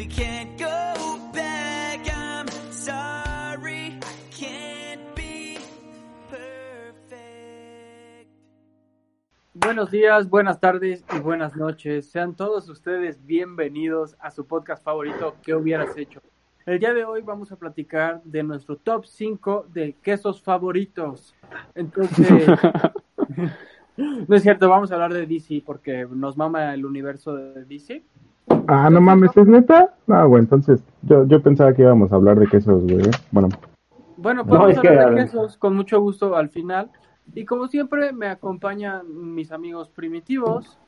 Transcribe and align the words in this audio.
we 0.00 0.06
can't 0.06 0.58
go 0.58 1.20
back. 1.30 2.08
I'm 2.08 2.48
sorry, 2.70 3.98
I 4.00 4.16
can't 4.30 5.14
be 5.14 5.58
perfect. 6.30 8.30
Buenos 9.52 9.90
días, 9.90 10.30
buenas 10.30 10.58
tardes 10.58 11.04
y 11.14 11.18
buenas 11.18 11.54
noches. 11.54 12.10
Sean 12.10 12.34
todos 12.34 12.70
ustedes 12.70 13.26
bienvenidos 13.26 14.16
a 14.20 14.30
su 14.30 14.46
podcast 14.46 14.82
favorito, 14.82 15.36
¿Qué 15.42 15.54
hubieras 15.54 15.94
hecho? 15.98 16.22
El 16.64 16.78
día 16.78 16.94
de 16.94 17.04
hoy 17.04 17.20
vamos 17.20 17.52
a 17.52 17.56
platicar 17.56 18.22
de 18.24 18.42
nuestro 18.42 18.76
top 18.76 19.04
5 19.04 19.66
de 19.68 19.96
quesos 20.02 20.40
favoritos. 20.40 21.34
Entonces, 21.74 22.48
no 23.98 24.34
es 24.34 24.42
cierto, 24.42 24.70
vamos 24.70 24.90
a 24.90 24.94
hablar 24.94 25.12
de 25.12 25.26
DC 25.26 25.62
porque 25.66 26.06
nos 26.10 26.38
mama 26.38 26.72
el 26.72 26.86
universo 26.86 27.34
de 27.34 27.66
DC. 27.66 28.02
Ah, 28.66 28.88
no 28.90 29.00
mames, 29.00 29.36
¿es 29.36 29.46
neta? 29.46 29.94
Ah, 30.08 30.24
bueno, 30.26 30.44
entonces 30.44 30.82
yo, 31.02 31.26
yo 31.26 31.42
pensaba 31.42 31.72
que 31.72 31.82
íbamos 31.82 32.12
a 32.12 32.16
hablar 32.16 32.38
de 32.38 32.46
quesos, 32.46 32.84
güey. 32.84 33.02
Bueno, 33.30 33.48
Bueno, 34.16 34.42
No, 34.42 34.48
podemos 34.48 34.70
es 34.70 34.80
que, 34.80 34.88
hablar 34.88 35.14
de 35.14 35.22
quesos 35.22 35.56
con 35.56 35.74
mucho 35.74 36.00
gusto 36.00 36.36
al 36.36 36.50
final. 36.50 36.90
Y 37.34 37.44
como 37.44 37.68
siempre, 37.68 38.12
me 38.12 38.28
acompañan 38.28 39.34
mis 39.34 39.52
amigos 39.52 39.88
primitivos. 39.88 40.78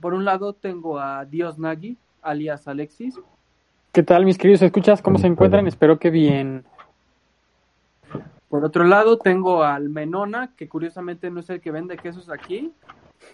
Por 0.00 0.14
un 0.14 0.24
lado, 0.24 0.52
tengo 0.52 0.98
a 0.98 1.24
Dios 1.24 1.58
Nagi, 1.58 1.96
alias 2.22 2.66
Alexis. 2.68 3.18
¿Qué 3.92 4.02
tal, 4.02 4.24
mis 4.24 4.38
queridos 4.38 4.62
escuchas? 4.62 5.02
¿Cómo 5.02 5.18
se 5.18 5.28
encuentran? 5.28 5.68
Espero 5.68 5.98
que 5.98 6.10
bien. 6.10 6.64
Por 8.48 8.64
otro 8.64 8.84
lado, 8.84 9.18
tengo 9.18 9.62
al 9.62 9.88
Menona, 9.88 10.50
que 10.56 10.68
curiosamente 10.68 11.30
no 11.30 11.40
es 11.40 11.50
el 11.50 11.60
que 11.60 11.70
vende 11.70 11.96
quesos 11.96 12.28
aquí. 12.30 12.72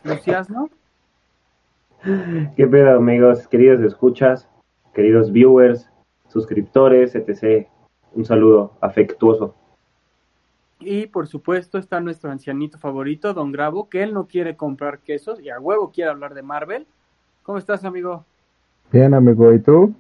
Lucías, 0.05 0.49
¿no? 0.51 0.69
¿Qué 2.57 2.67
pedo, 2.67 2.97
amigos, 2.97 3.47
queridos 3.49 3.81
escuchas, 3.81 4.49
queridos 4.95 5.33
viewers, 5.33 5.91
suscriptores, 6.29 7.15
etc. 7.15 7.69
Un 8.15 8.25
saludo 8.25 8.73
afectuoso. 8.81 9.55
Y 10.79 11.07
por 11.07 11.27
supuesto 11.27 11.77
está 11.77 12.01
nuestro 12.01 12.31
ancianito 12.31 12.79
favorito, 12.79 13.35
Don 13.35 13.53
Grabo, 13.53 13.91
que 13.91 14.03
él 14.03 14.15
no 14.15 14.27
quiere 14.27 14.57
comprar 14.57 15.01
quesos 15.01 15.41
y 15.41 15.51
a 15.51 15.61
huevo 15.61 15.91
quiere 15.93 16.11
hablar 16.11 16.33
de 16.33 16.43
Marvel. 16.43 16.87
¿Cómo 17.43 17.59
estás, 17.59 17.85
amigo? 17.85 18.25
bien, 18.91 19.15
amigo, 19.15 19.53
¿y 19.53 19.61
tú? 19.61 19.95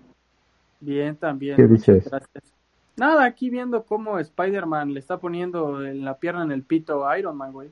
Bien, 0.80 1.14
también. 1.16 1.56
¿Qué 1.56 1.66
dices? 1.66 2.08
Gracias. 2.08 2.54
Nada, 2.96 3.24
aquí 3.24 3.50
viendo 3.50 3.84
cómo 3.84 4.18
Spider-Man 4.18 4.94
le 4.94 5.00
está 5.00 5.18
poniendo 5.18 5.84
en 5.84 6.04
la 6.04 6.18
pierna 6.18 6.42
en 6.44 6.52
el 6.52 6.62
pito 6.62 7.06
a 7.06 7.18
Iron 7.18 7.36
Man, 7.36 7.52
güey. 7.52 7.70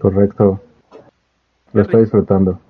Correcto. 0.00 0.60
Lo 1.72 1.82
estoy 1.82 2.02
disfrutando. 2.02 2.60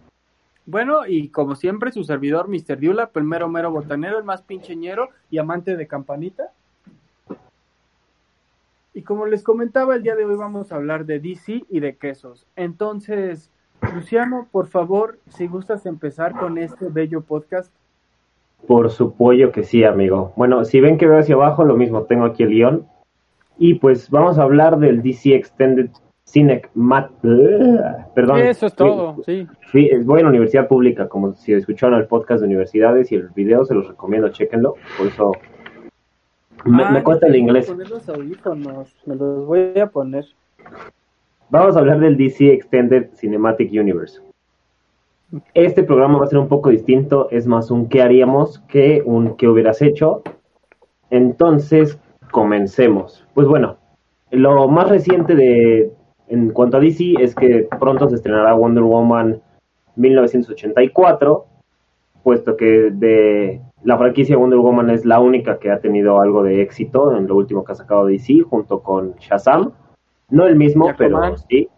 Bueno, 0.70 1.06
y 1.06 1.30
como 1.30 1.54
siempre, 1.54 1.92
su 1.92 2.04
servidor, 2.04 2.46
Mr. 2.46 2.78
Diula, 2.78 3.10
el 3.14 3.24
mero 3.24 3.48
mero 3.48 3.70
botanero, 3.70 4.18
el 4.18 4.24
más 4.24 4.42
pincheñero 4.42 5.08
y 5.30 5.38
amante 5.38 5.78
de 5.78 5.86
campanita. 5.86 6.52
Y 8.92 9.00
como 9.00 9.24
les 9.24 9.42
comentaba, 9.42 9.96
el 9.96 10.02
día 10.02 10.14
de 10.14 10.26
hoy 10.26 10.36
vamos 10.36 10.70
a 10.70 10.74
hablar 10.74 11.06
de 11.06 11.20
DC 11.20 11.64
y 11.70 11.80
de 11.80 11.96
quesos. 11.96 12.46
Entonces, 12.54 13.50
Luciano, 13.94 14.46
por 14.52 14.66
favor, 14.66 15.18
si 15.28 15.46
gustas 15.46 15.86
empezar 15.86 16.38
con 16.38 16.58
este 16.58 16.90
bello 16.90 17.22
podcast. 17.22 17.72
Por 18.66 18.90
supuesto 18.90 19.50
que 19.52 19.64
sí, 19.64 19.84
amigo. 19.84 20.34
Bueno, 20.36 20.66
si 20.66 20.80
ven 20.80 20.98
que 20.98 21.06
veo 21.06 21.20
hacia 21.20 21.36
abajo, 21.36 21.64
lo 21.64 21.78
mismo, 21.78 22.02
tengo 22.02 22.26
aquí 22.26 22.42
el 22.42 22.50
guion. 22.50 22.86
Y 23.56 23.76
pues 23.76 24.10
vamos 24.10 24.36
a 24.36 24.42
hablar 24.42 24.78
del 24.78 25.00
DC 25.02 25.34
Extended 25.34 25.88
Cinematic... 26.30 26.70
Perdón. 28.14 28.40
Eso 28.40 28.66
es 28.66 28.74
todo, 28.74 29.22
sí. 29.24 29.46
Sí, 29.72 29.90
voy 30.04 30.20
a 30.20 30.24
la 30.24 30.28
universidad 30.28 30.68
pública, 30.68 31.08
como 31.08 31.34
si 31.34 31.52
escucharon 31.52 31.98
el 31.98 32.06
podcast 32.06 32.40
de 32.40 32.46
universidades 32.46 33.10
y 33.12 33.14
el 33.14 33.28
video, 33.34 33.64
se 33.64 33.74
los 33.74 33.88
recomiendo, 33.88 34.28
chéquenlo. 34.28 34.74
Por 34.98 35.06
eso 35.06 35.32
me, 36.64 36.84
Ah, 36.84 36.90
me 36.90 37.02
cuesta 37.02 37.26
el 37.26 37.36
inglés. 37.36 37.70
poner 37.70 37.88
los 37.88 38.08
audífonos, 38.08 38.94
me 39.06 39.14
los 39.14 39.46
voy 39.46 39.78
a 39.78 39.86
poner. 39.86 40.26
Vamos 41.50 41.76
a 41.76 41.78
hablar 41.78 41.98
del 42.00 42.16
DC 42.16 42.52
Extended 42.52 43.10
Cinematic 43.14 43.72
Universe. 43.72 44.20
Este 45.54 45.82
programa 45.82 46.18
va 46.18 46.24
a 46.24 46.28
ser 46.28 46.38
un 46.38 46.48
poco 46.48 46.70
distinto, 46.70 47.28
es 47.30 47.46
más 47.46 47.70
un 47.70 47.88
qué 47.88 48.02
haríamos 48.02 48.60
que 48.68 49.02
un 49.04 49.36
qué 49.36 49.48
hubieras 49.48 49.80
hecho. 49.80 50.22
Entonces, 51.10 51.98
comencemos. 52.30 53.26
Pues 53.34 53.46
bueno, 53.46 53.78
lo 54.30 54.68
más 54.68 54.88
reciente 54.88 55.34
de 55.34 55.90
en 56.28 56.50
cuanto 56.50 56.76
a 56.76 56.80
DC 56.80 57.14
es 57.20 57.34
que 57.34 57.68
pronto 57.78 58.08
se 58.08 58.16
estrenará 58.16 58.54
Wonder 58.54 58.84
Woman 58.84 59.40
1984, 59.96 61.46
puesto 62.22 62.56
que 62.56 62.90
de 62.92 63.60
la 63.84 63.96
franquicia 63.98 64.36
Wonder 64.36 64.58
Woman 64.58 64.90
es 64.90 65.04
la 65.04 65.20
única 65.20 65.58
que 65.58 65.70
ha 65.70 65.80
tenido 65.80 66.20
algo 66.20 66.42
de 66.42 66.62
éxito 66.62 67.16
en 67.16 67.26
lo 67.26 67.36
último 67.36 67.64
que 67.64 67.72
ha 67.72 67.76
sacado 67.76 68.06
DC 68.06 68.40
junto 68.40 68.80
con 68.82 69.14
Shazam. 69.14 69.72
No 70.30 70.46
el 70.46 70.56
mismo, 70.56 70.88
pero 70.98 71.36
sí. 71.48 71.68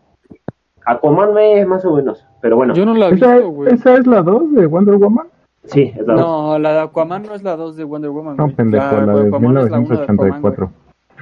Aquaman 0.86 1.34
me 1.34 1.64
más 1.66 1.84
o 1.84 1.94
menos, 1.94 2.26
pero 2.40 2.56
bueno, 2.56 2.74
Yo 2.74 2.84
no 2.86 2.94
la 2.94 3.10
he 3.10 3.14
¿Esa, 3.14 3.34
visto, 3.36 3.50
güey. 3.50 3.74
¿Esa 3.74 3.94
es 3.94 4.06
la 4.06 4.22
2 4.22 4.54
de 4.54 4.66
Wonder 4.66 4.96
Woman? 4.96 5.26
sí, 5.64 5.92
es 5.94 6.06
la 6.06 6.14
No, 6.14 6.58
la 6.58 6.72
de 6.72 6.80
Aquaman 6.80 7.22
no 7.22 7.34
es 7.34 7.42
la 7.42 7.54
2 7.56 7.76
de 7.76 7.84
Wonder 7.84 8.10
Woman. 8.10 8.36
No, 8.36 8.48
pendejo, 8.48 8.96
la 9.02 9.14
de 9.14 9.28
Aquaman 9.28 9.58
es 9.58 9.70
la 9.70 9.78
de 9.78 9.84
Aquaman, 9.84 10.16
güey. 10.16 10.30
1984. 10.30 10.70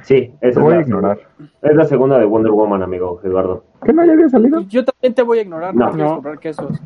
Sí, 0.03 0.33
esa 0.41 0.59
Te 0.61 0.65
es 0.65 0.73
a 0.73 0.75
la 0.77 0.81
ignorar. 0.81 1.17
segunda. 1.17 1.51
Es 1.61 1.75
la 1.75 1.85
segunda 1.85 2.19
de 2.19 2.25
Wonder 2.25 2.51
Woman, 2.51 2.83
amigo 2.83 3.19
Eduardo. 3.23 3.63
¿Qué 3.83 3.93
no 3.93 4.05
ya 4.05 4.13
había 4.13 4.29
salido? 4.29 4.61
Yo 4.61 4.83
también 4.85 5.13
te 5.13 5.21
voy 5.23 5.39
a 5.39 5.41
ignorar, 5.41 5.75
no, 5.75 5.85
No. 5.85 5.91
quieres 5.91 6.07
No. 6.09 6.13
comprar 6.15 6.39
quesos. 6.39 6.81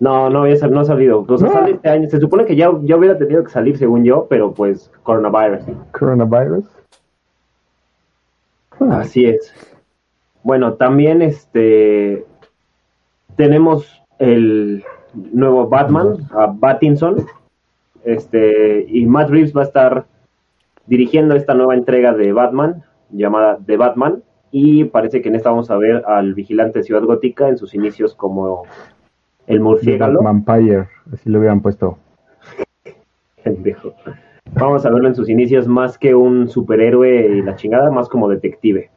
No, 0.00 0.28
no, 0.30 0.56
sal- 0.56 0.72
no 0.72 0.80
ha 0.80 0.84
salido. 0.84 1.24
O 1.28 1.38
sea, 1.38 1.48
No. 1.48 1.54
sale 1.54 1.72
este 1.72 1.88
año. 1.88 2.08
Se 2.08 2.18
supone 2.20 2.44
que 2.44 2.56
ya, 2.56 2.70
ya 2.82 2.96
hubiera 2.96 3.16
tenido 3.16 3.44
que 3.44 3.50
salir, 3.50 3.78
según 3.78 4.04
yo, 4.04 4.26
pero 4.28 4.52
pues 4.52 4.90
coronavirus. 5.02 5.62
Coronavirus. 5.92 6.64
Ah, 8.80 8.98
Así 9.00 9.26
es. 9.26 9.52
Bueno, 10.42 10.74
también 10.74 11.22
este 11.22 12.24
tenemos 13.36 14.02
el 14.18 14.84
nuevo 15.14 15.68
Batman, 15.68 16.16
a 16.32 16.46
Battinson, 16.46 17.24
este 18.04 18.84
y 18.88 19.06
Matt 19.06 19.30
Reeves 19.30 19.56
va 19.56 19.60
a 19.62 19.64
estar 19.64 20.04
dirigiendo 20.92 21.34
esta 21.34 21.54
nueva 21.54 21.74
entrega 21.74 22.12
de 22.12 22.34
Batman 22.34 22.82
llamada 23.08 23.58
The 23.64 23.78
Batman 23.78 24.22
y 24.50 24.84
parece 24.84 25.22
que 25.22 25.30
en 25.30 25.36
esta 25.36 25.48
vamos 25.48 25.70
a 25.70 25.78
ver 25.78 26.04
al 26.06 26.34
vigilante 26.34 26.80
de 26.80 26.82
Ciudad 26.82 27.02
Gótica 27.02 27.48
en 27.48 27.56
sus 27.56 27.74
inicios 27.74 28.14
como 28.14 28.64
el 29.46 29.60
murciélago. 29.60 30.22
Vampire, 30.22 30.88
así 31.10 31.30
lo 31.30 31.38
hubieran 31.38 31.62
puesto. 31.62 31.96
Pendejo. 33.42 33.94
Vamos 34.52 34.84
a 34.84 34.90
verlo 34.90 35.08
en 35.08 35.14
sus 35.14 35.30
inicios 35.30 35.66
más 35.66 35.96
que 35.96 36.14
un 36.14 36.46
superhéroe 36.46 37.38
y 37.38 37.40
la 37.40 37.56
chingada, 37.56 37.90
más 37.90 38.10
como 38.10 38.28
detective. 38.28 38.90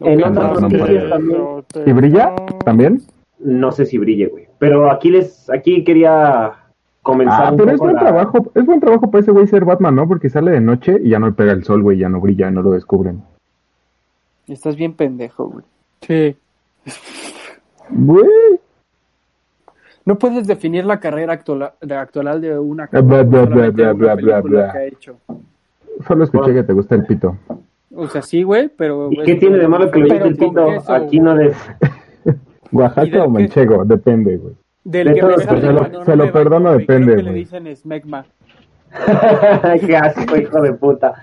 En 0.00 0.24
otras 0.24 0.34
no, 0.34 0.54
no, 0.54 0.60
noticias 0.68 1.04
no. 1.04 1.10
también, 1.10 1.64
¿Y 1.86 1.92
brilla? 1.92 2.34
¿También? 2.64 3.00
no 3.38 3.72
sé 3.72 3.86
si 3.86 3.98
brille, 3.98 4.26
güey. 4.26 4.48
Pero 4.58 4.90
aquí 4.90 5.10
les, 5.10 5.48
aquí 5.50 5.84
quería 5.84 6.59
comenzar 7.02 7.52
Ah, 7.52 7.54
pero 7.56 7.70
es 7.72 7.78
buen 7.78 7.94
la- 7.94 8.00
trabajo, 8.00 8.50
es 8.54 8.66
buen 8.66 8.80
trabajo 8.80 9.10
para 9.10 9.22
ese 9.22 9.30
güey 9.30 9.46
ser 9.46 9.64
Batman, 9.64 9.94
¿no? 9.94 10.06
Porque 10.08 10.28
sale 10.28 10.50
de 10.52 10.60
noche 10.60 10.98
y 11.02 11.10
ya 11.10 11.18
no 11.18 11.26
le 11.26 11.32
pega 11.32 11.52
el 11.52 11.64
sol, 11.64 11.82
güey, 11.82 11.98
ya 11.98 12.08
no 12.08 12.20
brilla, 12.20 12.50
no 12.50 12.62
lo 12.62 12.72
descubren. 12.72 13.22
Estás 14.46 14.76
bien 14.76 14.94
pendejo, 14.94 15.46
güey. 15.48 15.64
Sí. 16.02 16.36
Güey. 17.90 18.26
No 20.04 20.18
puedes 20.18 20.46
definir 20.46 20.84
la 20.86 20.98
carrera 20.98 21.34
actual 21.34 21.72
de, 21.80 21.94
actual 21.94 22.40
de 22.40 22.58
una 22.58 22.86
Bla, 22.90 23.00
bla, 23.02 23.22
bla, 23.22 23.44
bla, 23.44 23.52
una 23.64 23.70
bla, 23.70 23.92
bla, 23.92 24.16
película 24.16 24.40
bla. 24.40 24.72
que 24.72 24.78
ha 24.78 24.84
hecho. 24.86 25.16
Solo 26.08 26.24
escuché 26.24 26.54
que 26.54 26.62
te 26.62 26.72
gusta 26.72 26.94
el 26.94 27.04
pito. 27.04 27.36
O 27.94 28.06
sea, 28.08 28.22
sí, 28.22 28.42
güey, 28.42 28.68
pero... 28.74 29.10
¿Y 29.12 29.22
qué 29.24 29.34
tiene 29.34 29.58
de 29.58 29.68
malo 29.68 29.90
que 29.90 29.98
lo 30.00 30.08
pero 30.08 30.24
dice 30.26 30.28
el 30.28 30.36
pito? 30.36 30.66
queso, 30.66 30.92
Aquí 30.94 31.20
no 31.20 31.34
les... 31.34 31.56
¿Y 32.72 32.76
Oaxaca 32.76 33.24
o 33.24 33.28
manchego, 33.28 33.84
depende, 33.84 34.36
güey. 34.36 34.54
Del 34.84 35.08
de 35.08 35.14
que 35.14 35.22
me 35.22 35.36
se 35.38 35.72
lo- 35.72 35.78
cuando 35.78 36.04
se 36.04 36.10
no 36.10 36.16
lo 36.16 36.24
me 36.26 36.32
perdono, 36.32 36.72
depende, 36.72 37.12
Creo 37.12 37.16
que 37.16 37.22
le 37.30 37.32
dicen 37.34 37.66
esmegma. 37.66 38.24
Qué 39.86 39.96
asco, 39.96 40.36
hijo 40.36 40.60
de 40.62 40.72
puta. 40.72 41.14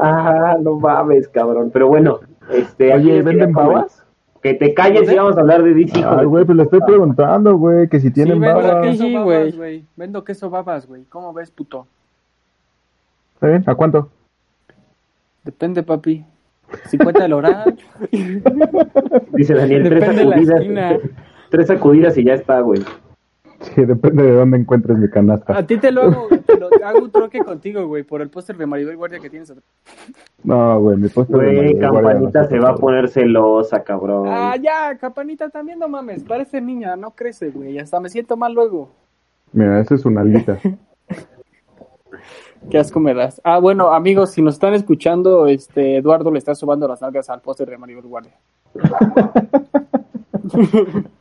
Ah, 0.00 0.56
no 0.60 0.78
mames, 0.78 1.28
cabrón. 1.28 1.70
Pero 1.72 1.88
bueno, 1.88 2.20
este... 2.50 2.94
Oye, 2.94 3.22
¿venden 3.22 3.52
babas? 3.52 4.04
Que 4.42 4.54
te 4.54 4.72
calles 4.72 5.10
y 5.10 5.16
vamos 5.16 5.36
a 5.36 5.40
hablar 5.40 5.64
de 5.64 5.74
DC, 5.74 6.04
Ay, 6.06 6.24
güey, 6.24 6.44
pues 6.44 6.56
le 6.56 6.62
estoy 6.62 6.80
preguntando, 6.80 7.56
güey, 7.56 7.88
que 7.88 7.98
si 7.98 8.06
Sí, 8.08 8.12
tienen 8.14 8.38
vendo 8.40 8.62
baba. 8.62 8.82
que 8.82 8.90
queso 8.90 9.02
sí, 9.04 9.14
babas, 9.14 9.56
güey. 9.56 9.84
Vendo 9.96 10.24
queso 10.24 10.48
babas, 10.48 10.86
güey. 10.86 11.02
¿Cómo 11.08 11.32
ves, 11.32 11.50
puto? 11.50 11.86
¿Está 13.34 13.48
bien? 13.48 13.64
¿A 13.66 13.74
cuánto? 13.74 14.08
Depende, 15.44 15.82
papi. 15.82 16.24
50 16.86 17.22
del 17.22 17.32
oral. 17.32 17.76
Dice 19.32 19.54
Daniel, 19.54 19.82
tres 19.84 20.00
Depende 20.00 20.24
de 20.24 20.24
la 20.26 20.36
esquina. 20.36 20.98
Tres 21.50 21.68
sacudidas 21.68 22.16
y 22.18 22.24
ya 22.24 22.34
está, 22.34 22.60
güey. 22.60 22.82
Sí, 23.60 23.84
depende 23.84 24.22
de 24.22 24.34
dónde 24.34 24.58
encuentres 24.58 24.96
mi 24.98 25.10
canasta. 25.10 25.56
A 25.56 25.66
ti 25.66 25.78
te 25.78 25.90
lo 25.90 26.02
hago, 26.02 26.28
te 26.28 26.60
lo 26.60 26.68
hago 26.84 26.98
un 27.00 27.10
troque 27.10 27.40
contigo, 27.40 27.88
güey, 27.88 28.04
por 28.04 28.22
el 28.22 28.30
póster 28.30 28.56
de 28.56 28.66
Maribel 28.66 28.96
Guardia 28.96 29.18
que 29.18 29.28
tienes 29.28 29.50
atrás. 29.50 29.64
No, 30.44 30.80
güey, 30.80 30.96
mi 30.96 31.08
póster 31.08 31.38
de 31.38 31.44
Güey, 31.44 31.56
Maribel 31.56 31.90
Guardia 31.90 32.12
Campanita 32.12 32.42
no 32.42 32.48
se 32.48 32.58
va 32.60 32.70
a 32.70 32.76
poner 32.76 33.08
celosa, 33.08 33.82
cabrón. 33.82 34.28
Ah, 34.28 34.54
ya, 34.56 34.96
Capanita 34.96 35.48
también, 35.48 35.80
no 35.80 35.88
mames. 35.88 36.22
Parece 36.22 36.60
niña, 36.60 36.94
no 36.94 37.10
crece, 37.10 37.50
güey. 37.50 37.78
Hasta 37.78 37.98
me 37.98 38.10
siento 38.10 38.36
mal 38.36 38.54
luego. 38.54 38.90
Mira, 39.52 39.80
esa 39.80 39.96
es 39.96 40.04
una 40.04 40.20
alguita. 40.20 40.58
Qué 42.70 42.78
asco 42.78 43.00
me 43.00 43.14
das. 43.14 43.40
Ah, 43.42 43.58
bueno, 43.58 43.92
amigos, 43.92 44.32
si 44.32 44.42
nos 44.42 44.54
están 44.54 44.74
escuchando, 44.74 45.46
este 45.46 45.96
Eduardo 45.96 46.30
le 46.30 46.38
está 46.38 46.54
subando 46.54 46.86
las 46.86 47.00
nalgas 47.00 47.28
al 47.28 47.40
póster 47.40 47.68
de 47.68 47.78
Maribel 47.78 48.06
Guardia. 48.06 48.34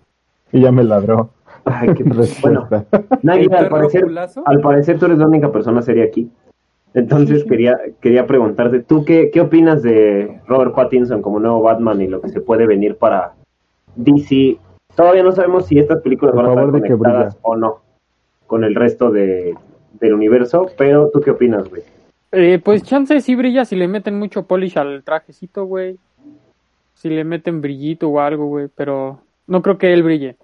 Y 0.52 0.62
ya 0.62 0.72
me 0.72 0.84
ladró. 0.84 1.30
Ay, 1.66 1.90
qué 1.94 2.04
bueno. 2.42 2.68
Respuesta. 2.70 2.86
Nagui, 3.22 3.46
¿El 3.46 3.56
al 3.56 3.70
parecer, 3.70 4.06
al 4.46 4.62
parecer 4.62 5.00
tú 5.00 5.06
eres 5.06 5.18
la 5.18 5.28
única 5.28 5.52
persona 5.52 5.82
seria 5.82 6.06
aquí. 6.06 6.30
Entonces 6.94 7.44
quería, 7.44 7.78
quería 8.02 8.26
preguntarte, 8.26 8.80
¿tú 8.80 9.06
qué, 9.06 9.30
qué 9.32 9.42
opinas 9.42 9.84
de 9.84 10.40
Robert 10.48 10.74
Pattinson 10.74 11.22
como 11.22 11.40
nuevo 11.40 11.62
Batman 11.62 12.02
y 12.02 12.08
lo 12.08 12.22
que 12.22 12.30
se 12.30 12.42
puede 12.42 12.66
venir 12.66 12.96
para 12.96 13.34
DC? 13.98 14.58
Todavía 14.96 15.22
no 15.22 15.32
sabemos 15.32 15.68
si 15.68 15.78
estas 15.78 16.02
películas 16.02 16.34
Por 16.34 16.46
van 16.46 16.58
a 16.58 16.62
estar 16.62 16.82
conectadas 16.82 17.38
o 17.44 17.56
no 17.56 17.82
con 18.48 18.64
el 18.64 18.74
resto 18.74 19.12
de, 19.12 19.54
del 20.00 20.14
universo, 20.14 20.68
pero 20.78 21.10
¿tú 21.14 21.22
qué 21.22 21.32
opinas, 21.32 21.70
güey? 21.70 21.84
Eh, 22.32 22.60
pues 22.64 22.84
chance 22.84 23.22
sí 23.22 23.36
brilla 23.36 23.66
si 23.66 23.76
le 23.76 23.88
meten 23.88 24.18
mucho 24.18 24.44
polish 24.44 24.78
al 24.78 25.04
trajecito, 25.04 25.66
güey. 25.66 25.98
Si 26.96 27.10
le 27.10 27.24
meten 27.24 27.62
brillito 27.62 28.10
o 28.10 28.20
algo, 28.20 28.48
güey, 28.48 28.70
pero 28.74 29.20
no 29.48 29.62
creo 29.62 29.78
que 29.78 29.94
él 29.94 30.04
brille. 30.04 30.38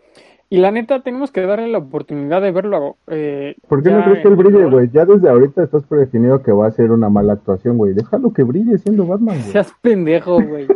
Y 0.49 0.57
la 0.57 0.71
neta, 0.71 1.01
tenemos 1.01 1.31
que 1.31 1.41
darle 1.41 1.67
la 1.67 1.79
oportunidad 1.79 2.41
de 2.41 2.51
verlo. 2.51 2.97
Eh, 3.07 3.55
¿Por 3.67 3.81
qué 3.81 3.89
no 3.89 4.03
crees 4.03 4.21
que 4.21 4.27
él 4.27 4.35
brille, 4.35 4.65
güey? 4.65 4.89
Ya 4.91 5.03
desde 5.03 5.27
ahorita 5.27 5.63
estás 5.63 5.83
predefinido 5.83 6.43
que 6.43 6.51
va 6.51 6.67
a 6.67 6.71
ser 6.71 6.91
una 6.91 7.09
mala 7.09 7.33
actuación, 7.33 7.77
güey. 7.77 7.93
Déjalo 7.93 8.31
que 8.33 8.43
brille 8.43 8.77
siendo 8.77 9.07
Batman, 9.07 9.37
güey. 9.39 9.51
Seas 9.51 9.73
pendejo, 9.81 10.39
güey. 10.41 10.67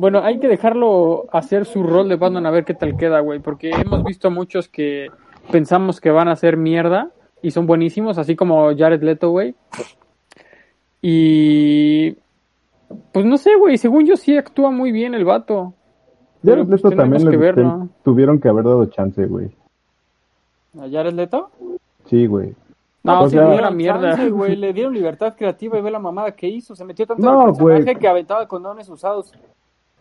Bueno, 0.00 0.20
hay 0.20 0.38
que 0.38 0.48
dejarlo 0.48 1.26
hacer 1.30 1.66
su 1.66 1.82
rol 1.82 2.08
de 2.08 2.16
Batman 2.16 2.46
a 2.46 2.50
ver 2.50 2.64
qué 2.64 2.72
tal 2.72 2.96
queda, 2.96 3.20
güey, 3.20 3.40
porque 3.40 3.70
hemos 3.70 4.02
visto 4.04 4.28
a 4.28 4.30
muchos 4.30 4.66
que 4.66 5.08
pensamos 5.52 6.00
que 6.00 6.10
van 6.10 6.28
a 6.28 6.32
hacer 6.32 6.56
mierda 6.56 7.10
y 7.42 7.50
son 7.50 7.66
buenísimos, 7.66 8.16
así 8.16 8.34
como 8.34 8.74
Jared 8.74 9.02
Leto, 9.02 9.28
güey. 9.28 9.54
Y 11.02 12.16
pues 13.12 13.26
no 13.26 13.36
sé, 13.36 13.56
güey, 13.56 13.76
según 13.76 14.06
yo 14.06 14.16
sí 14.16 14.38
actúa 14.38 14.70
muy 14.70 14.90
bien 14.90 15.12
el 15.12 15.26
vato. 15.26 15.74
Ya 16.42 16.52
pero, 16.54 16.64
pues, 16.66 16.76
esto 16.82 16.90
también 16.90 17.90
tuvieron 18.02 18.38
que 18.40 18.48
haber 18.48 18.64
dado 18.64 18.86
chance, 18.86 19.24
güey. 19.26 19.50
¿A 20.78 20.88
Jared 20.90 21.12
Leto? 21.12 21.50
Sí, 22.06 22.26
güey. 22.26 22.54
No, 23.02 23.22
O 23.22 23.28
sí, 23.28 23.36
sea- 23.36 23.48
dieron 23.50 23.76
mierda. 23.76 24.10
chance, 24.16 24.30
güey, 24.30 24.56
le 24.56 24.72
dieron 24.72 24.94
libertad 24.94 25.34
creativa 25.36 25.78
y 25.78 25.82
ve 25.82 25.90
la 25.90 25.98
mamada 25.98 26.32
que 26.32 26.48
hizo. 26.48 26.74
Se 26.74 26.84
metió 26.84 27.06
tanto 27.06 27.22
No, 27.22 27.42
en 27.42 27.48
el 27.48 27.54
personaje 27.54 27.82
güey. 27.84 27.96
que 27.96 28.08
aventaba 28.08 28.46
condones 28.46 28.88
usados. 28.88 29.32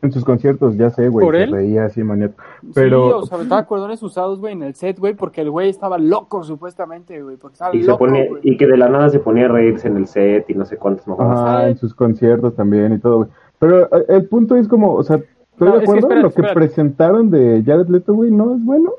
En 0.02 0.14
sus 0.14 0.24
conciertos, 0.24 0.78
ya 0.78 0.90
sé, 0.92 1.10
güey. 1.10 1.26
¿Por 1.26 1.36
Se 1.36 1.44
él? 1.44 1.52
reía 1.52 1.84
así, 1.86 2.02
maniaco. 2.04 2.42
Sí, 2.62 2.68
Pero, 2.74 3.18
o 3.18 3.26
sea, 3.26 3.36
aventaba 3.36 3.66
cordones 3.66 4.02
usados, 4.02 4.40
güey, 4.40 4.54
en 4.54 4.64
el 4.64 4.74
set, 4.76 4.98
güey, 4.98 5.14
porque 5.14 5.42
el 5.42 5.52
güey 5.52 5.70
estaba 5.70 5.98
loco, 5.98 6.42
supuestamente, 6.44 7.22
güey, 7.22 7.36
porque 7.36 7.56
estaba 7.56 7.76
Y, 7.76 7.82
se 7.82 7.88
loco, 7.88 8.00
pone, 8.06 8.30
güey. 8.30 8.42
y 8.46 8.56
que 8.56 8.66
de 8.66 8.78
la 8.78 8.88
nada 8.88 9.10
se 9.10 9.20
ponía 9.20 9.46
a 9.46 9.50
reírse 9.50 9.90
en 9.90 9.98
el 9.98 10.08
set 10.08 10.50
y 10.50 10.54
no 10.54 10.64
sé 10.64 10.78
cuántas 10.78 11.06
mamadas. 11.06 11.40
ah, 11.66 11.68
en 11.68 11.78
sus 11.78 11.94
conciertos 11.94 12.56
también 12.56 12.94
y 12.94 13.00
todo, 13.00 13.18
güey. 13.18 13.30
Pero 13.60 13.88
eh, 13.94 14.06
el 14.08 14.26
punto 14.30 14.56
es 14.56 14.70
como, 14.70 14.94
o 14.94 15.04
sea, 15.04 15.20
¿estoy 15.60 15.68
No, 15.68 15.74
de 15.74 15.80
es 15.80 15.84
que 15.84 15.92
acuerdo? 15.92 16.00
espérate, 16.08 16.22
Lo 16.24 16.30
que 16.30 16.42
espérate. 16.42 16.54
presentaron 16.56 17.30
de 17.30 17.64
Jared 17.66 17.88
Leto, 17.90 18.14
güey, 18.14 18.32
no 18.32 18.56
es 18.56 18.64
bueno. 18.66 18.92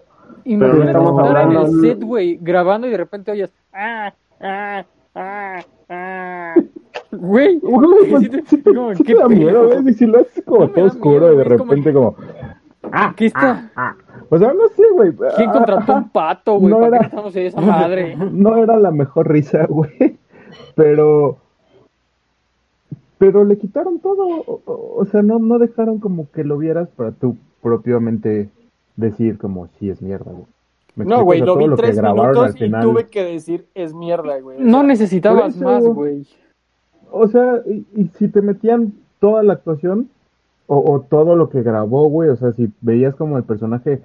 Imagínate 0.45 0.87
estamos 0.87 1.11
estar 1.23 1.31
en 1.31 1.37
hablando- 1.49 1.67
el 1.67 1.81
set, 1.81 2.03
güey, 2.03 2.39
grabando 2.41 2.87
y 2.87 2.91
de 2.91 2.97
repente 2.97 3.31
oyes. 3.33 3.53
Ah, 3.73 4.13
ah, 4.41 4.85
ah, 5.15 5.61
ah. 5.91 6.55
Güey, 7.13 7.59
Güey, 7.63 8.11
pues, 8.11 8.23
sí 8.23 8.29
te- 8.29 8.43
sí 8.47 8.57
te, 8.59 8.75
como, 8.75 8.95
sí 8.95 9.03
qué 9.05 9.15
da 9.15 9.29
miedo, 9.29 9.67
güey. 9.69 9.89
Y 9.89 9.93
si 9.95 10.07
lo 10.07 10.21
haces 10.21 10.43
como 10.45 10.61
No 10.61 10.69
todo 10.71 10.85
oscuro 10.87 11.29
miedo, 11.29 11.33
y 11.35 11.37
de 11.37 11.57
como- 11.57 11.71
repente 11.71 11.93
como... 11.93 12.17
¿Qué 13.17 13.27
está? 13.27 13.71
O 14.31 14.39
sea, 14.39 14.53
no 14.53 14.67
sé, 14.69 14.83
güey. 14.95 15.13
¿Quién 15.37 15.51
Ah, 15.51 15.53
contrató 15.53 15.95
un 15.95 16.09
pato, 16.13 16.55
güey? 16.59 16.71
No 16.73 16.81
¿Para 16.81 16.97
era- 16.99 17.11
qué 17.11 17.41
en 17.41 17.47
esa 17.47 17.61
madre? 17.61 18.17
no 18.33 18.57
era 18.57 18.77
la 18.79 18.91
mejor 18.91 19.29
risa, 19.31 19.67
güey. 19.69 20.19
Pero. 20.75 21.37
Pero 23.21 23.45
le 23.45 23.57
quitaron 23.59 24.01
todo. 24.01 24.27
O, 24.47 24.61
o- 24.65 24.95
o 24.97 25.05
sea, 25.05 25.21
no, 25.23 25.39
no 25.39 25.59
dejaron 25.61 26.01
como 26.01 26.29
que 26.33 26.43
lo 26.43 26.57
vieras 26.59 26.89
para 26.97 27.13
tú 27.13 27.37
propiamente 27.63 28.49
decir 28.97 29.37
como 29.39 29.69
si 29.79 29.91
es 29.91 30.01
mierda, 30.03 30.33
güey. 30.33 30.47
¿Me 30.97 31.05
No, 31.05 31.23
güey, 31.23 31.41
lo 31.41 31.57
vi 31.57 31.67
tres 31.77 32.03
minutos 32.03 32.39
al 32.47 32.53
final- 32.55 32.83
y 32.83 32.91
tuve 32.91 33.07
que 33.09 33.23
decir, 33.25 33.67
es 33.75 33.95
mierda, 33.95 34.41
güey. 34.41 34.57
O 34.59 34.61
No 34.61 34.83
necesitabas 34.83 35.55
eso- 35.55 35.65
más, 35.65 35.85
güey. 35.85 36.27
O 37.13 37.29
sea, 37.29 37.61
y, 37.67 37.85
y 37.95 38.09
si 38.19 38.29
te 38.29 38.41
metían 38.41 38.95
toda 39.21 39.43
la 39.43 39.53
actuación 39.53 40.09
o, 40.67 40.79
o 40.93 41.01
todo 41.03 41.37
lo 41.37 41.51
que 41.51 41.63
grabó, 41.63 42.09
güey, 42.09 42.31
o 42.31 42.37
sea, 42.37 42.53
si 42.53 42.71
veías 42.81 43.15
como 43.17 43.37
el 43.37 43.45
personaje 43.45 44.01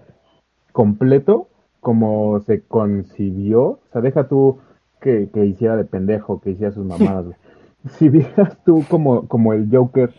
completo, 0.73 1.47
como 1.79 2.39
se 2.41 2.61
concibió, 2.61 3.61
o 3.63 3.79
sea, 3.91 4.01
deja 4.01 4.27
tú 4.27 4.57
que, 4.99 5.29
que 5.33 5.45
hiciera 5.45 5.77
de 5.77 5.85
pendejo, 5.85 6.41
que 6.41 6.51
hiciera 6.51 6.71
sus 6.73 6.85
mamadas, 6.85 7.25
güey. 7.25 7.37
Si 7.89 8.09
vieras 8.09 8.57
tú 8.65 8.83
como, 8.89 9.27
como 9.27 9.53
el 9.53 9.69
Joker 9.71 10.11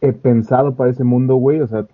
eh, 0.00 0.12
pensado 0.12 0.74
para 0.74 0.90
ese 0.90 1.04
mundo, 1.04 1.36
güey, 1.36 1.60
o 1.60 1.66
sea, 1.66 1.86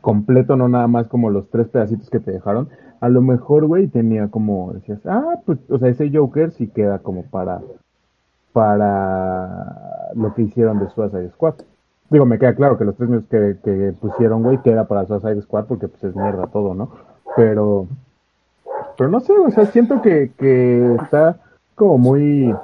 completo, 0.00 0.56
no 0.56 0.68
nada 0.68 0.86
más 0.88 1.06
como 1.06 1.30
los 1.30 1.48
tres 1.50 1.68
pedacitos 1.68 2.10
que 2.10 2.20
te 2.20 2.32
dejaron, 2.32 2.68
a 3.00 3.08
lo 3.08 3.20
mejor, 3.20 3.66
güey, 3.66 3.88
tenía 3.88 4.28
como, 4.28 4.72
decías, 4.72 5.00
ah, 5.06 5.40
pues, 5.44 5.58
o 5.68 5.78
sea, 5.78 5.88
ese 5.88 6.10
Joker 6.12 6.52
sí 6.52 6.68
queda 6.68 7.00
como 7.00 7.24
para, 7.24 7.60
para 8.52 10.10
lo 10.14 10.34
que 10.34 10.42
hicieron 10.42 10.78
de 10.78 10.88
Suicide 10.90 11.30
Squad. 11.30 11.54
Digo, 12.10 12.26
me 12.26 12.38
queda 12.38 12.54
claro 12.54 12.76
que 12.78 12.84
los 12.84 12.96
tres 12.96 13.08
minutos 13.08 13.30
que, 13.30 13.56
que 13.62 13.94
pusieron, 14.00 14.42
güey, 14.42 14.58
queda 14.58 14.86
para 14.86 15.06
Suicide 15.06 15.42
Squad 15.42 15.64
porque 15.64 15.88
pues 15.88 16.04
es 16.04 16.14
mierda 16.14 16.46
todo, 16.46 16.74
¿no? 16.74 16.90
Pero, 17.36 17.86
pero 18.96 19.10
no 19.10 19.20
sé, 19.20 19.32
o 19.32 19.50
sea, 19.50 19.66
siento 19.66 20.02
que, 20.02 20.32
que 20.36 20.94
está 21.02 21.38
como 21.74 21.98
muy 21.98 22.54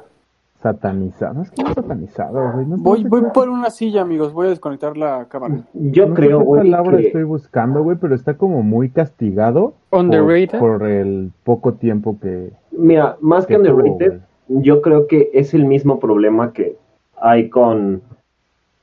satanizado. 0.60 1.42
Es 1.42 1.50
que 1.50 1.62
no 1.62 1.72
satanizado, 1.72 2.52
güey. 2.52 2.66
No 2.66 2.76
Voy, 2.78 3.04
voy 3.04 3.22
por 3.32 3.48
una 3.48 3.70
silla, 3.70 4.02
amigos. 4.02 4.32
Voy 4.32 4.46
a 4.46 4.50
desconectar 4.50 4.96
la 4.96 5.26
cámara. 5.28 5.62
Yo 5.72 6.08
no 6.08 6.14
creo, 6.14 6.40
güey, 6.40 6.62
palabra 6.62 6.98
que... 6.98 7.06
estoy 7.06 7.22
buscando, 7.22 7.82
güey, 7.82 7.96
pero 8.00 8.14
está 8.14 8.36
como 8.36 8.62
muy 8.62 8.90
castigado 8.90 9.74
por, 9.90 10.00
Underrated. 10.00 10.58
por 10.58 10.86
el 10.86 11.30
poco 11.44 11.74
tiempo 11.74 12.18
que... 12.20 12.52
Mira, 12.72 13.16
más 13.20 13.46
que 13.46 13.56
que 13.56 13.62
tuvo, 13.62 13.82
underrated, 13.82 14.20
yo 14.48 14.82
creo 14.82 15.06
que 15.06 15.30
es 15.32 15.54
el 15.54 15.64
mismo 15.64 16.00
problema 16.00 16.52
que 16.52 16.76
hay 17.20 17.48
con 17.48 18.02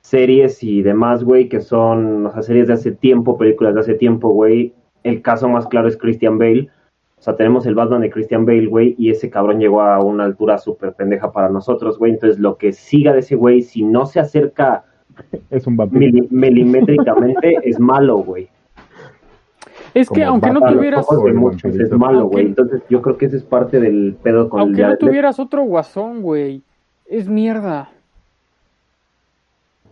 series 0.01 0.63
y 0.63 0.82
demás, 0.82 1.24
güey, 1.24 1.50
que 1.50 1.62
son, 1.62 2.27
o 2.27 2.32
sea, 2.32 2.41
series 2.41 2.67
de 2.67 2.74
hace 2.74 2.91
tiempo, 2.91 3.38
películas 3.38 3.74
de 3.74 3.82
hace 3.82 3.94
tiempo, 3.96 4.29
güey. 4.29 4.74
El 5.03 5.22
caso 5.22 5.50
más 5.50 5.67
claro 5.67 5.88
es 5.88 5.98
Christian 5.98 6.38
Bale. 6.38 6.70
O 7.25 7.29
sea, 7.32 7.36
tenemos 7.36 7.65
el 7.65 7.74
Batman 7.74 8.01
de 8.01 8.12
Christian 8.12 8.46
Bale, 8.46 8.67
güey, 8.67 8.94
y 9.00 9.10
ese 9.10 9.32
cabrón 9.32 9.60
llegó 9.60 9.82
a 9.82 10.00
una 10.00 10.25
altura 10.25 10.60
súper 10.60 10.94
pendeja 10.94 11.32
para 11.32 11.50
nosotros, 11.50 11.98
güey. 11.98 12.12
Entonces, 12.12 12.38
lo 12.39 12.55
que 12.60 12.72
siga 12.72 13.13
de 13.13 13.22
ese 13.22 13.34
güey, 13.36 13.63
si 13.63 13.82
no 13.82 14.05
se 14.05 14.20
acerca 14.20 14.84
Es 15.50 15.65
un 15.65 15.75
mili- 15.75 16.27
milimétricamente, 16.29 17.58
es 17.63 17.79
malo, 17.79 18.17
güey. 18.17 18.48
Es 19.96 20.08
que 20.10 20.20
Como 20.20 20.34
aunque 20.34 20.51
no 20.51 20.62
tuvieras, 20.62 21.01
ojos 21.01 21.24
de 21.24 21.34
muchos 21.34 21.63
es 21.63 21.72
vampirito. 21.72 21.98
malo, 21.98 22.20
Aunque- 22.20 22.34
güey. 22.36 22.46
Entonces, 22.46 22.84
yo 22.91 23.01
creo 23.01 23.17
que 23.17 23.25
ese 23.25 23.38
es 23.38 23.44
parte 23.44 23.79
del 23.79 24.15
pedo 24.22 24.48
con 24.48 24.60
el 24.60 24.65
aunque 24.67 24.84
no 24.84 24.98
tuvieras 24.98 25.39
otro 25.39 25.63
guasón, 25.63 26.22
güey, 26.22 26.62
es 27.08 27.27
mierda. 27.27 27.89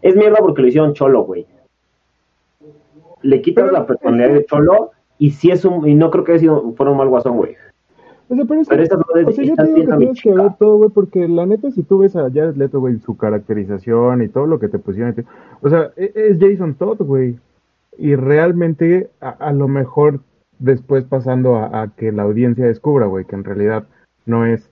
Es 0.04 0.16
mierda 0.16 0.38
porque 0.38 0.62
lo 0.62 0.68
hicieron 0.68 0.94
cholo, 0.94 1.24
güey. 1.24 1.48
Le 3.24 3.42
quitas 3.42 3.64
Pero- 3.64 3.74
la 3.74 3.88
personalidad 3.88 4.30
de 4.36 4.46
cholo 4.46 4.92
y 5.26 5.32
si 5.32 5.52
es 5.52 5.64
un 5.64 5.88
y 5.88 5.96
no 5.96 6.12
creo 6.12 6.26
que 6.26 6.34
haya 6.34 6.42
sido 6.42 6.74
fuera 6.74 6.92
un 6.92 6.98
mal 6.98 7.08
guasón, 7.08 7.38
güey. 7.38 7.56
O 8.28 8.36
sea, 8.36 8.46
pero, 8.46 8.62
es 8.62 8.68
que- 8.68 8.76
o 8.76 9.32
sea, 9.32 9.44
yo 9.46 9.56
te 9.56 9.64
digo 9.74 9.76
que 9.92 9.98
tienes 9.98 10.22
que 10.22 10.34
ver 10.34 10.52
todo, 10.60 10.78
güey, 10.78 10.90
porque 10.90 11.28
la 11.30 11.46
neta, 11.46 11.72
si 11.72 11.84
tú 11.84 12.00
ves 12.00 12.16
a 12.18 12.24
Jared 12.30 12.56
Leto, 12.56 12.82
güey, 12.82 13.00
su 13.00 13.16
caracterización 13.16 14.22
y 14.22 14.28
todo 14.28 14.48
lo 14.48 14.60
que 14.60 14.68
te 14.68 14.80
pusieron, 14.80 15.14
te- 15.14 15.26
o 15.62 15.70
sea, 15.70 15.92
e- 15.96 16.12
es 16.14 16.40
Jason 16.40 16.74
Todd, 16.74 16.98
güey. 17.04 17.38
Y 17.98 18.16
realmente, 18.16 19.10
a, 19.22 19.30
a 19.30 19.54
lo 19.54 19.68
mejor 19.70 20.20
después 20.60 21.06
pasando 21.06 21.56
a, 21.56 21.84
a 21.84 21.88
que 21.96 22.12
la 22.12 22.24
audiencia 22.24 22.66
descubra, 22.66 23.06
güey, 23.06 23.24
que 23.26 23.36
en 23.36 23.44
realidad 23.46 23.86
no 24.26 24.46
es 24.46 24.70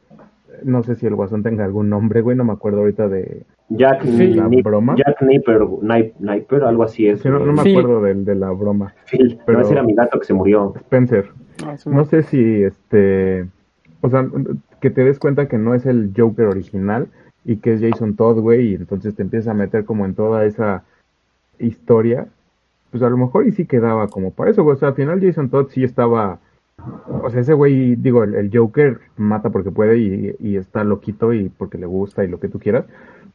no 0.63 0.83
sé 0.83 0.95
si 0.95 1.05
el 1.07 1.15
guasón 1.15 1.43
tenga 1.43 1.63
algún 1.65 1.89
nombre, 1.89 2.21
güey, 2.21 2.35
no 2.37 2.43
me 2.43 2.53
acuerdo 2.53 2.79
ahorita 2.79 3.07
de... 3.07 3.43
Jack, 3.69 4.03
Sí. 4.03 4.33
¿La 4.33 4.47
Nip- 4.47 4.63
broma? 4.63 4.95
Jack 4.97 5.21
Nipper, 5.21 5.61
Nip- 5.61 6.13
Nipper, 6.19 6.63
algo 6.63 6.83
así 6.83 7.07
es. 7.07 7.21
Sí, 7.21 7.29
no, 7.29 7.39
no 7.39 7.53
me 7.53 7.63
Sí. 7.63 7.71
acuerdo 7.71 8.01
del, 8.01 8.25
de 8.25 8.35
la 8.35 8.51
broma. 8.51 8.93
Phil, 9.05 9.33
pero- 9.33 9.43
pero 9.45 9.61
ese 9.61 9.73
era 9.73 9.83
mi 9.83 9.93
gato 9.93 10.19
que 10.19 10.25
se 10.25 10.33
murió. 10.33 10.73
Spencer. 10.75 11.29
Ah, 11.65 11.77
sí, 11.77 11.89
No 11.89 12.03
sé 12.05 12.23
si 12.23 12.63
este, 12.63 13.45
o 14.01 14.09
sea, 14.09 14.27
que 14.81 14.89
te 14.89 15.03
des 15.03 15.19
cuenta 15.19 15.47
que 15.47 15.57
no 15.57 15.73
es 15.73 15.85
el 15.85 16.11
Joker 16.15 16.47
original 16.47 17.07
y 17.45 17.57
que 17.57 17.73
es 17.73 17.81
Jason 17.81 18.15
Todd, 18.15 18.39
güey, 18.39 18.71
y 18.71 18.75
entonces 18.75 19.15
te 19.15 19.21
empiezas 19.23 19.49
a 19.49 19.53
meter 19.53 19.85
como 19.85 20.05
en 20.05 20.15
toda 20.15 20.43
esa 20.45 20.83
historia, 21.59 22.27
pues 22.89 23.03
a 23.03 23.09
lo 23.09 23.17
mejor 23.17 23.47
y 23.47 23.51
sí 23.51 23.65
quedaba 23.65 24.07
como 24.07 24.31
para 24.31 24.51
eso, 24.51 24.63
güey. 24.63 24.75
O 24.75 24.79
sea, 24.79 24.89
al 24.89 24.95
final 24.95 25.21
Jason 25.21 25.49
Todd 25.49 25.67
sí 25.69 25.83
estaba, 25.83 26.39
o 27.23 27.29
sea, 27.29 27.41
ese 27.41 27.53
güey, 27.53 27.95
digo, 27.95 28.23
el, 28.23 28.35
el 28.35 28.51
Joker 28.55 28.99
mata 29.17 29.49
porque 29.49 29.71
puede 29.71 29.97
y, 29.97 30.35
y 30.39 30.57
está 30.57 30.83
loquito 30.83 31.33
y 31.33 31.49
porque 31.49 31.77
le 31.77 31.85
gusta 31.85 32.23
y 32.23 32.27
lo 32.27 32.39
que 32.39 32.47
tú 32.47 32.59
quieras, 32.59 32.85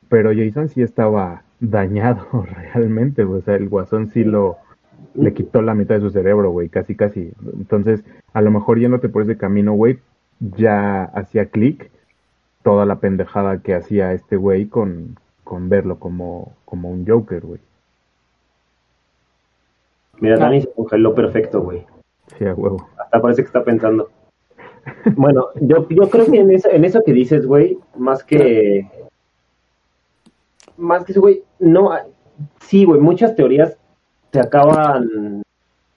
pero 0.09 0.31
Jason 0.35 0.69
sí 0.69 0.83
estaba 0.83 1.43
dañado 1.61 2.27
realmente, 2.75 3.25
o 3.25 3.41
sea, 3.41 3.55
el 3.55 3.69
guasón 3.69 4.09
sí 4.09 4.25
lo 4.25 4.59
le 5.15 5.33
quitó 5.33 5.63
la 5.63 5.75
mitad 5.75 5.95
de 5.95 6.03
su 6.03 6.11
cerebro, 6.11 6.51
güey, 6.51 6.69
casi, 6.69 6.95
casi. 6.95 7.33
Entonces, 7.55 8.05
a 8.33 8.43
lo 8.43 8.51
mejor 8.51 8.79
yéndote 8.79 9.09
por 9.09 9.23
ese 9.23 9.37
camino, 9.37 9.73
güey, 9.73 9.99
ya 10.41 11.05
hacía 11.05 11.47
clic 11.47 11.91
toda 12.63 12.85
la 12.85 12.97
pendejada 12.97 13.63
que 13.63 13.75
hacía 13.75 14.13
este 14.13 14.37
güey 14.37 14.67
con, 14.67 15.17
con 15.45 15.69
verlo 15.69 15.99
como, 15.99 16.53
como 16.65 16.91
un 16.91 17.07
Joker, 17.07 17.41
güey. 17.47 17.61
Mira. 20.21 20.37
Dani 20.37 20.63
se 20.63 20.73
congeló 20.73 21.15
perfecto, 21.15 21.63
güey. 21.63 21.87
Sí, 22.39 22.45
a 22.47 22.55
huevo. 22.55 22.89
Hasta 22.99 23.21
parece 23.21 23.43
que 23.43 23.47
está 23.47 23.65
pensando. 23.65 24.11
Bueno, 25.17 25.47
yo, 25.61 25.89
yo 25.89 26.09
creo 26.09 26.27
que 26.27 26.39
en 26.39 26.51
eso, 26.53 26.69
en 26.71 26.85
eso 26.85 27.03
que 27.05 27.13
dices, 27.13 27.45
güey, 27.45 27.77
más 27.97 28.23
que. 28.23 28.89
Más 30.77 31.05
que 31.05 31.11
eso, 31.13 31.21
güey, 31.21 31.43
no. 31.59 31.91
Sí, 32.61 32.85
güey, 32.85 33.01
muchas 33.01 33.35
teorías 33.35 33.77
te 34.31 34.39
acaban 34.39 35.43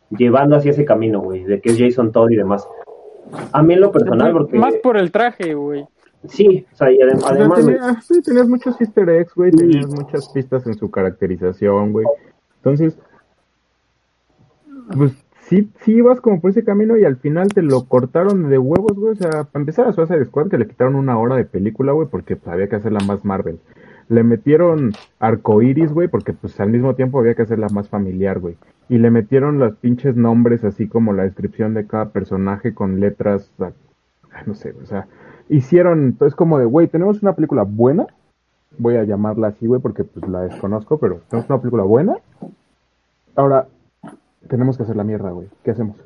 llevando 0.09 0.55
hacia 0.55 0.71
ese 0.71 0.85
camino, 0.85 1.19
güey, 1.21 1.43
de 1.43 1.61
que 1.61 1.69
es 1.69 1.77
Jason 1.79 2.11
Todd 2.11 2.31
y 2.31 2.35
demás. 2.35 2.67
A 3.51 3.61
mí 3.61 3.75
en 3.75 3.81
lo 3.81 3.91
personal, 3.91 4.31
porque. 4.31 4.57
Más 4.57 4.75
por 4.77 4.97
el 4.97 5.11
traje, 5.11 5.53
güey. 5.53 5.85
Sí, 6.27 6.65
o 6.73 6.75
sea, 6.75 6.91
y 6.91 6.97
adem- 6.97 7.23
además, 7.25 7.63
güey, 7.63 7.75
tenía- 7.77 8.01
sí, 8.01 8.21
tenías 8.23 8.47
muchos 8.49 8.81
easter 8.81 9.07
eggs, 9.09 9.35
güey, 9.35 9.51
Sí. 9.51 9.57
tenías 9.57 9.87
muchas 9.87 10.29
pistas 10.29 10.65
en 10.65 10.73
su 10.73 10.89
caracterización, 10.89 11.91
güey. 11.93 12.07
Entonces, 12.57 12.97
pues 14.97 15.11
sí, 15.49 15.69
sí 15.81 15.93
ibas 15.93 16.21
como 16.21 16.39
por 16.39 16.51
ese 16.51 16.63
camino 16.63 16.95
y 16.95 17.03
al 17.03 17.17
final 17.17 17.49
te 17.49 17.63
lo 17.63 17.85
cortaron 17.85 18.49
de 18.49 18.57
huevos, 18.59 18.93
güey. 18.93 19.13
O 19.13 19.15
sea, 19.15 19.45
para 19.45 19.61
empezar 19.61 19.87
a 19.87 19.93
Suicide 19.93 20.25
Squad 20.25 20.49
que 20.49 20.57
le 20.57 20.67
quitaron 20.67 20.95
una 20.95 21.17
hora 21.17 21.35
de 21.35 21.45
película, 21.45 21.91
güey, 21.91 22.07
porque 22.07 22.35
pues, 22.35 22.53
había 22.53 22.69
que 22.69 22.75
hacerla 22.75 22.99
más 23.05 23.25
Marvel. 23.25 23.59
Le 24.07 24.23
metieron 24.23 24.93
arcoiris, 25.19 25.91
güey, 25.91 26.07
porque 26.07 26.33
pues 26.33 26.59
al 26.59 26.69
mismo 26.69 26.95
tiempo 26.95 27.19
había 27.19 27.35
que 27.35 27.41
hacerla 27.41 27.67
más 27.69 27.89
familiar, 27.89 28.39
güey. 28.39 28.57
Y 28.87 28.97
le 28.97 29.11
metieron 29.11 29.59
los 29.59 29.75
pinches 29.75 30.15
nombres, 30.15 30.63
así 30.63 30.87
como 30.87 31.13
la 31.13 31.23
descripción 31.23 31.73
de 31.73 31.85
cada 31.85 32.09
personaje 32.09 32.73
con 32.73 32.99
letras, 32.99 33.51
no 34.47 34.55
sé, 34.55 34.73
o 34.81 34.85
sea, 34.85 35.07
hicieron, 35.47 36.05
entonces 36.05 36.35
como 36.35 36.57
de, 36.57 36.65
güey, 36.65 36.87
tenemos 36.87 37.21
una 37.21 37.33
película 37.33 37.63
buena, 37.63 38.07
voy 38.79 38.95
a 38.95 39.03
llamarla 39.03 39.49
así, 39.49 39.67
güey, 39.67 39.79
porque 39.79 40.03
pues 40.03 40.27
la 40.27 40.41
desconozco, 40.41 40.97
pero 40.97 41.21
tenemos 41.29 41.47
una 41.47 41.59
película 41.59 41.83
buena. 41.83 42.17
Ahora, 43.35 43.67
tenemos 44.47 44.77
que 44.77 44.83
hacer 44.83 44.95
la 44.95 45.03
mierda, 45.03 45.31
güey. 45.31 45.47
¿Qué 45.63 45.71
hacemos? 45.71 45.97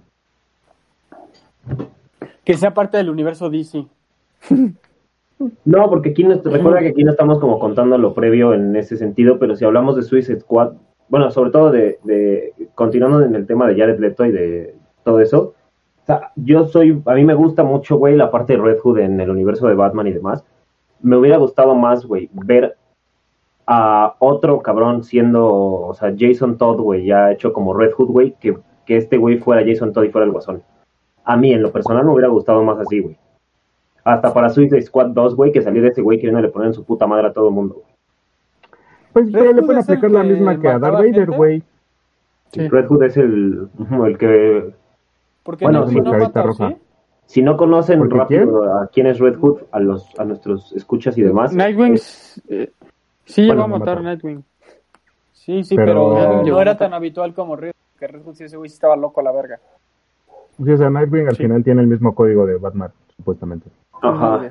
Que 2.43 2.55
sea 2.55 2.73
parte 2.73 2.97
del 2.97 3.09
universo 3.09 3.49
DC. 3.49 3.85
No, 5.65 5.89
porque 5.89 6.11
aquí 6.11 6.23
no, 6.23 6.35
recuerda 6.35 6.79
que 6.79 6.89
aquí 6.89 7.03
no 7.03 7.11
estamos 7.11 7.39
como 7.39 7.59
contando 7.59 7.97
lo 7.97 8.13
previo 8.13 8.53
en 8.53 8.73
ese 8.77 8.95
sentido, 8.95 9.39
pero 9.39 9.57
si 9.57 9.65
hablamos 9.65 9.97
de 9.97 10.03
Suicide 10.03 10.39
Squad, 10.39 10.73
bueno, 11.09 11.29
sobre 11.31 11.51
todo 11.51 11.69
de, 11.71 11.99
de 12.03 12.53
continuando 12.75 13.21
en 13.21 13.35
el 13.35 13.45
tema 13.45 13.67
de 13.67 13.75
Jared 13.75 13.99
Leto 13.99 14.23
y 14.25 14.31
de 14.31 14.75
todo 15.03 15.19
eso, 15.19 15.53
o 16.03 16.05
sea, 16.05 16.31
yo 16.35 16.67
soy, 16.67 17.01
a 17.05 17.13
mí 17.13 17.23
me 17.23 17.33
gusta 17.33 17.63
mucho, 17.63 17.97
güey, 17.97 18.15
la 18.15 18.31
parte 18.31 18.53
de 18.53 18.61
Red 18.61 18.79
Hood 18.79 18.99
en 18.99 19.19
el 19.19 19.29
universo 19.29 19.67
de 19.67 19.73
Batman 19.73 20.07
y 20.07 20.11
demás. 20.11 20.43
Me 21.01 21.15
hubiera 21.17 21.37
gustado 21.37 21.75
más, 21.75 22.05
güey, 22.05 22.29
ver 22.33 22.77
a 23.65 24.15
otro 24.19 24.61
cabrón 24.61 25.03
siendo, 25.03 25.45
o 25.51 25.93
sea, 25.93 26.13
Jason 26.17 26.57
Todd, 26.57 26.79
güey, 26.81 27.05
ya 27.05 27.31
hecho 27.31 27.53
como 27.53 27.73
Red 27.73 27.91
Hood, 27.93 28.09
güey, 28.09 28.35
que, 28.39 28.57
que 28.85 28.97
este 28.97 29.17
güey 29.17 29.37
fuera 29.37 29.63
Jason 29.65 29.93
Todd 29.93 30.03
y 30.03 30.09
fuera 30.09 30.25
el 30.25 30.31
guasón. 30.31 30.63
A 31.25 31.37
mí, 31.37 31.53
en 31.53 31.61
lo 31.61 31.71
personal, 31.71 32.03
me 32.05 32.11
hubiera 32.11 32.27
gustado 32.29 32.61
más 32.63 32.77
así, 32.79 32.99
güey. 32.99 33.17
Hasta 34.03 34.33
para 34.33 34.49
Suicide 34.49 34.81
Squad 34.81 35.11
2, 35.11 35.35
güey, 35.35 35.51
que 35.53 35.61
saliera 35.61 35.87
ese 35.87 36.01
güey 36.01 36.17
queriéndole 36.17 36.49
poner 36.49 36.67
en 36.69 36.73
su 36.73 36.83
puta 36.83 37.07
madre 37.07 37.27
a 37.27 37.33
todo 37.33 37.47
el 37.47 37.53
mundo. 37.53 37.75
güey. 37.75 37.85
Pues 39.13 39.29
pero 39.31 39.53
le 39.53 39.61
pueden 39.61 39.81
aplicar 39.81 40.11
la 40.11 40.23
que 40.23 40.27
misma 40.29 40.59
que 40.59 40.67
a 40.67 40.79
Darth 40.79 40.97
Vader, 40.97 41.31
güey. 41.31 41.63
Sí. 42.51 42.67
Red 42.67 42.87
Hood 42.87 43.03
es 43.03 43.17
el, 43.17 43.69
el 44.05 44.17
que... 44.17 44.73
Porque 45.43 45.65
Bueno, 45.65 45.81
no, 45.81 45.87
si 45.87 45.95
no 45.95 46.03
carita 46.11 46.27
mata, 46.27 46.43
roja. 46.43 46.69
¿sí? 46.69 46.77
Si 47.25 47.41
no 47.41 47.55
conocen 47.57 47.99
¿Porque 47.99 48.17
rápido 48.17 48.63
a 48.77 48.87
quién 48.87 49.07
es 49.07 49.19
Red 49.19 49.37
Hood, 49.39 49.61
a 49.71 49.79
los 49.79 50.07
a 50.19 50.25
nuestros 50.25 50.73
escuchas 50.73 51.17
y 51.17 51.21
demás. 51.21 51.53
Nightwing 51.53 51.93
es- 51.93 52.41
eh, 52.49 52.69
sí 53.25 53.45
Bueno, 53.47 53.61
va 53.61 53.65
a 53.65 53.79
matar 53.79 53.97
a. 53.99 54.01
Nightwing. 54.01 54.43
Sí, 55.31 55.63
sí, 55.63 55.75
Pero- 55.75 56.13
pero, 56.15 56.43
no 56.43 56.61
era 56.61 56.77
tan 56.77 56.93
habitual 56.93 57.33
como 57.33 57.55
Red 57.55 57.73
que 57.99 58.07
Red 58.07 58.23
Hood 58.23 58.35
sí, 58.35 58.43
ese 58.45 58.57
güey 58.57 58.69
sí 58.69 58.75
estaba 58.75 58.95
loco 58.95 59.19
a 59.19 59.23
la 59.23 59.31
verga. 59.31 59.59
Sí, 60.57 60.71
o 60.71 60.77
sea, 60.77 60.89
Nightwing 60.89 61.27
al 61.27 61.35
Sí. 61.35 61.43
final 61.43 61.63
tiene 61.63 61.81
el 61.81 61.87
mismo 61.87 62.13
código 62.15 62.45
de 62.45 62.57
Batman, 62.57 62.91
supuestamente. 63.15 63.69
Ajá. 64.01 64.41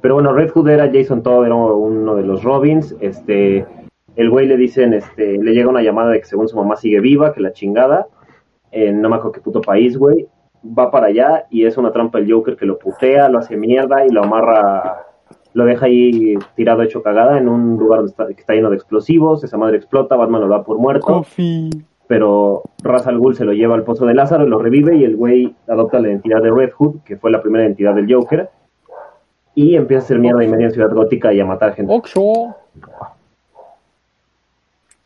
Pero 0.00 0.14
bueno, 0.14 0.32
Red 0.32 0.50
Hood 0.52 0.68
era 0.68 0.90
Jason 0.92 1.22
Todd, 1.22 1.44
era 1.46 1.54
uno 1.54 2.14
de 2.14 2.22
los 2.22 2.42
Robins. 2.42 2.94
Este, 3.00 3.66
el 4.16 4.30
güey 4.30 4.46
le 4.46 4.56
dicen, 4.56 4.94
este, 4.94 5.36
le 5.38 5.52
llega 5.52 5.68
una 5.68 5.82
llamada 5.82 6.10
de 6.10 6.20
que 6.20 6.26
según 6.26 6.48
su 6.48 6.56
mamá 6.56 6.76
sigue 6.76 7.00
viva, 7.00 7.32
que 7.34 7.40
la 7.40 7.52
chingada. 7.52 8.06
En 8.72 9.00
no 9.02 9.08
me 9.08 9.16
acuerdo 9.16 9.32
qué 9.32 9.40
puto 9.40 9.60
país, 9.60 9.98
güey. 9.98 10.26
Va 10.64 10.90
para 10.90 11.06
allá 11.08 11.46
y 11.50 11.64
es 11.66 11.76
una 11.76 11.90
trampa 11.92 12.18
el 12.18 12.30
Joker 12.32 12.56
que 12.56 12.66
lo 12.66 12.78
putea, 12.78 13.28
lo 13.28 13.38
hace 13.38 13.56
mierda 13.56 14.06
y 14.06 14.10
lo 14.10 14.22
amarra, 14.22 15.06
lo 15.52 15.64
deja 15.64 15.86
ahí 15.86 16.36
tirado 16.54 16.82
hecho 16.82 17.02
cagada 17.02 17.38
en 17.38 17.48
un 17.48 17.76
lugar 17.76 18.00
donde 18.00 18.10
está, 18.10 18.26
que 18.26 18.40
está 18.40 18.54
lleno 18.54 18.70
de 18.70 18.76
explosivos. 18.76 19.42
Esa 19.44 19.56
madre 19.56 19.76
explota, 19.76 20.16
Batman 20.16 20.42
lo 20.42 20.48
da 20.48 20.62
por 20.62 20.78
muerto. 20.78 21.06
Coffee. 21.06 21.70
pero 22.06 22.62
Ra's 22.82 23.06
al 23.06 23.18
Ghul 23.18 23.36
se 23.36 23.44
lo 23.44 23.52
lleva 23.52 23.74
al 23.74 23.84
pozo 23.84 24.06
de 24.06 24.14
Lázaro, 24.14 24.46
lo 24.46 24.58
revive 24.58 24.96
y 24.96 25.04
el 25.04 25.16
güey 25.16 25.54
adopta 25.68 26.00
la 26.00 26.08
identidad 26.08 26.42
de 26.42 26.50
Red 26.50 26.70
Hood, 26.76 27.00
que 27.04 27.16
fue 27.16 27.30
la 27.30 27.40
primera 27.40 27.64
identidad 27.64 27.94
del 27.94 28.12
Joker, 28.12 28.50
y 29.54 29.76
empieza 29.76 30.02
a 30.02 30.04
hacer 30.04 30.18
mierda 30.18 30.42
y 30.42 30.48
media 30.48 30.66
en 30.66 30.72
Ciudad 30.72 30.92
Gótica 30.92 31.32
y 31.32 31.40
a 31.40 31.44
matar 31.44 31.74
gente. 31.74 31.92
Oxo. 31.94 32.54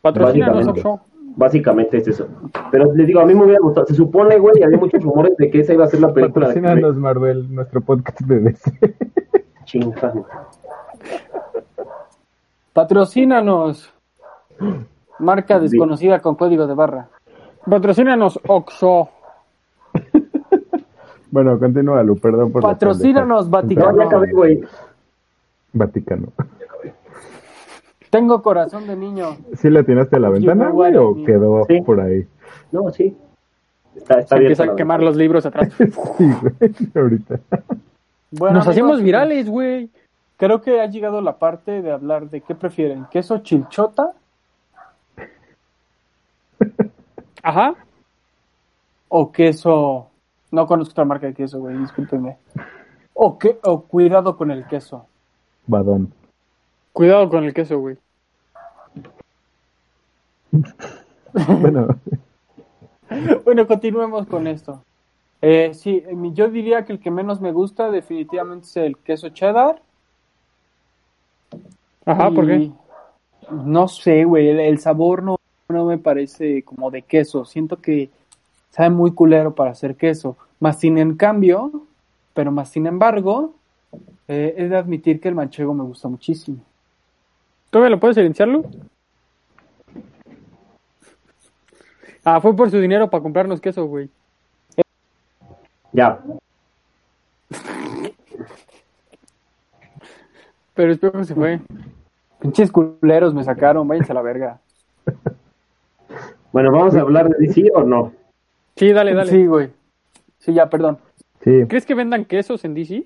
Patrocínanos 0.01 0.65
Básicamente. 0.65 0.79
Oxo. 0.89 1.01
Básicamente 1.37 1.97
es 1.97 2.07
eso. 2.07 2.27
Pero 2.71 2.93
les 2.93 3.07
digo, 3.07 3.19
a 3.19 3.25
mí 3.25 3.33
me 3.33 3.43
hubiera 3.43 3.59
gustado. 3.59 3.85
Se 3.87 3.93
supone, 3.93 4.39
güey, 4.39 4.55
y 4.59 4.63
había 4.63 4.77
muchos 4.77 5.03
rumores 5.03 5.35
de 5.37 5.51
que 5.51 5.59
esa 5.59 5.73
iba 5.73 5.83
a 5.83 5.87
ser 5.87 5.99
la 5.99 6.13
película 6.13 6.47
de 6.47 6.53
Patrocínanos, 6.53 6.95
Marvel, 6.95 7.53
nuestro 7.53 7.81
podcast 7.81 8.21
de 8.21 8.39
DC. 8.39 8.71
Chinga. 9.65 10.13
Patrocínanos. 12.73 13.91
Marca 15.19 15.59
desconocida 15.59 16.19
con 16.19 16.35
código 16.35 16.67
de 16.67 16.73
barra. 16.73 17.07
Patrocínanos 17.69 18.39
Oxo. 18.47 19.09
bueno, 21.31 21.57
continúa, 21.57 22.03
Lu, 22.03 22.17
perdón 22.17 22.51
por 22.51 22.61
Patrocínanos, 22.61 23.49
pendeja. 23.49 23.91
No, 23.91 23.97
ya 23.97 24.03
acabé, 24.05 24.31
güey. 24.31 24.61
Vaticano. 25.73 26.27
Tengo 28.09 28.41
corazón 28.41 28.87
de 28.87 28.95
niño. 28.95 29.37
¿Sí 29.55 29.69
le 29.69 29.79
atinaste 29.79 30.15
a 30.15 30.19
la 30.19 30.29
ventana, 30.29 30.69
güey, 30.69 30.95
o 30.95 31.15
quedó 31.25 31.65
Sí. 31.67 31.81
por 31.81 31.99
ahí? 31.99 32.25
No, 32.71 32.89
sí. 32.91 33.15
Está, 33.95 34.19
está 34.19 34.35
Se 34.35 34.39
bien. 34.39 34.51
empieza 34.51 34.71
a 34.71 34.75
quemar 34.75 35.01
los 35.01 35.15
libros 35.15 35.45
atrás. 35.45 35.69
Sí, 35.77 36.31
güey, 36.41 36.71
ahorita. 36.95 37.39
Bueno, 38.37 38.59
Nos 38.59 38.67
hacemos 38.67 39.01
virales, 39.01 39.49
güey. 39.49 39.89
Creo 40.37 40.61
que 40.61 40.81
ha 40.81 40.87
llegado 40.87 41.21
la 41.21 41.37
parte 41.37 41.81
de 41.81 41.91
hablar 41.91 42.29
de 42.29 42.41
qué 42.41 42.55
prefieren, 42.55 43.05
queso 43.09 43.37
chilchota 43.39 44.11
Ajá. 47.41 47.75
o 49.07 49.31
queso. 49.31 50.07
No 50.51 50.67
conozco 50.67 50.91
otra 50.91 51.05
marca 51.05 51.27
de 51.27 51.33
queso, 51.33 51.59
güey, 51.59 51.77
discúlpenme. 51.77 52.37
O, 53.13 53.37
que, 53.37 53.59
o 53.63 53.83
cuidado 53.83 54.35
con 54.35 54.51
el 54.51 54.65
queso. 54.67 55.05
Badón. 55.67 56.13
Cuidado 56.91 57.29
con 57.29 57.43
el 57.45 57.53
queso, 57.53 57.79
güey. 57.79 57.97
Bueno, 61.59 61.87
Bueno, 63.43 63.67
continuemos 63.67 64.25
con 64.27 64.47
esto. 64.47 64.81
Eh, 65.47 65.75
sí, 65.75 66.03
yo 66.33 66.47
diría 66.49 66.85
que 66.85 66.93
el 66.93 66.99
que 66.99 67.11
menos 67.11 67.39
me 67.39 67.51
gusta 67.51 67.91
definitivamente 67.91 68.65
es 68.65 68.77
el 68.77 68.97
queso 68.97 69.29
cheddar. 69.29 69.79
Ajá, 72.03 72.31
¿por 72.31 72.47
qué? 72.47 72.71
No 73.51 73.87
sé, 73.87 74.25
güey, 74.25 74.49
el, 74.49 74.59
el 74.59 74.79
sabor 74.79 75.21
no, 75.21 75.37
no 75.69 75.85
me 75.85 75.99
parece 75.99 76.63
como 76.63 76.89
de 76.89 77.03
queso. 77.03 77.45
Siento 77.45 77.77
que 77.77 78.09
sabe 78.71 78.89
muy 78.89 79.11
culero 79.11 79.53
para 79.53 79.69
hacer 79.69 79.95
queso. 79.95 80.35
Más 80.59 80.79
sin 80.79 80.97
en 80.97 81.15
cambio, 81.15 81.85
pero 82.33 82.51
más 82.51 82.69
sin 82.69 82.87
embargo, 82.87 83.53
Eh, 84.27 84.55
es 84.57 84.69
de 84.71 84.75
admitir 84.75 85.21
que 85.21 85.29
el 85.29 85.35
manchego 85.35 85.73
me 85.73 85.83
gusta 85.83 86.07
muchísimo. 86.09 86.57
¿Todavía 87.69 87.91
lo 87.91 87.99
puedes 87.99 88.15
silenciarlo? 88.15 88.63
Ah, 92.23 92.41
fue 92.41 92.55
por 92.55 92.71
su 92.71 92.79
dinero 92.79 93.07
para 93.07 93.21
comprarnos 93.21 93.61
queso, 93.61 93.85
güey. 93.85 94.09
Ya. 95.95 96.19
Pero 100.73 100.91
espero 100.91 101.13
que 101.13 101.23
se 101.23 101.33
fue. 101.33 101.61
Pinches 102.39 102.69
culeros 102.69 103.33
me 103.33 103.45
sacaron, 103.45 103.87
váyanse 103.87 104.11
a 104.11 104.15
la 104.15 104.21
verga. 104.21 104.59
Bueno, 106.51 106.71
¿vamos 106.71 106.95
a 106.95 107.01
hablar 107.01 107.29
de 107.29 107.47
DC 107.47 107.71
o 107.73 107.83
no? 107.83 108.11
Sí, 108.75 108.91
dale, 108.91 109.13
dale. 109.13 109.31
Sí, 109.31 109.45
güey. 109.45 109.69
Sí, 110.39 110.53
ya, 110.53 110.69
perdón. 110.69 110.99
Sí. 111.41 111.65
¿Crees 111.67 111.85
que 111.85 111.95
vendan 111.95 112.25
quesos 112.25 112.65
en 112.65 112.73
DC? 112.73 113.03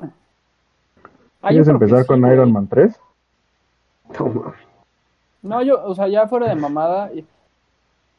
Ah, 1.41 1.49
¿Quieres 1.49 1.67
empezar 1.67 2.01
sí, 2.01 2.07
con 2.07 2.21
güey. 2.21 2.33
Iron 2.33 2.51
Man 2.51 2.67
3? 2.67 2.99
Toma. 4.17 4.55
No, 5.43 5.61
yo, 5.61 5.83
o 5.83 5.93
sea, 5.93 6.07
ya 6.07 6.27
fuera 6.27 6.49
de 6.49 6.55
mamada, 6.55 7.11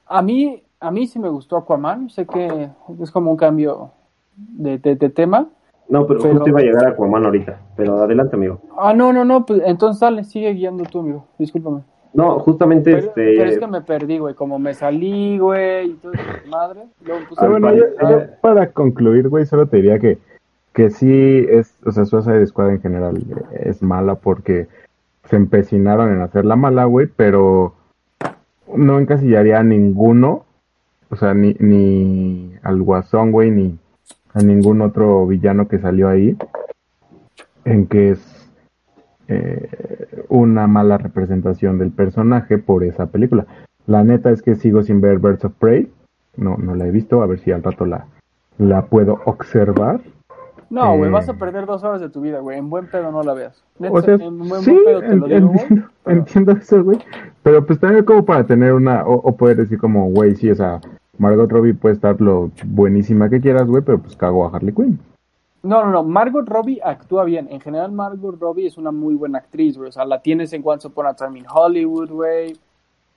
a 0.07 0.23
mí, 0.23 0.63
a 0.79 0.91
mí 0.93 1.07
sí 1.09 1.19
me 1.19 1.29
gustó 1.29 1.57
Aquaman, 1.57 2.09
sé 2.09 2.25
que 2.25 2.71
es 3.03 3.11
como 3.11 3.33
un 3.33 3.37
cambio 3.37 3.93
de, 4.49 4.79
de- 4.79 4.97
de 4.97 5.09
tema. 5.11 5.49
No, 5.89 6.07
pero, 6.07 6.21
Pero- 6.21 6.35
justo 6.35 6.49
iba 6.49 6.61
a 6.61 6.63
llegar 6.63 6.87
a 6.87 6.91
Aquaman 6.91 7.25
ahorita. 7.25 7.59
Pero 7.77 7.97
adelante, 8.03 8.37
amigo. 8.37 8.61
Ah, 8.79 8.93
no, 8.95 9.13
no, 9.13 9.25
no, 9.25 9.45
pues 9.45 9.61
entonces 9.67 10.01
dale, 10.01 10.25
sigue 10.25 10.53
guiando 10.53 10.85
tú, 10.85 11.01
amigo, 11.01 11.27
discúlpame. 11.39 11.81
No, 12.13 12.39
justamente 12.41 12.91
Pero, 12.93 13.07
este. 13.07 13.37
pero 13.39 13.51
es 13.51 13.59
que 13.59 13.67
me 13.69 13.81
perdí, 13.83 14.19
güey, 14.19 14.35
como 14.35 14.59
me 14.59 14.75
salí, 14.75 15.39
güey, 15.39 15.91
y 15.91 15.95
todo 15.95 16.13
eso, 16.13 16.23
madre, 16.51 16.81
luego 17.05 17.21
puse 17.29 17.45
Ah, 17.45 17.49
bueno, 17.49 17.73
yo, 17.75 17.85
para 18.41 18.71
concluir, 18.73 19.29
güey, 19.29 19.47
solo 19.47 19.67
te 19.67 19.77
diría 19.77 19.99
que, 20.01 20.19
que 20.73 20.91
sí 20.91 21.47
es, 21.49 21.77
o 21.87 21.93
sea, 21.93 22.05
Suicide 22.05 22.45
Squad 22.47 22.71
en 22.71 22.81
general 22.81 23.19
es 23.61 23.81
mala 23.83 24.17
porque 24.17 24.67
se 25.25 25.37
empecinaron 25.37 26.13
en 26.13 26.21
hacerla 26.21 26.57
mala, 26.57 26.85
güey, 26.85 27.07
pero 27.15 27.75
no 28.75 28.99
encasillaría 28.99 29.61
a 29.61 29.65
ninguno, 29.65 30.45
o 31.11 31.17
sea, 31.17 31.35
ni, 31.35 31.55
ni 31.61 32.55
al 32.63 32.83
Guasón, 32.83 33.31
güey, 33.33 33.51
ni 33.53 33.79
a 34.35 34.43
ningún 34.43 34.81
otro 34.81 35.27
villano 35.27 35.67
que 35.69 35.79
salió 35.79 36.09
ahí, 36.09 36.37
en 37.65 37.87
que 37.87 38.11
es 38.11 38.51
eh, 39.29 39.69
una 40.29 40.67
mala 40.67 40.99
representación 40.99 41.79
del 41.79 41.91
personaje 41.91 42.59
por 42.59 42.85
esa 42.85 43.07
película. 43.07 43.47
La 43.87 44.05
neta 44.05 44.31
es 44.31 44.43
que 44.43 44.55
sigo 44.55 44.83
sin 44.83 45.01
ver 45.01 45.19
Birds 45.19 45.45
of 45.45 45.53
Prey, 45.59 45.91
no, 46.37 46.57
no 46.57 46.75
la 46.75 46.87
he 46.87 46.91
visto, 46.91 47.23
a 47.23 47.27
ver 47.27 47.39
si 47.41 47.51
al 47.53 47.63
rato 47.63 47.87
la, 47.87 48.07
la 48.59 48.83
puedo 48.87 49.21
observar. 49.25 50.01
No, 50.69 50.97
güey, 50.97 51.11
Eh. 51.11 51.13
vas 51.13 51.29
a 51.29 51.35
perder 51.35 51.67
dos 51.67 51.83
horas 51.83 52.01
de 52.01 52.09
tu 52.11 52.21
vida, 52.21 52.39
güey, 52.39 52.57
en 52.59 52.71
buen 52.71 52.87
pedo 52.87 53.11
no 53.11 53.23
la 53.25 53.35
veas. 53.35 53.65
Neta, 53.81 53.93
O 53.93 54.01
sea, 54.03 54.15
en 54.15 54.39
buen, 54.39 54.63
sí, 54.63 54.71
buen 54.71 54.85
pedo 54.85 55.01
te 55.01 55.17
lo 55.17 55.27
digo, 55.27 55.53
pero- 55.69 55.83
entiendo 56.19 56.53
eso, 56.53 56.85
güey. 56.85 56.99
Pero 57.43 57.67
pues 57.67 57.81
también 57.81 58.05
como 58.05 58.25
para 58.25 58.45
tener 58.47 58.73
una, 58.75 59.05
o, 59.05 59.15
o 59.15 59.37
poder 59.37 59.57
decir 59.57 59.79
como, 59.79 60.09
güey, 60.11 60.37
sí, 60.37 60.49
o 60.51 60.55
sea, 60.55 60.81
Margot 61.21 61.53
Robbie 61.53 61.75
puede 61.75 61.95
estar 61.97 62.19
lo 62.21 62.51
buenísima 62.65 63.29
que 63.29 63.41
quieras, 63.43 63.69
güey, 63.69 63.83
pero 63.85 63.99
pues 63.99 64.17
cago 64.17 64.47
a 64.47 64.57
Harley 64.57 64.73
Quinn. 64.73 64.99
No, 65.63 65.85
no, 65.85 65.91
no. 65.91 66.03
Margot 66.03 66.49
Robbie 66.49 66.81
actúa 66.83 67.25
bien. 67.25 67.47
En 67.51 67.61
general, 67.61 67.93
Margot 67.93 68.41
Robbie 68.41 68.67
es 68.67 68.79
una 68.79 68.91
muy 68.91 69.15
buena 69.15 69.37
actriz, 69.39 69.77
güey. 69.77 69.91
O 69.91 69.93
sea, 69.93 70.07
la 70.07 70.23
tienes 70.23 70.51
en 70.55 70.63
Once 70.65 70.89
Upon 70.89 71.07
a 71.07 71.13
Time 71.15 71.39
in 71.39 71.45
Hollywood, 71.47 72.09
güey. 72.09 72.57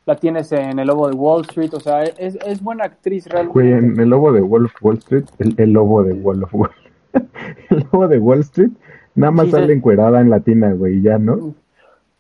La 0.06 0.18
tienes 0.18 0.52
en 0.52 0.78
El 0.80 0.88
Lobo 0.88 1.08
de 1.08 1.16
Wall 1.16 1.44
Street. 1.44 1.74
O 1.74 1.80
sea, 1.80 2.04
es, 2.04 2.38
es 2.46 2.62
buena 2.62 2.84
actriz 2.84 3.26
realmente. 3.28 3.54
Güey, 3.54 3.72
en 3.72 3.98
el 3.98 4.10
lobo 4.10 4.34
de 4.34 4.42
Wall 4.42 4.70
Wall 4.82 4.98
Street, 4.98 5.24
el, 5.40 5.56
el 5.58 5.72
lobo 5.72 6.04
de 6.04 6.12
Wall 6.12 6.44
of 6.44 6.54
Wall, 6.54 6.72
el 7.70 7.88
lobo 7.90 8.10
de 8.10 8.20
Wall 8.20 8.40
Street, 8.42 8.72
nada 9.16 9.32
más 9.32 9.46
Sí, 9.46 9.52
sale 9.52 9.68
sí. 9.68 9.72
encuerada 9.72 10.20
en 10.20 10.30
latina, 10.30 10.74
güey, 10.74 11.02
ya, 11.02 11.18
¿no? 11.18 11.56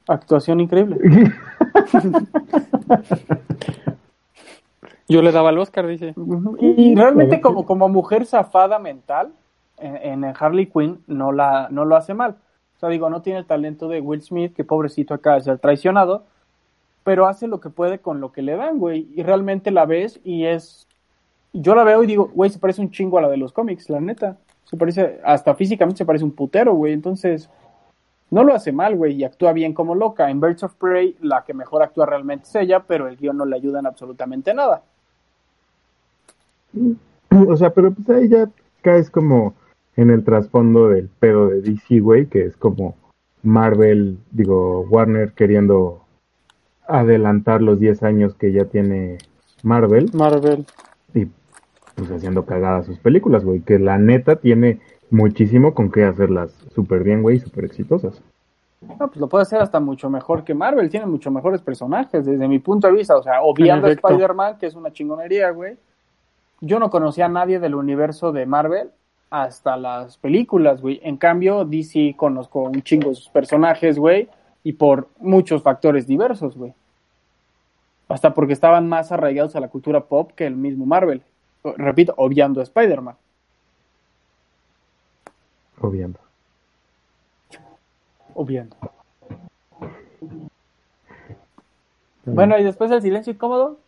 Actuación 0.07 0.61
increíble. 0.61 0.97
Yo 5.07 5.21
le 5.21 5.31
daba 5.31 5.49
el 5.49 5.57
Oscar, 5.57 5.87
dice. 5.87 6.13
Y, 6.59 6.95
realmente 6.95 7.41
como, 7.41 7.65
como 7.65 7.89
mujer 7.89 8.25
zafada 8.25 8.79
mental, 8.79 9.33
en, 9.77 10.23
en 10.23 10.33
Harley 10.37 10.67
Quinn 10.67 11.03
no, 11.07 11.31
la, 11.31 11.67
no 11.69 11.85
lo 11.85 11.95
hace 11.95 12.13
mal. 12.13 12.37
O 12.77 12.79
sea, 12.79 12.89
digo, 12.89 13.09
no 13.09 13.21
tiene 13.21 13.39
el 13.39 13.45
talento 13.45 13.87
de 13.87 14.01
Will 14.01 14.21
Smith, 14.21 14.53
que 14.53 14.63
pobrecito 14.63 15.13
acaba 15.13 15.37
de 15.37 15.43
ser 15.43 15.59
traicionado, 15.59 16.23
pero 17.03 17.27
hace 17.27 17.47
lo 17.47 17.59
que 17.59 17.69
puede 17.69 17.99
con 17.99 18.21
lo 18.21 18.31
que 18.31 18.41
le 18.41 18.55
dan, 18.55 18.79
güey. 18.79 19.07
Y 19.15 19.23
realmente 19.23 19.71
la 19.71 19.85
ves 19.85 20.19
y 20.23 20.45
es... 20.45 20.87
Yo 21.51 21.75
la 21.75 21.83
veo 21.83 22.03
y 22.03 22.07
digo, 22.07 22.31
güey, 22.33 22.49
se 22.49 22.59
parece 22.59 22.81
un 22.81 22.89
chingo 22.89 23.19
a 23.19 23.21
la 23.21 23.29
de 23.29 23.37
los 23.37 23.53
cómics, 23.53 23.89
la 23.89 23.99
neta. 23.99 24.37
Se 24.63 24.75
parece, 24.75 25.19
hasta 25.23 25.53
físicamente 25.53 25.99
se 25.99 26.05
parece 26.05 26.25
un 26.25 26.31
putero, 26.31 26.73
güey. 26.73 26.93
Entonces, 26.93 27.49
no 28.31 28.43
lo 28.43 28.55
hace 28.55 28.71
mal, 28.71 28.95
güey, 28.95 29.13
y 29.13 29.23
actúa 29.23 29.53
bien 29.53 29.73
como 29.73 29.93
loca. 29.93 30.31
En 30.31 30.41
Birds 30.41 30.63
of 30.63 30.73
Prey, 30.75 31.15
la 31.21 31.43
que 31.43 31.53
mejor 31.53 31.83
actúa 31.83 32.07
realmente 32.07 32.45
es 32.45 32.55
ella, 32.55 32.79
pero 32.87 33.07
el 33.07 33.17
guion 33.17 33.37
no 33.37 33.45
le 33.45 33.55
ayuda 33.55 33.79
en 33.79 33.85
absolutamente 33.85 34.55
nada. 34.55 34.81
O 37.47 37.57
sea, 37.57 37.71
pero 37.73 37.91
pues 37.91 38.09
ahí 38.09 38.29
ya 38.29 38.49
caes 38.81 39.09
como 39.09 39.53
en 39.95 40.09
el 40.09 40.23
trasfondo 40.23 40.89
del 40.89 41.09
pedo 41.19 41.47
de 41.47 41.61
DC, 41.61 41.99
güey, 41.99 42.25
que 42.25 42.45
es 42.45 42.57
como 42.57 42.95
Marvel, 43.43 44.17
digo, 44.31 44.81
Warner 44.89 45.33
queriendo 45.33 46.01
adelantar 46.87 47.61
los 47.61 47.79
10 47.79 48.03
años 48.03 48.35
que 48.35 48.51
ya 48.51 48.65
tiene 48.65 49.17
Marvel 49.63 50.09
Marvel. 50.13 50.65
y 51.13 51.27
pues 51.95 52.11
haciendo 52.11 52.45
cagadas 52.45 52.85
sus 52.85 52.97
películas, 52.99 53.43
güey, 53.43 53.61
que 53.61 53.79
la 53.79 53.97
neta 53.97 54.37
tiene 54.37 54.79
muchísimo 55.09 55.73
con 55.73 55.91
qué 55.91 56.03
hacerlas 56.03 56.51
súper 56.73 57.03
bien, 57.03 57.21
güey, 57.21 57.39
súper 57.39 57.65
exitosas. 57.65 58.21
No, 58.81 59.07
pues 59.07 59.17
lo 59.17 59.29
puede 59.29 59.43
hacer 59.43 59.61
hasta 59.61 59.79
mucho 59.79 60.09
mejor 60.09 60.43
que 60.43 60.53
Marvel. 60.53 60.89
Tiene 60.89 61.05
mucho 61.05 61.31
mejores 61.31 61.61
personajes 61.61 62.25
desde 62.25 62.47
mi 62.49 62.59
punto 62.59 62.87
de 62.87 62.93
vista. 62.93 63.15
O 63.15 63.23
sea, 63.23 63.41
obviando 63.41 63.87
a. 63.87 63.91
Spider-Man, 63.91 64.57
que 64.57 64.65
es 64.65 64.75
una 64.75 64.91
chingonería, 64.91 65.51
güey. 65.51 65.77
Yo 66.65 66.79
no 66.79 66.89
conocía 66.89 67.25
a 67.25 67.29
nadie 67.29 67.59
del 67.59 67.75
universo 67.75 68.31
de 68.31 68.45
Marvel 68.45 68.89
hasta 69.29 69.75
las 69.75 70.17
películas, 70.17 70.79
güey. 70.79 71.01
En 71.03 71.17
cambio, 71.17 71.65
DC 71.65 72.15
conozco 72.15 72.61
un 72.61 72.81
chingo 72.83 73.09
de 73.09 73.15
sus 73.15 73.27
personajes, 73.27 73.99
güey. 73.99 74.29
Y 74.63 74.71
por 74.71 75.09
muchos 75.19 75.61
factores 75.61 76.07
diversos, 76.07 76.55
güey. 76.55 76.73
Hasta 78.07 78.33
porque 78.33 78.53
estaban 78.53 78.87
más 78.87 79.11
arraigados 79.11 79.57
a 79.57 79.59
la 79.59 79.67
cultura 79.67 80.05
pop 80.05 80.31
que 80.37 80.45
el 80.45 80.55
mismo 80.55 80.85
Marvel. 80.85 81.21
Repito, 81.65 82.13
obviando 82.15 82.61
a 82.61 82.63
Spider-Man. 82.63 83.17
Obviando. 85.81 86.19
Obviando. 88.35 88.77
Bueno, 92.23 92.57
y 92.57 92.63
después 92.63 92.89
el 92.89 93.01
silencio 93.01 93.33
incómodo. 93.33 93.82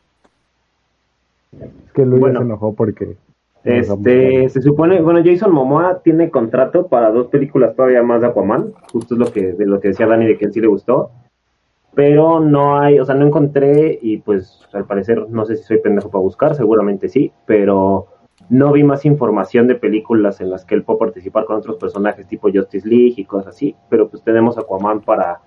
Es 1.62 1.92
que 1.94 2.06
Luis 2.06 2.22
Bueno. 2.22 2.40
se 2.40 2.46
enojó 2.46 2.74
porque... 2.74 3.18
Este, 3.64 4.48
se 4.50 4.62
supone, 4.62 5.02
bueno, 5.02 5.22
Jason 5.26 5.52
Momoa 5.52 6.02
tiene 6.04 6.30
contrato 6.30 6.86
para 6.86 7.10
dos 7.10 7.28
películas 7.28 7.76
todavía 7.76 8.04
más 8.04 8.22
de 8.22 8.28
Aquaman, 8.28 8.74
justo 8.94 9.16
es 9.16 9.20
lo 9.20 9.34
que, 9.34 9.54
de 9.54 9.66
lo 9.66 9.80
que 9.80 9.88
decía 9.88 10.06
Dani 10.06 10.28
de 10.28 10.38
que 10.38 10.46
él 10.46 10.54
sí 10.54 10.62
le 10.62 10.68
gustó, 10.68 11.10
pero 11.96 12.40
no 12.40 12.78
hay, 12.78 13.00
o 13.00 13.06
sea, 13.06 13.16
no 13.16 13.26
encontré 13.26 13.98
y 14.00 14.18
pues 14.18 14.60
al 14.72 14.86
parecer 14.86 15.28
no 15.30 15.46
sé 15.46 15.56
si 15.56 15.64
soy 15.64 15.80
pendejo 15.80 16.12
para 16.12 16.22
buscar, 16.22 16.54
seguramente 16.54 17.10
sí, 17.10 17.32
pero 17.48 18.06
no 18.50 18.72
vi 18.72 18.84
más 18.84 19.04
información 19.04 19.66
de 19.66 19.74
películas 19.74 20.42
en 20.42 20.52
las 20.52 20.64
que 20.64 20.76
él 20.76 20.84
puede 20.84 21.00
participar 21.00 21.46
con 21.46 21.56
otros 21.56 21.78
personajes 21.78 22.28
tipo 22.28 22.52
Justice 22.54 22.88
League 22.88 23.16
y 23.18 23.26
cosas 23.26 23.56
así, 23.56 23.76
pero 23.90 24.10
pues 24.10 24.22
tenemos 24.24 24.60
Aquaman 24.60 25.02
para 25.02 25.42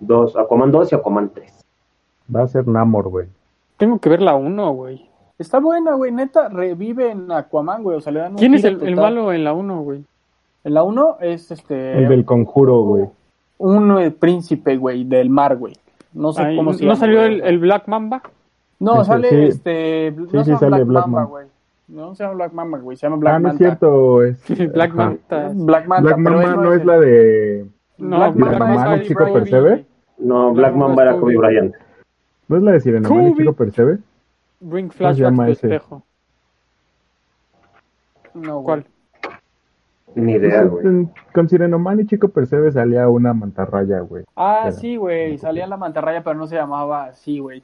dos, 0.00 0.36
Aquaman 0.36 0.70
2 0.70 0.92
y 0.92 0.94
Aquaman 0.94 1.30
3. 1.32 1.64
Va 2.34 2.42
a 2.42 2.48
ser 2.48 2.68
Namor, 2.68 3.08
güey. 3.08 3.28
Tengo 3.76 3.98
que 3.98 4.08
ver 4.08 4.22
la 4.22 4.34
1, 4.34 4.72
güey. 4.74 5.10
Está 5.42 5.58
buena, 5.58 5.94
güey, 5.94 6.12
neta, 6.12 6.48
revive 6.48 7.10
en 7.10 7.30
Aquaman, 7.30 7.82
güey, 7.82 7.96
o 7.96 8.00
sea, 8.00 8.12
le 8.12 8.20
dan 8.20 8.32
un 8.32 8.38
¿Quién 8.38 8.54
es 8.54 8.62
el, 8.64 8.80
el 8.82 8.96
malo 8.96 9.32
en 9.32 9.42
la 9.44 9.52
1, 9.52 9.82
güey? 9.82 10.04
En 10.64 10.74
la 10.74 10.84
1 10.84 11.16
es 11.20 11.50
este 11.50 11.98
El 11.98 12.08
del 12.08 12.24
conjuro, 12.24 12.82
güey. 12.82 13.04
un 13.58 13.98
eh, 14.00 14.10
príncipe, 14.12 14.76
güey, 14.76 15.04
del 15.04 15.28
mar, 15.30 15.56
güey. 15.56 15.74
No 16.14 16.32
sé 16.32 16.42
Ay, 16.42 16.56
cómo 16.56 16.72
se 16.72 16.84
¿No 16.84 16.92
llama. 16.92 17.00
salió 17.00 17.22
el, 17.24 17.40
el 17.42 17.58
Black 17.58 17.88
Mamba? 17.88 18.22
No, 18.78 19.04
sale 19.04 19.28
sí. 19.30 19.36
este 19.48 20.12
no 20.16 20.24
Sí, 20.26 20.30
se 20.30 20.44
sí 20.44 20.50
llama 20.50 20.58
sale 20.60 20.70
Black, 20.76 20.86
Black 20.86 21.06
Mamba, 21.06 21.24
güey. 21.24 21.46
No 21.88 22.14
se 22.14 22.22
llama 22.22 22.34
Black 22.36 22.52
Mamba, 22.52 22.78
güey, 22.78 22.96
se 22.96 23.06
llama 23.06 23.16
Black 23.16 23.34
ah, 23.34 23.38
no 23.40 23.48
es 23.48 23.54
Manta. 23.54 23.64
cierto, 23.64 24.22
es... 24.22 24.48
Black. 24.72 24.94
Manta. 24.94 25.50
Black 25.54 25.86
Manta, 25.86 26.02
Black 26.02 26.18
Mamba 26.18 26.56
no 26.56 26.72
es 26.72 26.80
el- 26.80 26.86
la 26.86 27.00
de... 27.00 27.66
No, 27.98 28.16
Black 28.16 28.34
Black 28.34 28.58
Mamba 28.58 28.74
es 28.74 28.80
es 28.80 28.84
Kobe 28.86 29.02
chico 29.08 29.32
Percebe? 29.32 29.84
No, 30.18 30.52
Black 30.52 30.54
Black 30.54 30.74
Mamba 30.76 31.02
era 31.02 31.16
Kobe. 31.18 31.36
Bryant. 31.36 31.74
¿No 32.48 32.56
es 32.56 32.62
la 32.62 32.72
de 32.72 33.02
Kobe. 33.02 33.34
Chico 33.36 33.52
Percebe? 33.52 33.98
Bring 34.62 34.88
¿Cómo 34.88 35.12
se 35.14 35.20
llama 35.20 35.44
flashback 35.44 35.46
to 35.46 35.52
ese? 35.52 35.74
espejo. 35.74 36.02
No, 38.34 38.54
güey. 38.60 38.64
¿Cuál? 38.64 38.86
Ni 40.14 40.32
idea, 40.32 40.62
güey. 40.64 40.82
Pues, 40.82 40.84
en- 40.86 41.10
con 41.32 41.48
Sirenomán 41.48 42.00
y 42.00 42.06
Chico 42.06 42.28
Percebe 42.28 42.70
salía 42.70 43.08
una 43.08 43.32
mantarraya, 43.32 44.00
güey. 44.00 44.24
Ah, 44.36 44.62
Pero- 44.64 44.76
sí, 44.76 44.96
güey, 44.96 45.38
salía 45.38 45.64
en 45.64 45.70
la 45.70 45.76
mantarraya, 45.76 46.22
pero 46.22 46.38
no 46.38 46.46
se 46.46 46.56
llamaba 46.56 47.04
así, 47.04 47.38
güey. 47.38 47.62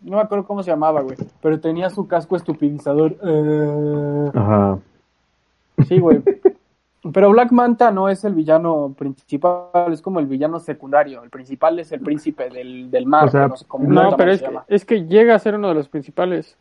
No 0.00 0.16
me 0.16 0.22
acuerdo 0.22 0.46
cómo 0.46 0.62
se 0.62 0.70
llamaba, 0.70 1.00
güey, 1.02 1.16
pero 1.42 1.58
tenía 1.60 1.90
su 1.90 2.06
casco 2.06 2.36
estupidizador. 2.36 3.16
Eh, 3.22 4.30
Ajá. 4.34 4.78
Sí, 5.86 5.98
güey. 5.98 6.22
Pero 7.12 7.30
Black 7.30 7.52
Manta 7.52 7.90
no 7.90 8.08
es 8.08 8.24
el 8.24 8.34
villano 8.34 8.94
principal, 8.98 9.92
es 9.92 10.02
como 10.02 10.20
el 10.20 10.26
villano 10.26 10.58
secundario. 10.58 11.22
El 11.22 11.30
principal 11.30 11.78
es 11.78 11.92
el 11.92 12.00
príncipe 12.00 12.48
del, 12.50 12.90
del 12.90 13.06
mar. 13.06 13.26
O 13.26 13.30
sea, 13.30 13.48
no 13.48 13.56
sé 13.56 13.64
cómo- 13.66 13.88
No, 13.88 14.16
pero 14.16 14.32
es 14.32 14.42
que, 14.42 14.50
es 14.68 14.84
que 14.84 15.06
llega 15.06 15.34
a 15.34 15.38
ser 15.38 15.54
uno 15.54 15.68
de 15.68 15.74
los 15.74 15.88
principales. 15.88 16.56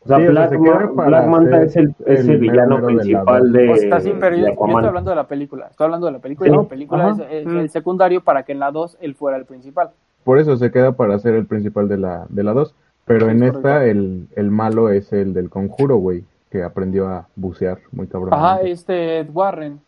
O 0.00 0.06
sea, 0.08 0.18
Sí, 0.18 0.26
o 0.28 0.32
sea, 0.32 0.46
Black, 0.48 0.94
Black 0.94 1.26
Manta 1.26 1.62
es 1.62 1.76
el, 1.76 1.94
es 2.06 2.20
el 2.20 2.30
el 2.30 2.38
villano 2.38 2.80
principal 2.86 3.52
de, 3.52 3.68
O 3.70 3.76
sea, 3.76 4.00
sí, 4.00 4.12
pero 4.18 4.36
yo, 4.36 4.44
de 4.44 4.54
yo 4.54 4.64
estoy 4.66 4.84
hablando 4.86 5.10
de 5.10 5.16
la 5.16 5.26
película. 5.26 5.66
Estoy 5.70 5.84
hablando 5.86 6.06
de 6.06 6.12
la 6.12 6.18
película. 6.20 6.50
Sí. 6.50 6.56
La 6.56 6.62
película 6.62 7.04
Ajá. 7.08 7.22
es, 7.30 7.46
es 7.46 7.52
Mm. 7.52 7.58
el 7.58 7.70
secundario 7.70 8.20
para 8.22 8.44
que 8.44 8.52
en 8.52 8.60
la 8.60 8.70
2 8.70 8.96
él 9.00 9.14
fuera 9.16 9.36
el 9.36 9.44
principal. 9.44 9.90
Por 10.22 10.38
eso 10.38 10.56
se 10.56 10.70
queda 10.70 10.92
para 10.92 11.18
ser 11.18 11.34
el 11.34 11.46
principal 11.46 11.88
de 11.88 11.98
la 11.98 12.26
de 12.28 12.44
la 12.44 12.52
2. 12.52 12.74
Pero 13.06 13.26
Sí, 13.26 13.32
en 13.32 13.42
es 13.42 13.54
esta 13.56 13.84
el, 13.86 14.28
el 14.36 14.50
malo 14.50 14.90
es 14.90 15.12
el 15.12 15.32
del 15.34 15.50
conjuro, 15.50 15.96
güey, 15.96 16.24
que 16.50 16.62
aprendió 16.62 17.08
a 17.08 17.26
bucear 17.34 17.78
muy 17.90 18.06
cabrón. 18.06 18.34
Ajá, 18.34 18.60
este 18.60 19.18
Ed 19.20 19.30
Warren, 19.32 19.80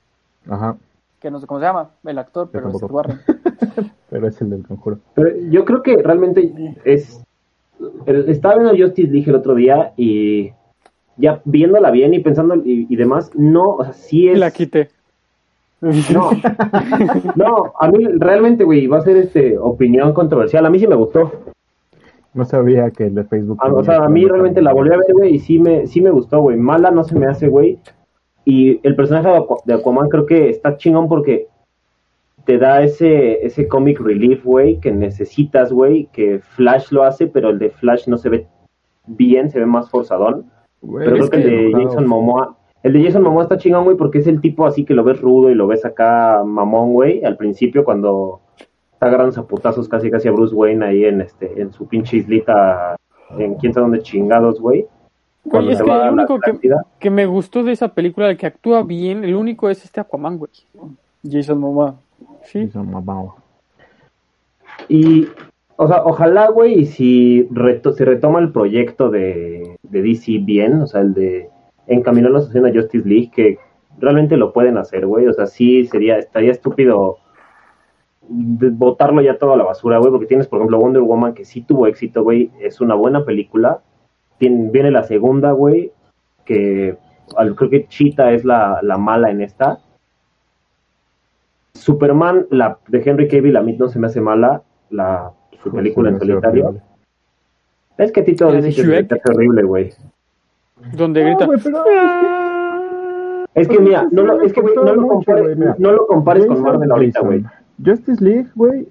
Ajá, 0.51 0.77
que 1.21 1.31
no 1.31 1.39
sé 1.41 1.47
cómo 1.47 1.61
se 1.61 1.67
llama, 1.67 1.91
el 2.05 2.19
actor, 2.19 2.49
pero 2.53 2.69
es 2.69 2.75
Ed 2.75 2.79
tampoco. 2.81 2.95
Warren. 2.97 3.21
pero 4.11 4.27
es 4.29 4.41
el 4.43 4.51
del 4.51 4.67
conjuro. 4.67 4.99
Pero 5.15 5.31
yo 5.51 5.65
creo 5.65 5.83
que 5.83 5.97
realmente 6.03 6.53
es. 6.85 7.23
el- 8.07 8.29
Estaba 8.29 8.57
viendo 8.57 8.77
Justice 8.87 9.11
League 9.11 9.29
el 9.31 9.37
otro 9.37 9.55
día 9.55 9.93
y 9.97 10.51
ya 11.17 11.41
viéndola 11.45 11.91
bien 11.91 12.13
y 12.15 12.19
pensando 12.21 12.55
y, 12.57 12.87
y 12.89 12.97
demás, 12.97 13.31
no, 13.35 13.77
o 13.77 13.85
sea, 13.85 13.93
sí 13.93 14.25
Y 14.25 14.29
es. 14.31 14.39
la 14.39 14.51
quité. 14.51 14.89
No, 16.13 16.31
no, 17.37 17.73
a 17.81 17.89
mí 17.89 18.05
realmente, 18.19 18.65
güey, 18.65 18.87
va 18.87 18.99
a 18.99 19.03
ser 19.03 19.17
este 19.17 19.57
opinión 19.59 20.13
controversial. 20.13 20.67
A 20.67 20.71
mí 20.71 20.79
sí 20.79 20.87
me 20.87 20.95
gustó. 20.95 21.33
No 22.35 22.45
sabía 22.45 22.91
que 22.91 23.07
el 23.07 23.15
de 23.15 23.25
Facebook. 23.25 23.59
A- 23.63 23.67
Ah, 23.69 23.73
o 23.73 23.83
sea, 23.85 24.05
a 24.05 24.09
mí 24.09 24.27
realmente 24.27 24.61
la 24.63 24.73
volví 24.75 24.93
a 24.93 24.99
ver, 24.99 25.13
güey, 25.15 25.35
y 25.35 25.39
sí 25.39 25.59
me, 25.59 25.87
sí 25.87 26.01
me 26.03 26.11
gustó, 26.11 26.41
güey. 26.43 26.57
Mala 26.59 26.91
no 26.91 27.03
se 27.05 27.19
me 27.19 27.27
hace, 27.27 27.49
güey. 27.49 27.79
Y 28.51 28.81
el 28.83 28.97
personaje 28.97 29.29
de 29.29 29.37
Aqu- 29.39 29.63
de 29.65 29.75
Aquaman 29.75 30.09
creo 30.09 30.27
que 30.27 30.49
está 30.49 30.77
chingón 30.77 31.09
porque 31.09 31.47
te 32.45 32.59
da 32.59 32.83
ese, 32.83 33.45
ese 33.47 33.69
comic 33.69 34.01
relief, 34.01 34.45
güey, 34.45 34.81
que 34.81 34.91
necesitas, 34.91 35.73
güey, 35.73 36.09
que 36.13 36.41
Flash 36.41 36.91
lo 36.91 37.05
hace, 37.05 37.27
pero 37.29 37.51
el 37.51 37.59
de 37.59 37.71
Flash 37.71 38.09
no 38.09 38.17
se 38.19 38.29
ve 38.29 38.47
bien, 39.07 39.51
se 39.51 39.61
ve 39.61 39.67
más 39.67 39.89
forzadón. 39.91 40.47
Pero 40.81 41.13
creo 41.13 41.31
que 41.31 41.37
el 41.37 41.43
de 41.43 41.67
enojado. 41.67 41.89
Jason 41.89 42.07
Momoa, 42.07 42.57
el 42.83 42.93
de 42.95 43.05
Jason 43.05 43.23
Momoa 43.23 43.43
está 43.45 43.59
chingón, 43.59 43.85
güey, 43.85 43.97
porque 43.97 44.19
es 44.19 44.27
el 44.27 44.41
tipo 44.41 44.67
así 44.67 44.85
que 44.85 44.95
lo 44.95 45.05
ves 45.05 45.21
rudo 45.21 45.51
y 45.51 45.55
lo 45.55 45.67
ves 45.67 45.85
acá 45.85 46.43
mamón, 46.45 46.93
güey, 46.93 47.23
al 47.25 47.37
principio 47.37 47.85
cuando 47.85 48.41
está 48.93 49.07
agarrando 49.07 49.33
zaputazos 49.33 49.89
casi 49.89 50.11
casi 50.11 50.27
a 50.29 50.33
Bruce 50.33 50.55
Wayne 50.55 50.85
ahí 50.85 51.05
en 51.05 51.21
este 51.21 51.61
en 51.61 51.73
su 51.73 51.87
pinche 51.87 52.17
islita 52.17 52.97
en 53.39 53.55
quién 53.57 53.73
sabe 53.73 53.85
dónde 53.85 54.01
chingados, 54.03 54.61
güey. 54.61 54.87
Cuando 55.49 55.71
Oye, 55.71 55.73
es 55.79 55.83
que 55.83 55.91
el 55.91 56.13
único 56.13 56.39
que, 56.99 57.11
me 57.11 57.27
gustó 57.27 57.65
de 57.65 57.73
esa 57.73 57.89
película, 57.89 58.29
el 58.31 58.37
que 58.37 58.47
actúa 58.47 58.83
bien, 58.83 59.25
el 59.25 59.35
único 59.35 59.71
es 59.71 59.85
este 59.85 60.01
Aquaman, 60.01 60.39
güey. 60.39 60.51
Jason 61.29 61.59
Momoa. 61.59 61.97
Sí. 62.45 62.67
Jason 62.67 62.91
Momoa. 62.91 63.37
Y, 64.89 65.29
o 65.77 65.89
sea, 65.89 66.03
ojalá, 66.05 66.49
güey, 66.51 66.81
y 66.81 66.87
si 66.87 67.49
reto- 67.49 67.93
se 67.93 68.05
retoma 68.05 68.39
el 68.41 68.53
proyecto 68.53 69.09
de, 69.11 69.77
de 69.83 70.03
DC 70.03 70.39
bien, 70.43 70.83
o 70.83 70.87
sea, 70.87 71.01
el 71.01 71.15
de 71.15 71.49
encaminarlos 71.87 72.49
haciendo 72.49 72.69
a 72.69 72.73
Justice 72.73 73.09
League, 73.09 73.31
que 73.35 73.59
realmente 73.99 74.37
lo 74.37 74.53
pueden 74.53 74.77
hacer, 74.79 75.07
güey. 75.07 75.27
O 75.27 75.33
sea, 75.33 75.47
sí 75.47 75.87
sería, 75.87 76.19
estaría 76.19 76.53
estúpido 76.53 77.19
botarlo 78.29 79.23
ya 79.23 79.39
todo 79.39 79.55
a 79.55 79.57
la 79.57 79.65
basura, 79.65 79.99
güey, 79.99 80.11
porque 80.11 80.27
tienes, 80.27 80.47
por 80.47 80.59
ejemplo, 80.59 80.79
Wonder 80.79 81.03
Woman, 81.03 81.35
que 81.35 81.45
sí 81.45 81.63
tuvo 81.63 81.87
éxito, 81.87 82.23
güey, 82.23 82.51
es 82.61 82.81
una 82.81 82.95
buena 82.95 83.25
película. 83.25 83.81
Tien- 84.41 84.73
viene 84.73 84.91
la 84.91 85.05
segunda, 85.05 85.53
güey, 85.53 85.93
que 86.45 86.97
al- 87.37 87.55
creo 87.55 87.71
que 87.71 87.87
Cheetah 87.87 88.33
es 88.33 88.45
la, 88.45 88.81
la 88.83 88.99
mala 88.99 89.31
en 89.31 89.43
esta. 89.43 89.79
Superman, 91.75 92.47
la 92.51 92.79
de 92.89 93.03
Henry 93.05 93.29
Cavill, 93.29 93.57
a 93.57 93.63
mí 93.63 93.75
no 93.79 93.89
se 93.89 93.99
me 93.99 94.09
hace 94.09 94.21
mala, 94.21 94.63
la, 94.91 95.31
su 95.63 95.71
película 95.71 96.11
en 96.11 96.19
solitario. 96.19 96.67
horrible. 96.67 96.83
Es 97.99 98.13
que 98.13 98.21
a 98.21 98.25
ti 98.25 98.35
todo 98.35 98.51
La 98.51 98.61
de 98.61 98.67
dice 98.69 98.83
que 98.83 98.89
Shrek. 98.89 99.13
hace 99.13 99.23
horrible, 99.33 99.63
güey. 99.63 99.93
Donde 100.95 101.21
No, 101.23 101.27
grita. 101.27 101.47
pero 101.47 101.85
Es 103.55 103.69
que 103.69 103.75
Pues 103.75 103.81
mira, 103.87 104.03
es 104.03 104.13
no 104.13 104.23
lo, 104.23 104.41
es 104.41 104.53
que, 104.53 104.63
no 104.63 104.83
lo 104.95 105.07
compares, 105.09 105.57
no 105.79 105.93
lo 105.93 106.07
compares 106.07 106.47
con 106.47 106.63
Marvel 106.63 106.91
ahorita, 106.91 107.21
güey. 107.21 107.45
Justice 107.85 108.23
League, 108.25 108.47
güey. 108.55 108.89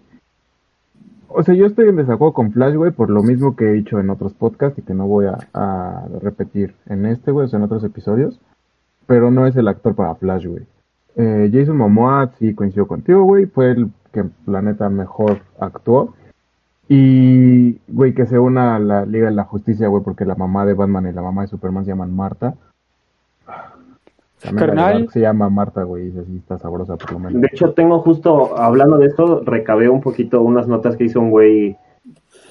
O 1.31 1.43
sea, 1.43 1.53
yo 1.53 1.67
estoy 1.67 1.87
en 1.87 1.95
desacuerdo 1.95 2.33
con 2.33 2.51
Flash, 2.51 2.75
güey, 2.75 2.91
por 2.91 3.09
lo 3.09 3.21
mismo 3.21 3.55
que 3.55 3.69
he 3.69 3.73
dicho 3.73 3.99
en 3.99 4.09
otros 4.09 4.33
podcasts 4.33 4.79
y 4.79 4.81
que 4.81 4.95
no 4.95 5.07
voy 5.07 5.27
a, 5.27 6.07
repetir 6.21 6.75
en 6.87 7.05
este, 7.05 7.31
güey, 7.31 7.45
o 7.45 7.47
sea, 7.47 7.57
en 7.57 7.65
otros 7.65 7.83
episodios. 7.83 8.39
Pero 9.05 9.31
no 9.31 9.45
es 9.45 9.55
el 9.55 9.67
actor 9.67 9.95
para 9.95 10.15
Flash, 10.15 10.47
güey. 10.47 10.63
Eh, 11.15 11.49
Jason 11.53 11.77
Momoa, 11.77 12.31
sí 12.39 12.53
coincido 12.53 12.87
contigo, 12.87 13.23
güey, 13.23 13.45
fue 13.45 13.71
el 13.71 13.91
que 14.11 14.25
la 14.47 14.61
neta 14.61 14.89
mejor 14.89 15.41
actuó. 15.59 16.15
Y, 16.87 17.79
güey, 17.87 18.15
que 18.15 18.25
se 18.25 18.39
una 18.39 18.75
a 18.75 18.79
la 18.79 19.05
Liga 19.05 19.29
de 19.29 19.35
la 19.35 19.43
Justicia, 19.43 19.87
güey, 19.87 20.03
porque 20.03 20.25
la 20.25 20.35
mamá 20.35 20.65
de 20.65 20.73
Batman 20.73 21.07
y 21.07 21.13
la 21.13 21.21
mamá 21.21 21.43
de 21.43 21.49
Superman 21.49 21.85
se 21.85 21.91
llaman 21.91 22.15
Marta. 22.15 22.55
Carnal. 24.55 25.09
Se 25.09 25.19
llama 25.19 25.49
Marta, 25.49 25.83
güey, 25.83 26.07
y 26.07 26.19
así 26.19 26.37
está 26.37 26.57
sabrosa 26.57 26.95
por 26.97 27.11
lo 27.13 27.19
menos. 27.19 27.41
De 27.41 27.49
hecho, 27.51 27.73
tengo 27.73 27.99
justo, 27.99 28.57
hablando 28.57 28.97
de 28.97 29.07
esto, 29.07 29.41
recabé 29.43 29.89
un 29.89 30.01
poquito 30.01 30.41
unas 30.41 30.67
notas 30.67 30.95
que 30.95 31.05
hizo 31.05 31.19
un 31.19 31.29
güey, 31.29 31.77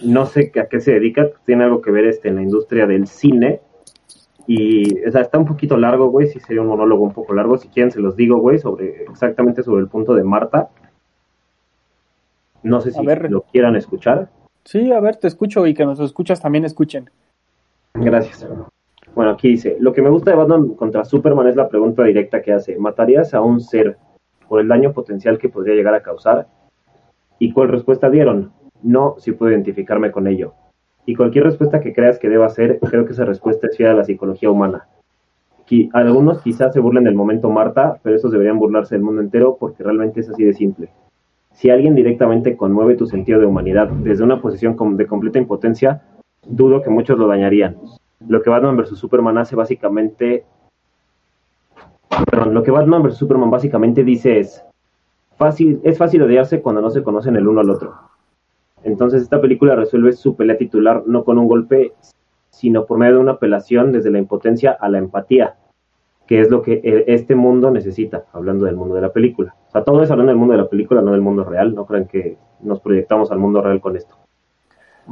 no 0.03 0.27
sé 0.27 0.53
a 0.61 0.66
qué 0.66 0.81
se 0.81 0.92
dedica, 0.92 1.29
tiene 1.46 1.64
algo 1.64 1.81
que 1.81 1.90
ver 1.90 2.05
este 2.05 2.29
en 2.29 2.37
la 2.37 2.42
industria 2.42 2.87
del 2.87 3.07
cine. 3.07 3.61
Y, 4.46 5.07
o 5.07 5.11
sea, 5.12 5.20
está 5.20 5.38
un 5.38 5.44
poquito 5.44 5.77
largo, 5.77 6.09
güey, 6.09 6.29
sí 6.29 6.40
sería 6.40 6.62
un 6.62 6.68
monólogo 6.68 7.05
un 7.05 7.12
poco 7.12 7.35
largo, 7.35 7.59
si 7.59 7.68
quieren 7.68 7.90
se 7.90 8.01
los 8.01 8.16
digo, 8.16 8.38
güey, 8.38 8.59
sobre, 8.59 9.03
exactamente 9.03 9.62
sobre 9.62 9.83
el 9.83 9.88
punto 9.88 10.14
de 10.14 10.24
Marta. 10.24 10.70
No 12.62 12.81
sé 12.81 12.92
si 12.92 13.03
lo 13.03 13.42
quieran 13.42 13.77
escuchar. 13.77 14.31
Sí, 14.64 14.90
a 14.92 15.01
ver, 15.01 15.16
te 15.16 15.29
escucho 15.29 15.66
y 15.66 15.74
que 15.74 15.85
nos 15.85 16.01
escuchas 16.01 16.40
también 16.40 16.64
escuchen. 16.64 17.11
Gracias. 17.94 18.46
Bueno, 19.18 19.33
aquí 19.33 19.48
dice, 19.48 19.76
lo 19.81 19.92
que 19.92 20.00
me 20.00 20.11
gusta 20.11 20.31
de 20.31 20.37
Batman 20.37 20.74
contra 20.76 21.04
Superman 21.04 21.48
es 21.48 21.57
la 21.57 21.68
pregunta 21.68 22.04
directa 22.04 22.40
que 22.40 22.52
hace, 22.52 22.78
¿matarías 22.78 23.35
a 23.35 23.40
un 23.40 23.61
ser 23.61 23.96
por 24.48 24.61
el 24.61 24.68
daño 24.68 24.92
potencial 24.92 25.38
que 25.38 25.48
podría 25.48 25.74
llegar 25.74 25.92
a 25.96 26.02
causar? 26.02 26.46
¿Y 27.40 27.50
cuál 27.50 27.70
respuesta 27.70 28.11
dieron? 28.11 28.52
No, 28.81 29.16
si 29.18 29.33
puedo 29.33 29.50
identificarme 29.50 30.12
con 30.12 30.28
ello. 30.28 30.54
Y 31.04 31.16
cualquier 31.16 31.42
respuesta 31.42 31.81
que 31.81 31.92
creas 31.92 32.20
que 32.20 32.28
deba 32.28 32.46
hacer, 32.46 32.78
creo 32.78 33.07
que 33.07 33.11
esa 33.11 33.24
respuesta 33.24 33.66
es 33.66 33.76
fiel 33.76 33.88
a 33.88 33.94
la 33.94 34.04
psicología 34.04 34.52
humana. 34.52 34.87
Algunos 35.94 36.40
quizás 36.40 36.72
se 36.72 36.78
burlen 36.78 37.02
del 37.02 37.16
momento 37.16 37.50
Marta, 37.50 37.98
pero 38.04 38.14
esos 38.14 38.31
deberían 38.31 38.61
burlarse 38.61 38.94
del 38.94 39.02
mundo 39.02 39.20
entero 39.20 39.57
porque 39.59 39.83
realmente 39.83 40.20
es 40.20 40.31
así 40.31 40.44
de 40.44 40.54
simple. 40.54 40.90
Si 41.50 41.70
alguien 41.70 41.96
directamente 41.96 42.57
conmueve 42.57 42.94
tu 42.94 43.07
sentido 43.07 43.40
de 43.40 43.46
humanidad 43.46 43.88
desde 43.88 44.22
una 44.22 44.40
posición 44.40 44.76
de 44.96 45.07
completa 45.09 45.40
impotencia, 45.40 46.02
dudo 46.46 46.83
que 46.83 46.90
muchos 46.90 47.18
lo 47.18 47.26
dañarían. 47.26 47.78
Lo 48.26 48.42
que 48.42 48.50
Batman 48.50 48.76
vs 48.76 48.98
Superman 48.98 49.38
hace 49.38 49.54
básicamente, 49.54 50.44
perdón, 52.31 52.54
lo 52.54 52.62
que 52.62 52.70
Batman 52.70 53.02
vs 53.02 53.16
Superman 53.16 53.50
básicamente 53.50 54.02
dice 54.02 54.40
es 54.40 54.64
fácil, 55.37 55.81
es 55.85 55.96
fácil 55.98 56.22
odiarse 56.22 56.61
cuando 56.61 56.83
no 56.83 56.90
se 56.90 57.02
conocen 57.02 57.37
el 57.37 57.46
uno 57.46 57.61
al 57.61 57.70
otro. 57.70 57.94
Entonces 58.83 59.22
esta 59.22 59.40
película 59.40 59.76
resuelve 59.76 60.12
su 60.12 60.37
pelea 60.37 60.59
titular 60.59 61.04
no 61.07 61.24
con 61.24 61.38
un 61.38 61.48
golpe, 61.48 61.94
sino 62.50 62.87
por 62.87 62.98
medio 62.98 63.14
de 63.14 63.20
una 63.20 63.33
apelación 63.33 63.92
desde 63.92 64.11
la 64.11 64.18
impotencia 64.18 64.72
a 64.72 64.88
la 64.88 64.98
empatía, 64.98 65.57
que 66.26 66.40
es 66.40 66.50
lo 66.50 66.62
que 66.62 66.81
eh, 66.83 67.04
este 67.07 67.35
mundo 67.35 67.70
necesita, 67.70 68.24
hablando 68.33 68.66
del 68.66 68.76
mundo 68.76 68.94
de 68.94 69.00
la 69.00 69.12
película. 69.12 69.54
O 69.68 69.70
sea, 69.70 69.85
todo 69.85 70.02
es 70.02 70.11
hablando 70.11 70.31
del 70.31 70.38
mundo 70.38 70.52
de 70.52 70.62
la 70.62 70.68
película, 70.68 71.00
no 71.00 71.12
del 71.12 71.20
mundo 71.20 71.44
real. 71.44 71.74
No 71.74 71.87
crean 71.87 72.07
que 72.07 72.37
nos 72.61 72.81
proyectamos 72.81 73.31
al 73.31 73.38
mundo 73.38 73.62
real 73.62 73.81
con 73.81 73.96
esto. 73.96 74.16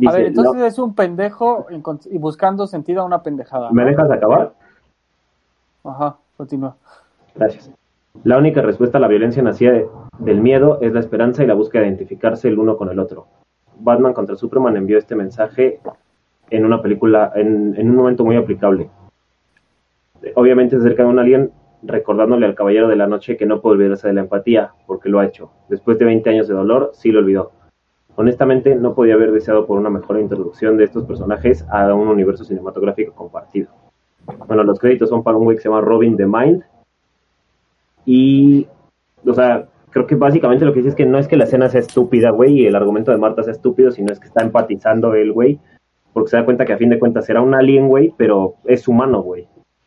A 0.06 0.12
ver, 0.12 0.26
entonces 0.26 0.54
"No- 0.54 0.66
es 0.66 0.78
un 0.78 0.94
pendejo 0.94 1.66
y 2.11 2.18
buscando 2.18 2.66
sentido 2.66 3.02
a 3.02 3.04
una 3.04 3.22
pendejada. 3.22 3.70
¿Me 3.72 3.85
dejas 3.85 4.11
acabar? 4.11 4.52
Ajá, 5.85 6.16
continúa. 6.37 6.76
Gracias. 7.35 7.70
La 8.24 8.38
única 8.38 8.62
respuesta 8.62 8.98
a 8.98 9.00
la 9.00 9.09
violencia 9.09 9.42
nacida 9.42 9.72
de- 9.72 9.88
del 10.18 10.40
miedo 10.40 10.78
es 10.80 10.92
la 10.92 11.00
esperanza 11.00 11.42
y 11.44 11.46
la 11.46 11.54
búsqueda 11.54 11.82
de 11.82 11.88
identificarse 11.88 12.48
el 12.48 12.59
uno 12.59 12.76
con 12.76 12.88
el 12.90 12.98
otro. 12.98 13.26
Batman 13.78 14.14
contra 14.14 14.37
Superman 14.37 14.76
envió 14.76 14.96
este 14.98 15.14
mensaje 15.14 15.80
en 16.50 16.64
una 16.64 16.80
película, 16.80 17.32
en, 17.35 17.74
en 17.76 17.90
un 17.90 17.96
momento 17.96 18.24
muy 18.24 18.37
aplicable. 18.37 18.88
Obviamente 20.35 20.76
acerca 20.76 21.02
de 21.02 21.09
un 21.11 21.18
alien 21.18 21.52
recordándole 21.82 22.46
al 22.46 22.54
Caballero 22.54 22.88
de 22.88 22.96
la 22.96 23.06
Noche 23.06 23.37
que 23.37 23.46
no 23.46 23.61
puede 23.61 23.76
olvidarse 23.76 24.09
de 24.09 24.14
la 24.14 24.22
empatía, 24.22 24.72
porque 24.87 25.09
lo 25.09 25.20
ha 25.20 25.26
hecho. 25.26 25.50
Después 25.68 25.98
de 25.98 26.06
20 26.06 26.30
años 26.30 26.48
de 26.48 26.54
dolor, 26.54 26.90
sí 26.94 27.12
lo 27.12 27.18
olvidó. 27.20 27.52
Honestamente, 28.16 28.74
no 28.74 28.94
podía 28.94 29.14
haber 29.14 29.31
deseado 29.31 29.66
por 29.66 29.79
una 29.79 29.90
mejor 29.90 30.18
introducción 30.18 30.76
de 30.76 30.85
estos 30.85 31.05
personajes 31.05 31.64
a 31.70 31.94
un 31.94 32.09
universo 32.09 32.44
cinematográfico 32.44 33.14
compartido. 33.14 33.68
Bueno, 34.48 34.64
los 34.64 34.79
créditos 34.79 35.09
son 35.09 35.22
para 35.22 35.37
un 35.37 35.44
güey 35.44 35.57
que 35.57 35.62
se 35.62 35.68
llama 35.68 35.83
Robin 35.83 36.16
the 36.16 36.26
Mind, 36.26 36.64
y, 38.07 38.66
o 39.26 39.35
sea, 39.35 39.68
creo 39.90 40.07
que 40.07 40.14
básicamente 40.14 40.64
lo 40.64 40.72
que 40.72 40.79
dice 40.79 40.90
es 40.90 40.94
que 40.94 41.05
no 41.05 41.18
es 41.18 41.29
que 41.29 41.37
la 41.37 41.44
escena 41.44 41.68
sea 41.68 41.81
estúpida, 41.81 42.31
güey, 42.31 42.61
y 42.61 42.66
el 42.66 42.76
argumento 42.76 43.11
de 43.11 43.18
Marta 43.18 43.42
sea 43.42 43.52
estúpido, 43.52 43.90
sino 43.90 44.12
es 44.12 44.20
que 44.20 44.29
está 44.29 44.42
empatizando 44.42 45.12
él, 45.14 45.33
güey, 45.33 45.59
porque 46.12 46.31
se 46.31 46.37
da 46.37 46.44
cuenta 46.44 46.64
que 46.64 46.72
a 46.72 46.79
fin 46.79 46.88
de 46.88 46.98
cuentas 46.98 47.26
será 47.26 47.42
un 47.42 47.55
alien, 47.55 47.88
güey, 47.88 48.14
pero 48.16 48.55
es 48.64 48.88
humano, 48.88 49.22
güey. 49.22 49.42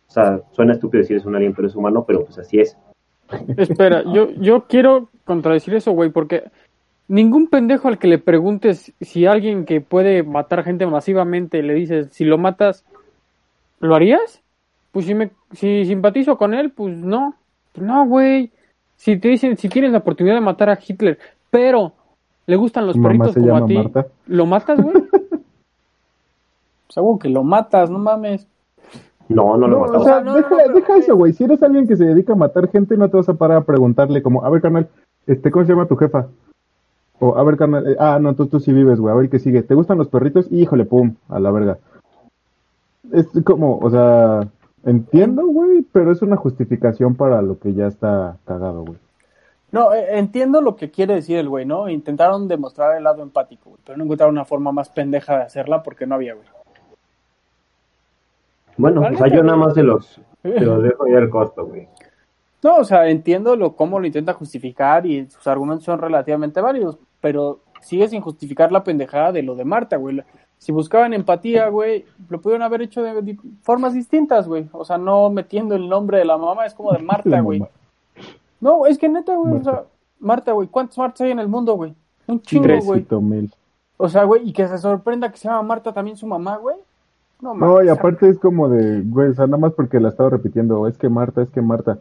O 0.07 0.11
sea, 0.11 0.41
suena 0.51 0.73
estúpido 0.73 1.01
decir 1.01 1.17
es 1.17 1.25
un 1.25 1.35
alien, 1.35 1.53
pero 1.53 1.67
es 1.67 1.75
humano, 1.75 2.03
pero 2.05 2.25
pues 2.25 2.37
así 2.37 2.59
es. 2.59 2.77
Espera, 3.57 4.03
yo, 4.11 4.29
yo 4.31 4.65
quiero 4.67 5.09
contradecir 5.23 5.75
eso, 5.75 5.91
güey, 5.91 6.09
porque 6.09 6.43
ningún 7.09 7.47
pendejo 7.47 7.89
al 7.89 7.97
que 7.99 8.07
le 8.07 8.19
preguntes 8.19 8.93
si 9.01 9.25
alguien 9.25 9.65
que 9.65 9.81
puede 9.81 10.23
matar 10.23 10.63
gente 10.63 10.85
masivamente 10.85 11.61
le 11.61 11.73
dices, 11.73 12.07
si 12.11 12.23
lo 12.23 12.37
matas, 12.37 12.85
¿lo 13.81 13.95
harías? 13.95 14.41
Pues 14.93 15.05
si 15.05 15.13
me, 15.15 15.31
si 15.51 15.83
simpatizo 15.85 16.37
con 16.37 16.53
él, 16.53 16.71
pues 16.71 16.95
no. 16.97 17.35
Pues 17.73 17.85
no, 17.85 18.05
güey. 18.07 18.51
Si 18.95 19.17
te 19.17 19.27
dicen, 19.29 19.57
si 19.57 19.69
tienes 19.69 19.91
la 19.91 19.97
oportunidad 19.99 20.35
de 20.35 20.41
matar 20.41 20.69
a 20.69 20.79
Hitler, 20.85 21.17
pero 21.49 21.93
le 22.47 22.55
gustan 22.55 22.85
los 22.87 22.95
¿Tu 22.95 23.01
mamá 23.01 23.25
perritos 23.25 23.35
como 23.35 23.55
a 23.55 23.65
ti, 23.65 23.73
Marta? 23.75 24.05
¿lo 24.27 24.45
matas, 24.45 24.81
güey? 24.81 24.95
Seguro 26.89 27.19
que 27.19 27.29
lo 27.29 27.43
matas, 27.43 27.89
no 27.89 27.99
mames. 27.99 28.47
No, 29.27 29.57
no 29.57 29.67
lo 29.67 29.77
No, 29.77 29.79
matamos. 29.81 30.01
o 30.01 30.05
sea, 30.05 30.21
no, 30.21 30.31
no, 30.31 30.37
deja, 30.37 30.55
no, 30.67 30.73
deja 30.73 30.97
eso, 30.97 31.15
güey. 31.15 31.33
Si 31.33 31.43
eres 31.43 31.61
alguien 31.61 31.87
que 31.87 31.95
se 31.95 32.05
dedica 32.05 32.33
a 32.33 32.35
matar 32.35 32.69
gente, 32.71 32.97
no 32.97 33.09
te 33.09 33.17
vas 33.17 33.29
a 33.29 33.35
parar 33.35 33.57
a 33.57 33.63
preguntarle 33.63 34.23
como, 34.23 34.43
a 34.43 34.49
ver, 34.49 34.61
carnal, 34.61 34.87
este, 35.27 35.51
¿cómo 35.51 35.65
se 35.65 35.71
llama 35.73 35.85
tu 35.87 35.95
jefa? 35.95 36.27
O, 37.19 37.37
a 37.37 37.43
ver, 37.43 37.57
carnal, 37.57 37.87
eh, 37.91 37.95
ah, 37.99 38.17
no, 38.21 38.33
tú, 38.35 38.47
tú 38.47 38.59
sí 38.59 38.71
vives, 38.71 38.99
güey, 38.99 39.13
a 39.13 39.17
ver 39.17 39.29
qué 39.29 39.39
sigue. 39.39 39.63
¿Te 39.63 39.75
gustan 39.75 39.97
los 39.97 40.07
perritos? 40.07 40.47
Híjole, 40.51 40.85
pum, 40.85 41.15
a 41.27 41.39
la 41.39 41.51
verga. 41.51 41.77
Es 43.11 43.27
como, 43.43 43.77
o 43.79 43.89
sea, 43.89 44.47
entiendo, 44.85 45.45
güey, 45.47 45.81
pero 45.91 46.11
es 46.11 46.21
una 46.21 46.37
justificación 46.37 47.15
para 47.15 47.41
lo 47.41 47.59
que 47.59 47.73
ya 47.73 47.87
está 47.87 48.37
cagado, 48.45 48.83
güey. 48.85 48.97
No, 49.71 49.93
eh, 49.93 50.17
entiendo 50.17 50.61
lo 50.61 50.75
que 50.75 50.89
quiere 50.89 51.15
decir 51.15 51.37
el 51.37 51.49
güey, 51.49 51.65
¿no? 51.65 51.89
Intentaron 51.89 52.47
demostrar 52.47 52.97
el 52.97 53.03
lado 53.03 53.21
empático, 53.21 53.69
güey, 53.69 53.81
pero 53.85 53.97
no 53.97 54.05
encontraron 54.05 54.35
una 54.35 54.45
forma 54.45 54.71
más 54.71 54.89
pendeja 54.89 55.37
de 55.37 55.43
hacerla 55.43 55.83
porque 55.83 56.07
no 56.07 56.15
había, 56.15 56.33
güey. 56.33 56.47
Bueno, 58.77 59.01
o 59.01 59.17
sea, 59.17 59.27
yo 59.27 59.43
nada 59.43 59.57
más 59.57 59.73
se 59.73 59.83
los, 59.83 60.21
se 60.41 60.61
los 60.61 60.81
dejo 60.81 61.07
ya 61.07 61.17
el 61.17 61.29
costo, 61.29 61.65
güey. 61.65 61.87
No, 62.63 62.77
o 62.77 62.83
sea, 62.83 63.09
entiendo 63.09 63.55
lo, 63.55 63.75
cómo 63.75 63.99
lo 63.99 64.07
intenta 64.07 64.33
justificar 64.33 65.05
y 65.05 65.29
sus 65.29 65.45
argumentos 65.47 65.85
son 65.85 65.99
relativamente 65.99 66.59
válidos, 66.59 66.97
pero 67.21 67.59
sigue 67.81 68.07
sin 68.07 68.21
justificar 68.21 68.71
la 68.71 68.83
pendejada 68.83 69.31
de 69.31 69.43
lo 69.43 69.55
de 69.55 69.65
Marta, 69.65 69.97
güey. 69.97 70.21
Si 70.57 70.71
buscaban 70.71 71.13
empatía, 71.13 71.69
güey, 71.69 72.05
lo 72.27 72.41
pudieron 72.41 72.63
haber 72.63 72.81
hecho 72.81 73.01
de, 73.01 73.37
formas 73.61 73.93
distintas, 73.93 74.47
güey. 74.47 74.67
O 74.73 74.83
sea, 74.83 74.97
no 74.97 75.29
metiendo 75.29 75.75
el 75.75 75.87
nombre 75.87 76.17
de 76.17 76.25
la 76.25 76.37
mamá, 76.37 76.65
es 76.65 76.73
como 76.73 76.91
de 76.91 76.99
Marta, 77.03 77.39
güey. 77.39 77.63
No, 78.59 78.85
es 78.85 78.97
que 78.97 79.07
neta, 79.07 79.35
güey, 79.35 79.55
o 79.55 79.63
sea, 79.63 79.83
Marta, 80.19 80.51
güey, 80.51 80.67
¿cuántas 80.67 80.97
Martas 80.97 81.21
hay 81.21 81.31
en 81.31 81.39
el 81.39 81.47
mundo, 81.47 81.75
güey? 81.75 81.93
Un 82.27 82.41
chingo, 82.41 82.67
güey. 82.81 83.05
O 83.97 84.09
sea, 84.09 84.23
güey, 84.23 84.47
y 84.47 84.53
que 84.53 84.67
se 84.67 84.77
sorprenda 84.77 85.31
que 85.31 85.37
se 85.37 85.47
llama 85.47 85.63
Marta 85.63 85.93
también 85.93 86.17
su 86.17 86.27
mamá, 86.27 86.57
güey. 86.57 86.75
No, 87.41 87.53
No, 87.53 87.83
y 87.83 87.87
aparte 87.87 88.29
es 88.29 88.37
como 88.37 88.67
de, 88.67 89.01
güey, 89.01 89.29
o 89.29 89.33
sea, 89.33 89.45
nada 89.45 89.57
más 89.57 89.73
porque 89.73 89.99
la 89.99 90.09
estaba 90.09 90.29
repitiendo, 90.29 90.87
es 90.87 90.97
que 90.97 91.09
Marta, 91.09 91.41
es 91.41 91.49
que 91.49 91.61
Marta. 91.61 91.99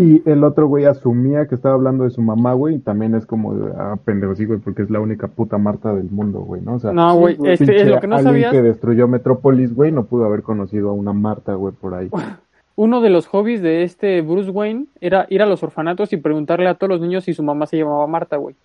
Y 0.00 0.22
el 0.24 0.42
otro 0.44 0.66
güey 0.66 0.86
asumía 0.86 1.46
que 1.46 1.54
estaba 1.54 1.74
hablando 1.74 2.04
de 2.04 2.10
su 2.10 2.22
mamá, 2.22 2.54
güey, 2.54 2.76
y 2.76 2.78
también 2.78 3.14
es 3.14 3.26
como 3.26 3.52
ah, 3.76 3.98
pendejo, 4.02 4.34
sí, 4.34 4.46
güey, 4.46 4.58
porque 4.58 4.80
es 4.82 4.90
la 4.90 4.98
única 4.98 5.28
puta 5.28 5.58
Marta 5.58 5.92
del 5.94 6.10
mundo, 6.10 6.40
güey, 6.40 6.62
¿no? 6.62 6.74
O 6.74 6.78
sea, 6.78 6.92
No, 6.92 7.14
güey, 7.16 7.36
güey, 7.36 7.58
pinche 7.58 7.82
es 7.82 7.88
lo 7.88 8.00
que 8.00 8.06
no 8.06 8.16
alguien 8.16 8.32
sabías. 8.32 8.52
que 8.52 8.62
destruyó 8.62 9.08
Metrópolis, 9.08 9.74
güey, 9.74 9.92
no 9.92 10.04
pudo 10.04 10.24
haber 10.24 10.42
conocido 10.42 10.88
a 10.88 10.92
una 10.94 11.12
Marta, 11.12 11.52
güey, 11.52 11.74
por 11.78 11.94
ahí. 11.94 12.08
Uno 12.76 13.02
de 13.02 13.10
los 13.10 13.26
hobbies 13.26 13.60
de 13.60 13.82
este 13.82 14.22
Bruce 14.22 14.48
Wayne 14.48 14.86
era 15.02 15.26
ir 15.28 15.42
a 15.42 15.46
los 15.46 15.62
orfanatos 15.62 16.14
y 16.14 16.16
preguntarle 16.16 16.66
a 16.66 16.76
todos 16.76 16.88
los 16.88 17.00
niños 17.02 17.24
si 17.24 17.34
su 17.34 17.42
mamá 17.42 17.66
se 17.66 17.76
llamaba 17.76 18.06
Marta, 18.06 18.38
güey. 18.38 18.56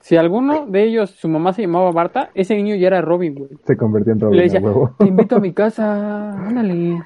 Si 0.00 0.16
alguno 0.16 0.66
de 0.66 0.82
ellos, 0.82 1.10
su 1.10 1.28
mamá 1.28 1.52
se 1.52 1.62
llamaba 1.62 1.92
Marta, 1.92 2.30
ese 2.34 2.56
niño 2.56 2.74
ya 2.74 2.88
era 2.88 3.02
Robin, 3.02 3.36
güey. 3.36 3.50
Se 3.64 3.76
convirtió 3.76 4.14
en 4.14 4.18
Robin, 4.20 4.36
Le 4.36 4.42
a 4.42 4.44
decía, 4.46 4.60
huevo. 4.60 4.96
te 4.98 5.06
invito 5.06 5.36
a 5.36 5.38
mi 5.38 5.52
casa, 5.52 6.32
ándale. 6.48 7.00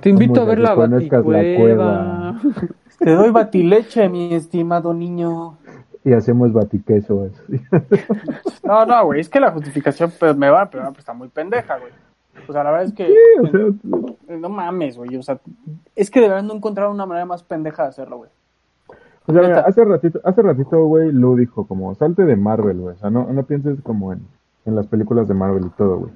Te 0.00 0.08
invito 0.08 0.40
a 0.40 0.44
ver 0.46 0.58
la 0.58 0.74
la 0.74 0.86
baticueva. 0.86 2.40
Te 3.00 3.12
doy 3.12 3.30
batileche, 3.30 4.08
mi 4.10 4.34
estimado 4.34 4.92
niño. 4.92 5.56
Y 6.04 6.12
hacemos 6.12 6.52
batiqueso. 6.52 7.24
así. 7.24 7.60
No, 8.62 8.86
no, 8.86 9.06
güey, 9.06 9.20
es 9.20 9.28
que 9.28 9.40
la 9.40 9.50
justificación 9.50 10.12
pues, 10.18 10.36
me 10.36 10.50
va, 10.50 10.70
pero 10.70 10.84
pues, 10.88 10.98
está 10.98 11.12
muy 11.12 11.28
pendeja, 11.28 11.78
güey. 11.78 11.92
O 12.46 12.52
sea, 12.52 12.62
la 12.62 12.70
verdad 12.70 12.86
es 12.86 12.92
que 12.92 13.12
o 13.42 13.46
sea, 13.48 14.36
no 14.36 14.48
mames, 14.48 14.96
güey, 14.96 15.16
o 15.16 15.22
sea, 15.22 15.40
es 15.96 16.10
que 16.10 16.20
de 16.20 16.28
verdad 16.28 16.42
no 16.42 16.54
encontraron 16.54 16.94
una 16.94 17.06
manera 17.06 17.26
más 17.26 17.42
pendeja 17.42 17.82
de 17.82 17.88
hacerlo, 17.88 18.18
güey. 18.18 18.30
O 19.26 19.32
sea, 19.32 19.42
mira, 19.42 19.60
hace 19.60 19.84
ratito, 19.84 20.20
hace 20.24 20.42
ratito, 20.42 20.84
güey, 20.84 21.10
Lu 21.10 21.36
dijo 21.36 21.66
como, 21.66 21.94
salte 21.94 22.24
de 22.24 22.36
Marvel, 22.36 22.78
güey. 22.78 22.94
O 22.94 22.98
sea, 22.98 23.10
no, 23.10 23.32
no 23.32 23.42
pienses 23.44 23.80
como 23.82 24.12
en, 24.12 24.20
en 24.66 24.74
las 24.74 24.86
películas 24.86 25.26
de 25.28 25.34
Marvel 25.34 25.66
y 25.66 25.70
todo, 25.70 25.98
güey. 25.98 26.12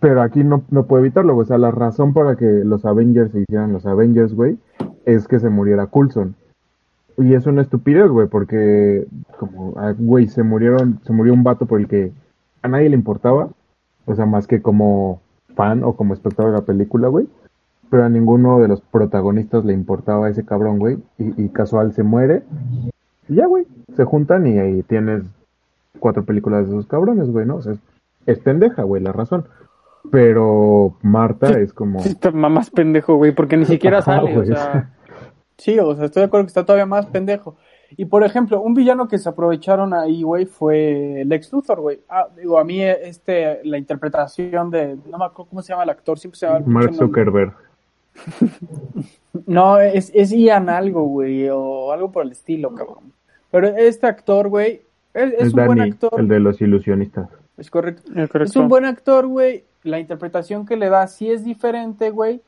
Pero 0.00 0.22
aquí 0.22 0.42
no, 0.42 0.62
no 0.70 0.86
puedo 0.86 1.02
evitarlo, 1.02 1.34
güey. 1.34 1.44
O 1.44 1.48
sea, 1.48 1.58
la 1.58 1.70
razón 1.70 2.12
para 2.12 2.36
que 2.36 2.46
los 2.64 2.84
Avengers 2.84 3.32
se 3.32 3.40
hicieran 3.40 3.72
los 3.72 3.86
Avengers, 3.86 4.34
güey, 4.34 4.58
es 5.04 5.28
que 5.28 5.40
se 5.40 5.50
muriera 5.50 5.86
Coulson. 5.86 6.34
Y 7.18 7.34
es 7.34 7.46
una 7.46 7.62
estupidez, 7.62 8.08
güey, 8.08 8.26
porque, 8.28 9.06
como, 9.38 9.74
ah, 9.76 9.94
güey, 9.96 10.28
se 10.28 10.42
murieron, 10.42 11.00
se 11.04 11.12
murió 11.12 11.34
un 11.34 11.44
vato 11.44 11.66
por 11.66 11.80
el 11.80 11.88
que 11.88 12.12
a 12.62 12.68
nadie 12.68 12.88
le 12.88 12.96
importaba. 12.96 13.50
O 14.06 14.14
sea, 14.14 14.26
más 14.26 14.46
que 14.46 14.62
como 14.62 15.20
fan 15.54 15.84
o 15.84 15.94
como 15.94 16.14
espectador 16.14 16.52
de 16.52 16.58
la 16.58 16.64
película, 16.64 17.08
güey 17.08 17.28
pero 17.92 18.04
a 18.04 18.08
ninguno 18.08 18.58
de 18.58 18.68
los 18.68 18.80
protagonistas 18.80 19.66
le 19.66 19.74
importaba 19.74 20.30
ese 20.30 20.46
cabrón, 20.46 20.78
güey, 20.78 20.96
y, 21.18 21.50
casual 21.50 21.92
se 21.92 22.02
muere, 22.02 22.42
y 23.28 23.34
ya, 23.34 23.44
güey, 23.44 23.66
se 23.94 24.04
juntan 24.04 24.46
y 24.46 24.58
ahí 24.58 24.82
tienes 24.82 25.24
cuatro 25.98 26.24
películas 26.24 26.64
de 26.64 26.72
esos 26.72 26.86
cabrones, 26.86 27.30
güey, 27.30 27.44
¿no? 27.44 27.56
O 27.56 27.60
sea, 27.60 27.74
es, 27.74 27.80
es 28.24 28.38
pendeja, 28.38 28.82
güey, 28.84 29.02
la 29.02 29.12
razón. 29.12 29.44
Pero 30.10 30.96
Marta 31.02 31.58
es 31.58 31.72
como... 31.72 32.00
Sí, 32.00 32.10
está 32.10 32.30
más 32.32 32.70
pendejo, 32.70 33.16
güey, 33.16 33.32
porque 33.32 33.56
ni 33.56 33.64
siquiera 33.64 33.98
Ajá, 33.98 34.16
sale, 34.16 34.36
o 34.36 34.44
sea. 34.44 34.90
Sí, 35.58 35.78
o 35.78 35.94
sea, 35.94 36.06
estoy 36.06 36.22
de 36.22 36.26
acuerdo 36.26 36.46
que 36.46 36.48
está 36.48 36.64
todavía 36.64 36.86
más 36.86 37.06
pendejo. 37.06 37.56
Y 37.96 38.06
por 38.06 38.24
ejemplo, 38.24 38.60
un 38.60 38.74
villano 38.74 39.06
que 39.06 39.18
se 39.18 39.28
aprovecharon 39.28 39.92
ahí, 39.94 40.22
güey, 40.22 40.46
fue 40.46 41.22
Lex 41.26 41.52
Luthor, 41.52 41.80
güey. 41.80 42.00
Ah, 42.08 42.26
digo, 42.36 42.58
a 42.58 42.64
mí 42.64 42.82
este, 42.82 43.60
la 43.64 43.78
interpretación 43.78 44.70
de, 44.70 44.96
no 45.10 45.18
me 45.18 45.24
acuerdo 45.26 45.50
cómo 45.50 45.62
se 45.62 45.72
llama 45.72 45.84
el 45.84 45.90
actor, 45.90 46.18
siempre 46.18 46.38
se 46.38 46.46
llama 46.46 46.58
el 46.58 46.66
Mark. 46.66 46.94
Zuckerberg. 46.94 47.54
No, 49.46 49.78
es, 49.80 50.12
es 50.14 50.30
Ian 50.30 50.68
algo, 50.68 51.04
güey, 51.04 51.48
o 51.48 51.90
algo 51.90 52.12
por 52.12 52.24
el 52.24 52.32
estilo, 52.32 52.74
cabrón. 52.74 53.12
Pero 53.50 53.68
este 53.68 54.06
actor, 54.06 54.48
güey, 54.48 54.82
es, 55.14 55.32
es 55.32 55.40
Es 55.40 55.54
un 55.54 55.66
buen 55.66 55.78
Danny, 55.78 55.90
actor. 55.90 56.20
el 56.20 56.28
de 56.28 56.38
los 56.38 56.60
ilusionistas. 56.60 57.30
Es 57.56 57.70
correcto. 57.70 58.02
Es 58.14 58.28
correcto. 58.28 58.50
Es 58.50 58.56
un 58.56 58.68
buen 58.68 58.84
actor, 58.84 59.26
güey. 59.26 59.64
La 59.82 59.98
interpretación 59.98 60.66
que 60.66 60.76
le 60.76 60.88
da 60.88 61.06
sí 61.06 61.30
es 61.30 61.44
diferente, 61.44 62.10
güey. 62.10 62.40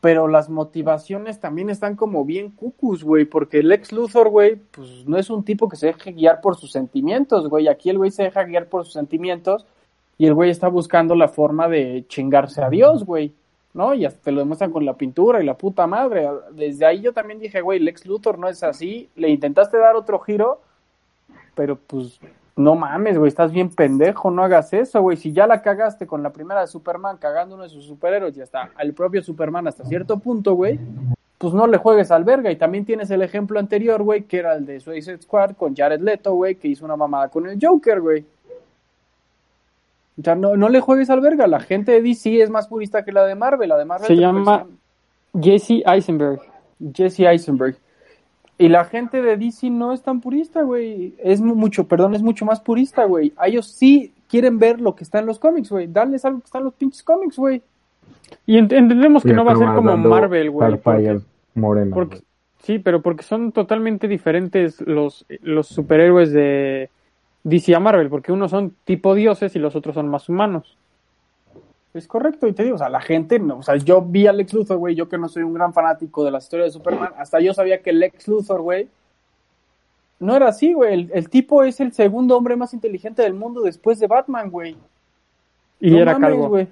Pero 0.00 0.26
las 0.26 0.50
motivaciones 0.50 1.38
también 1.38 1.70
están 1.70 1.94
como 1.94 2.24
bien 2.24 2.50
cucus, 2.50 3.04
güey. 3.04 3.24
Porque 3.24 3.60
el 3.60 3.70
ex 3.70 3.92
Luthor, 3.92 4.28
güey, 4.28 4.56
pues 4.56 5.06
no 5.06 5.16
es 5.16 5.30
un 5.30 5.44
tipo 5.44 5.68
que 5.68 5.76
se 5.76 5.86
deje 5.86 6.12
guiar 6.12 6.40
por 6.40 6.56
sus 6.56 6.72
sentimientos, 6.72 7.48
güey. 7.48 7.68
Aquí 7.68 7.88
el 7.88 7.98
güey 7.98 8.10
se 8.10 8.24
deja 8.24 8.42
guiar 8.44 8.66
por 8.66 8.84
sus 8.84 8.94
sentimientos. 8.94 9.64
Y 10.18 10.26
el 10.26 10.34
güey 10.34 10.50
está 10.50 10.68
buscando 10.68 11.14
la 11.14 11.28
forma 11.28 11.68
de 11.68 12.04
chingarse 12.08 12.62
a 12.62 12.68
Dios, 12.68 13.04
güey. 13.04 13.32
¿No? 13.74 13.94
Y 13.94 14.04
hasta 14.04 14.20
te 14.20 14.32
lo 14.32 14.40
demuestran 14.40 14.72
con 14.72 14.84
la 14.84 14.96
pintura 14.96 15.42
y 15.42 15.46
la 15.46 15.56
puta 15.56 15.86
madre. 15.86 16.28
Desde 16.50 16.84
ahí 16.84 17.00
yo 17.00 17.12
también 17.12 17.38
dije, 17.38 17.60
güey, 17.60 17.78
Lex 17.78 18.04
Luthor 18.04 18.38
no 18.38 18.48
es 18.48 18.62
así. 18.62 19.08
Le 19.16 19.30
intentaste 19.30 19.78
dar 19.78 19.96
otro 19.96 20.18
giro, 20.18 20.60
pero 21.54 21.76
pues 21.76 22.20
no 22.56 22.74
mames, 22.74 23.16
güey, 23.18 23.28
estás 23.28 23.50
bien 23.50 23.70
pendejo, 23.70 24.30
no 24.30 24.44
hagas 24.44 24.72
eso, 24.72 25.00
güey. 25.00 25.16
Si 25.16 25.32
ya 25.32 25.46
la 25.46 25.62
cagaste 25.62 26.06
con 26.06 26.22
la 26.22 26.30
primera 26.30 26.60
de 26.60 26.66
Superman, 26.66 27.16
cagando 27.16 27.54
uno 27.54 27.64
de 27.64 27.70
sus 27.70 27.86
superhéroes, 27.86 28.34
ya 28.34 28.44
está, 28.44 28.70
al 28.76 28.92
propio 28.92 29.22
Superman 29.22 29.66
hasta 29.68 29.84
cierto 29.84 30.18
punto, 30.18 30.54
güey, 30.54 30.78
pues 31.38 31.54
no 31.54 31.66
le 31.66 31.78
juegues 31.78 32.10
al 32.10 32.24
verga. 32.24 32.50
Y 32.50 32.56
también 32.56 32.84
tienes 32.84 33.10
el 33.10 33.22
ejemplo 33.22 33.58
anterior, 33.58 34.02
güey, 34.02 34.24
que 34.24 34.38
era 34.38 34.54
el 34.54 34.66
de 34.66 34.80
Suicide 34.80 35.22
Squad 35.22 35.52
con 35.56 35.74
Jared 35.74 36.00
Leto, 36.00 36.34
güey, 36.34 36.56
que 36.56 36.68
hizo 36.68 36.84
una 36.84 36.96
mamada 36.96 37.28
con 37.28 37.46
el 37.46 37.58
Joker, 37.60 38.00
güey. 38.00 38.24
O 40.18 40.22
sea, 40.22 40.34
no, 40.34 40.56
no 40.56 40.68
le 40.68 40.80
juegues 40.80 41.08
al 41.08 41.20
verga. 41.20 41.46
La 41.46 41.60
gente 41.60 41.92
de 41.92 42.02
DC 42.02 42.42
es 42.42 42.50
más 42.50 42.68
purista 42.68 43.04
que 43.04 43.12
la 43.12 43.24
de 43.24 43.34
Marvel. 43.34 43.70
La 43.70 43.78
de 43.78 43.84
Marvel 43.86 44.06
Se 44.06 44.14
llama 44.14 44.66
Jesse 45.40 45.82
Eisenberg. 45.86 46.40
Jesse 46.94 47.20
Eisenberg. 47.20 47.76
Y 48.62 48.68
la 48.68 48.84
gente 48.84 49.22
de 49.22 49.36
DC 49.36 49.70
no 49.70 49.92
es 49.92 50.02
tan 50.02 50.20
purista, 50.20 50.62
güey. 50.62 51.14
Es 51.18 51.40
mu- 51.40 51.54
mucho, 51.56 51.88
perdón, 51.88 52.14
es 52.14 52.22
mucho 52.22 52.44
más 52.44 52.60
purista, 52.60 53.04
güey. 53.04 53.32
A 53.36 53.48
ellos 53.48 53.66
sí 53.66 54.12
quieren 54.28 54.58
ver 54.58 54.80
lo 54.80 54.94
que 54.94 55.04
está 55.04 55.18
en 55.18 55.26
los 55.26 55.38
cómics, 55.38 55.70
güey. 55.70 55.86
Darles 55.88 56.24
algo 56.24 56.38
que 56.40 56.46
está 56.46 56.58
en 56.58 56.64
los 56.64 56.74
pinches 56.74 57.02
cómics, 57.02 57.36
güey. 57.36 57.60
Y 58.46 58.58
ent- 58.58 58.72
entendemos 58.72 59.22
que 59.24 59.30
no 59.36 59.44
va 59.44 59.52
a 59.52 59.56
ser 59.56 59.66
como 59.74 59.90
Marvel, 60.10 60.50
güey. 60.50 60.68
Porque, 60.78 61.60
morena, 61.60 61.94
porque- 61.94 62.20
sí, 62.62 62.78
pero 62.78 63.02
porque 63.02 63.24
son 63.24 63.52
totalmente 63.52 64.06
diferentes 64.08 64.80
los, 64.82 65.26
los 65.42 65.66
superhéroes 65.66 66.32
de 66.32 66.88
DC 67.44 67.74
a 67.74 67.80
Marvel. 67.80 68.08
Porque 68.08 68.30
unos 68.32 68.50
son 68.52 68.74
tipo 68.84 69.14
dioses 69.14 69.56
y 69.56 69.58
los 69.58 69.74
otros 69.76 69.94
son 69.96 70.08
más 70.08 70.28
humanos. 70.28 70.78
Es 71.94 72.06
correcto, 72.08 72.46
y 72.46 72.52
te 72.54 72.62
digo, 72.64 72.76
o 72.76 72.78
sea, 72.78 72.88
la 72.88 73.00
gente, 73.02 73.38
no, 73.38 73.58
o 73.58 73.62
sea, 73.62 73.76
yo 73.76 74.00
vi 74.00 74.26
a 74.26 74.32
Lex 74.32 74.54
Luthor, 74.54 74.78
güey, 74.78 74.94
yo 74.94 75.08
que 75.10 75.18
no 75.18 75.28
soy 75.28 75.42
un 75.42 75.52
gran 75.52 75.74
fanático 75.74 76.24
de 76.24 76.30
la 76.30 76.38
historia 76.38 76.64
de 76.64 76.70
Superman, 76.70 77.10
hasta 77.18 77.38
yo 77.40 77.52
sabía 77.52 77.82
que 77.82 77.92
Lex 77.92 78.28
Luthor, 78.28 78.62
güey, 78.62 78.88
no 80.20 80.36
era 80.36 80.48
así, 80.48 80.72
güey. 80.72 80.94
El, 80.94 81.10
el 81.12 81.28
tipo 81.28 81.64
es 81.64 81.80
el 81.80 81.92
segundo 81.92 82.36
hombre 82.36 82.56
más 82.56 82.72
inteligente 82.74 83.22
del 83.22 83.34
mundo 83.34 83.60
después 83.60 83.98
de 83.98 84.06
Batman, 84.06 84.50
güey. 84.50 84.76
Y 85.80 85.90
No 85.90 85.98
era 85.98 86.12
mames, 86.12 86.30
calvo. 86.30 86.48
güey. 86.48 86.68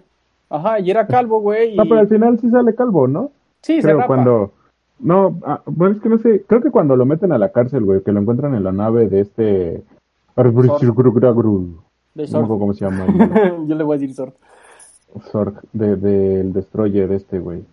Ajá, 0.48 0.78
y 0.80 0.90
era 0.90 1.06
calvo, 1.06 1.40
güey. 1.40 1.74
y- 1.74 1.76
No, 1.76 1.83
pero 1.83 1.98
al 2.00 2.09
final 2.09 2.38
sí 2.38 2.48
sale 2.48 2.74
calvo, 2.76 3.09
¿no? 3.09 3.33
Sí, 3.61 3.76
se 3.76 3.83
Creo 3.83 3.96
rapa. 3.98 4.06
cuando, 4.06 4.52
No, 5.00 5.38
ah, 5.44 5.61
bueno, 5.66 5.96
es 5.96 6.00
que 6.00 6.09
no 6.09 6.18
sé, 6.18 6.44
creo 6.46 6.61
que 6.62 6.70
cuando 6.70 6.94
lo 6.94 7.04
meten 7.06 7.33
a 7.33 7.38
la 7.38 7.50
cárcel, 7.50 7.85
güey, 7.85 8.02
que 8.02 8.12
lo 8.12 8.20
encuentran 8.20 8.54
en 8.54 8.62
la 8.64 8.72
nave 8.72 9.09
de 9.09 9.20
este... 9.20 9.83
De 12.14 12.26
No 12.28 12.38
acuerdo 12.38 12.59
cómo 12.61 12.72
se 12.72 12.85
llama. 12.85 13.06
Yo 13.66 13.74
le 13.74 13.83
voy 13.85 13.96
a 13.96 13.98
decir 14.00 14.14
Zorg. 15.12 15.24
Zorg, 15.30 15.54
de, 15.72 15.96
del 15.96 16.52
destroyer 16.52 17.08
de 17.08 17.16
este, 17.16 17.38
güey. 17.38 17.64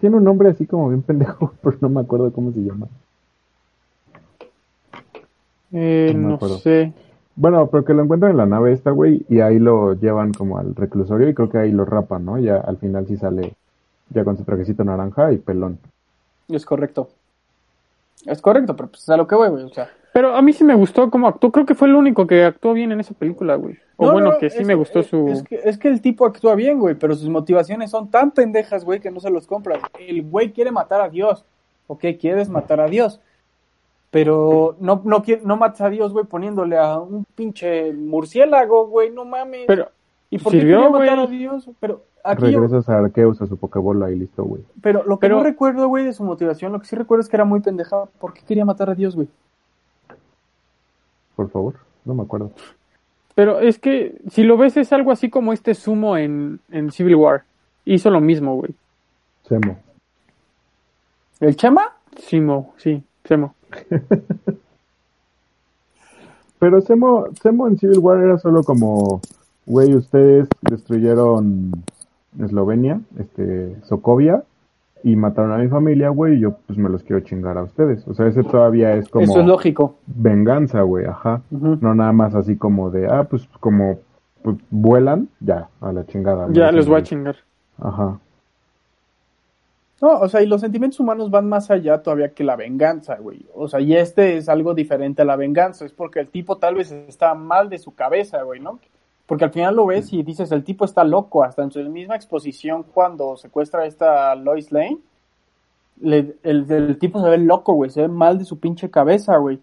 Tiene 0.00 0.16
un 0.16 0.24
nombre 0.24 0.50
así 0.50 0.66
como 0.66 0.88
bien 0.88 1.02
pendejo, 1.02 1.52
pero 1.62 1.76
no 1.80 1.88
me 1.88 2.00
acuerdo 2.00 2.32
cómo 2.32 2.52
se 2.52 2.60
llama. 2.60 2.86
Eh, 5.72 6.12
No 6.14 6.38
sé. 6.38 6.92
Bueno, 7.36 7.66
pero 7.68 7.84
que 7.84 7.94
lo 7.94 8.02
encuentran 8.04 8.30
en 8.30 8.36
la 8.36 8.46
nave 8.46 8.72
esta, 8.72 8.92
güey, 8.92 9.24
y 9.28 9.40
ahí 9.40 9.58
lo 9.58 9.94
llevan 9.94 10.32
como 10.32 10.58
al 10.58 10.74
reclusorio 10.76 11.28
y 11.28 11.34
creo 11.34 11.50
que 11.50 11.58
ahí 11.58 11.72
lo 11.72 11.84
rapan, 11.84 12.24
¿no? 12.24 12.38
Ya 12.38 12.58
al 12.58 12.76
final 12.76 13.06
sí 13.08 13.16
sale 13.16 13.54
ya 14.10 14.22
con 14.24 14.36
su 14.36 14.44
trajecito 14.44 14.84
naranja 14.84 15.32
y 15.32 15.38
pelón. 15.38 15.78
Es 16.48 16.64
correcto. 16.64 17.08
Es 18.24 18.40
correcto, 18.40 18.76
pero 18.76 18.88
pues 18.88 19.02
es 19.02 19.08
a 19.08 19.16
lo 19.16 19.26
que 19.26 19.34
voy, 19.34 19.48
güey. 19.48 19.64
O 19.64 19.70
sea, 19.70 19.88
Pero 20.14 20.34
a 20.34 20.40
mí 20.42 20.52
sí 20.54 20.64
me 20.64 20.74
gustó 20.76 21.10
cómo 21.10 21.26
actuó. 21.28 21.50
Creo 21.52 21.66
que 21.66 21.74
fue 21.74 21.88
el 21.88 21.96
único 21.96 22.26
que 22.26 22.44
actuó 22.44 22.72
bien 22.72 22.90
en 22.92 23.00
esa 23.00 23.12
película, 23.14 23.56
güey. 23.56 23.76
O 23.96 24.06
No, 24.06 24.12
bueno, 24.12 24.30
no, 24.32 24.38
que 24.38 24.48
sí 24.48 24.60
es- 24.60 24.66
me 24.66 24.74
gustó 24.74 25.00
es- 25.00 25.08
su... 25.08 25.28
Es 25.28 25.42
que, 25.42 25.60
es 25.64 25.76
que 25.76 25.88
el 25.88 26.00
tipo 26.00 26.24
actúa 26.24 26.54
bien, 26.54 26.78
güey, 26.78 26.94
pero 26.94 27.14
sus 27.14 27.28
motivaciones 27.28 27.90
son 27.90 28.08
tan 28.10 28.30
pendejas, 28.30 28.84
güey, 28.84 29.00
que 29.00 29.10
no 29.10 29.20
se 29.20 29.28
los 29.30 29.46
compras. 29.46 29.80
El 29.98 30.22
güey 30.22 30.52
quiere 30.52 30.70
matar 30.70 31.00
a 31.02 31.08
Dios. 31.10 31.44
Ok, 31.88 32.04
quieres 32.18 32.48
matar 32.48 32.80
a 32.80 32.86
Dios. 32.86 33.20
Pero 34.10 34.76
no, 34.78 35.02
no, 35.04 35.22
quiere- 35.22 35.42
no 35.44 35.56
matas 35.56 35.80
a 35.80 35.90
Dios, 35.90 36.12
güey, 36.12 36.24
poniéndole 36.24 36.78
a 36.78 36.98
un 37.00 37.24
pinche 37.34 37.92
murciélago, 37.92 38.86
güey, 38.86 39.10
no 39.10 39.24
mames. 39.24 39.64
Pero 39.66 39.88
¿Y 40.30 40.38
por 40.38 40.52
qué 40.52 40.60
sirvió, 40.60 40.76
quería 40.78 40.90
matar 40.90 41.18
a. 41.18 41.26
Dios? 41.26 41.68
Pero 41.80 42.02
aquí 42.22 42.42
yo- 42.52 42.60
Regresas 42.60 42.88
a 42.88 42.98
Arceus 42.98 43.42
a 43.42 43.46
su 43.46 43.56
Pokébola 43.56 44.10
y 44.12 44.16
listo, 44.16 44.44
güey. 44.44 44.62
pero 44.80 45.02
lo 45.04 45.16
que 45.18 45.22
Pero- 45.26 45.38
no 45.38 45.42
recuerdo, 45.42 45.88
güey, 45.88 46.04
de 46.04 46.12
su 46.12 46.22
motivación, 46.22 46.70
lo 46.72 46.78
que 46.80 46.86
sí 46.86 46.94
recuerdo 46.94 47.22
es 47.22 47.28
que 47.28 47.36
era 47.36 47.44
muy 47.44 47.58
pendeja. 47.60 48.04
¿Por 48.20 48.32
qué 48.32 48.42
quería 48.46 48.64
matar 48.64 48.88
a 48.90 48.94
Dios, 48.94 49.16
güey? 49.16 49.26
Por 51.36 51.50
favor, 51.50 51.74
no 52.04 52.14
me 52.14 52.22
acuerdo. 52.22 52.52
Pero 53.34 53.60
es 53.60 53.78
que 53.78 54.20
si 54.30 54.44
lo 54.44 54.56
ves 54.56 54.76
es 54.76 54.92
algo 54.92 55.10
así 55.10 55.28
como 55.28 55.52
este 55.52 55.74
sumo 55.74 56.16
en, 56.16 56.60
en 56.70 56.92
Civil 56.92 57.16
War. 57.16 57.44
Hizo 57.84 58.10
lo 58.10 58.20
mismo, 58.20 58.56
güey. 58.56 58.74
Semo. 59.42 59.78
¿El 61.40 61.56
Chema? 61.56 61.92
Simo, 62.16 62.74
sí, 62.78 63.02
Semo. 63.24 63.54
Pero 66.58 66.80
Semo, 66.80 67.26
Semo 67.42 67.68
en 67.68 67.76
Civil 67.76 67.98
War 67.98 68.22
era 68.22 68.38
solo 68.38 68.62
como, 68.62 69.20
güey, 69.66 69.94
ustedes 69.94 70.48
destruyeron 70.62 71.72
Eslovenia, 72.38 73.00
este, 73.18 73.76
Sokovia, 73.82 74.44
y 75.04 75.16
mataron 75.16 75.52
a 75.52 75.58
mi 75.58 75.68
familia, 75.68 76.08
güey, 76.08 76.36
y 76.36 76.40
yo 76.40 76.56
pues 76.66 76.78
me 76.78 76.88
los 76.88 77.02
quiero 77.02 77.20
chingar 77.20 77.58
a 77.58 77.64
ustedes. 77.64 78.08
O 78.08 78.14
sea, 78.14 78.26
ese 78.26 78.42
todavía 78.42 78.94
es 78.94 79.06
como 79.10 79.24
Eso 79.24 79.40
es 79.40 79.46
lógico. 79.46 79.98
venganza, 80.06 80.80
güey, 80.80 81.04
ajá. 81.04 81.42
No 81.50 81.94
nada 81.94 82.12
más 82.12 82.34
así 82.34 82.56
como 82.56 82.90
de, 82.90 83.06
ah, 83.06 83.24
pues 83.24 83.46
como 83.60 83.98
pues, 84.42 84.56
vuelan, 84.70 85.28
ya, 85.40 85.68
a 85.82 85.92
la 85.92 86.06
chingada. 86.06 86.48
Ya 86.50 86.72
los 86.72 86.88
voy 86.88 87.00
a 87.00 87.02
chingar. 87.02 87.36
Ajá. 87.78 88.18
No, 90.00 90.20
o 90.20 90.28
sea, 90.28 90.40
y 90.40 90.46
los 90.46 90.62
sentimientos 90.62 90.98
humanos 90.98 91.30
van 91.30 91.50
más 91.50 91.70
allá 91.70 92.02
todavía 92.02 92.32
que 92.32 92.42
la 92.42 92.56
venganza, 92.56 93.16
güey. 93.16 93.44
O 93.54 93.68
sea, 93.68 93.80
y 93.80 93.94
este 93.94 94.38
es 94.38 94.48
algo 94.48 94.72
diferente 94.72 95.20
a 95.20 95.26
la 95.26 95.36
venganza. 95.36 95.84
Es 95.84 95.92
porque 95.92 96.20
el 96.20 96.28
tipo 96.28 96.56
tal 96.56 96.76
vez 96.76 96.90
está 96.90 97.34
mal 97.34 97.68
de 97.68 97.78
su 97.78 97.94
cabeza, 97.94 98.42
güey, 98.42 98.60
¿no? 98.60 98.80
Porque 99.26 99.44
al 99.44 99.52
final 99.52 99.74
lo 99.76 99.86
ves 99.86 100.12
y 100.12 100.22
dices, 100.22 100.52
el 100.52 100.64
tipo 100.64 100.84
está 100.84 101.02
loco. 101.04 101.44
Hasta 101.44 101.62
en 101.62 101.70
su 101.70 101.80
misma 101.90 102.14
exposición 102.16 102.82
cuando 102.82 103.36
secuestra 103.36 103.82
a 103.82 103.86
esta 103.86 104.34
Lois 104.34 104.70
Lane, 104.70 104.98
le- 106.00 106.36
el, 106.42 106.70
el 106.70 106.98
tipo 106.98 107.22
se 107.22 107.30
ve 107.30 107.38
loco, 107.38 107.72
güey. 107.74 107.90
Se 107.90 108.02
ve 108.02 108.08
mal 108.08 108.38
de 108.38 108.44
su 108.44 108.58
pinche 108.58 108.90
cabeza, 108.90 109.36
güey. 109.38 109.60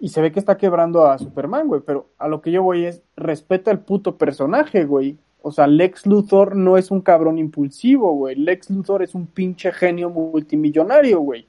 Y 0.00 0.08
se 0.08 0.20
ve 0.22 0.32
que 0.32 0.40
está 0.40 0.56
quebrando 0.56 1.04
a 1.06 1.18
Superman, 1.18 1.68
güey. 1.68 1.82
Pero 1.86 2.06
a 2.18 2.26
lo 2.26 2.40
que 2.40 2.50
yo 2.50 2.62
voy 2.62 2.84
es, 2.86 3.02
respeta 3.16 3.70
el 3.70 3.78
puto 3.80 4.16
personaje, 4.16 4.84
güey. 4.84 5.18
O 5.42 5.52
sea, 5.52 5.66
Lex 5.66 6.06
Luthor 6.06 6.56
no 6.56 6.76
es 6.76 6.90
un 6.90 7.00
cabrón 7.00 7.38
impulsivo, 7.38 8.12
güey. 8.14 8.34
Lex 8.36 8.70
Luthor 8.70 9.02
es 9.02 9.14
un 9.14 9.26
pinche 9.26 9.72
genio 9.72 10.10
multimillonario, 10.10 11.20
güey. 11.20 11.46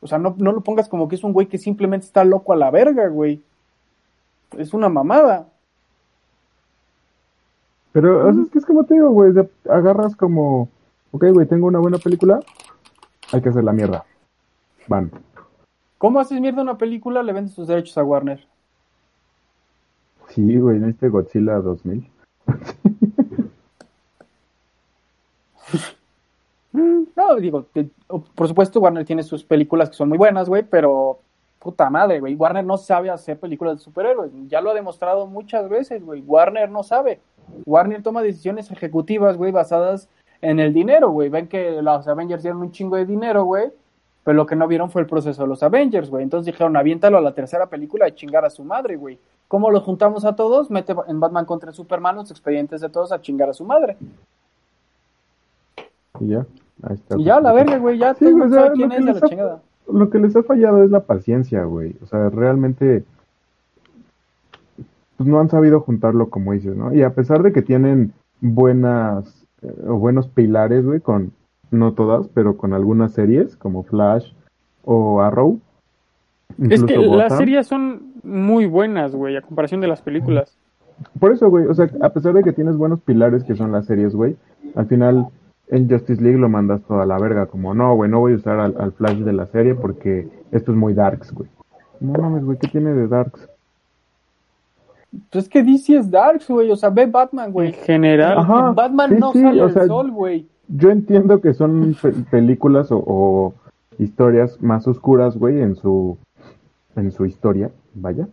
O 0.00 0.06
sea, 0.06 0.18
no, 0.18 0.34
no 0.38 0.52
lo 0.52 0.62
pongas 0.62 0.88
como 0.88 1.06
que 1.08 1.14
es 1.14 1.22
un 1.22 1.32
güey 1.32 1.46
que 1.46 1.58
simplemente 1.58 2.06
está 2.06 2.24
loco 2.24 2.52
a 2.52 2.56
la 2.56 2.70
verga, 2.70 3.06
güey. 3.08 3.40
Es 4.58 4.74
una 4.74 4.88
mamada. 4.88 5.48
Pero 7.92 8.28
o 8.28 8.32
sea, 8.32 8.42
es 8.42 8.50
que 8.50 8.58
es 8.58 8.66
como 8.66 8.84
te 8.84 8.94
digo, 8.94 9.10
güey, 9.10 9.32
agarras 9.68 10.16
como, 10.16 10.68
ok, 11.10 11.26
güey, 11.32 11.46
tengo 11.46 11.66
una 11.66 11.78
buena 11.78 11.98
película, 11.98 12.40
hay 13.32 13.42
que 13.42 13.50
hacer 13.50 13.64
la 13.64 13.72
mierda. 13.72 14.04
Van. 14.88 15.10
¿Cómo 15.98 16.18
haces 16.18 16.40
mierda 16.40 16.62
una 16.62 16.78
película? 16.78 17.22
Le 17.22 17.32
vendes 17.32 17.54
tus 17.54 17.68
derechos 17.68 17.96
a 17.98 18.02
Warner. 18.02 18.46
Sí, 20.28 20.58
güey, 20.58 20.78
¿no 20.78 20.86
viste 20.86 21.08
Godzilla 21.08 21.54
2000? 21.60 22.10
No, 26.72 27.36
digo, 27.36 27.66
que, 27.74 27.90
por 28.34 28.48
supuesto 28.48 28.80
Warner 28.80 29.04
tiene 29.04 29.22
sus 29.22 29.44
películas 29.44 29.90
que 29.90 29.96
son 29.96 30.08
muy 30.08 30.16
buenas, 30.18 30.48
güey, 30.48 30.62
pero 30.62 31.20
puta 31.58 31.90
madre, 31.90 32.18
güey. 32.18 32.34
Warner 32.34 32.64
no 32.64 32.78
sabe 32.78 33.10
hacer 33.10 33.38
películas 33.38 33.76
de 33.76 33.84
superhéroes. 33.84 34.32
Ya 34.48 34.60
lo 34.60 34.70
ha 34.70 34.74
demostrado 34.74 35.26
muchas 35.26 35.68
veces, 35.68 36.02
güey. 36.02 36.22
Warner 36.22 36.70
no 36.70 36.82
sabe. 36.82 37.20
Warner 37.66 38.02
toma 38.02 38.22
decisiones 38.22 38.70
ejecutivas, 38.70 39.36
güey, 39.36 39.52
basadas 39.52 40.08
en 40.40 40.58
el 40.60 40.72
dinero, 40.72 41.10
güey. 41.10 41.28
Ven 41.28 41.48
que 41.48 41.80
los 41.82 42.06
Avengers 42.08 42.42
dieron 42.42 42.60
un 42.60 42.72
chingo 42.72 42.96
de 42.96 43.06
dinero, 43.06 43.44
güey. 43.44 43.70
Pero 44.24 44.36
lo 44.36 44.46
que 44.46 44.54
no 44.54 44.68
vieron 44.68 44.88
fue 44.90 45.02
el 45.02 45.08
proceso 45.08 45.42
de 45.42 45.48
los 45.48 45.62
Avengers, 45.64 46.08
güey. 46.08 46.22
Entonces 46.22 46.46
dijeron, 46.46 46.76
aviéntalo 46.76 47.18
a 47.18 47.20
la 47.20 47.34
tercera 47.34 47.66
película 47.66 48.04
de 48.04 48.14
chingar 48.14 48.44
a 48.44 48.50
su 48.50 48.62
madre, 48.64 48.96
güey. 48.96 49.18
¿Cómo 49.48 49.70
los 49.70 49.82
juntamos 49.82 50.24
a 50.24 50.36
todos? 50.36 50.70
Mete 50.70 50.94
en 51.08 51.18
Batman 51.20 51.44
contra 51.44 51.72
Superman 51.72 52.16
los 52.16 52.30
expedientes 52.30 52.80
de 52.80 52.88
todos 52.88 53.10
a 53.12 53.20
chingar 53.20 53.48
a 53.50 53.52
su 53.52 53.64
madre. 53.64 53.96
Y 56.20 56.28
ya, 56.28 56.46
ahí 56.82 56.94
está. 56.94 57.18
Y 57.18 57.24
ya, 57.24 57.40
la 57.40 57.52
verga, 57.52 57.78
güey, 57.78 57.98
ya 57.98 58.14
Sí, 58.14 58.26
mundo 58.26 58.46
o 58.46 58.48
sea, 58.50 58.72
quién 58.72 58.88
lo 58.90 58.94
es 58.94 59.04
de 59.06 59.12
la 59.12 59.18
ha- 59.18 59.28
chingada. 59.28 59.62
Lo 59.92 60.08
que 60.10 60.18
les 60.18 60.36
ha 60.36 60.42
fallado 60.44 60.84
es 60.84 60.90
la 60.90 61.00
paciencia, 61.00 61.64
güey. 61.64 61.96
O 62.02 62.06
sea, 62.06 62.30
realmente 62.30 63.04
pues, 65.16 65.28
no 65.28 65.40
han 65.40 65.48
sabido 65.48 65.80
juntarlo 65.80 66.30
como 66.30 66.52
dices, 66.52 66.76
¿no? 66.76 66.94
Y 66.94 67.02
a 67.02 67.14
pesar 67.14 67.42
de 67.42 67.52
que 67.52 67.62
tienen 67.62 68.12
buenas 68.40 69.46
eh, 69.62 69.72
o 69.86 69.94
buenos 69.94 70.28
pilares, 70.28 70.84
güey, 70.84 71.00
con 71.00 71.32
no 71.70 71.94
todas, 71.94 72.28
pero 72.28 72.56
con 72.56 72.74
algunas 72.74 73.12
series 73.12 73.56
como 73.56 73.82
Flash 73.82 74.32
o 74.84 75.22
Arrow. 75.22 75.58
Es 76.58 76.84
que 76.84 76.98
las 76.98 77.36
series 77.36 77.66
son 77.66 78.12
muy 78.22 78.66
buenas, 78.66 79.14
güey, 79.14 79.36
a 79.36 79.42
comparación 79.42 79.80
de 79.80 79.88
las 79.88 80.02
películas. 80.02 80.58
Por 81.18 81.32
eso, 81.32 81.48
güey, 81.48 81.66
o 81.66 81.74
sea, 81.74 81.88
a 82.02 82.10
pesar 82.10 82.34
de 82.34 82.42
que 82.42 82.52
tienes 82.52 82.76
buenos 82.76 83.00
pilares 83.00 83.42
que 83.44 83.56
son 83.56 83.72
las 83.72 83.86
series, 83.86 84.14
güey, 84.14 84.36
al 84.74 84.86
final 84.86 85.28
en 85.68 85.88
Justice 85.88 86.22
League 86.22 86.38
lo 86.38 86.50
mandas 86.50 86.82
toda 86.82 87.06
la 87.06 87.18
verga, 87.18 87.46
como 87.46 87.74
no, 87.74 87.94
güey, 87.94 88.10
no 88.10 88.20
voy 88.20 88.34
a 88.34 88.36
usar 88.36 88.60
al, 88.60 88.74
al 88.78 88.92
Flash 88.92 89.18
de 89.18 89.32
la 89.32 89.46
serie 89.46 89.74
porque 89.74 90.28
esto 90.50 90.72
es 90.72 90.76
muy 90.76 90.92
darks, 90.92 91.32
güey. 91.32 91.48
No 92.00 92.20
mames, 92.20 92.44
güey, 92.44 92.58
¿qué 92.58 92.68
tiene 92.68 92.92
de 92.92 93.08
darks? 93.08 93.48
Pues 95.30 95.44
es 95.44 95.48
que 95.50 95.62
DC 95.62 95.96
es 95.96 96.10
Darks, 96.10 96.48
güey. 96.48 96.70
O 96.70 96.76
sea, 96.76 96.90
ve 96.90 97.06
Batman, 97.06 97.46
En 97.46 97.52
güey. 97.52 97.72
general, 97.72 98.38
Ajá, 98.38 98.68
En 98.70 98.74
Batman 98.74 99.10
sí, 99.10 99.16
no 99.18 99.32
sí, 99.32 99.40
sale 99.42 99.62
o 99.62 99.66
el 99.66 99.86
sol, 99.86 100.10
güey. 100.10 100.48
Yo 100.68 100.90
entiendo 100.90 101.40
que 101.40 101.52
son 101.54 101.94
pe- 102.00 102.12
películas 102.30 102.90
o, 102.92 103.02
o 103.06 103.54
historias 103.98 104.60
más 104.62 104.88
oscuras, 104.88 105.36
güey, 105.36 105.60
en 105.60 105.76
su 105.76 106.16
en 106.96 107.10
su 107.12 107.26
historia, 107.26 107.70
vaya. 107.94 108.26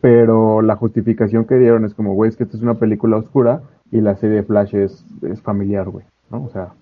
Pero 0.00 0.60
la 0.62 0.76
justificación 0.76 1.46
que 1.46 1.56
dieron 1.56 1.84
es 1.84 1.94
como, 1.94 2.14
güey, 2.14 2.28
es 2.28 2.36
que 2.36 2.44
esta 2.44 2.56
es 2.56 2.62
una 2.62 2.74
película 2.74 3.16
oscura 3.16 3.62
y 3.90 4.00
la 4.00 4.16
serie 4.16 4.36
de 4.36 4.42
Flash 4.42 4.74
es, 4.76 5.04
es 5.22 5.40
familiar, 5.40 5.88
güey, 5.88 6.04
¿no? 6.30 6.44
O 6.44 6.48
sea, 6.50 6.74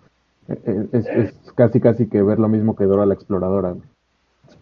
e- 0.48 0.58
e- 0.64 0.88
es, 0.92 1.06
es 1.06 1.52
casi 1.54 1.80
casi 1.80 2.06
que 2.06 2.22
ver 2.22 2.38
lo 2.38 2.48
mismo 2.48 2.74
que 2.74 2.84
Dora 2.84 3.06
la 3.06 3.14
Exploradora, 3.14 3.70
güey. 3.70 3.84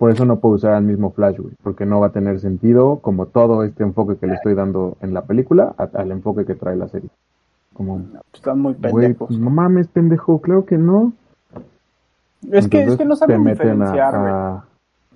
Por 0.00 0.10
eso 0.10 0.24
no 0.24 0.40
puedo 0.40 0.54
usar 0.56 0.72
al 0.72 0.82
mismo 0.82 1.10
Flash, 1.12 1.36
güey, 1.38 1.52
porque 1.62 1.84
no 1.86 2.00
va 2.00 2.06
a 2.08 2.12
tener 2.12 2.40
sentido 2.40 3.00
como 3.00 3.26
todo 3.26 3.62
este 3.64 3.82
enfoque 3.84 4.16
que 4.16 4.26
le 4.26 4.34
estoy 4.34 4.54
dando 4.54 4.96
en 5.02 5.12
la 5.14 5.22
película 5.26 5.74
a- 5.76 5.90
al 6.00 6.10
enfoque 6.10 6.44
que 6.46 6.54
trae 6.54 6.74
la 6.74 6.88
serie. 6.88 7.10
Como, 7.74 8.00
Están 8.32 8.60
muy 8.60 8.72
Güey, 8.74 8.92
pendejos. 8.92 9.28
pues, 9.28 9.38
no 9.38 9.50
mames, 9.50 9.88
pendejo, 9.88 10.40
claro 10.40 10.64
que 10.64 10.78
no. 10.78 11.12
es, 12.50 12.66
que, 12.68 12.82
es 12.84 12.96
que 12.96 13.04
no 13.04 13.14
saben 13.14 13.44
diferenciar, 13.44 14.18
güey. 14.18 14.32
a, 14.32 14.64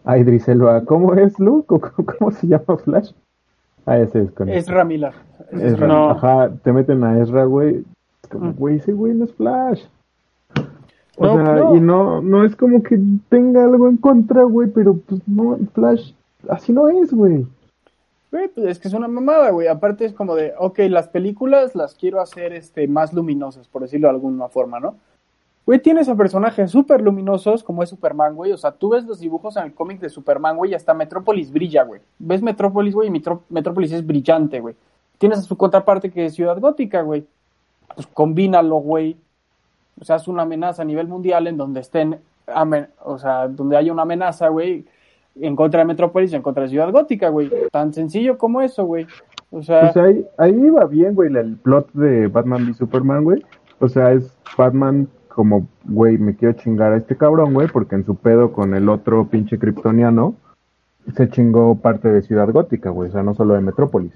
a, 0.05 0.19
Idris 0.19 0.47
Elba. 0.49 0.85
¿Cómo 0.85 1.15
es, 1.15 1.39
Lu? 1.41 1.65
¿Cómo, 1.67 1.81
cómo 2.19 2.31
se 2.31 2.47
llama 2.47 2.77
Flash? 2.85 3.11
Ah, 3.87 3.99
ese 3.99 4.23
es 4.23 4.31
con 4.33 4.49
Es 4.51 4.69
Ramila. 4.69 5.13
Ezra. 5.51 5.87
No. 5.87 6.11
Ajá, 6.11 6.51
te 6.63 6.73
meten 6.73 7.03
a 7.05 7.19
Ezra, 7.21 7.45
güey. 7.45 7.85
Como, 8.31 8.51
Mm. 8.51 8.55
Güey, 8.57 8.77
ese 8.77 8.93
güey 8.93 9.15
no 9.15 9.25
es 9.25 9.33
Flash. 9.35 9.83
O 11.17 11.27
No, 11.27 11.45
sea, 11.45 11.55
no. 11.55 11.77
y 11.77 11.81
no, 11.81 12.23
no 12.23 12.45
es 12.45 12.57
como 12.57 12.83
que 12.83 12.99
tenga 13.29 13.65
algo 13.65 13.89
en 13.89 13.97
contra, 13.99 14.43
güey, 14.45 14.69
pero 14.69 14.97
pues 14.97 15.21
no, 15.27 15.59
Flash, 15.73 16.13
así 16.49 16.73
no 16.73 16.89
es, 16.89 17.13
güey. 17.13 17.47
Güey, 18.33 18.49
pues 18.49 18.67
es 18.67 18.79
que 18.81 18.89
es 18.89 18.95
una 18.95 19.07
mamada, 19.07 19.51
güey. 19.51 19.69
Aparte 19.69 20.05
es 20.05 20.13
como 20.13 20.35
de, 20.35 20.55
ok, 20.59 20.79
las 20.89 21.09
películas 21.09 21.77
las 21.77 21.95
quiero 21.95 22.21
hacer 22.21 22.53
este, 22.53 22.89
más 22.89 23.13
luminosas, 23.13 23.69
por 23.69 23.83
decirlo 23.83 24.09
de 24.09 24.15
alguna 24.15 24.49
forma, 24.49 24.81
¿no? 24.81 24.97
Güey, 25.67 25.79
tienes 25.81 26.09
a 26.09 26.17
personajes 26.17 26.71
súper 26.71 27.01
luminosos 27.01 27.63
como 27.63 27.83
es 27.83 27.89
Superman, 27.91 28.35
güey. 28.35 28.53
O 28.53 28.57
sea, 28.59 28.73
tú 28.73 28.91
ves 28.91 29.07
los 29.07 29.21
dibujos 29.21 29.57
en 29.57 29.63
el 29.63 29.73
cómic 29.75 30.01
de 30.01 30.11
Superman, 30.11 30.57
güey, 30.57 30.73
y 30.73 30.75
hasta 30.75 30.93
Metrópolis 30.95 31.53
brilla, 31.53 31.85
güey. 31.85 32.01
Ves 32.19 32.43
Metrópolis, 32.43 32.93
güey, 32.95 33.09
y 33.09 33.23
Metrópolis 33.49 33.93
es 33.93 34.05
brillante, 34.05 34.61
güey. 34.61 34.75
Tienes 35.17 35.39
a 35.39 35.43
su 35.43 35.57
contraparte 35.57 36.11
que 36.11 36.27
es 36.27 36.35
Ciudad 36.35 36.59
Gótica, 36.61 37.03
güey. 37.03 37.25
Pues 37.95 38.07
combínalo, 38.09 38.77
güey. 38.77 39.17
O 40.01 40.05
sea, 40.05 40.17
es 40.17 40.29
una 40.29 40.43
amenaza 40.43 40.83
a 40.83 40.85
nivel 40.85 41.09
mundial 41.09 41.47
en 41.47 41.57
donde 41.57 41.81
estén, 41.81 42.19
o 43.03 43.19
sea, 43.19 43.49
donde 43.49 43.77
haya 43.77 43.93
una 43.93 44.03
amenaza, 44.03 44.49
güey, 44.49 44.85
en 45.37 45.57
contra 45.57 45.81
de 45.81 45.87
Metrópolis 45.87 46.33
y 46.33 46.37
en 46.37 46.43
contra 46.43 46.65
de 46.65 46.69
Ciudad 46.71 46.91
Gótica, 46.91 47.29
güey. 47.29 47.51
Tan 47.71 47.93
sencillo 47.93 48.39
como 48.39 48.61
eso, 48.61 48.85
güey. 48.85 49.07
O 49.51 49.63
sea, 49.63 49.93
Pues 49.93 49.97
ahí, 49.97 50.27
ahí 50.39 50.53
iba 50.53 50.85
bien, 50.87 51.15
güey, 51.15 51.35
el 51.35 51.57
plot 51.57 51.93
de 51.93 52.27
Batman 52.27 52.67
v 52.67 52.75
Superman, 52.75 53.25
güey. 53.25 53.45
O 53.79 53.89
sea, 53.89 54.13
es 54.13 54.37
Batman 54.57 55.09
como, 55.29 55.67
güey, 55.85 56.19
me 56.19 56.37
quiero 56.37 56.55
chingar 56.55 56.93
a 56.93 56.97
este 56.97 57.17
cabrón, 57.17 57.55
güey, 57.55 57.69
porque 57.69 57.97
en 57.97 58.05
su 58.05 58.15
pedo 58.15 58.53
con 58.53 58.75
el 58.75 58.89
otro 58.89 59.27
pinche 59.29 59.59
kryptoniano 59.59 60.35
se 61.17 61.29
chingó 61.29 61.77
parte 61.77 62.09
de 62.09 62.23
Ciudad 62.23 62.49
Gótica, 62.51 62.91
güey, 62.91 63.11
o 63.11 63.13
sea, 63.13 63.23
no 63.23 63.35
solo 63.35 63.55
de 63.55 63.61
Metrópolis. 63.61 64.13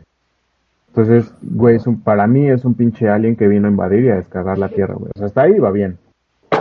Entonces, 0.89 1.33
güey, 1.43 1.77
es 1.77 1.87
un, 1.87 2.01
para 2.01 2.27
mí 2.27 2.49
es 2.49 2.65
un 2.65 2.75
pinche 2.75 3.09
alien 3.09 3.37
que 3.37 3.47
vino 3.47 3.69
a 3.69 3.71
invadir 3.71 4.05
y 4.05 4.11
a 4.11 4.17
descargar 4.17 4.59
la 4.59 4.69
Tierra, 4.69 4.95
güey. 4.95 5.11
O 5.15 5.19
sea, 5.19 5.27
hasta 5.27 5.43
ahí 5.43 5.53
iba 5.57 5.71
bien. 5.71 5.99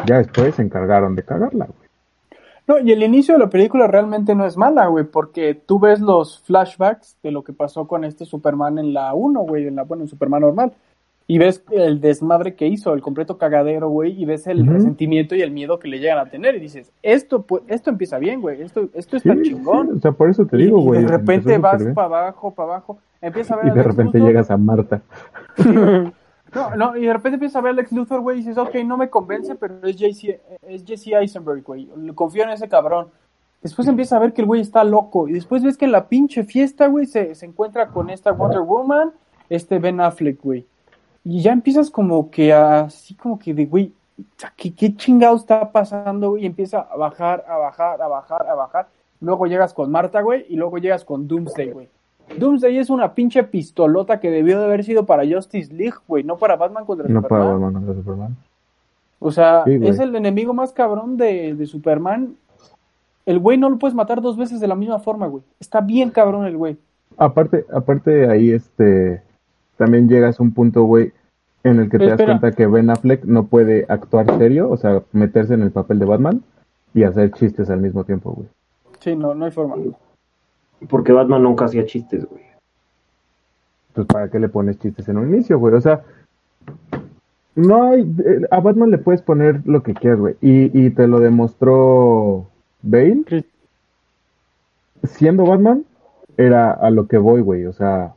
Ya 0.06 0.18
después 0.18 0.56
se 0.56 0.62
encargaron 0.62 1.16
de 1.16 1.24
cagarla, 1.24 1.66
güey. 1.66 1.88
No, 2.68 2.80
y 2.80 2.92
el 2.92 3.02
inicio 3.02 3.34
de 3.34 3.40
la 3.40 3.50
película 3.50 3.88
realmente 3.88 4.36
no 4.36 4.46
es 4.46 4.58
mala, 4.58 4.88
güey, 4.88 5.06
porque 5.06 5.54
tú 5.56 5.80
ves 5.80 6.02
los 6.02 6.42
flashbacks 6.42 7.18
de 7.24 7.32
lo 7.32 7.42
que 7.42 7.54
pasó 7.54 7.88
con 7.88 8.04
este 8.04 8.26
Superman 8.26 8.78
en 8.78 8.94
la 8.94 9.14
1, 9.14 9.40
güey, 9.42 9.68
en 9.68 9.78
la, 9.78 9.84
bueno, 9.84 10.04
en 10.04 10.10
Superman 10.10 10.42
normal. 10.42 10.74
Y 11.30 11.40
ves 11.40 11.62
el 11.72 12.00
desmadre 12.00 12.56
que 12.56 12.68
hizo, 12.68 12.94
el 12.94 13.02
completo 13.02 13.38
cagadero, 13.38 13.90
güey, 13.90 14.14
y 14.22 14.24
ves 14.24 14.48
el 14.48 14.66
resentimiento 14.66 15.36
y 15.36 15.42
el 15.42 15.52
miedo 15.52 15.78
que 15.78 15.90
le 15.90 16.00
llegan 16.00 16.20
a 16.20 16.30
tener. 16.30 16.56
Y 16.56 16.60
dices, 16.62 16.94
esto, 17.04 17.46
pu- 17.46 17.64
esto 17.68 17.90
empieza 17.90 18.18
bien, 18.18 18.40
güey, 18.40 18.62
esto, 18.62 18.88
esto 18.94 19.18
está 19.18 19.34
Sí, 19.34 19.42
chingón. 19.42 19.88
sí, 19.88 19.94
o 19.98 20.00
sea, 20.00 20.12
por 20.14 20.30
eso 20.30 20.46
te 20.46 20.56
digo, 20.56 20.80
y, 20.80 20.84
güey. 20.84 21.02
de 21.02 21.08
repente 21.10 21.58
vas 21.58 21.84
para 21.94 22.06
abajo, 22.08 22.52
para 22.52 22.70
abajo, 22.76 22.98
empieza 23.22 23.56
a 23.56 23.58
ver 23.58 23.68
Y 23.68 23.70
de 23.72 23.84
repente 23.84 24.18
Luthor. 24.20 24.22
llegas 24.30 24.50
a 24.52 24.58
Marta. 24.58 25.02
No, 26.56 26.76
no, 26.78 26.96
y 26.98 27.06
de 27.06 27.12
repente 27.12 27.36
empiezas 27.36 27.58
a 27.58 27.62
ver 27.62 27.72
a 27.72 27.76
Lex 27.76 27.92
Luthor, 27.92 28.22
güey, 28.22 28.38
y 28.38 28.40
dices, 28.40 28.58
ok, 28.58 28.74
no 28.86 28.96
me 28.98 29.10
convence, 29.10 29.54
pero 29.56 29.76
es 29.84 29.98
JC, 29.98 30.40
es 30.62 30.86
Jesse 30.86 31.08
Eisenberg, 31.10 31.62
güey, 31.62 31.90
confío 32.16 32.44
en 32.44 32.52
ese 32.52 32.70
cabrón. 32.70 33.08
Después 33.62 33.86
empieza 33.90 34.16
a 34.16 34.20
ver 34.20 34.32
que 34.32 34.42
el 34.42 34.48
güey 34.48 34.62
está 34.62 34.86
loco, 34.86 35.28
y 35.28 35.34
después 35.34 35.62
ves 35.62 35.76
que 35.78 35.84
en 35.84 35.92
la 35.92 36.08
pinche 36.08 36.46
fiesta, 36.46 36.88
güey, 36.88 37.06
se, 37.06 37.36
se 37.36 37.46
encuentra 37.46 37.88
con 37.90 38.10
esta 38.10 38.32
Wonder 38.32 38.62
Woman, 38.62 39.12
este 39.50 39.78
Ben 39.80 40.00
Affleck, 40.00 40.42
güey. 40.42 40.66
Y 41.24 41.42
ya 41.42 41.52
empiezas 41.52 41.90
como 41.90 42.30
que 42.30 42.54
así 42.54 43.14
como 43.16 43.38
que 43.38 43.54
de, 43.54 43.66
güey, 43.66 43.92
¿qué, 44.56 44.74
qué 44.74 44.96
chingado 44.96 45.36
está 45.36 45.72
pasando, 45.72 46.32
güey? 46.32 46.44
Y 46.44 46.46
empieza 46.46 46.80
a 46.80 46.96
bajar, 46.96 47.44
a 47.48 47.58
bajar, 47.58 48.02
a 48.02 48.08
bajar, 48.08 48.48
a 48.48 48.56
bajar. 48.56 48.88
Luego 49.20 49.46
llegas 49.48 49.74
con 49.74 49.92
Marta, 49.92 50.22
güey, 50.22 50.46
y 50.50 50.56
luego 50.56 50.78
llegas 50.78 51.04
con 51.04 51.28
Doomsday, 51.28 51.72
güey. 51.72 51.90
Doomsday 52.38 52.78
es 52.78 52.90
una 52.90 53.14
pinche 53.14 53.44
pistolota 53.44 54.20
que 54.20 54.30
debió 54.30 54.60
de 54.60 54.66
haber 54.66 54.84
sido 54.84 55.06
para 55.06 55.26
Justice 55.28 55.74
League, 55.74 55.98
güey, 56.08 56.24
no 56.24 56.38
para 56.38 56.56
Batman 56.56 56.86
contra 56.86 57.08
No 57.08 57.22
para 57.22 57.44
Superman. 57.44 57.62
Batman 57.62 57.86
contra 57.86 58.04
Superman. 58.04 58.38
O 59.20 59.32
sea, 59.32 59.64
Sí, 59.66 59.80
es 59.82 60.00
el 60.00 60.16
enemigo 60.16 60.54
más 60.54 60.72
cabrón 60.72 61.18
de, 61.18 61.56
de 61.56 61.66
Superman. 61.66 62.36
El 63.26 63.40
güey 63.40 63.58
no 63.58 63.70
lo 63.70 63.78
puedes 63.78 63.96
matar 63.96 64.22
dos 64.22 64.38
veces 64.38 64.60
de 64.60 64.68
la 64.68 64.76
misma 64.76 65.00
forma, 65.00 65.28
güey. 65.28 65.44
Está 65.60 65.82
bien 65.82 66.12
cabrón 66.12 66.46
el 66.46 66.56
güey. 66.56 66.78
Aparte, 67.18 67.66
aparte 67.74 68.30
ahí, 68.30 68.52
este, 68.52 69.24
también 69.78 70.08
llegas 70.10 70.40
a 70.40 70.44
un 70.44 70.54
punto, 70.54 70.84
güey, 70.84 71.14
en 71.64 71.80
el 71.80 71.90
que 71.90 71.98
te 71.98 72.06
das 72.06 72.14
Espera. 72.14 72.40
cuenta 72.40 72.56
que 72.56 72.68
Ben 72.68 72.90
Affleck 72.90 73.24
no 73.26 73.48
puede 73.48 73.86
actuar 73.90 74.38
serio, 74.38 74.70
o 74.70 74.78
sea, 74.78 75.04
meterse 75.12 75.54
en 75.54 75.62
el 75.62 75.72
papel 75.72 76.00
de 76.00 76.06
Batman 76.06 76.44
y 76.94 77.04
hacer 77.04 77.32
chistes 77.32 77.70
al 77.70 77.80
mismo 77.82 78.04
tiempo, 78.04 78.32
güey. 78.32 78.48
Sí, 79.00 79.16
no, 79.16 79.34
no 79.34 79.46
hay 79.46 79.52
forma. 79.52 79.76
Porque 80.90 81.12
Batman 81.12 81.44
nunca 81.44 81.66
hacía 81.66 81.86
chistes, 81.86 82.26
güey. 82.26 82.44
Pues, 83.94 84.08
¿para 84.08 84.30
qué 84.30 84.40
le 84.40 84.50
pones 84.50 84.78
chistes 84.80 85.08
en 85.10 85.18
un 85.18 85.34
inicio, 85.34 85.58
güey? 85.60 85.74
O 85.74 85.82
sea, 85.82 86.02
no 87.56 87.84
hay, 87.92 88.02
eh, 88.02 88.42
a 88.52 88.60
Batman 88.60 88.92
le 88.92 88.98
puedes 89.00 89.22
poner 89.22 89.62
lo 89.66 89.82
que 89.84 89.94
quieras, 89.94 90.20
güey. 90.20 90.36
Y, 90.42 90.86
y 90.86 90.90
te 90.92 91.08
lo 91.08 91.20
demostró 91.20 92.46
Bale. 92.84 93.24
Chris- 93.26 93.46
Siendo 95.04 95.46
Batman, 95.46 95.84
era 96.38 96.72
a 96.72 96.90
lo 96.92 97.08
que 97.08 97.18
voy, 97.18 97.42
güey. 97.42 97.66
O 97.66 97.74
sea, 97.74 98.14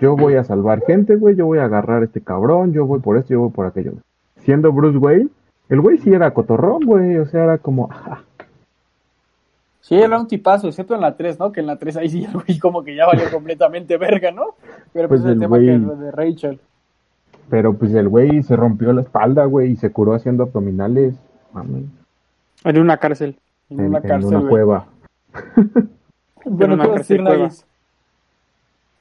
yo 0.00 0.16
voy 0.16 0.34
a 0.34 0.44
salvar 0.44 0.82
gente, 0.86 1.16
güey. 1.16 1.34
Yo 1.36 1.46
voy 1.46 1.58
a 1.58 1.64
agarrar 1.64 2.02
a 2.02 2.04
este 2.06 2.20
cabrón. 2.20 2.72
Yo 2.72 2.86
voy 2.86 3.00
por 3.00 3.16
esto, 3.16 3.30
yo 3.30 3.40
voy 3.40 3.50
por 3.50 3.66
aquello. 3.66 3.92
güey. 3.92 4.02
Siendo 4.38 4.72
Bruce 4.72 4.98
Wayne, 4.98 5.28
el 5.68 5.80
güey 5.80 5.98
sí 5.98 6.12
era 6.12 6.32
cotorrón, 6.34 6.84
güey. 6.84 7.16
O 7.18 7.26
sea, 7.26 7.44
era 7.44 7.58
como, 7.58 7.88
Sí, 9.80 9.94
era 9.94 10.18
un 10.18 10.26
tipazo, 10.26 10.66
excepto 10.66 10.94
en 10.96 11.00
la 11.00 11.16
3, 11.16 11.38
¿no? 11.38 11.52
Que 11.52 11.60
en 11.60 11.66
la 11.66 11.76
3 11.78 11.96
ahí 11.98 12.08
sí 12.08 12.24
el 12.28 12.32
güey 12.32 12.58
como 12.58 12.82
que 12.82 12.94
ya 12.96 13.06
valió 13.06 13.30
completamente 13.30 13.96
verga, 13.96 14.30
¿no? 14.32 14.54
Pero 14.92 15.08
pues, 15.08 15.20
Pues 15.20 15.24
el 15.24 15.30
el 15.34 15.40
tema 15.40 15.58
que 15.58 15.78
güey- 15.78 15.96
de 15.98 16.10
Rachel. 16.10 16.60
pero 17.48 17.74
pues 17.74 17.94
el 17.94 18.08
güey 18.08 18.42
se 18.42 18.56
rompió 18.56 18.92
la 18.92 19.02
espalda, 19.02 19.44
güey, 19.44 19.70
y 19.72 19.76
se 19.76 19.92
curó 19.92 20.14
haciendo 20.14 20.42
abdominales. 20.44 21.14
Mami, 21.52 21.88
En 22.64 22.78
una 22.80 22.96
cárcel. 22.96 23.38
En, 23.70 23.78
en, 23.80 23.86
una 23.86 23.98
en 23.98 24.08
cárcel, 24.08 24.28
una 24.28 24.38
güey. 24.40 24.50
cueva. 24.50 24.86
Bueno, 26.48 26.74
una 26.74 26.84
¿qué 26.84 26.88
vas 26.90 26.96
a 26.96 26.98
decir, 27.00 27.24
cueva. 27.24 27.50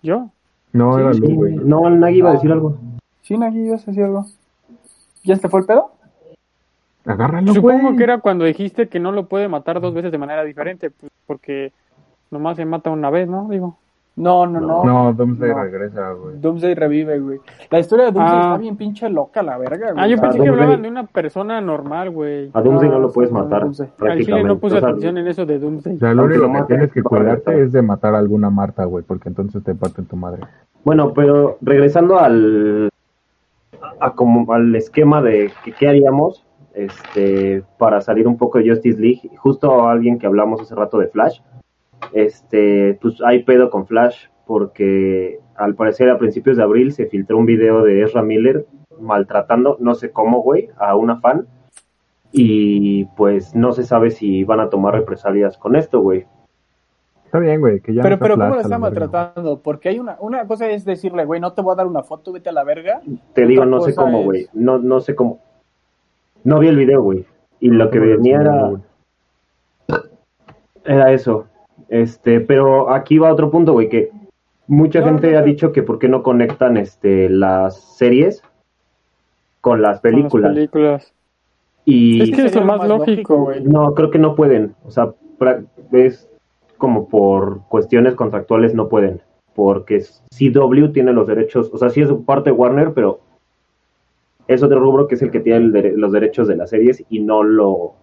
¿Yo? 0.01 0.29
No, 0.75 0.99
era 0.99 1.13
Sí, 1.13 1.21
Lu, 1.21 1.35
güey. 1.35 1.55
No, 1.55 1.87
el 1.87 1.99
Nagui 2.01 2.17
iba 2.17 2.31
a 2.31 2.33
decir 2.33 2.51
algo. 2.51 2.77
Sí, 3.21 3.37
Nagui, 3.37 3.67
¿ibas 3.67 3.83
a 3.87 3.91
decir 3.91 4.03
algo? 4.03 4.25
¿Ya 5.23 5.37
se 5.37 5.47
fue 5.47 5.61
el 5.61 5.65
pedo? 5.65 5.91
Agárralo, 7.05 7.53
Supongo 7.53 7.83
güey. 7.83 7.95
que 7.95 8.03
era 8.03 8.19
cuando 8.19 8.45
dijiste 8.45 8.89
que 8.89 8.99
no 8.99 9.11
lo 9.11 9.27
puede 9.27 9.47
matar 9.47 9.79
dos 9.79 9.93
veces 9.93 10.11
de 10.11 10.17
manera 10.17 10.43
diferente, 10.43 10.89
pues, 10.91 11.11
porque 11.25 11.71
nomás 12.29 12.57
se 12.57 12.65
mata 12.65 12.89
una 12.89 13.09
vez, 13.09 13.27
¿no? 13.29 13.47
Digo. 13.49 13.77
No, 14.17 14.47
no, 14.47 14.61
no. 14.61 14.83
No, 14.85 15.13
Doomsday 15.13 15.49
No. 15.51 15.63
regresa, 15.63 16.11
güey. 16.13 16.39
Doomsday 16.39 16.73
revive, 16.73 17.19
güey. 17.19 17.39
La 17.69 17.79
historia 17.79 18.05
de 18.05 18.11
Doomsday 18.13 18.37
Ah. 18.37 18.41
está 18.43 18.57
bien 18.59 18.77
pinche 18.77 19.09
loca, 19.09 19.43
la 19.43 19.57
verga, 19.57 19.91
güey. 19.91 20.03
Ah, 20.03 20.07
yo 20.07 20.15
Ah, 20.17 20.21
pensé 20.21 20.37
que 20.39 20.45
Doomsday. 20.45 20.63
hablaban 20.63 20.81
de 20.83 20.89
una 20.89 21.03
persona 21.05 21.59
normal, 21.59 22.11
güey. 22.11 22.49
A 22.53 22.61
Doomsday 22.61 22.89
no 22.89 22.95
No, 22.95 23.01
lo 23.01 23.11
puedes 23.11 23.31
matar, 23.31 23.61
Doomsday. 23.63 23.89
Al 24.09 24.19
chile 24.23 24.43
no 24.45 24.57
puse 24.57 24.77
O 24.77 24.79
sea, 24.79 24.87
atención 24.89 25.17
en 25.17 25.27
eso 25.27 25.45
de 25.45 25.59
Doomsday. 25.59 25.95
O 25.95 25.99
sea, 25.99 26.13
lo 26.13 26.23
único 26.23 26.47
lo 26.47 26.53
que 26.53 26.63
tienes 26.63 26.91
que 26.93 27.03
cuidarte 27.03 27.61
es 27.61 27.73
de 27.73 27.81
matar 27.81 28.15
a 28.15 28.19
alguna 28.19 28.49
Marta, 28.49 28.85
güey, 28.85 29.03
porque 29.03 29.27
entonces 29.27 29.61
te 29.63 29.75
parten 29.75 30.05
tu 30.05 30.15
madre. 30.15 30.43
Bueno, 30.85 31.11
pero 31.13 31.57
regresando 31.61 32.17
al 32.17 32.89
a 33.99 34.11
como 34.13 34.51
al 34.53 34.73
esquema 34.75 35.21
de 35.21 35.51
que 35.63 35.71
qué 35.73 35.87
haríamos 35.89 36.45
este 36.73 37.63
para 37.77 38.01
salir 38.01 38.27
un 38.27 38.37
poco 38.37 38.59
de 38.59 38.69
Justice 38.69 38.99
League, 38.99 39.29
justo 39.37 39.87
alguien 39.87 40.19
que 40.19 40.27
hablamos 40.27 40.61
hace 40.61 40.75
rato 40.75 40.97
de 40.99 41.07
Flash, 41.07 41.39
este 42.13 42.97
pues 43.01 43.21
hay 43.23 43.43
pedo 43.43 43.69
con 43.69 43.87
Flash 43.87 44.27
porque 44.45 45.39
al 45.55 45.75
parecer 45.75 46.09
a 46.09 46.17
principios 46.17 46.57
de 46.57 46.63
abril 46.63 46.91
se 46.91 47.07
filtró 47.07 47.37
un 47.37 47.45
video 47.45 47.83
de 47.83 48.03
Ezra 48.03 48.21
Miller 48.21 48.65
maltratando, 48.99 49.77
no 49.79 49.95
sé 49.95 50.11
cómo, 50.11 50.41
güey, 50.41 50.69
a 50.77 50.95
una 50.95 51.19
fan 51.19 51.47
y 52.31 53.05
pues 53.17 53.55
no 53.55 53.71
se 53.71 53.83
sabe 53.83 54.11
si 54.11 54.43
van 54.43 54.59
a 54.59 54.69
tomar 54.69 54.93
represalias 54.93 55.57
con 55.57 55.75
esto, 55.75 56.01
güey. 56.01 56.25
Está 57.25 57.39
bien, 57.39 57.59
güey, 57.59 57.79
que 57.79 57.93
ya 57.93 58.01
Pero, 58.01 58.15
no 58.15 58.21
pero 58.21 58.35
¿cómo 58.35 58.55
la 58.55 58.61
está 58.61 58.77
maltratando? 58.77 59.59
Porque 59.61 59.89
hay 59.89 59.99
una, 59.99 60.17
una 60.19 60.45
cosa 60.47 60.69
es 60.69 60.85
decirle, 60.85 61.25
güey, 61.25 61.41
no 61.41 61.53
te 61.53 61.61
voy 61.61 61.73
a 61.73 61.75
dar 61.75 61.87
una 61.87 62.03
foto, 62.03 62.31
vete 62.31 62.49
a 62.49 62.53
la 62.53 62.63
verga. 62.63 63.01
Te 63.33 63.45
digo, 63.45 63.65
no 63.65 63.81
sé 63.81 63.95
cómo, 63.95 64.19
es- 64.19 64.25
güey. 64.25 64.47
No, 64.53 64.77
no 64.77 64.99
sé 65.01 65.15
cómo. 65.15 65.39
No 66.43 66.59
vi 66.59 66.67
el 66.67 66.77
video, 66.77 67.01
güey. 67.01 67.25
Y 67.59 67.69
lo 67.69 67.89
que 67.89 67.99
¿Cómo 67.99 68.11
lo 68.11 68.17
venía 68.17 68.41
era, 68.41 68.71
era 70.85 71.11
eso. 71.11 71.47
Este, 71.89 72.39
pero 72.41 72.91
aquí 72.91 73.17
va 73.17 73.31
otro 73.31 73.51
punto, 73.51 73.73
güey, 73.73 73.89
que 73.89 74.09
mucha 74.67 74.99
No, 75.01 75.05
gente 75.07 75.31
no, 75.31 75.37
ha 75.37 75.41
no. 75.41 75.47
dicho 75.47 75.71
que 75.71 75.83
por 75.83 75.99
qué 75.99 76.07
no 76.07 76.23
conectan 76.23 76.77
este 76.77 77.29
las 77.29 77.79
series 77.97 78.41
con 79.61 79.81
las 79.81 79.99
Con 80.01 80.11
las 80.13 80.21
películas. 80.53 81.13
Y 81.85 82.21
Es 82.23 82.31
que 82.35 82.45
es 82.45 82.55
lo 82.55 82.65
más 82.65 82.87
lógico, 82.87 83.37
güey. 83.45 83.63
no, 83.63 83.93
creo 83.93 84.09
que 84.09 84.17
no 84.19 84.35
pueden. 84.35 84.75
O 84.85 84.91
sea, 84.91 85.13
pra- 85.37 85.65
es 85.91 86.27
como 86.77 87.07
por 87.07 87.61
cuestiones 87.67 88.15
contractuales 88.15 88.73
no 88.73 88.89
pueden. 88.89 89.21
Porque 89.53 90.03
CW 90.31 90.91
tiene 90.91 91.13
los 91.13 91.27
derechos, 91.27 91.69
o 91.73 91.77
sea, 91.77 91.89
sí 91.89 92.01
es 92.01 92.11
parte 92.25 92.49
de 92.49 92.55
Warner, 92.55 92.93
pero 92.93 93.19
es 94.47 94.61
otro 94.63 94.79
rubro 94.79 95.07
que 95.07 95.15
es 95.15 95.21
el 95.21 95.31
que 95.31 95.39
tiene 95.39 95.59
el 95.59 95.71
dere- 95.71 95.93
los 95.95 96.11
derechos 96.11 96.47
de 96.47 96.55
las 96.57 96.69
series 96.71 97.03
y 97.09 97.19
no 97.19 97.43
lo 97.43 97.93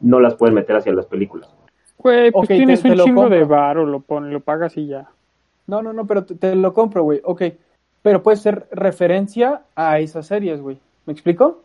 no 0.00 0.20
las 0.20 0.34
pueden 0.34 0.54
meter 0.54 0.76
hacia 0.76 0.92
las 0.92 1.06
películas. 1.06 1.54
Güey, 1.98 2.30
pues 2.32 2.48
te- 2.48 2.56
tienes 2.56 2.82
te 2.82 2.90
un 2.90 2.96
lo 2.98 3.04
chingo 3.04 3.20
compro. 3.22 3.38
de 3.38 3.44
varo, 3.44 3.86
lo 3.86 4.00
pones, 4.00 4.32
lo 4.32 4.40
pagas 4.40 4.76
y 4.76 4.86
ya. 4.86 5.08
No, 5.66 5.82
no, 5.82 5.92
no, 5.92 6.06
pero 6.06 6.24
te, 6.24 6.34
te 6.34 6.54
lo 6.56 6.72
compro, 6.72 7.02
güey. 7.04 7.20
Ok. 7.24 7.42
Pero 8.02 8.22
puede 8.22 8.36
ser 8.36 8.66
referencia 8.72 9.62
a 9.76 10.00
esas 10.00 10.26
series, 10.26 10.60
güey. 10.60 10.78
¿Me 11.06 11.12
explico? 11.12 11.60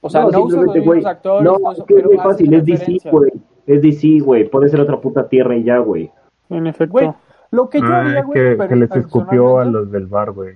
O 0.00 0.08
sea, 0.10 0.20
no, 0.22 0.26
los 0.30 0.34
simplemente, 0.42 0.78
mismos 0.80 0.94
güey, 0.96 1.04
actores, 1.06 1.44
No, 1.44 1.72
es 1.72 1.82
que 1.84 2.02
muy 2.02 2.16
fácil, 2.18 2.54
es 2.54 2.64
DC, 2.64 3.10
güey. 3.10 3.32
Es 3.66 3.82
DC, 3.82 4.20
güey. 4.20 4.48
Puede 4.48 4.68
ser 4.68 4.80
otra 4.80 5.00
puta 5.00 5.28
tierra 5.28 5.56
y 5.56 5.64
ya, 5.64 5.78
güey. 5.78 6.10
En 6.50 6.66
efecto. 6.66 6.92
Güey, 6.92 7.10
lo 7.50 7.68
que 7.70 7.80
yo 7.80 7.86
Ah, 7.86 8.00
haría, 8.02 8.22
güey, 8.22 8.34
que, 8.50 8.56
pero 8.56 8.68
que 8.68 8.76
les 8.76 8.90
escupió 8.94 9.58
a 9.58 9.64
los 9.64 9.90
del 9.90 10.06
bar, 10.06 10.30
güey. 10.32 10.54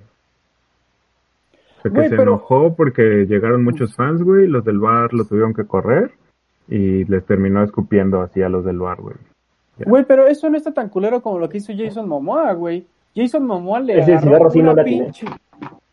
O 1.79 1.81
sea, 1.83 1.91
que 1.93 2.03
se 2.05 2.11
pero- 2.11 2.23
enojó 2.23 2.75
porque 2.75 3.25
llegaron 3.27 3.65
muchos 3.65 3.95
fans, 3.95 4.23
güey, 4.23 4.47
los 4.47 4.65
del 4.65 4.79
bar 4.79 5.13
lo 5.15 5.25
tuvieron 5.25 5.55
que 5.55 5.65
correr 5.67 6.13
y 6.69 7.05
les 7.05 7.25
terminó 7.25 7.63
escupiendo 7.63 8.21
así 8.21 8.43
a 8.43 8.49
los 8.49 8.65
del 8.65 8.79
bar, 8.79 9.01
güey. 9.01 9.17
Güey, 9.85 10.05
pero 10.05 10.27
eso 10.27 10.51
no 10.51 10.57
está 10.57 10.73
tan 10.73 10.89
culero 10.89 11.23
como 11.23 11.39
lo 11.39 11.49
que 11.49 11.59
hizo 11.59 11.73
Jason 11.77 12.09
Momoa, 12.09 12.53
güey. 12.53 12.87
Jason 13.15 13.47
Momoa 13.47 13.81
le 13.81 14.01
Ese 14.01 14.15
agarró 14.15 14.51
sí 14.51 14.61
una 14.61 14.75
la 14.75 14.85
tiene. 14.85 15.05
pinche... 15.05 15.27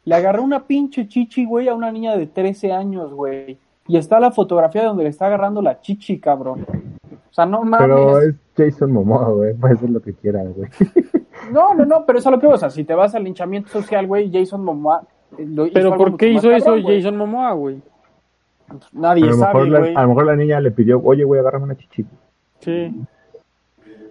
Le 0.03 0.13
agarró 0.15 0.43
una 0.43 0.63
pinche 0.63 1.07
chichi, 1.07 1.45
güey, 1.45 1.67
a 1.67 1.73
una 1.73 1.91
niña 1.91 2.15
de 2.15 2.27
13 2.27 2.71
años, 2.71 3.11
güey. 3.13 3.57
Y 3.87 3.97
está 3.97 4.19
la 4.19 4.31
fotografía 4.31 4.83
donde 4.83 5.03
le 5.03 5.09
está 5.09 5.27
agarrando 5.27 5.61
la 5.61 5.81
chichi, 5.81 6.19
cabrón. 6.19 6.65
O 7.11 7.33
sea, 7.33 7.45
no 7.45 7.63
mames. 7.63 7.87
Pero 7.87 8.19
es 8.21 8.35
Jason 8.55 8.91
Momoa, 8.91 9.29
güey, 9.29 9.53
puede 9.55 9.73
hacer 9.73 9.89
lo 9.89 9.99
que 10.01 10.13
quiera, 10.13 10.43
güey. 10.43 10.69
No, 11.51 11.75
no, 11.75 11.85
no, 11.85 12.05
pero 12.07 12.17
eso 12.17 12.29
es 12.29 12.33
lo 12.35 12.39
que 12.39 12.47
vos, 12.47 12.55
o 12.55 12.57
sea, 12.57 12.69
si 12.71 12.83
te 12.85 12.95
vas 12.95 13.13
al 13.13 13.23
linchamiento 13.23 13.69
social, 13.69 14.07
güey, 14.07 14.31
Jason 14.33 14.63
Momoa... 14.63 15.03
eh, 15.37 15.45
lo 15.45 15.65
hizo 15.65 15.73
Pero 15.73 15.95
¿por 15.95 16.17
qué 16.17 16.29
hizo 16.29 16.49
eso. 16.51 16.75
Jason 16.83 17.17
Momoa, 17.17 17.51
güey? 17.53 17.81
A 18.69 18.75
Nadie 18.93 19.25
lo, 19.25 19.33
sabe, 19.33 19.53
mejor 19.53 19.67
la, 19.69 19.79
güey. 19.79 19.95
a 19.95 20.01
lo 20.01 20.07
mejor 20.09 20.25
la 20.25 20.35
niña 20.35 20.59
le 20.59 20.71
pidió, 20.71 21.01
oye, 21.03 21.23
güey, 21.23 21.39
agárrame 21.39 21.65
una 21.65 21.77
chichi. 21.77 22.05
Sí. 22.59 23.05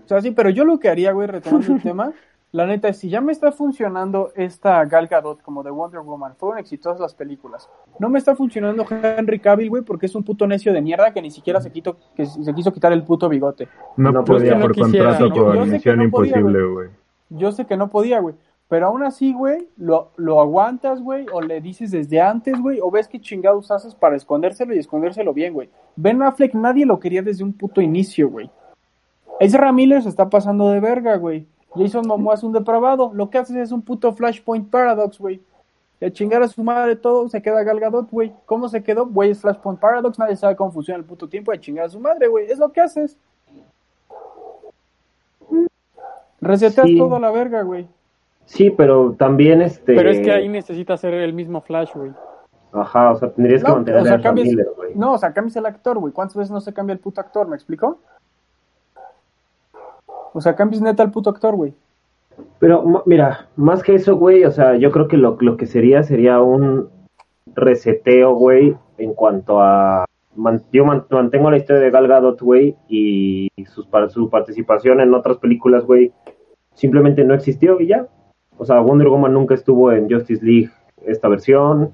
O 0.04 0.08
sea, 0.08 0.20
sí, 0.20 0.30
pero 0.32 0.50
yo 0.50 0.64
lo 0.64 0.78
que 0.78 0.88
haría, 0.88 1.12
güey, 1.12 1.26
retomando 1.26 1.72
el 1.74 1.82
tema, 1.82 2.12
la 2.52 2.66
neta 2.66 2.88
es, 2.88 2.98
si 2.98 3.08
ya 3.08 3.20
me 3.20 3.32
está 3.32 3.50
funcionando 3.50 4.30
esta 4.36 4.84
Gal 4.84 5.08
Gadot 5.08 5.42
como 5.42 5.64
de 5.64 5.70
Wonder 5.72 6.02
Woman, 6.02 6.36
fueron 6.36 6.58
exitosas 6.58 7.00
las 7.00 7.14
películas. 7.14 7.68
No 7.98 8.08
me 8.08 8.18
está 8.18 8.36
funcionando 8.36 8.86
Henry 8.88 9.40
Cavill, 9.40 9.70
güey, 9.70 9.82
porque 9.82 10.06
es 10.06 10.14
un 10.14 10.22
puto 10.22 10.46
necio 10.46 10.72
de 10.72 10.80
mierda 10.80 11.12
que 11.12 11.20
ni 11.20 11.32
siquiera 11.32 11.60
se, 11.60 11.72
quitó, 11.72 11.96
que 12.14 12.26
se 12.26 12.54
quiso 12.54 12.72
quitar 12.72 12.92
el 12.92 13.02
puto 13.02 13.28
bigote. 13.28 13.66
No, 13.96 14.12
No, 14.12 14.24
podía 14.24 14.50
pues 14.52 14.60
no 14.60 14.66
por 14.66 14.72
quisiera. 14.72 15.18
contrato 15.18 15.34
que 15.52 15.58
Misión 15.70 15.96
no 15.98 16.10
podía, 16.10 16.36
Imposible, 16.38 16.64
güey. 16.66 16.88
Yo 17.30 17.50
sé 17.50 17.64
que 17.64 17.76
no 17.76 17.88
podía, 17.90 18.20
güey. 18.20 18.36
Pero 18.68 18.86
aún 18.86 19.02
así, 19.02 19.34
güey, 19.34 19.68
lo, 19.76 20.10
lo 20.16 20.40
aguantas, 20.40 21.02
güey, 21.02 21.26
o 21.32 21.40
le 21.40 21.60
dices 21.60 21.90
desde 21.90 22.20
antes, 22.20 22.58
güey, 22.60 22.80
o 22.80 22.90
ves 22.90 23.08
qué 23.08 23.20
chingados 23.20 23.70
haces 23.70 23.94
para 23.94 24.16
escondérselo 24.16 24.74
y 24.74 24.78
escondérselo 24.78 25.34
bien, 25.34 25.52
güey. 25.52 25.68
Ben 25.96 26.22
Affleck 26.22 26.54
nadie 26.54 26.86
lo 26.86 26.98
quería 26.98 27.22
desde 27.22 27.44
un 27.44 27.52
puto 27.52 27.80
inicio, 27.80 28.30
güey. 28.30 28.50
Ezra 29.38 29.70
Miller 29.72 30.02
se 30.02 30.08
está 30.08 30.30
pasando 30.30 30.70
de 30.70 30.80
verga, 30.80 31.16
güey. 31.16 31.46
Jason 31.74 32.06
Momoa 32.06 32.34
es 32.34 32.42
un 32.42 32.52
depravado. 32.52 33.10
Lo 33.14 33.30
que 33.30 33.38
haces 33.38 33.56
es 33.56 33.72
un 33.72 33.82
puto 33.82 34.12
Flashpoint 34.12 34.70
Paradox, 34.70 35.18
güey. 35.18 35.40
A 36.00 36.10
chingar 36.10 36.42
a 36.42 36.48
su 36.48 36.62
madre 36.62 36.96
todo, 36.96 37.28
se 37.28 37.40
queda 37.42 37.62
Gal 37.62 37.80
Gadot, 37.80 38.10
güey. 38.10 38.32
¿Cómo 38.46 38.68
se 38.68 38.82
quedó? 38.82 39.06
Güey, 39.06 39.30
es 39.30 39.40
Flashpoint 39.40 39.80
Paradox, 39.80 40.18
nadie 40.18 40.36
sabe 40.36 40.54
cómo 40.54 40.70
funciona 40.70 40.98
el 40.98 41.04
puto 41.04 41.28
tiempo 41.28 41.50
a 41.50 41.58
chingar 41.58 41.86
a 41.86 41.88
su 41.88 41.98
madre, 41.98 42.28
güey. 42.28 42.46
Es 42.50 42.58
lo 42.58 42.70
que 42.72 42.80
haces. 42.80 43.16
Reseteas 46.40 46.86
Sí. 46.86 46.98
todo 46.98 47.16
a 47.16 47.20
la 47.20 47.30
verga, 47.30 47.62
güey. 47.62 47.86
Sí, 48.46 48.70
pero 48.70 49.12
también 49.18 49.62
este. 49.62 49.94
Pero 49.94 50.10
es 50.10 50.20
que 50.20 50.32
ahí 50.32 50.48
necesita 50.48 50.96
ser 50.96 51.14
el 51.14 51.32
mismo 51.32 51.60
Flash, 51.60 51.94
güey. 51.94 52.12
Ajá, 52.72 53.12
o 53.12 53.16
sea, 53.16 53.30
tendrías 53.30 53.62
que 53.62 53.70
mantener 53.70 54.00
o 54.00 54.04
sea, 54.04 54.12
a 54.14 54.16
Ezra 54.16 54.28
cambias- 54.30 54.48
Miller, 54.48 54.66
güey. 54.76 54.94
No, 54.94 55.12
o 55.12 55.18
sea, 55.18 55.32
cambias 55.32 55.56
el 55.56 55.66
actor, 55.66 55.98
güey. 55.98 56.12
¿Cuántas 56.12 56.36
veces 56.36 56.50
no 56.50 56.60
se 56.60 56.72
cambia 56.74 56.92
el 56.92 56.98
puto 56.98 57.20
actor? 57.20 57.46
¿Me 57.48 57.54
explico? 57.56 57.98
O 60.32 60.40
sea, 60.40 60.56
cambias 60.56 60.82
neta 60.82 61.02
al 61.02 61.10
puto 61.12 61.30
actor, 61.30 61.54
güey. 61.54 61.72
Pero 62.58 63.02
mira, 63.06 63.48
más 63.56 63.82
que 63.82 63.94
eso, 63.94 64.16
güey, 64.16 64.44
o 64.44 64.50
sea, 64.50 64.74
yo 64.76 64.90
creo 64.90 65.06
que 65.06 65.16
lo, 65.16 65.36
lo 65.40 65.56
que 65.56 65.66
sería 65.66 66.02
sería 66.02 66.40
un 66.40 66.88
reseteo, 67.54 68.34
güey, 68.34 68.76
en 68.98 69.14
cuanto 69.14 69.60
a... 69.60 70.04
man- 70.34 70.64
yo 70.72 70.84
man- 70.84 71.06
mantengo 71.10 71.50
la 71.52 71.58
historia 71.58 71.80
de 71.82 71.90
Gal 71.90 72.08
Gadot, 72.08 72.40
güey, 72.40 72.76
y 72.88 73.48
sus, 73.66 73.86
su 74.08 74.28
participación 74.30 75.00
en 75.00 75.14
otras 75.14 75.38
películas, 75.38 75.84
güey, 75.84 76.12
simplemente 76.72 77.22
no 77.22 77.34
existió 77.34 77.80
y 77.80 77.86
ya. 77.86 78.08
O 78.58 78.64
sea, 78.64 78.80
Wonder 78.80 79.08
Woman 79.08 79.32
nunca 79.32 79.54
estuvo 79.54 79.90
en 79.92 80.10
Justice 80.10 80.44
League 80.44 80.70
esta 81.06 81.28
versión 81.28 81.92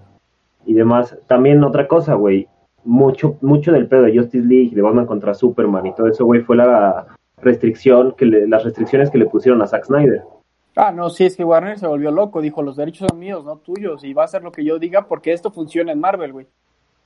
y 0.66 0.74
demás. 0.74 1.16
También 1.26 1.62
otra 1.64 1.88
cosa, 1.88 2.14
güey, 2.14 2.48
mucho, 2.84 3.36
mucho 3.40 3.72
del 3.72 3.88
pedo 3.88 4.02
de 4.02 4.16
Justice 4.16 4.46
League, 4.46 4.74
de 4.74 4.82
Batman 4.82 5.06
contra 5.06 5.34
Superman 5.34 5.86
y 5.86 5.94
todo 5.94 6.06
eso, 6.08 6.24
güey, 6.24 6.40
fue 6.42 6.56
la 6.56 7.06
restricción 7.38 8.14
que 8.16 8.26
le- 8.26 8.46
las 8.46 8.64
restricciones 8.64 9.11
que 9.11 9.18
le 9.18 9.26
pusieron 9.26 9.62
a 9.62 9.66
Zack 9.66 9.84
Snyder. 9.86 10.22
Ah, 10.76 10.92
no, 10.92 11.11
sí, 11.11 11.24
es 11.24 11.36
que 11.36 11.44
Warner 11.44 11.78
se 11.78 11.86
volvió 11.86 12.11
loco. 12.11 12.40
Dijo, 12.40 12.62
los 12.62 12.76
derechos 12.76 13.08
son 13.11 13.18
míos, 13.18 13.44
no 13.44 13.56
tuyos. 13.56 14.04
Y 14.04 14.12
va 14.14 14.22
a 14.22 14.24
hacer 14.26 14.42
lo 14.42 14.52
que 14.52 14.64
yo 14.64 14.78
diga 14.78 15.06
porque 15.08 15.32
esto 15.32 15.50
funciona 15.50 15.90
en 15.92 16.00
Marvel, 16.00 16.32
güey. 16.32 16.46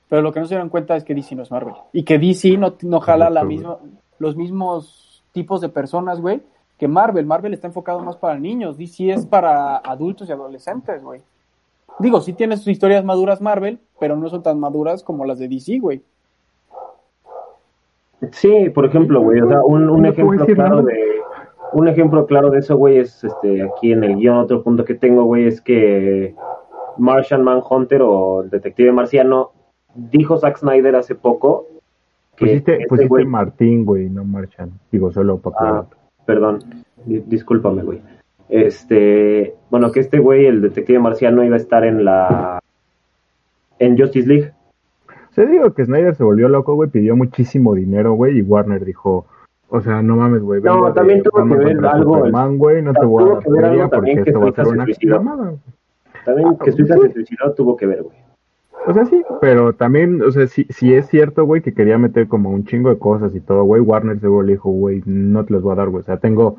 Pero 0.07 0.21
lo 0.21 0.31
que 0.31 0.39
no 0.39 0.45
se 0.45 0.53
dieron 0.53 0.69
cuenta 0.69 0.95
es 0.95 1.03
que 1.03 1.15
DC 1.15 1.35
no 1.35 1.41
es 1.41 1.49
Marvel. 1.49 1.73
Y 1.91 2.03
que 2.03 2.19
DC 2.19 2.57
no, 2.57 2.75
no 2.83 2.99
jala 2.99 3.29
la 3.31 3.41
Correcto, 3.41 3.47
misma, 3.47 3.77
los 4.19 4.35
mismos 4.35 5.23
tipos 5.31 5.61
de 5.61 5.69
personas, 5.69 6.21
güey, 6.21 6.41
que 6.77 6.87
Marvel. 6.87 7.25
Marvel 7.25 7.53
está 7.53 7.67
enfocado 7.67 7.99
más 8.01 8.17
para 8.17 8.37
niños. 8.37 8.77
DC 8.77 9.11
es 9.11 9.25
para 9.25 9.77
adultos 9.77 10.29
y 10.29 10.31
adolescentes, 10.31 11.03
güey. 11.03 11.21
Digo, 11.99 12.19
sí 12.19 12.33
tiene 12.33 12.57
sus 12.57 12.67
historias 12.67 13.05
maduras 13.05 13.41
Marvel, 13.41 13.79
pero 13.99 14.17
no 14.17 14.27
son 14.29 14.43
tan 14.43 14.59
maduras 14.59 15.03
como 15.03 15.23
las 15.25 15.39
de 15.39 15.47
DC, 15.47 15.79
güey. 15.79 16.03
Sí, 18.31 18.69
por 18.73 18.85
ejemplo, 18.85 19.21
güey, 19.21 19.41
o 19.41 19.47
sea, 19.47 19.61
un, 19.63 20.05
ejemplo 20.05 20.39
decir 20.39 20.55
claro 20.55 20.81
de 20.81 20.97
un 21.73 21.87
ejemplo 21.87 22.25
claro 22.25 22.49
de 22.49 22.59
eso, 22.59 22.77
güey, 22.77 22.97
es 22.97 23.23
este 23.23 23.63
aquí 23.63 23.91
en 23.91 24.03
el 24.03 24.15
guion 24.15 24.37
otro 24.37 24.63
punto 24.63 24.85
que 24.85 24.95
tengo, 24.95 25.25
güey, 25.25 25.47
es 25.47 25.61
que 25.61 26.33
Martian 26.97 27.43
Manhunter 27.43 28.01
o 28.01 28.41
el 28.41 28.49
detective 28.49 28.91
marciano 28.91 29.51
dijo 29.93 30.37
Zack 30.37 30.57
Snyder 30.57 30.95
hace 30.95 31.13
poco 31.15 31.67
que 32.35 32.45
Pusiste, 32.45 32.73
este 32.73 32.87
pusiste 32.87 33.09
güey- 33.09 33.27
Martín, 33.27 33.85
güey, 33.85 34.09
no 34.09 34.23
Marchan. 34.23 34.71
Digo, 34.91 35.11
solo 35.11 35.37
para 35.37 35.55
Ah. 35.79 35.85
Perdón, 36.25 36.59
di- 37.05 37.23
discúlpame, 37.25 37.83
güey. 37.83 38.01
Este, 38.49 39.55
bueno, 39.69 39.91
que 39.91 39.99
este 39.99 40.19
güey, 40.19 40.45
el 40.45 40.61
detective 40.61 40.99
marciano, 40.99 41.43
iba 41.43 41.55
a 41.55 41.59
estar 41.59 41.83
en 41.83 42.05
la 42.05 42.59
en 43.79 43.97
Justice 43.97 44.27
League. 44.27 44.51
Se 45.31 45.45
digo 45.45 45.73
que 45.73 45.83
Snyder 45.85 46.15
se 46.15 46.23
volvió 46.23 46.47
loco, 46.47 46.75
güey, 46.75 46.89
pidió 46.89 47.15
muchísimo 47.15 47.73
dinero, 47.73 48.13
güey, 48.13 48.37
y 48.37 48.41
Warner 48.41 48.85
dijo, 48.85 49.25
o 49.69 49.81
sea, 49.81 50.01
no 50.01 50.15
mames, 50.15 50.41
güey, 50.41 50.61
No, 50.61 50.85
de 50.87 50.93
también 50.93 51.23
tuvo 51.23 51.45
que 51.45 51.55
ver 51.65 51.85
algo, 51.85 52.17
Superman, 52.17 52.57
güey, 52.57 52.81
no 52.81 52.93
te 52.93 53.05
voy 53.05 53.23
a 53.23 53.27
dar 53.27 53.89
porque 53.89 54.11
esto 54.13 54.39
va 54.39 54.49
a 54.49 54.53
ser 54.53 54.65
se 54.65 54.71
una. 54.71 54.85
También 56.23 56.47
Ah, 56.49 56.57
que 56.63 56.71
Suiza 56.71 56.95
sí. 56.95 57.01
se 57.01 57.13
suicidó 57.13 57.53
tuvo 57.53 57.75
que 57.75 57.85
ver, 57.85 58.03
güey. 58.03 58.15
O 58.87 58.93
sea, 58.93 59.05
sí, 59.05 59.21
pero 59.41 59.73
también, 59.73 60.21
o 60.21 60.31
sea, 60.31 60.47
sí, 60.47 60.65
sí 60.69 60.93
es 60.93 61.07
cierto, 61.07 61.45
güey, 61.45 61.61
que 61.61 61.73
quería 61.73 61.97
meter 61.97 62.27
como 62.27 62.51
un 62.51 62.65
chingo 62.65 62.89
de 62.89 62.99
cosas 62.99 63.33
y 63.35 63.39
todo, 63.39 63.63
güey, 63.63 63.81
Warner 63.81 64.19
seguro 64.19 64.43
le 64.45 64.53
dijo, 64.53 64.69
güey, 64.69 65.01
no 65.05 65.43
te 65.43 65.53
los 65.53 65.63
voy 65.63 65.73
a 65.73 65.75
dar, 65.75 65.89
güey, 65.89 66.01
o 66.01 66.05
sea, 66.05 66.17
tengo 66.17 66.57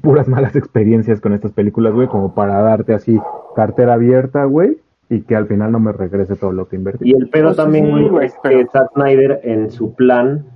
puras 0.00 0.28
malas 0.28 0.54
experiencias 0.56 1.20
con 1.20 1.32
estas 1.32 1.52
películas, 1.52 1.92
güey, 1.94 2.08
como 2.08 2.34
para 2.34 2.60
darte 2.62 2.94
así 2.94 3.20
cartera 3.56 3.94
abierta, 3.94 4.44
güey, 4.44 4.78
y 5.10 5.22
que 5.22 5.36
al 5.36 5.46
final 5.46 5.72
no 5.72 5.80
me 5.80 5.92
regrese 5.92 6.36
todo 6.36 6.52
lo 6.52 6.68
que 6.68 6.76
invertí. 6.76 7.10
Y 7.10 7.14
el 7.14 7.28
pedo 7.28 7.48
Pues 7.48 7.56
también, 7.56 7.86
sí, 7.86 8.08
güey, 8.08 8.26
es 8.26 8.34
pero- 8.42 8.58
que 8.60 8.66
Zack 8.68 8.92
Snyder 8.94 9.40
en 9.42 9.70
su 9.70 9.94
plan, 9.94 10.46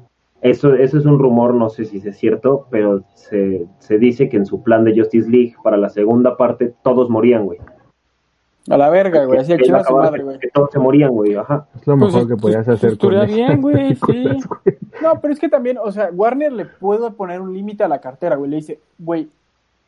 eso, 0.43 0.75
eso 0.75 0.99
es 0.99 1.05
un 1.07 1.19
rumor, 1.19 1.53
no 1.55 1.69
sé 1.69 1.85
si 1.85 1.97
es 1.99 2.17
cierto, 2.17 2.67
pero 2.71 3.03
se, 3.15 3.67
se 3.79 3.99
dice 3.99 4.29
que 4.29 4.37
en 4.37 4.47
su 4.47 4.63
plan 4.63 4.85
de 4.85 4.97
Justice 4.97 5.29
League 5.29 5.55
para 5.65 5.77
la 5.77 5.89
segunda 5.89 6.37
parte 6.37 6.73
todos 6.83 7.11
morían, 7.11 7.45
güey. 7.47 7.59
A 8.69 8.77
la 8.77 8.91
verga, 8.91 9.25
güey. 9.25 9.39
Así 9.39 9.57
Que 9.57 9.65
su 9.65 9.95
madre, 9.97 10.23
güey. 10.23 10.39
que 10.39 10.49
todos 10.49 10.71
se 10.73 10.79
morían, 10.79 11.13
güey, 11.13 11.35
ajá. 11.37 11.67
Es 11.81 11.87
lo 11.87 11.97
Pues, 11.99 12.13
mejor 12.13 12.29
que 12.29 12.35
pues, 12.37 12.43
podías 12.43 12.65
pues, 12.65 12.77
hacer 12.79 12.99
con 12.99 13.15
estaría 13.15 13.23
estas 13.25 13.37
bien, 13.37 13.63
güey, 13.63 13.95
sí. 14.07 14.25
No, 15.03 15.21
pero 15.21 15.33
es 15.35 15.39
que 15.41 15.49
también, 15.49 15.79
o 15.79 15.93
sea, 15.93 16.11
Warner 16.13 16.53
le 16.53 16.65
puede 16.67 17.11
poner 17.13 17.41
un 17.41 17.55
límite 17.55 17.85
a 17.85 17.89
la 17.89 18.01
cartera, 18.01 18.37
güey. 18.37 18.51
Le 18.51 18.57
dice, 18.57 18.81
güey, 18.99 19.29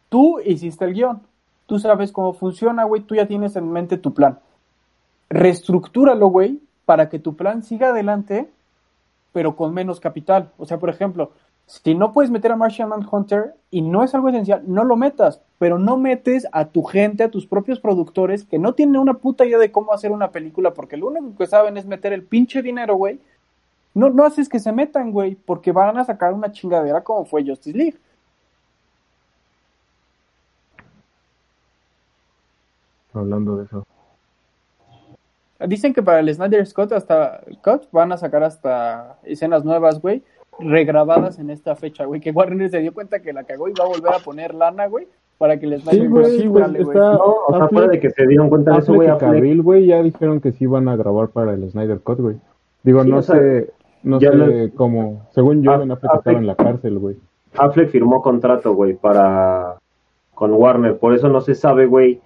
tú 0.09 0.39
hiciste 0.45 0.85
el 0.85 0.95
guion. 0.95 1.21
Tú 1.67 1.79
sabes 1.79 2.13
cómo 2.13 2.33
funciona, 2.33 2.85
güey. 2.85 3.03
Tú 3.03 3.15
ya 3.15 3.27
tienes 3.27 3.57
en 3.57 3.71
mente 3.73 3.99
tu 3.99 4.15
plan. 4.15 4.39
Reestructúralo, 5.29 6.29
güey, 6.29 6.61
para 6.87 7.09
que 7.09 7.19
tu 7.19 7.37
plan 7.37 7.63
siga 7.63 7.89
adelante, 7.89 8.49
pero 9.33 9.57
con 9.57 9.75
menos 9.75 10.01
capital. 10.01 10.51
O 10.57 10.65
sea, 10.65 10.79
por 10.79 10.89
ejemplo, 10.89 11.33
si 11.69 11.95
no 11.95 12.15
puedes 12.15 12.31
meter 12.31 12.51
a 12.51 12.57
Martian 12.57 12.89
Manhunter 12.89 13.55
y 13.71 13.83
no 13.83 14.03
es 14.03 14.15
algo 14.15 14.31
esencial, 14.31 14.63
no 14.67 14.85
lo 14.85 14.97
metas, 14.97 15.43
pero 15.59 15.79
no 15.79 15.99
metes 15.99 16.49
a 16.51 16.65
tu 16.65 16.83
gente, 16.83 17.23
a 17.23 17.31
tus 17.31 17.47
propios 17.47 17.79
productores 17.79 18.45
que 18.45 18.59
no 18.59 18.73
tienen 18.73 18.97
una 18.97 19.13
puta 19.13 19.45
idea 19.45 19.59
de 19.59 19.71
cómo 19.71 19.93
hacer 19.93 20.11
una 20.11 20.31
película, 20.31 20.73
porque 20.73 20.97
lo 20.97 21.09
único 21.09 21.37
que 21.37 21.47
saben 21.47 21.77
es 21.77 21.85
meter 21.85 22.15
el 22.15 22.23
pinche 22.23 22.63
dinero, 22.63 22.97
güey. 22.97 23.21
No, 23.93 24.09
no 24.09 24.25
haces 24.25 24.49
que 24.49 24.61
se 24.61 24.73
metan, 24.73 25.13
güey, 25.13 25.35
porque 25.35 25.71
van 25.71 25.99
a 25.99 26.07
sacar 26.07 26.33
una 26.33 26.51
chingadera 26.51 27.05
como 27.05 27.27
fue 27.27 27.45
Justice 27.45 27.77
League. 27.77 27.99
Hablando 33.13 33.59
de 33.59 33.65
eso. 33.65 33.87
Dicen 35.67 35.93
que 35.93 36.03
para 36.03 36.21
el 36.21 36.35
Snyder 36.35 36.67
Scott 36.67 36.93
hasta 36.93 37.43
Cut 37.63 37.91
van 37.93 38.13
a 38.13 38.17
sacar 38.17 38.43
hasta 38.43 39.19
escenas 39.25 39.67
nuevas, 39.67 40.01
güey, 40.01 40.23
regrabadas 40.59 41.39
en 41.39 41.51
esta 41.51 41.75
fecha, 41.77 42.05
güey, 42.05 42.21
que 42.21 42.31
Warner 42.31 42.69
se 42.71 42.81
dio 42.81 42.93
cuenta 42.93 43.21
que 43.21 43.33
la 43.33 43.45
cagó 43.45 43.69
y 43.69 43.73
va 43.79 43.85
a 43.85 43.89
volver 43.89 44.15
a 44.15 44.19
poner 44.19 44.55
lana, 44.55 44.87
güey, 44.87 45.07
para 45.39 45.59
que 45.59 45.67
el 45.67 45.81
Snyder 45.81 46.01
Sí, 46.03 46.07
güey, 46.09 46.25
sí 46.41 46.47
güey. 46.49 46.65
está- 46.65 47.13
No, 47.13 47.35
o 47.47 47.57
sea, 47.57 47.69
fuera 47.69 47.89
de 47.89 48.01
que 48.01 48.11
se 48.11 48.27
dieron 48.27 48.49
cuenta 48.49 48.73
de 48.73 48.79
eso, 48.79 48.95
güey, 48.95 49.09
Cavill, 49.19 49.63
güey, 49.63 49.87
ya 49.87 50.03
dijeron 50.03 50.41
que 50.41 50.53
sí 50.53 50.67
van 50.67 50.89
a 50.89 50.97
grabar 50.97 51.29
para 51.29 51.53
el 51.55 51.71
Snyder 51.71 52.01
Cut, 52.01 52.19
güey. 52.21 52.37
Digo, 52.83 53.03
Sí, 53.05 53.11
no 53.11 53.19
o 53.19 53.23
sea, 53.23 53.37
sé, 53.37 53.71
no 54.03 54.19
sé 54.21 54.31
lo- 54.35 54.75
cómo. 54.75 55.27
Según 55.31 55.63
yo, 55.63 55.79
Ben 55.79 55.91
Affleck 55.93 56.13
estaba 56.15 56.23
Affleck- 56.23 56.39
en 56.39 56.47
la 56.47 56.55
cárcel, 56.57 56.99
güey. 56.99 57.17
Affleck 57.57 57.89
firmó 57.91 58.21
contrato, 58.23 58.75
güey, 58.75 58.95
para 58.95 59.77
con 60.35 60.53
Warner, 60.53 60.99
por 60.99 61.15
eso 61.15 61.29
no 61.29 61.41
se 61.41 61.55
sabe, 61.55 61.87
güey, 61.87 62.21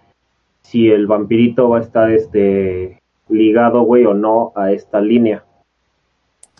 si 0.62 0.90
el 0.90 1.06
vampirito 1.06 1.68
va 1.70 1.78
a 1.78 1.80
estar 1.80 2.10
este 2.10 2.98
ligado, 3.28 3.82
güey, 3.82 4.04
o 4.04 4.14
no 4.14 4.52
a 4.54 4.72
esta 4.72 5.00
línea. 5.00 5.44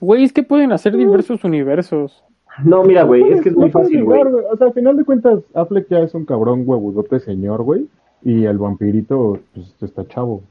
Güey, 0.03 0.25
es 0.25 0.33
que 0.33 0.43
pueden 0.43 0.73
hacer 0.73 0.97
diversos 0.97 1.45
universos. 1.45 2.25
No, 2.65 2.83
mira, 2.83 3.05
güey, 3.05 3.23
es 3.31 3.41
que 3.41 3.51
es 3.51 3.57
muy 3.57 3.71
fácil, 3.71 4.03
güey. 4.03 4.21
O 4.21 4.57
sea, 4.57 4.67
al 4.67 4.73
final 4.73 4.97
de 4.97 5.05
cuentas, 5.05 5.39
Affleck 5.55 5.89
ya 5.89 6.01
es 6.01 6.13
un 6.13 6.25
cabrón 6.25 6.65
huevudote 6.67 7.21
señor, 7.21 7.63
güey. 7.63 7.87
Y 8.21 8.47
el 8.47 8.59
vampirito, 8.59 9.39
pues, 9.55 9.77
está 9.81 10.05
chavo. 10.09 10.43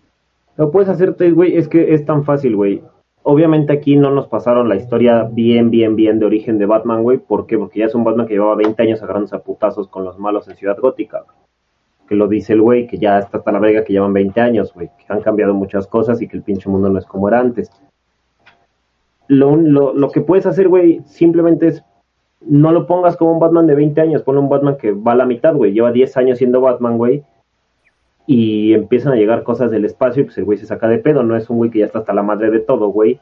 Lo 0.56 0.72
puedes 0.72 0.88
hacerte, 0.88 1.32
güey, 1.32 1.58
es 1.58 1.68
que 1.68 1.94
es 1.94 2.06
tan 2.06 2.24
fácil, 2.24 2.56
güey. 2.56 2.82
Obviamente 3.24 3.74
aquí 3.74 3.98
no 3.98 4.10
nos 4.10 4.28
pasaron 4.28 4.70
la 4.70 4.78
historia 4.78 5.24
bien, 5.30 5.70
bien, 5.70 5.98
bien 5.98 6.18
de 6.18 6.28
origen 6.28 6.58
de 6.58 6.66
Batman, 6.66 7.04
güey. 7.04 7.18
¿Por 7.18 7.46
qué? 7.46 7.58
Porque 7.58 7.80
ya 7.80 7.88
es 7.88 7.94
un 7.94 8.06
Batman 8.06 8.28
que 8.28 8.36
llevaba 8.36 8.56
20 8.56 8.82
años 8.82 9.04
agarrándose 9.04 9.36
a 9.36 9.40
putazos 9.40 9.90
con 9.90 10.06
los 10.06 10.18
malos 10.18 10.48
en 10.48 10.56
Ciudad 10.56 10.78
Gótica. 10.80 11.26
Que 12.08 12.16
lo 12.16 12.30
dice 12.30 12.54
el 12.54 12.62
güey, 12.62 12.88
que 12.88 12.98
ya 12.98 13.20
está 13.20 13.40
hasta 13.40 13.52
la 13.52 13.60
verga 13.60 13.84
que 13.84 13.92
llevan 13.92 14.14
20 14.14 14.40
años, 14.40 14.74
güey. 14.74 14.88
Que 14.98 15.12
han 15.12 15.20
cambiado 15.20 15.54
muchas 15.54 15.88
cosas 15.88 16.22
y 16.22 16.30
que 16.30 16.38
el 16.38 16.44
pinche 16.44 16.70
mundo 16.70 16.88
no 16.88 17.00
es 17.00 17.06
como 17.06 17.28
era 17.28 17.42
antes. 17.42 17.70
Lo, 19.32 19.56
lo, 19.56 19.94
lo 19.94 20.10
que 20.10 20.20
puedes 20.20 20.46
hacer, 20.46 20.68
güey, 20.68 21.02
simplemente 21.06 21.68
es 21.68 21.86
no 22.42 22.72
lo 22.72 22.88
pongas 22.88 23.16
como 23.18 23.34
un 23.34 23.40
Batman 23.40 23.68
de 23.68 23.76
20 23.76 24.02
años, 24.02 24.24
ponle 24.24 24.42
un 24.42 24.50
Batman 24.50 24.78
que 24.78 24.92
va 24.92 25.14
a 25.14 25.16
la 25.16 25.26
mitad, 25.26 25.56
güey. 25.56 25.74
Lleva 25.74 25.92
10 25.92 26.18
años 26.18 26.38
siendo 26.40 26.62
Batman, 26.62 26.98
güey. 26.98 27.24
Y 28.26 28.74
empiezan 28.74 29.14
a 29.14 29.16
llegar 29.16 29.44
cosas 29.44 29.72
del 29.72 29.86
espacio 29.86 30.22
y 30.22 30.26
pues 30.26 30.38
el 30.38 30.46
güey 30.46 30.58
se 30.58 30.66
saca 30.66 30.88
de 30.88 30.98
pedo. 30.98 31.24
No 31.24 31.36
es 31.36 31.50
un 31.50 31.58
güey 31.58 31.70
que 31.70 31.80
ya 31.80 31.86
está 31.86 32.00
hasta 32.00 32.14
la 32.14 32.24
madre 32.24 32.50
de 32.50 32.60
todo, 32.60 32.88
güey. 32.90 33.20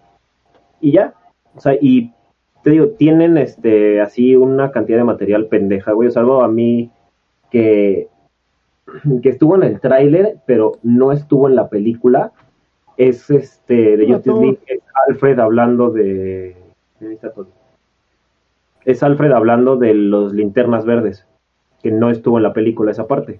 Y 0.80 0.92
ya. 0.94 1.14
O 1.56 1.60
sea, 1.60 1.74
y 1.80 2.14
te 2.64 2.72
digo, 2.72 2.90
tienen 2.90 3.38
este 3.38 4.02
así 4.02 4.36
una 4.36 4.72
cantidad 4.72 4.98
de 4.98 5.04
material 5.04 5.48
pendeja, 5.48 5.92
güey. 5.92 6.08
O 6.08 6.12
sea, 6.12 6.22
algo 6.22 6.42
a 6.42 6.48
mí 6.48 6.90
que, 7.52 8.08
que 9.22 9.30
estuvo 9.30 9.56
en 9.56 9.64
el 9.64 9.80
tráiler, 9.82 10.38
pero 10.46 10.74
no 10.84 11.12
estuvo 11.12 11.50
en 11.50 11.56
la 11.56 11.70
película. 11.70 12.32
Es 13.00 13.30
este 13.30 13.96
de 13.98 14.12
Justice. 14.14 14.40
League, 14.40 14.60
es 14.68 14.82
Alfred 15.08 15.40
hablando 15.40 15.90
de. 15.90 16.56
Ahí 17.02 17.14
está 17.14 17.32
todo 17.32 17.48
es 18.86 19.04
Alfred 19.04 19.32
hablando 19.32 19.76
de 19.76 19.94
los 19.94 20.34
linternas 20.34 20.86
verdes, 20.86 21.28
que 21.84 21.92
no 21.92 22.10
estuvo 22.10 22.38
en 22.38 22.44
la 22.44 22.54
película 22.54 22.92
esa 22.92 23.08
parte. 23.08 23.40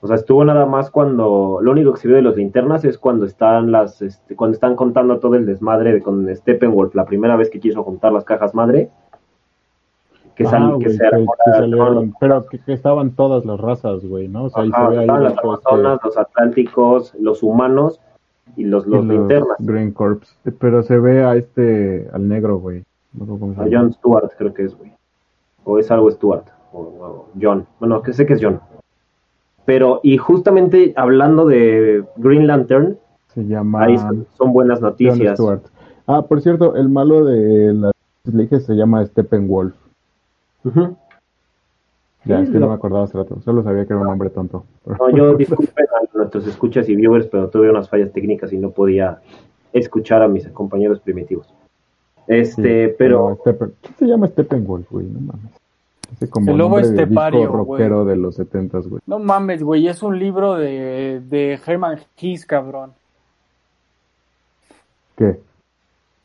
O 0.00 0.06
sea, 0.06 0.16
estuvo 0.16 0.44
nada 0.44 0.66
más 0.66 0.90
cuando 0.90 1.60
lo 1.62 1.70
único 1.70 1.92
que 1.92 2.00
se 2.00 2.08
vio 2.08 2.16
de 2.16 2.22
los 2.22 2.36
linternas 2.36 2.84
es 2.84 2.98
cuando 2.98 3.26
están 3.26 3.70
las 3.70 4.00
este, 4.02 4.34
cuando 4.34 4.54
están 4.54 4.76
contando 4.76 5.20
todo 5.20 5.36
el 5.36 5.46
desmadre 5.46 5.92
de 5.92 6.02
con 6.02 6.26
Steppenwolf, 6.34 6.94
la 6.94 7.04
primera 7.04 7.36
vez 7.36 7.48
que 7.50 7.60
quiso 7.60 7.82
juntar 7.84 8.12
las 8.12 8.24
cajas 8.24 8.54
madre. 8.54 8.88
Que, 10.34 10.46
sal- 10.46 10.72
Ah, 10.74 10.78
que 10.80 10.88
se 10.90 10.98
que- 10.98 11.26
salieron- 11.52 12.14
pero 12.18 12.46
que, 12.46 12.58
estaban 12.72 13.10
todas 13.14 13.44
las 13.44 13.60
razas, 13.60 14.04
güey, 14.04 14.26
¿no? 14.26 14.44
O 14.44 14.50
sea, 14.50 14.62
ahí 14.62 14.70
se 14.70 14.80
ve 14.88 14.96
ahí 14.96 15.00
estaban 15.02 15.24
las 15.24 15.38
amazonas, 15.38 16.00
los 16.02 16.16
atlánticos, 16.16 17.14
los 17.20 17.42
humanos 17.42 18.00
y 18.56 18.64
los, 18.64 18.86
y 18.86 18.90
los 18.90 19.04
linternas. 19.04 19.56
Green 19.60 19.92
Corps. 19.92 20.36
Pero 20.58 20.82
se 20.82 20.98
ve 20.98 21.24
a 21.24 21.36
este, 21.36 22.08
al 22.12 22.28
negro, 22.28 22.58
güey. 22.58 22.84
No 23.12 23.54
A. 23.58 23.66
John 23.70 23.92
Stewart 23.92 24.30
creo 24.38 24.54
que 24.54 24.64
es, 24.64 24.76
güey. 24.76 24.92
O 25.64 25.78
es 25.78 25.90
algo 25.90 26.10
Stewart. 26.10 26.44
O, 26.72 26.80
o 26.80 27.28
John. 27.40 27.66
Bueno, 27.80 28.02
que 28.02 28.12
sé 28.12 28.26
que 28.26 28.34
es 28.34 28.40
John. 28.42 28.60
Pero, 29.64 30.00
y 30.02 30.16
justamente 30.16 30.92
hablando 30.96 31.46
de 31.46 32.04
Green 32.16 32.46
Lantern, 32.46 32.98
Se 33.34 33.44
llama 33.46 33.84
ahí 33.84 33.98
son, 33.98 34.26
son 34.36 34.52
buenas 34.52 34.80
John 34.80 34.90
noticias. 34.90 35.38
Stewart. 35.38 35.62
Ah, 36.06 36.22
por 36.22 36.40
cierto, 36.40 36.76
el 36.76 36.88
malo 36.88 37.24
de 37.24 37.74
la 37.74 37.92
League 38.24 38.60
se 38.60 38.74
llama 38.74 39.04
Steppenwolf. 39.06 39.74
Ujú. 40.64 40.96
Ya, 42.24 42.40
es 42.40 42.50
que 42.50 42.58
no. 42.58 42.68
me 42.68 42.74
acordaba 42.74 43.04
hace 43.04 43.16
rato. 43.16 43.40
Solo 43.42 43.62
sabía 43.62 43.86
que 43.86 43.92
era 43.94 44.02
un 44.02 44.08
hombre 44.08 44.28
tonto. 44.30 44.64
No, 44.84 45.08
yo 45.16 45.34
disculpen 45.36 45.86
a 45.86 46.16
nuestros 46.18 46.46
escuchas 46.46 46.88
y 46.88 46.94
viewers, 46.94 47.26
pero 47.26 47.48
tuve 47.48 47.70
unas 47.70 47.88
fallas 47.88 48.12
técnicas 48.12 48.52
y 48.52 48.58
no 48.58 48.70
podía 48.70 49.20
escuchar 49.72 50.22
a 50.22 50.28
mis 50.28 50.46
compañeros 50.48 51.00
primitivos. 51.00 51.46
Este, 52.26 52.88
Sí, 52.88 52.94
pero 52.98 53.36
Steppen- 53.38 53.72
¿Qué 53.80 53.88
se 53.98 54.06
llama 54.06 54.26
Steppenwolf, 54.28 54.90
güey? 54.90 55.06
No 55.06 55.20
mames. 55.20 55.50
Ese 56.12 56.28
como 56.28 56.50
El 56.50 56.58
lobo 56.58 56.78
estepario, 56.78 57.50
güey. 57.50 57.80
rockero 57.80 58.04
de 58.04 58.16
los 58.16 58.34
setentas, 58.34 58.86
güey. 58.88 59.00
No 59.06 59.18
mames, 59.18 59.62
güey, 59.62 59.88
es 59.88 60.02
un 60.02 60.18
libro 60.18 60.54
de, 60.56 61.20
de 61.28 61.58
Herman 61.66 61.98
Hesse, 62.18 62.44
cabrón. 62.46 62.92
¿Qué? 65.16 65.40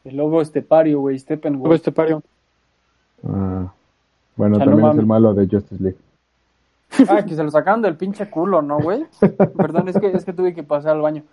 El 0.03 0.17
lobo 0.17 0.41
estepario, 0.41 0.99
güey, 0.99 1.17
Steppenwolf. 1.19 1.63
Lobo 1.63 1.75
estepario. 1.75 2.21
Ah, 3.27 3.71
bueno, 4.36 4.57
no 4.57 4.65
también 4.65 4.89
es 4.89 4.97
el 4.97 5.05
malo 5.05 5.33
de 5.33 5.47
Justice 5.47 5.81
League. 5.81 5.97
Ah, 7.09 7.25
que 7.25 7.36
se 7.36 7.43
lo 7.43 7.51
sacaron 7.51 7.81
del 7.81 7.97
pinche 7.97 8.29
culo, 8.29 8.61
¿no, 8.61 8.79
güey? 8.79 9.05
Perdón, 9.57 9.89
es 9.89 9.99
que, 9.99 10.07
es 10.11 10.23
que 10.23 10.31
tuve 10.31 10.53
que 10.53 10.63
pasar 10.63 10.95
al 10.95 11.01
baño. 11.01 11.23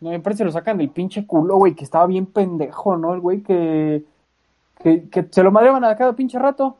No, 0.00 0.10
me 0.10 0.20
parece 0.20 0.38
que 0.38 0.42
se 0.42 0.44
lo 0.46 0.52
sacan 0.52 0.78
del 0.78 0.88
pinche 0.88 1.26
culo, 1.26 1.56
güey, 1.56 1.74
que 1.74 1.84
estaba 1.84 2.06
bien 2.06 2.24
pendejo, 2.24 2.96
¿no? 2.96 3.12
El 3.12 3.20
güey 3.20 3.42
que, 3.42 4.04
que, 4.82 5.08
que 5.10 5.26
se 5.30 5.42
lo 5.42 5.50
madreaban 5.50 5.84
a 5.84 5.96
cada 5.96 6.14
pinche 6.14 6.38
rato. 6.38 6.76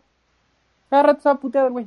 Cada 0.89 1.03
rato 1.03 1.19
estaba 1.19 1.41
puteado 1.41 1.67
el 1.67 1.73
güey. 1.73 1.87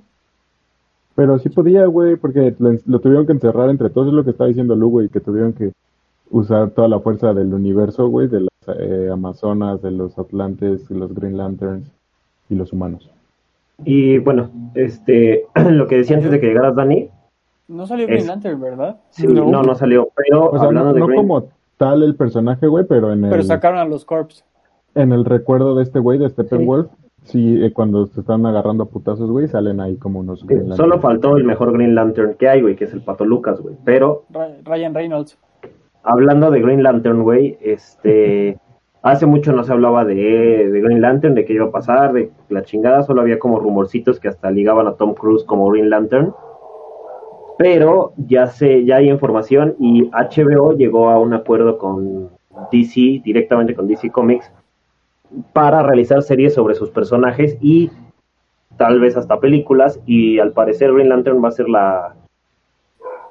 Pero 1.15 1.39
sí 1.39 1.49
podía, 1.49 1.85
güey, 1.87 2.15
porque 2.15 2.53
lo, 2.59 2.77
lo 2.85 2.99
tuvieron 2.99 3.25
que 3.25 3.31
encerrar 3.31 3.69
entre 3.69 3.89
todos, 3.89 4.07
es 4.07 4.13
lo 4.13 4.23
que 4.23 4.31
estaba 4.31 4.49
diciendo 4.49 4.75
Lu, 4.75 4.89
güey, 4.89 5.09
que 5.09 5.19
tuvieron 5.19 5.53
que 5.53 5.71
usar 6.29 6.69
toda 6.71 6.89
la 6.89 6.99
fuerza 6.99 7.33
del 7.33 7.53
universo, 7.53 8.07
güey, 8.07 8.27
de 8.27 8.41
las 8.41 8.77
eh, 8.77 9.09
Amazonas, 9.11 9.81
de 9.81 9.91
los 9.91 10.19
Atlantes, 10.19 10.87
de 10.89 10.95
los 10.95 11.13
Green 11.15 11.37
Lanterns 11.37 11.89
y 12.51 12.55
los 12.55 12.71
humanos. 12.73 13.09
y 13.83 14.19
bueno, 14.19 14.51
este, 14.75 15.45
lo 15.71 15.87
que 15.87 15.97
decía 15.97 16.17
antes 16.17 16.31
de 16.31 16.39
que 16.39 16.47
llegaras, 16.47 16.75
Dani, 16.75 17.09
No 17.67 17.87
salió 17.87 18.05
Green 18.05 18.27
Lantern, 18.27 18.59
¿verdad? 18.61 18.99
sí, 19.09 19.25
no, 19.25 19.63
no 19.63 19.73
salió, 19.75 20.09
pero 20.15 20.51
O 20.51 20.57
sea, 20.59 20.67
hablando 20.67 20.89
no, 20.89 20.93
de 20.93 20.99
no 20.99 21.07
Green, 21.07 21.21
como 21.21 21.47
tal 21.77 22.03
el 22.03 22.15
personaje, 22.15 22.67
güey, 22.67 22.85
pero 22.87 23.11
en 23.11 23.21
Pero 23.21 23.35
el, 23.37 23.43
sacaron 23.43 23.79
a 23.79 23.85
los 23.85 24.05
Corps. 24.05 24.43
en 24.95 25.11
el 25.13 25.25
recuerdo 25.25 25.75
de 25.75 25.83
este 25.83 25.99
güey, 25.99 26.19
de 26.19 26.29
Steppenwolf, 26.29 26.91
sí, 27.23 27.63
eh, 27.63 27.71
cuando 27.73 28.05
se 28.07 28.19
están 28.19 28.45
agarrando 28.45 28.83
a 28.83 28.89
putazos, 28.89 29.31
güey, 29.31 29.47
salen 29.47 29.79
ahí 29.79 29.95
como 29.95 30.19
unos 30.19 30.45
Green 30.45 30.73
solo 30.75 30.99
faltó 30.99 31.37
el 31.37 31.43
mejor 31.45 31.71
Green 31.71 31.95
Lantern 31.95 32.35
que 32.35 32.49
hay, 32.49 32.61
güey, 32.61 32.75
que 32.75 32.83
es 32.85 32.93
el 32.93 33.01
Pato 33.01 33.25
Lucas, 33.25 33.59
güey, 33.61 33.75
pero 33.85 34.25
Ryan 34.65 34.93
Reynolds. 34.93 35.37
hablando 36.03 36.51
de 36.51 36.61
Green 36.61 36.83
Lantern, 36.83 37.23
güey, 37.23 37.57
este, 37.61 38.59
hace 39.01 39.25
mucho 39.25 39.51
no 39.51 39.63
se 39.63 39.71
hablaba 39.71 40.05
de, 40.05 40.69
Green 40.71 41.01
Lantern, 41.01 41.35
de 41.35 41.45
qué 41.45 41.53
iba 41.53 41.65
a 41.65 41.71
pasar, 41.71 42.13
de 42.13 42.31
la 42.49 42.63
chingada, 42.63 43.03
solo 43.03 43.21
había 43.21 43.39
como 43.39 43.59
rumorcitos 43.59 44.19
que 44.19 44.27
hasta 44.27 44.51
ligaban 44.51 44.87
a 44.87 44.93
Tom 44.93 45.13
Cruise 45.13 45.43
como 45.43 45.69
Green 45.69 45.89
Lantern, 45.89 46.33
pero 47.57 48.13
ya 48.17 48.47
se, 48.47 48.85
ya 48.85 48.97
hay 48.97 49.09
información 49.09 49.75
y 49.79 50.09
HBO 50.09 50.73
llegó 50.73 51.09
a 51.09 51.19
un 51.19 51.33
acuerdo 51.33 51.77
con 51.77 52.29
DC, 52.71 53.21
directamente 53.23 53.75
con 53.75 53.87
DC 53.87 54.09
Comics, 54.11 54.51
para 55.53 55.81
realizar 55.81 56.21
series 56.23 56.53
sobre 56.53 56.75
sus 56.75 56.89
personajes 56.89 57.57
y 57.61 57.89
tal 58.77 58.99
vez 58.99 59.15
hasta 59.15 59.39
películas, 59.39 59.99
y 60.05 60.39
al 60.39 60.53
parecer 60.53 60.93
Green 60.93 61.09
Lantern 61.09 61.43
va 61.43 61.49
a 61.49 61.51
ser 61.51 61.69
la, 61.69 62.15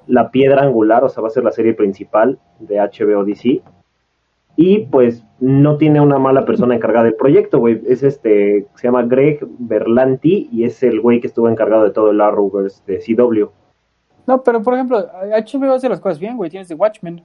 la 0.07 0.31
piedra 0.31 0.63
angular, 0.63 1.05
o 1.05 1.09
sea, 1.09 1.23
va 1.23 1.29
a 1.29 1.33
ser 1.33 1.45
la 1.45 1.53
serie 1.53 1.75
principal 1.75 2.39
de 2.59 2.79
HBO 2.79 3.25
DC. 3.25 3.63
Y 4.63 4.81
pues 4.81 5.25
no 5.41 5.79
tiene 5.79 6.03
una 6.03 6.19
mala 6.19 6.45
persona 6.45 6.75
encargada 6.75 7.05
del 7.05 7.15
proyecto, 7.15 7.61
güey. 7.61 7.81
Es 7.87 8.03
este, 8.03 8.67
se 8.75 8.87
llama 8.89 9.05
Greg 9.05 9.39
Berlanti 9.59 10.51
y 10.53 10.65
es 10.65 10.83
el 10.83 11.01
güey 11.01 11.19
que 11.19 11.29
estuvo 11.29 11.49
encargado 11.49 11.85
de 11.85 11.93
todo 11.93 12.11
el 12.11 12.21
Arrowverse 12.21 12.83
de 12.87 12.99
CW. 12.99 13.47
No, 14.27 14.43
pero 14.43 14.61
por 14.63 14.75
ejemplo, 14.75 14.99
HBO 14.99 15.73
hace 15.73 15.89
las 15.89 15.99
cosas 15.99 16.19
bien, 16.19 16.37
güey. 16.37 16.51
Tienes 16.51 16.69
The 16.69 16.75
Watchmen. 16.75 17.23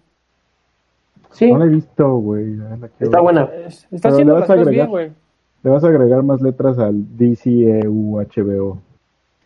Sí, 1.31 1.51
No 1.51 1.57
la 1.59 1.65
he 1.65 1.67
visto, 1.67 2.09
güey. 2.19 2.55
está 3.01 3.19
buena. 3.19 3.49
Es- 3.65 3.83
Está 3.91 4.07
Pero 4.07 4.13
haciendo 4.13 4.33
le 4.35 4.39
las 4.39 4.47
vas 4.47 4.49
a 4.49 4.59
cosas 4.61 4.71
bien, 4.71 4.81
agregar. 4.85 4.89
güey. 4.89 5.11
Le 5.63 5.69
vas 5.71 5.83
a 5.83 5.87
agregar 5.89 6.23
más 6.23 6.41
letras 6.41 6.79
al 6.79 7.17
DCEU 7.17 8.21
HBO. 8.21 8.77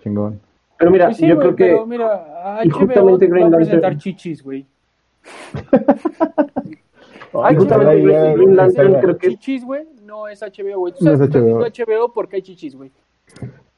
Chingón. 0.04 0.40
Pero 0.78 0.92
mira, 0.92 1.06
Pues 1.06 1.18
sí, 1.18 1.26
yo 1.28 1.40
creo 1.40 1.56
que 1.56 1.64
pero 1.66 1.88
mira, 1.88 2.60
y 2.64 2.70
justamente 2.70 3.26
va 3.28 3.34
Green 3.34 3.46
a 3.48 3.50
Lantern- 3.50 3.56
presentar 3.56 3.98
chichis, 3.98 4.44
güey. 4.44 4.64
Ay, 7.34 7.56
justamente 7.56 8.02
Green- 8.02 8.34
Green 8.36 8.56
Lantern 8.56 8.94
creo 9.02 9.18
que 9.18 9.28
es- 9.28 9.34
Chichis, 9.36 9.64
güey, 9.66 9.86
no 10.06 10.28
es 10.28 10.42
HBO, 10.42 10.80
güey. 10.80 10.94
Tú 10.94 11.06
No 11.06 11.12
es 11.14 11.20
HBO. 11.22 11.60
HBO 11.66 12.12
porque 12.14 12.38
hay 12.38 12.42
chichis, 12.42 12.76
güey. 12.76 12.92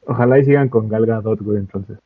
Ojalá 0.06 0.38
y 0.38 0.44
sigan 0.44 0.68
con 0.68 0.88
Gal 0.88 1.06
Gadot, 1.06 1.40
güey, 1.40 1.58
entonces. 1.58 1.98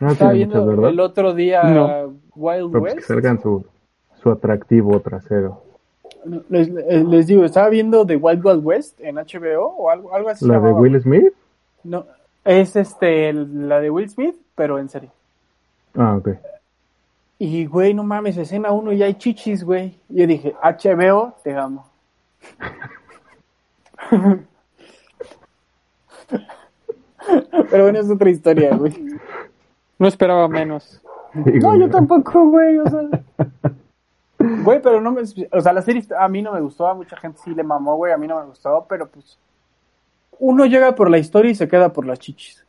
No 0.00 0.10
Estaba 0.10 0.32
muchas, 0.32 0.48
viendo 0.48 0.66
¿verdad? 0.66 0.90
el 0.90 1.00
otro 1.00 1.34
día 1.34 1.62
No. 1.64 2.14
Wild 2.34 2.70
Pero 2.72 2.80
pues 2.80 2.92
que 2.94 2.98
West. 2.98 3.08
salgan 3.08 3.40
su, 3.40 3.64
su 4.22 4.30
atractivo 4.30 4.98
trasero. 5.00 5.62
Les, 6.48 6.68
les- 6.68 7.04
les 7.04 7.26
digo, 7.26 7.44
estaba 7.44 7.68
viendo 7.68 8.06
The 8.06 8.16
Wild 8.16 8.44
Wild 8.44 8.64
West 8.64 9.00
en 9.00 9.16
HBO 9.18 9.66
o 9.76 9.90
algo, 9.90 10.14
algo 10.14 10.28
así. 10.28 10.46
¿La 10.46 10.54
de 10.54 10.60
llamaba, 10.60 10.80
Will 10.80 11.00
Smith? 11.02 11.32
No, 11.84 12.06
es 12.44 12.76
este, 12.76 13.32
la 13.32 13.80
de 13.80 13.90
Will 13.90 14.08
Smith, 14.08 14.36
pero 14.54 14.78
en 14.78 14.88
serie. 14.88 15.10
Ah, 15.96 16.16
ok. 16.16 16.28
Y, 17.44 17.66
güey, 17.66 17.92
no 17.92 18.04
mames, 18.04 18.36
escena 18.36 18.70
uno 18.70 18.92
y 18.92 19.02
hay 19.02 19.14
chichis, 19.14 19.64
güey. 19.64 19.98
Yo 20.08 20.28
dije, 20.28 20.54
HBO, 20.62 21.34
te 21.42 21.56
amo. 21.56 21.90
pero 27.68 27.82
bueno, 27.82 27.98
es 27.98 28.08
otra 28.08 28.30
historia, 28.30 28.76
güey. 28.76 28.94
No 29.98 30.06
esperaba 30.06 30.46
menos. 30.46 31.02
Sí, 31.32 31.58
No, 31.60 31.74
yo 31.76 31.90
tampoco, 31.90 32.46
güey, 32.46 32.78
o 32.78 32.86
sea. 32.88 33.08
Güey, 34.38 34.80
pero 34.80 35.00
no 35.00 35.10
me. 35.10 35.22
O 35.50 35.60
sea, 35.60 35.72
la 35.72 35.82
serie 35.82 36.04
a 36.16 36.28
mí 36.28 36.42
no 36.42 36.52
me 36.52 36.60
gustó, 36.60 36.86
a 36.86 36.94
mucha 36.94 37.16
gente 37.16 37.40
sí 37.42 37.52
le 37.56 37.64
mamó, 37.64 37.96
güey, 37.96 38.12
a 38.12 38.18
mí 38.18 38.28
no 38.28 38.38
me 38.38 38.46
gustó, 38.46 38.86
pero 38.88 39.08
pues. 39.08 39.36
Uno 40.38 40.64
llega 40.64 40.94
por 40.94 41.10
la 41.10 41.18
historia 41.18 41.50
y 41.50 41.56
se 41.56 41.66
queda 41.66 41.92
por 41.92 42.06
las 42.06 42.20
chichis. 42.20 42.64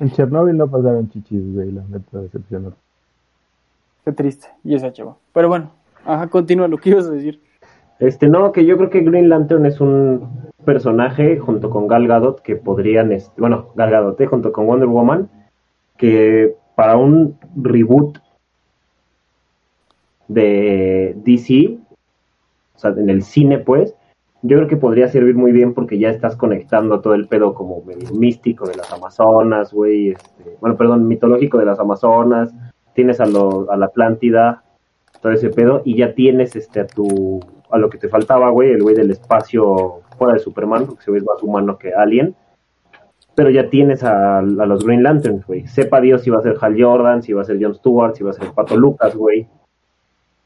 En 0.00 0.10
Chernobyl 0.10 0.56
no 0.56 0.68
pasaron 0.68 1.08
chichis, 1.08 1.54
güey, 1.54 1.70
la 1.70 1.82
neta 1.88 2.20
decepcionó. 2.20 2.72
Qué 4.04 4.12
triste, 4.12 4.48
y 4.64 4.74
ese 4.74 4.92
chavo. 4.92 5.18
Pero 5.32 5.48
bueno, 5.48 5.70
ajá, 6.04 6.28
continúa 6.28 6.68
lo 6.68 6.78
que 6.78 6.90
ibas 6.90 7.06
a 7.06 7.10
decir. 7.10 7.40
Este, 7.98 8.28
no, 8.28 8.52
que 8.52 8.66
yo 8.66 8.76
creo 8.76 8.90
que 8.90 9.00
Green 9.00 9.28
Lantern 9.28 9.64
es 9.66 9.80
un 9.80 10.50
personaje 10.64 11.38
junto 11.38 11.70
con 11.70 11.86
Gal 11.86 12.08
Gadot 12.08 12.42
que 12.42 12.56
podrían, 12.56 13.12
este, 13.12 13.40
bueno, 13.40 13.68
Gal 13.76 13.90
Gadot, 13.90 14.20
eh, 14.20 14.26
junto 14.26 14.52
con 14.52 14.66
Wonder 14.66 14.88
Woman, 14.88 15.28
que 15.96 16.56
para 16.74 16.96
un 16.96 17.38
reboot 17.56 18.18
de 20.28 21.14
DC, 21.24 21.78
o 22.74 22.78
sea, 22.78 22.90
en 22.90 23.10
el 23.10 23.22
cine, 23.22 23.58
pues, 23.58 23.94
yo 24.46 24.58
creo 24.58 24.68
que 24.68 24.76
podría 24.76 25.08
servir 25.08 25.36
muy 25.36 25.52
bien 25.52 25.72
porque 25.72 25.98
ya 25.98 26.10
estás 26.10 26.36
conectando 26.36 27.00
todo 27.00 27.14
el 27.14 27.28
pedo 27.28 27.54
como 27.54 27.82
medio 27.82 28.10
místico 28.12 28.66
de 28.66 28.76
las 28.76 28.92
Amazonas, 28.92 29.72
güey, 29.72 30.10
este, 30.10 30.58
bueno, 30.60 30.76
perdón, 30.76 31.08
mitológico 31.08 31.56
de 31.56 31.64
las 31.64 31.80
Amazonas, 31.80 32.54
tienes 32.92 33.20
a, 33.20 33.26
lo, 33.26 33.70
a 33.70 33.78
la 33.78 33.86
Atlántida, 33.86 34.62
todo 35.22 35.32
ese 35.32 35.48
pedo, 35.48 35.80
y 35.86 35.96
ya 35.96 36.14
tienes 36.14 36.56
este 36.56 36.80
a 36.80 36.86
tu, 36.86 37.40
a 37.70 37.78
lo 37.78 37.88
que 37.88 37.96
te 37.96 38.10
faltaba, 38.10 38.50
güey, 38.50 38.72
el 38.72 38.82
güey 38.82 38.94
del 38.94 39.12
espacio 39.12 40.02
fuera 40.18 40.34
de 40.34 40.40
Superman, 40.40 40.84
porque 40.88 41.04
se 41.04 41.10
ve 41.10 41.22
más 41.22 41.42
humano 41.42 41.78
que 41.78 41.94
Alien, 41.94 42.36
pero 43.34 43.48
ya 43.48 43.70
tienes 43.70 44.04
a, 44.04 44.40
a 44.40 44.42
los 44.42 44.84
Green 44.84 45.02
Lanterns, 45.02 45.46
güey. 45.46 45.66
Sepa 45.66 46.02
Dios 46.02 46.20
si 46.20 46.28
va 46.28 46.40
a 46.40 46.42
ser 46.42 46.56
Hal 46.60 46.76
Jordan, 46.78 47.22
si 47.22 47.32
va 47.32 47.40
a 47.40 47.44
ser 47.46 47.56
John 47.58 47.74
Stewart, 47.74 48.14
si 48.14 48.22
va 48.22 48.30
a 48.30 48.34
ser 48.34 48.52
Pato 48.52 48.76
Lucas, 48.76 49.16
güey. 49.16 49.48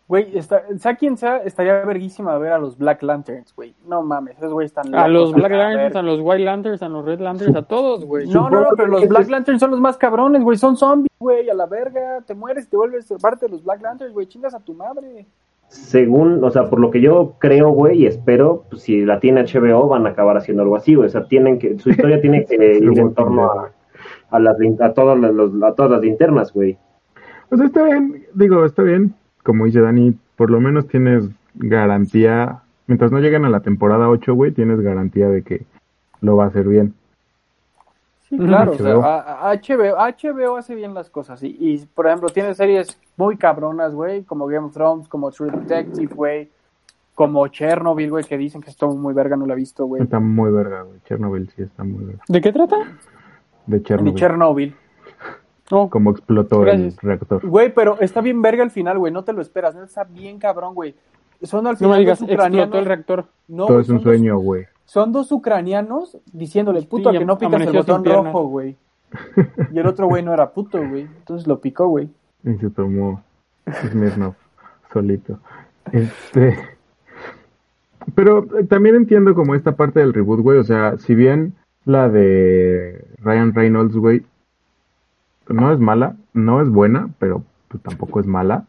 Güey, 0.08 0.38
está, 0.38 0.62
sea 0.78 0.96
quien 0.96 1.18
sea, 1.18 1.36
estaría 1.38 1.84
verguísima 1.84 2.38
ver 2.38 2.52
a 2.52 2.58
los 2.58 2.78
Black 2.78 3.02
Lanterns, 3.02 3.54
güey. 3.54 3.74
No 3.86 4.02
mames, 4.02 4.38
esos 4.38 4.54
güeyes 4.54 4.70
están 4.70 4.94
A 4.94 5.06
los 5.06 5.34
Black 5.34 5.52
la 5.52 5.68
Lanterns, 5.68 5.96
a 5.96 6.02
los 6.02 6.20
White 6.22 6.44
Lanterns, 6.44 6.82
a 6.82 6.88
los 6.88 7.04
Red 7.04 7.20
Lanterns, 7.20 7.54
a 7.54 7.62
todos, 7.62 8.06
güey. 8.06 8.26
No, 8.26 8.48
no, 8.48 8.62
no, 8.62 8.68
pero 8.74 8.88
los 8.88 9.06
Black 9.06 9.28
Lanterns 9.28 9.60
son 9.60 9.70
los 9.70 9.80
más 9.80 9.98
cabrones, 9.98 10.42
güey. 10.42 10.56
Son 10.56 10.78
zombies, 10.78 11.12
güey. 11.18 11.50
A 11.50 11.54
la 11.54 11.66
verga. 11.66 12.22
Te 12.26 12.34
mueres, 12.34 12.70
te 12.70 12.78
vuelves 12.78 13.12
parte 13.20 13.44
de 13.44 13.52
los 13.52 13.62
Black 13.62 13.82
Lanterns, 13.82 14.14
güey. 14.14 14.26
Chingas 14.26 14.54
a 14.54 14.60
tu 14.60 14.72
madre. 14.72 15.26
Según, 15.66 16.42
o 16.42 16.50
sea, 16.50 16.70
por 16.70 16.80
lo 16.80 16.90
que 16.90 17.02
yo 17.02 17.34
creo, 17.38 17.68
güey, 17.68 17.98
y 17.98 18.06
espero, 18.06 18.64
pues, 18.70 18.80
si 18.80 19.04
la 19.04 19.20
tiene 19.20 19.42
HBO, 19.42 19.88
van 19.88 20.06
a 20.06 20.10
acabar 20.10 20.38
haciendo 20.38 20.62
algo 20.62 20.76
así, 20.76 20.94
güey. 20.94 21.08
O 21.08 21.10
sea, 21.10 21.24
tienen 21.28 21.58
que, 21.58 21.78
su 21.78 21.90
historia 21.90 22.18
tiene 22.22 22.46
que 22.46 22.54
ir 22.54 22.98
en 22.98 23.12
torno 23.12 23.44
a, 23.44 23.70
a 24.30 24.38
las 24.38 24.56
a 24.80 24.94
todas 24.94 25.18
las, 25.18 25.32
a 25.62 25.74
todas 25.74 25.90
las 25.90 26.00
linternas, 26.00 26.50
güey. 26.54 26.78
Pues 27.50 27.60
está 27.60 27.84
bien, 27.84 28.24
digo, 28.34 28.64
está 28.64 28.82
bien. 28.82 29.14
Como 29.42 29.64
dice 29.66 29.80
Dani, 29.80 30.16
por 30.36 30.50
lo 30.50 30.60
menos 30.60 30.86
tienes 30.88 31.28
garantía. 31.54 32.60
Mientras 32.86 33.12
no 33.12 33.18
lleguen 33.20 33.44
a 33.44 33.50
la 33.50 33.60
temporada 33.60 34.08
8, 34.08 34.34
güey, 34.34 34.52
tienes 34.52 34.80
garantía 34.80 35.28
de 35.28 35.42
que 35.42 35.62
lo 36.20 36.36
va 36.36 36.44
a 36.44 36.48
hacer 36.48 36.66
bien. 36.68 36.94
Sí, 38.28 38.36
claro. 38.36 38.72
o 38.72 38.74
sea, 38.74 38.92
HBO. 38.94 39.02
a- 39.04 39.50
a- 39.50 39.52
HBO, 39.54 39.96
HBO 39.96 40.56
hace 40.56 40.74
bien 40.74 40.92
las 40.92 41.08
cosas. 41.08 41.42
Y, 41.42 41.56
y, 41.58 41.86
por 41.94 42.06
ejemplo, 42.06 42.28
tiene 42.28 42.54
series 42.54 43.00
muy 43.16 43.36
cabronas, 43.38 43.94
güey. 43.94 44.22
Como 44.24 44.46
Game 44.46 44.66
of 44.66 44.72
Thrones, 44.74 45.08
como 45.08 45.30
True 45.30 45.50
Detective, 45.50 46.14
güey. 46.14 46.50
Como 47.14 47.46
Chernobyl, 47.48 48.10
güey, 48.10 48.24
que 48.24 48.36
dicen 48.36 48.60
que 48.60 48.70
estuvo 48.70 48.94
muy 48.94 49.12
verga, 49.14 49.36
no 49.36 49.46
la 49.46 49.54
he 49.54 49.56
visto, 49.56 49.86
güey. 49.86 50.02
Está 50.02 50.20
muy 50.20 50.52
verga, 50.52 50.82
güey. 50.82 51.00
Chernobyl 51.06 51.48
sí 51.56 51.62
está 51.62 51.84
muy 51.84 52.04
verga. 52.04 52.22
¿De 52.28 52.40
qué 52.40 52.52
trata? 52.52 52.76
De. 53.66 53.82
Chernobyl. 53.82 54.74
No. 55.70 55.90
Cómo 55.90 56.10
explotó 56.10 56.60
Gracias. 56.60 56.94
el 57.02 57.08
reactor. 57.08 57.46
Güey, 57.46 57.72
pero 57.74 57.98
está 58.00 58.20
bien 58.20 58.40
verga 58.42 58.62
al 58.62 58.70
final, 58.70 58.98
güey. 58.98 59.12
No 59.12 59.24
te 59.24 59.32
lo 59.32 59.42
esperas. 59.42 59.74
Está 59.76 60.04
bien 60.04 60.38
cabrón, 60.38 60.74
güey. 60.74 60.94
Son 61.42 61.66
al 61.66 61.74
No 61.74 61.78
final 61.78 61.92
me 61.92 61.98
digas, 62.00 62.18
dos 62.20 62.28
explotó 62.28 62.48
ucranianos. 62.48 62.78
el 62.78 62.84
reactor. 62.86 63.24
No, 63.48 63.66
Todo 63.66 63.80
es 63.80 63.88
un 63.88 63.96
son 63.96 63.96
dos- 63.96 64.02
sueño, 64.04 64.38
güey. 64.38 64.66
Son 64.86 65.12
dos 65.12 65.30
ucranianos 65.32 66.16
diciéndole, 66.32 66.80
puto, 66.82 67.12
Sí, 67.12 67.18
que 67.18 67.24
no 67.24 67.36
picas 67.38 67.60
el 67.60 67.72
botón 67.72 68.04
rojo, 68.04 68.44
güey. 68.48 68.76
Y 69.72 69.78
el 69.78 69.86
otro 69.86 70.06
güey 70.06 70.22
no 70.22 70.32
era 70.32 70.50
puto, 70.50 70.78
güey. 70.78 71.02
Entonces 71.02 71.46
lo 71.46 71.60
picó, 71.60 71.86
güey. 71.88 72.08
Y 72.44 72.54
se 72.54 72.70
tomó 72.70 73.22
Smirnoff 73.90 74.36
solito. 74.92 75.38
Este. 75.92 76.56
Pero 78.14 78.44
eh, 78.58 78.64
también 78.64 78.96
entiendo 78.96 79.34
como 79.34 79.54
esta 79.54 79.72
parte 79.76 80.00
del 80.00 80.14
reboot, 80.14 80.40
güey. 80.40 80.58
O 80.58 80.64
sea, 80.64 80.96
si 80.98 81.14
bien 81.14 81.54
la 81.84 82.08
de 82.08 83.04
Ryan 83.22 83.54
Reynolds, 83.54 83.96
güey, 83.96 84.22
no 85.48 85.72
es 85.72 85.78
mala, 85.78 86.16
no 86.34 86.60
es 86.60 86.68
buena, 86.68 87.10
pero 87.18 87.42
pues, 87.68 87.82
tampoco 87.82 88.20
es 88.20 88.26
mala. 88.26 88.64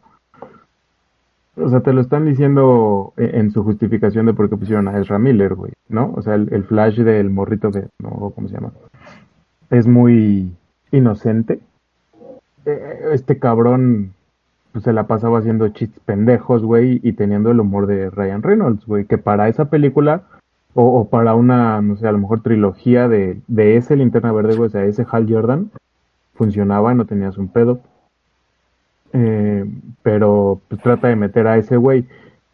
O 1.56 1.68
sea, 1.68 1.80
te 1.80 1.92
lo 1.92 2.00
están 2.00 2.24
diciendo 2.24 3.12
e- 3.16 3.32
en 3.34 3.50
su 3.50 3.62
justificación 3.64 4.26
de 4.26 4.34
por 4.34 4.48
qué 4.48 4.56
pusieron 4.56 4.88
a 4.88 4.98
Ezra 4.98 5.18
Miller, 5.18 5.54
güey, 5.54 5.72
¿no? 5.88 6.12
O 6.16 6.22
sea, 6.22 6.34
el, 6.34 6.64
flash 6.64 6.98
del 7.00 7.30
morrito 7.30 7.70
de, 7.70 7.88
no, 7.98 8.32
¿cómo 8.34 8.48
se 8.48 8.54
llama? 8.54 8.72
Es 9.70 9.86
muy 9.86 10.52
inocente. 10.90 11.60
Eh, 12.64 13.10
Este 13.12 13.38
cabrón 13.38 14.12
pues, 14.72 14.84
se 14.84 14.92
la 14.92 15.06
pasaba 15.06 15.38
haciendo 15.40 15.68
chistes 15.68 16.00
pendejos, 16.04 16.62
güey, 16.62 17.00
y 17.02 17.12
teniendo 17.12 17.50
el 17.50 17.60
humor 17.60 17.86
de 17.86 18.10
Ryan 18.10 18.42
Reynolds, 18.42 18.86
güey, 18.86 19.04
que 19.04 19.18
para 19.18 19.48
esa 19.48 19.66
película, 19.66 20.22
o, 20.74 21.00
o 21.00 21.08
para 21.08 21.34
una, 21.34 21.82
no 21.82 21.96
sé, 21.96 22.06
a 22.06 22.12
lo 22.12 22.18
mejor 22.18 22.42
trilogía 22.42 23.08
de, 23.08 23.40
de 23.48 23.76
ese 23.76 23.96
Linterna 23.96 24.32
Verde, 24.32 24.56
güey, 24.56 24.68
o 24.68 24.70
sea, 24.70 24.84
ese 24.84 25.04
Hal 25.10 25.26
Jordan, 25.28 25.70
funcionaba, 26.40 26.94
no 26.94 27.04
tenías 27.04 27.36
un 27.36 27.48
pedo. 27.48 27.80
Eh, 29.12 29.66
pero 30.02 30.62
pues 30.68 30.80
trata 30.80 31.08
de 31.08 31.16
meter 31.16 31.46
a 31.46 31.58
ese 31.58 31.76
güey 31.76 32.06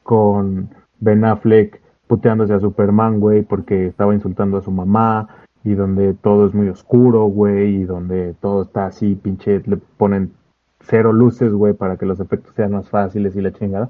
con 0.03 0.71
Ben 0.99 1.25
Affleck 1.25 1.81
puteándose 2.09 2.53
a 2.53 2.59
Superman, 2.59 3.21
güey, 3.21 3.43
porque 3.43 3.87
estaba 3.87 4.13
insultando 4.13 4.57
a 4.59 4.63
su 4.63 4.73
mamá, 4.73 5.29
y 5.63 5.75
donde 5.75 6.15
todo 6.15 6.49
es 6.49 6.55
muy 6.55 6.69
oscuro, 6.69 7.27
güey, 7.27 7.77
y 7.77 7.85
donde 7.85 8.35
todo 8.41 8.63
está 8.63 8.87
así, 8.87 9.15
pinche, 9.15 9.63
le 9.67 9.77
ponen 9.77 10.33
cero 10.81 11.13
luces, 11.13 11.53
güey, 11.53 11.75
para 11.75 11.97
que 11.97 12.07
los 12.07 12.19
efectos 12.19 12.55
sean 12.57 12.73
más 12.73 12.89
fáciles 12.89 13.37
y 13.37 13.41
la 13.41 13.53
chingada, 13.53 13.89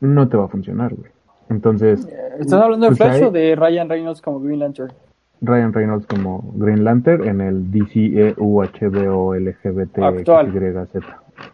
no 0.00 0.28
te 0.28 0.36
va 0.36 0.44
a 0.44 0.48
funcionar, 0.48 0.94
güey. 0.94 1.10
Entonces, 1.48 2.06
¿Estás 2.38 2.62
hablando 2.62 2.86
de 2.90 2.96
Pues 2.96 2.98
Flash 2.98 3.24
o 3.24 3.30
de 3.30 3.56
Ryan 3.56 3.88
Reynolds 3.88 4.20
como 4.20 4.40
Green 4.40 4.60
Lantern? 4.60 4.92
Ryan 5.42 5.72
Reynolds 5.72 6.06
como 6.06 6.52
Green 6.56 6.84
Lantern 6.84 7.26
en 7.26 7.40
el 7.40 7.70
DCEU 7.70 8.34
HBO 8.38 9.34
LGBT 9.34 9.98
Actual. 9.98 10.52
XYZ. 10.52 11.02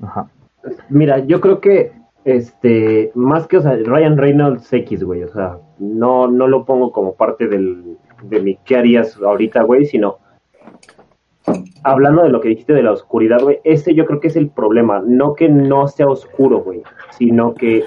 Ajá. 0.03 0.29
Mira, 0.89 1.21
yo 1.21 1.41
creo 1.41 1.61
que 1.61 1.93
este 2.25 3.13
más 3.15 3.47
que 3.47 3.59
o 3.59 3.63
sea, 3.63 3.77
Ryan 3.77 4.17
Reynolds 4.17 4.73
X, 4.73 5.05
güey, 5.05 5.23
o 5.23 5.29
sea, 5.29 5.59
no 5.79 6.27
no 6.27 6.49
lo 6.49 6.65
pongo 6.65 6.91
como 6.91 7.15
parte 7.15 7.47
del 7.47 7.97
de 8.25 8.41
mi 8.41 8.57
qué 8.65 8.77
harías 8.77 9.17
ahorita, 9.17 9.63
güey, 9.63 9.87
sino 9.87 10.19
hablando 11.85 12.25
de 12.25 12.31
lo 12.31 12.41
que 12.41 12.49
dijiste 12.49 12.73
de 12.73 12.83
la 12.83 12.93
oscuridad, 12.93 13.41
güey, 13.41 13.61
ese 13.63 13.95
yo 13.95 14.07
creo 14.07 14.19
que 14.19 14.29
es 14.29 14.37
el 14.37 14.49
problema, 14.49 15.03
no 15.07 15.35
que 15.35 15.49
no 15.49 15.87
sea 15.87 16.09
oscuro, 16.09 16.63
güey, 16.63 16.83
sino 17.11 17.55
que 17.55 17.85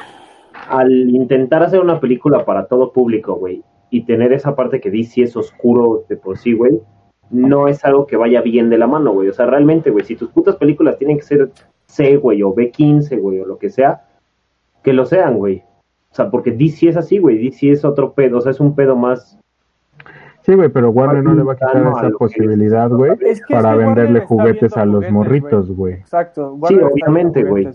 al 0.69 1.09
intentar 1.09 1.63
hacer 1.63 1.81
una 1.81 1.99
película 1.99 2.45
para 2.45 2.67
todo 2.67 2.93
público, 2.93 3.35
güey, 3.35 3.61
y 3.89 4.03
tener 4.03 4.33
esa 4.33 4.55
parte 4.55 4.79
que 4.79 4.91
DC 4.91 5.23
es 5.23 5.35
oscuro 5.35 6.03
de 6.09 6.15
por 6.17 6.37
sí, 6.37 6.53
güey, 6.53 6.81
no 7.29 7.67
es 7.67 7.83
algo 7.85 8.05
que 8.07 8.17
vaya 8.17 8.41
bien 8.41 8.69
de 8.69 8.77
la 8.77 8.87
mano, 8.87 9.11
güey. 9.13 9.29
O 9.29 9.33
sea, 9.33 9.45
realmente, 9.45 9.89
güey, 9.91 10.05
si 10.05 10.15
tus 10.15 10.29
putas 10.29 10.55
películas 10.55 10.97
tienen 10.97 11.17
que 11.17 11.23
ser 11.23 11.51
C, 11.85 12.17
güey, 12.17 12.41
o 12.43 12.53
B15, 12.53 13.19
güey, 13.19 13.39
o 13.39 13.45
lo 13.45 13.57
que 13.57 13.69
sea, 13.69 14.05
que 14.83 14.93
lo 14.93 15.05
sean, 15.05 15.37
güey. 15.37 15.63
O 16.11 16.15
sea, 16.15 16.29
porque 16.31 16.51
DC 16.51 16.89
es 16.89 16.97
así, 16.97 17.19
güey. 17.19 17.37
DC 17.37 17.71
es 17.71 17.85
otro 17.85 18.13
pedo, 18.13 18.39
o 18.39 18.41
sea, 18.41 18.51
es 18.51 18.59
un 18.59 18.73
pedo 18.75 18.95
más. 18.95 19.39
Sí, 20.41 20.55
güey, 20.55 20.69
pero 20.69 20.89
Warner 20.89 21.23
no 21.23 21.33
le 21.35 21.43
va 21.43 21.53
a 21.53 21.55
quitar 21.55 21.77
a 21.77 21.91
esa 21.91 22.09
posibilidad, 22.17 22.89
güey, 22.89 23.11
Es 23.21 23.41
que- 23.45 23.53
para 23.53 23.73
es 23.73 23.77
que 23.79 23.85
venderle 23.85 24.19
juguetes 24.21 24.75
a 24.77 24.85
los 24.85 24.95
juguetes, 25.05 25.13
morritos, 25.13 25.71
güey. 25.71 25.93
Exacto. 25.95 26.55
Sí, 26.67 26.75
Warner 26.75 26.91
obviamente, 26.93 27.43
güey. 27.43 27.67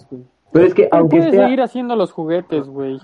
Pero 0.52 0.66
es 0.66 0.74
que, 0.74 0.84
Pero 0.84 0.96
aunque 0.96 1.16
puedes 1.18 1.34
sea. 1.34 1.44
seguir 1.44 1.60
haciendo 1.60 1.94
los 1.94 2.10
juguetes, 2.12 2.68
güey. 2.68 2.98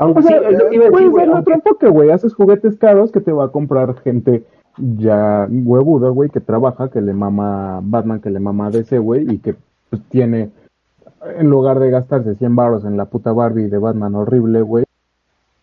Aunque 0.00 0.20
O 0.20 0.22
sea, 0.22 0.38
sí, 0.38 0.44
es 0.48 0.58
lo 0.58 0.70
que 0.70 0.76
iba 0.76 0.86
a 0.86 0.90
decir, 0.90 1.10
puedes 1.10 1.28
güey, 1.28 1.38
otro 1.40 1.54
enfoque, 1.54 1.88
güey. 1.88 2.10
Haces 2.10 2.34
juguetes 2.34 2.76
caros 2.78 3.12
que 3.12 3.20
te 3.20 3.32
va 3.32 3.44
a 3.44 3.48
comprar 3.48 3.94
gente 4.00 4.44
ya 4.78 5.46
huevuda, 5.50 6.08
güey, 6.08 6.30
que 6.30 6.40
trabaja, 6.40 6.88
que 6.88 7.02
le 7.02 7.12
mama 7.12 7.80
Batman, 7.82 8.20
que 8.20 8.30
le 8.30 8.40
mama 8.40 8.70
DC, 8.70 8.98
güey, 8.98 9.30
y 9.30 9.38
que 9.38 9.56
pues 9.90 10.02
tiene, 10.08 10.50
en 11.36 11.50
lugar 11.50 11.80
de 11.80 11.90
gastarse 11.90 12.34
100 12.34 12.56
baros 12.56 12.84
en 12.86 12.96
la 12.96 13.04
puta 13.04 13.32
Barbie 13.32 13.68
de 13.68 13.76
Batman 13.76 14.14
horrible, 14.14 14.62
güey, 14.62 14.84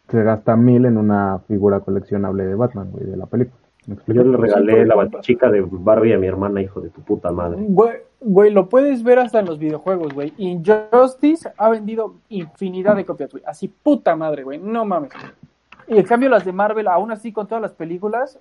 se 0.09 0.21
gasta 0.23 0.55
mil 0.55 0.85
en 0.85 0.97
una 0.97 1.39
figura 1.47 1.79
coleccionable 1.79 2.45
de 2.45 2.53
Batman, 2.53 2.91
güey, 2.91 3.05
de 3.05 3.17
la 3.17 3.25
película. 3.25 3.66
Yo 3.87 4.23
le 4.23 4.35
regalé 4.37 4.85
la 4.85 5.09
chica 5.21 5.49
de 5.49 5.61
Barbie 5.61 6.13
a 6.13 6.17
mi 6.17 6.27
hermana, 6.27 6.61
hijo 6.61 6.81
de 6.81 6.89
tu 6.89 7.01
puta 7.01 7.31
madre. 7.31 7.57
Güey, 7.61 7.93
güey, 8.19 8.51
lo 8.51 8.67
puedes 8.67 9.01
ver 9.01 9.19
hasta 9.19 9.39
en 9.39 9.45
los 9.45 9.59
videojuegos, 9.59 10.13
güey. 10.13 10.33
Injustice 10.37 11.49
ha 11.57 11.69
vendido 11.69 12.15
infinidad 12.29 12.95
de 12.97 13.05
copias, 13.05 13.31
güey. 13.31 13.43
Así 13.47 13.67
puta 13.69 14.15
madre, 14.15 14.43
güey. 14.43 14.59
No 14.59 14.83
mames. 14.83 15.11
Y 15.87 15.97
en 15.97 16.03
cambio 16.03 16.27
las 16.27 16.43
de 16.43 16.51
Marvel, 16.51 16.87
aún 16.89 17.11
así 17.11 17.31
con 17.31 17.47
todas 17.47 17.61
las 17.61 17.71
películas, 17.73 18.37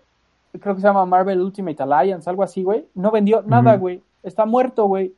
creo 0.60 0.74
que 0.74 0.80
se 0.80 0.86
llama 0.88 1.06
Marvel 1.06 1.40
Ultimate 1.40 1.80
Alliance, 1.82 2.28
algo 2.28 2.42
así, 2.42 2.64
güey. 2.64 2.84
No 2.94 3.12
vendió 3.12 3.42
nada, 3.46 3.72
Ujú. 3.74 3.80
güey. 3.80 4.02
está 4.24 4.44
muerto, 4.46 4.86
güey. 4.86 5.12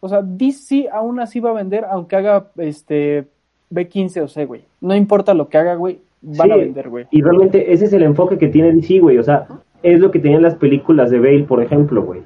O 0.00 0.08
sea, 0.08 0.22
DC 0.22 0.88
aún 0.90 1.20
así 1.20 1.38
va 1.38 1.50
a 1.50 1.54
vender, 1.54 1.84
aunque 1.88 2.16
haga 2.16 2.46
este 2.56 3.28
B15 3.72 4.22
o 4.24 4.28
C, 4.28 4.46
güey. 4.46 4.64
No 4.80 4.96
importa 4.96 5.34
lo 5.34 5.48
que 5.48 5.58
haga, 5.58 5.76
güey, 5.76 6.00
van 6.22 6.52
a 6.52 6.54
Sí, 6.54 6.60
vender, 6.60 6.88
güey. 6.88 7.06
Y 7.10 7.22
realmente 7.22 7.72
ese 7.72 7.86
es 7.86 7.92
el 7.92 8.02
enfoque 8.02 8.38
que 8.38 8.48
tiene 8.48 8.72
DC, 8.72 9.00
güey. 9.00 9.18
O 9.18 9.22
sea, 9.22 9.46
es 9.82 10.00
lo 10.00 10.10
que 10.10 10.18
tenían 10.18 10.42
las 10.42 10.54
películas 10.56 11.10
de 11.10 11.18
Bale, 11.18 11.44
por 11.44 11.62
ejemplo, 11.62 12.02
güey. 12.02 12.22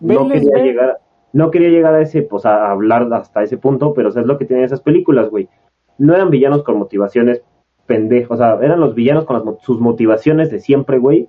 No 0.00 0.28
quería 0.28 0.50
Bale. 0.52 0.64
llegar, 0.64 0.98
no 1.32 1.50
quería 1.50 1.68
llegar 1.70 1.94
a 1.94 2.00
ese, 2.00 2.22
pues 2.22 2.46
a 2.46 2.70
hablar 2.70 3.08
hasta 3.12 3.42
ese 3.42 3.58
punto, 3.58 3.94
pero 3.94 4.08
o 4.08 4.12
sea, 4.12 4.22
es 4.22 4.28
lo 4.28 4.38
que 4.38 4.44
tenían 4.44 4.64
esas 4.64 4.80
películas, 4.80 5.30
güey. 5.30 5.48
No 5.98 6.14
eran 6.14 6.30
villanos 6.30 6.62
con 6.62 6.78
motivaciones 6.78 7.42
pendejos, 7.86 8.36
o 8.40 8.42
sea, 8.42 8.58
eran 8.62 8.80
los 8.80 8.94
villanos 8.94 9.24
con 9.24 9.36
las 9.36 9.62
sus 9.62 9.80
motivaciones 9.80 10.50
de 10.50 10.60
siempre, 10.60 10.98
güey. 10.98 11.28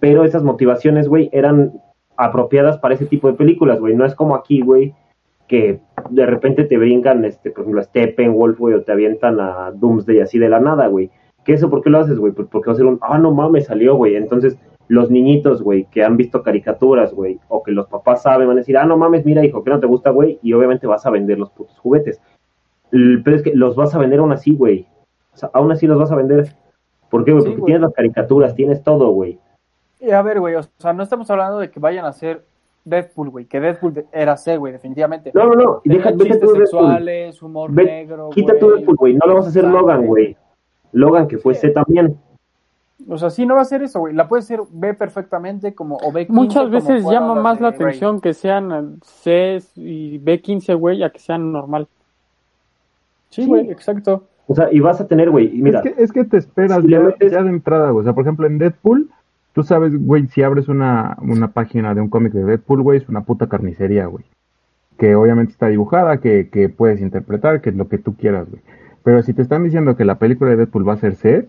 Pero 0.00 0.24
esas 0.24 0.42
motivaciones, 0.44 1.08
güey, 1.08 1.28
eran 1.32 1.80
apropiadas 2.16 2.78
para 2.78 2.94
ese 2.94 3.06
tipo 3.06 3.28
de 3.28 3.34
películas, 3.34 3.80
güey. 3.80 3.94
No 3.96 4.04
es 4.04 4.14
como 4.14 4.34
aquí, 4.34 4.60
güey, 4.60 4.94
que 5.46 5.80
de 6.10 6.26
repente 6.26 6.64
te 6.64 6.78
brincan, 6.78 7.24
este, 7.24 7.50
por 7.50 7.62
ejemplo, 7.62 7.80
a 7.80 7.84
Steppenwolf, 7.84 8.58
güey, 8.58 8.74
o 8.74 8.82
te 8.82 8.92
avientan 8.92 9.40
a 9.40 9.70
Doomsday 9.72 10.20
así 10.20 10.38
de 10.38 10.48
la 10.48 10.60
nada, 10.60 10.86
güey. 10.86 11.10
¿Qué 11.44 11.54
eso? 11.54 11.70
¿Por 11.70 11.82
qué 11.82 11.90
lo 11.90 11.98
haces, 11.98 12.18
güey? 12.18 12.32
Pues 12.32 12.48
porque 12.48 12.68
va 12.68 12.72
a 12.74 12.76
ser 12.76 12.86
un, 12.86 12.98
ah, 13.00 13.18
no 13.18 13.32
mames, 13.32 13.66
salió, 13.66 13.96
güey. 13.96 14.16
Entonces, 14.16 14.58
los 14.88 15.10
niñitos, 15.10 15.62
güey, 15.62 15.86
que 15.90 16.02
han 16.02 16.16
visto 16.16 16.42
caricaturas, 16.42 17.12
güey, 17.12 17.38
o 17.48 17.62
que 17.62 17.72
los 17.72 17.86
papás 17.88 18.22
saben, 18.22 18.48
van 18.48 18.56
a 18.56 18.60
decir, 18.60 18.76
ah, 18.76 18.84
no 18.84 18.96
mames, 18.96 19.24
mira, 19.24 19.44
hijo, 19.44 19.62
que 19.62 19.70
no 19.70 19.80
te 19.80 19.86
gusta, 19.86 20.10
güey, 20.10 20.38
y 20.42 20.52
obviamente 20.52 20.86
vas 20.86 21.06
a 21.06 21.10
vender 21.10 21.38
los 21.38 21.50
putos 21.50 21.78
juguetes. 21.78 22.20
El 22.90 23.22
pedo 23.22 23.36
es 23.36 23.42
que 23.42 23.54
los 23.54 23.76
vas 23.76 23.94
a 23.94 23.98
vender 23.98 24.20
aún 24.20 24.32
así, 24.32 24.54
güey. 24.54 24.86
O 25.34 25.36
sea, 25.36 25.50
aún 25.52 25.70
así 25.70 25.86
los 25.86 25.98
vas 25.98 26.10
a 26.10 26.16
vender. 26.16 26.54
¿Por 27.10 27.24
qué, 27.24 27.32
güey? 27.32 27.44
Sí, 27.44 27.50
Porque 27.50 27.64
tienes 27.64 27.82
las 27.82 27.92
caricaturas, 27.92 28.54
tienes 28.54 28.82
todo, 28.82 29.10
güey. 29.10 29.38
Y 30.00 30.10
a 30.10 30.22
ver, 30.22 30.40
güey, 30.40 30.54
o 30.54 30.62
sea, 30.78 30.92
no 30.92 31.02
estamos 31.02 31.30
hablando 31.30 31.58
de 31.58 31.70
que 31.70 31.80
vayan 31.80 32.04
a 32.04 32.08
hacer 32.08 32.44
Deadpool, 32.88 33.30
güey, 33.30 33.44
que 33.46 33.60
Deadpool 33.60 33.94
de- 33.94 34.06
era 34.12 34.36
C, 34.36 34.56
güey, 34.56 34.72
definitivamente. 34.72 35.30
No, 35.34 35.44
no, 35.46 35.54
no, 35.54 35.80
y 35.84 35.88
deja, 35.90 36.12
tú 36.12 36.18
de 36.18 36.30
Deadpool. 36.30 36.56
sexuales, 36.58 37.42
humor 37.42 37.70
Ve- 37.72 37.84
negro, 37.84 38.30
Quita 38.30 38.58
tú 38.58 38.70
Deadpool, 38.70 38.96
güey. 38.96 39.14
No 39.14 39.26
lo 39.26 39.34
vas 39.36 39.46
a 39.46 39.48
hacer 39.48 39.62
sangre. 39.62 39.80
Logan, 39.80 40.06
güey. 40.06 40.36
Logan, 40.92 41.28
que 41.28 41.38
fue 41.38 41.54
C 41.54 41.70
también. 41.70 42.16
O 43.08 43.16
sea, 43.16 43.30
sí, 43.30 43.46
no 43.46 43.54
va 43.54 43.60
a 43.62 43.64
ser 43.64 43.82
eso, 43.82 44.00
güey. 44.00 44.12
La 44.14 44.26
puede 44.28 44.42
ser 44.42 44.60
B 44.70 44.92
perfectamente 44.94 45.74
como 45.74 45.96
o 45.96 46.10
B15. 46.12 46.26
Muchas 46.30 46.62
como 46.64 46.70
veces 46.70 47.04
llama 47.04 47.34
más 47.36 47.60
la 47.60 47.70
Rey. 47.70 47.76
atención 47.76 48.20
que 48.20 48.34
sean 48.34 48.98
C 49.02 49.58
y 49.76 50.18
B15, 50.18 50.74
güey, 50.76 51.02
a 51.02 51.10
que 51.10 51.18
sean 51.20 51.52
normal. 51.52 51.86
Sí, 53.30 53.46
güey, 53.46 53.70
exacto. 53.70 54.24
O 54.46 54.54
sea, 54.54 54.68
y 54.72 54.80
vas 54.80 55.00
a 55.00 55.06
tener, 55.06 55.30
güey, 55.30 55.56
y 55.58 55.60
mira, 55.62 55.80
Es 55.80 55.84
que, 55.94 56.02
es 56.02 56.12
que 56.12 56.24
te 56.24 56.38
esperas 56.38 56.80
Si 56.82 56.88
le 56.88 56.96
ya, 56.96 57.00
metes- 57.02 57.30
ya 57.32 57.42
de 57.42 57.50
entrada, 57.50 57.90
güey. 57.90 58.00
O 58.00 58.04
sea, 58.04 58.14
por 58.14 58.24
ejemplo, 58.24 58.46
en 58.46 58.58
Deadpool, 58.58 59.10
tú 59.58 59.64
sabes, 59.64 59.92
güey, 60.00 60.28
si 60.28 60.44
abres 60.44 60.68
una, 60.68 61.16
una 61.20 61.48
página 61.48 61.92
de 61.92 62.00
un 62.00 62.08
cómic 62.08 62.32
de 62.32 62.44
Deadpool, 62.44 62.80
güey, 62.80 62.98
es 62.98 63.08
una 63.08 63.22
puta 63.22 63.48
carnicería, 63.48 64.06
güey. 64.06 64.24
Que 64.96 65.16
obviamente 65.16 65.50
está 65.50 65.66
dibujada, 65.66 66.18
que, 66.18 66.48
que 66.48 66.68
puedes 66.68 67.00
interpretar, 67.00 67.60
que 67.60 67.70
es 67.70 67.74
lo 67.74 67.88
que 67.88 67.98
tú 67.98 68.14
quieras, 68.14 68.48
güey. 68.48 68.62
Pero 69.02 69.20
si 69.24 69.32
te 69.32 69.42
están 69.42 69.64
diciendo 69.64 69.96
que 69.96 70.04
la 70.04 70.20
película 70.20 70.50
de 70.50 70.58
Deadpool 70.58 70.88
va 70.88 70.92
a 70.92 70.98
ser 70.98 71.16
C, 71.16 71.48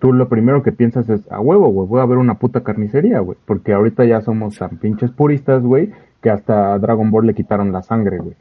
tú 0.00 0.12
lo 0.12 0.28
primero 0.28 0.62
que 0.62 0.70
piensas 0.70 1.08
es, 1.08 1.22
a 1.32 1.40
huevo, 1.40 1.70
güey, 1.70 1.88
voy 1.88 2.02
a 2.02 2.04
ver 2.04 2.18
una 2.18 2.34
puta 2.34 2.62
carnicería, 2.62 3.20
güey. 3.20 3.38
Porque 3.46 3.72
ahorita 3.72 4.04
ya 4.04 4.20
somos 4.20 4.58
tan 4.58 4.76
pinches 4.76 5.10
puristas, 5.10 5.62
güey, 5.62 5.92
que 6.20 6.28
hasta 6.28 6.74
a 6.74 6.78
Dragon 6.78 7.10
Ball 7.10 7.26
le 7.26 7.34
quitaron 7.34 7.72
la 7.72 7.82
sangre, 7.82 8.18
güey. 8.18 8.36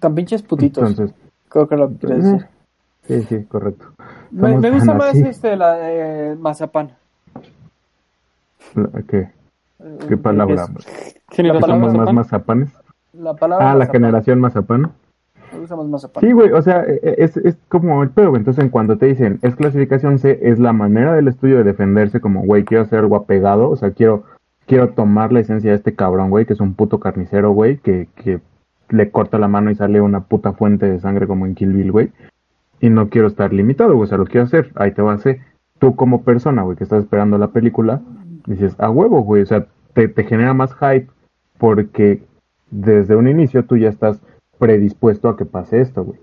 Tan 0.00 0.12
pinches 0.16 0.42
putitos. 0.42 0.90
Entonces, 0.90 1.14
Creo 1.48 1.68
que 1.68 1.76
lo 1.76 1.88
que 1.90 1.98
quieres 1.98 2.24
decir. 2.24 2.46
sí, 3.06 3.22
sí, 3.22 3.44
correcto. 3.44 3.92
Me, 4.32 4.72
gusta 4.72 4.92
más 4.92 5.10
así. 5.10 5.22
este, 5.22 5.54
la 5.54 5.74
de 5.74 6.34
mazapán. 6.34 6.90
¿Qué? 9.08 9.28
¿Qué 10.08 10.16
palabra? 10.16 10.66
Es- 10.78 11.20
Generación 11.30 11.70
¿Somos 11.80 11.94
más 11.94 12.12
mazapanes? 12.12 12.70
La 13.12 13.34
palabra 13.34 13.70
Ah, 13.70 13.72
la 13.74 13.78
mazapán. 13.80 13.92
generación 13.92 14.40
mazapán. 14.40 14.92
Más 15.60 15.88
mazapán. 15.88 16.20
Sí, 16.22 16.32
güey, 16.32 16.50
o 16.52 16.60
sea, 16.62 16.84
e- 16.84 17.00
e- 17.02 17.14
es, 17.18 17.36
es 17.38 17.56
como 17.68 18.02
el 18.02 18.10
pedo, 18.10 18.30
güey. 18.30 18.40
Entonces, 18.40 18.62
en 18.62 18.70
cuanto 18.70 18.98
te 18.98 19.06
dicen 19.06 19.38
es 19.42 19.54
clasificación 19.56 20.18
C, 20.18 20.38
es 20.42 20.58
la 20.58 20.72
manera 20.72 21.14
del 21.14 21.28
estudio 21.28 21.56
de 21.58 21.64
defenderse 21.64 22.20
como, 22.20 22.42
güey, 22.42 22.64
quiero 22.64 22.84
hacer 22.84 22.98
algo 23.00 23.16
apegado, 23.16 23.70
o 23.70 23.76
sea, 23.76 23.90
quiero, 23.92 24.24
quiero 24.66 24.90
tomar 24.90 25.32
la 25.32 25.40
esencia 25.40 25.70
de 25.70 25.76
este 25.76 25.94
cabrón, 25.94 26.30
güey, 26.30 26.44
que 26.46 26.52
es 26.52 26.60
un 26.60 26.74
puto 26.74 27.00
carnicero, 27.00 27.52
güey, 27.52 27.78
que, 27.78 28.08
que 28.16 28.40
le 28.90 29.10
corta 29.10 29.38
la 29.38 29.48
mano 29.48 29.70
y 29.70 29.74
sale 29.74 30.00
una 30.00 30.20
puta 30.20 30.52
fuente 30.52 30.86
de 30.90 31.00
sangre 31.00 31.26
como 31.26 31.46
en 31.46 31.54
Kill 31.54 31.72
Bill, 31.72 31.92
güey. 31.92 32.12
Y 32.80 32.90
no 32.90 33.08
quiero 33.08 33.26
estar 33.28 33.52
limitado, 33.52 33.94
güey, 33.94 34.04
o 34.04 34.06
sea, 34.08 34.18
lo 34.18 34.26
quiero 34.26 34.44
hacer, 34.44 34.70
ahí 34.74 34.92
te 34.92 35.00
va 35.02 35.12
a 35.12 35.16
hacer. 35.16 35.40
Tú 35.78 35.96
como 35.96 36.22
persona, 36.22 36.62
güey, 36.62 36.76
que 36.76 36.84
estás 36.84 37.02
esperando 37.02 37.38
la 37.38 37.48
película, 37.48 38.00
dices, 38.46 38.74
a 38.78 38.90
huevo, 38.90 39.22
güey, 39.22 39.42
o 39.42 39.46
sea, 39.46 39.66
te, 39.94 40.08
te 40.08 40.24
genera 40.24 40.54
más 40.54 40.74
hype 40.74 41.08
porque 41.58 42.22
desde 42.70 43.16
un 43.16 43.28
inicio 43.28 43.64
tú 43.64 43.76
ya 43.76 43.88
estás 43.88 44.20
predispuesto 44.58 45.28
a 45.28 45.36
que 45.36 45.44
pase 45.44 45.80
esto, 45.80 46.04
güey. 46.04 46.18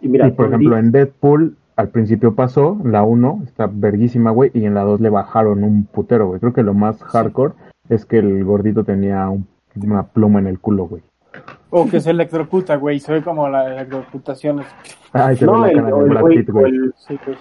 y 0.00 0.08
mira, 0.08 0.28
y 0.28 0.32
por 0.32 0.46
ejemplo, 0.46 0.76
en 0.76 0.92
Deadpool, 0.92 1.56
al 1.76 1.88
principio 1.88 2.34
pasó, 2.34 2.76
la 2.84 3.02
1 3.04 3.42
está 3.44 3.68
verguísima, 3.72 4.30
güey, 4.30 4.50
y 4.54 4.64
en 4.64 4.74
la 4.74 4.82
2 4.82 5.00
le 5.00 5.10
bajaron 5.10 5.62
un 5.64 5.84
putero, 5.84 6.26
güey. 6.28 6.40
Creo 6.40 6.52
que 6.52 6.62
lo 6.62 6.74
más 6.74 7.02
hardcore 7.02 7.54
es 7.88 8.04
que 8.04 8.18
el 8.18 8.44
gordito 8.44 8.84
tenía 8.84 9.28
un- 9.28 9.46
una 9.80 10.02
pluma 10.04 10.40
en 10.40 10.48
el 10.48 10.58
culo, 10.58 10.86
güey. 10.86 11.02
O 11.70 11.86
que 11.88 12.00
se 12.00 12.10
electrocuta, 12.10 12.74
güey. 12.76 12.98
Se 12.98 13.12
ve 13.12 13.22
como 13.22 13.48
la 13.48 13.72
electrocutación. 13.74 14.62
Ay, 15.12 15.36
se 15.36 15.44
no, 15.44 15.60
ve 15.60 15.70
el, 15.70 15.76
la 15.76 15.82
cara 15.84 15.96
el 16.02 16.08
Brad 16.08 16.20
güey, 16.22 16.38
Pitt, 16.38 16.48
o 16.48 16.52
güey. 16.52 16.72
el, 16.74 16.94
Sí, 16.96 17.18
güey. 17.24 17.38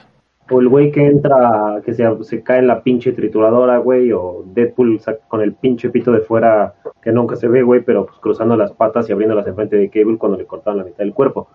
O 0.50 0.62
el 0.62 0.68
güey 0.68 0.92
que 0.92 1.06
entra, 1.06 1.82
que 1.84 1.94
se, 1.94 2.24
se 2.24 2.44
cae 2.44 2.60
en 2.60 2.68
la 2.68 2.84
pinche 2.84 3.12
trituradora, 3.12 3.78
güey, 3.78 4.12
o 4.12 4.44
Deadpool 4.54 5.02
con 5.28 5.42
el 5.42 5.54
pinche 5.54 5.90
pito 5.90 6.12
de 6.12 6.20
fuera 6.20 6.76
que 7.02 7.12
nunca 7.12 7.36
se 7.36 7.48
ve, 7.48 7.64
güey, 7.64 7.82
pero 7.82 8.06
pues 8.06 8.18
cruzando 8.20 8.56
las 8.56 8.72
patas 8.72 9.10
y 9.10 9.14
abriéndolas 9.14 9.48
enfrente 9.48 9.76
de 9.76 9.90
Cable 9.90 10.18
cuando 10.18 10.38
le 10.38 10.46
cortaron 10.46 10.80
la 10.80 10.86
mitad 10.86 11.00
del 11.00 11.14
cuerpo. 11.14 11.50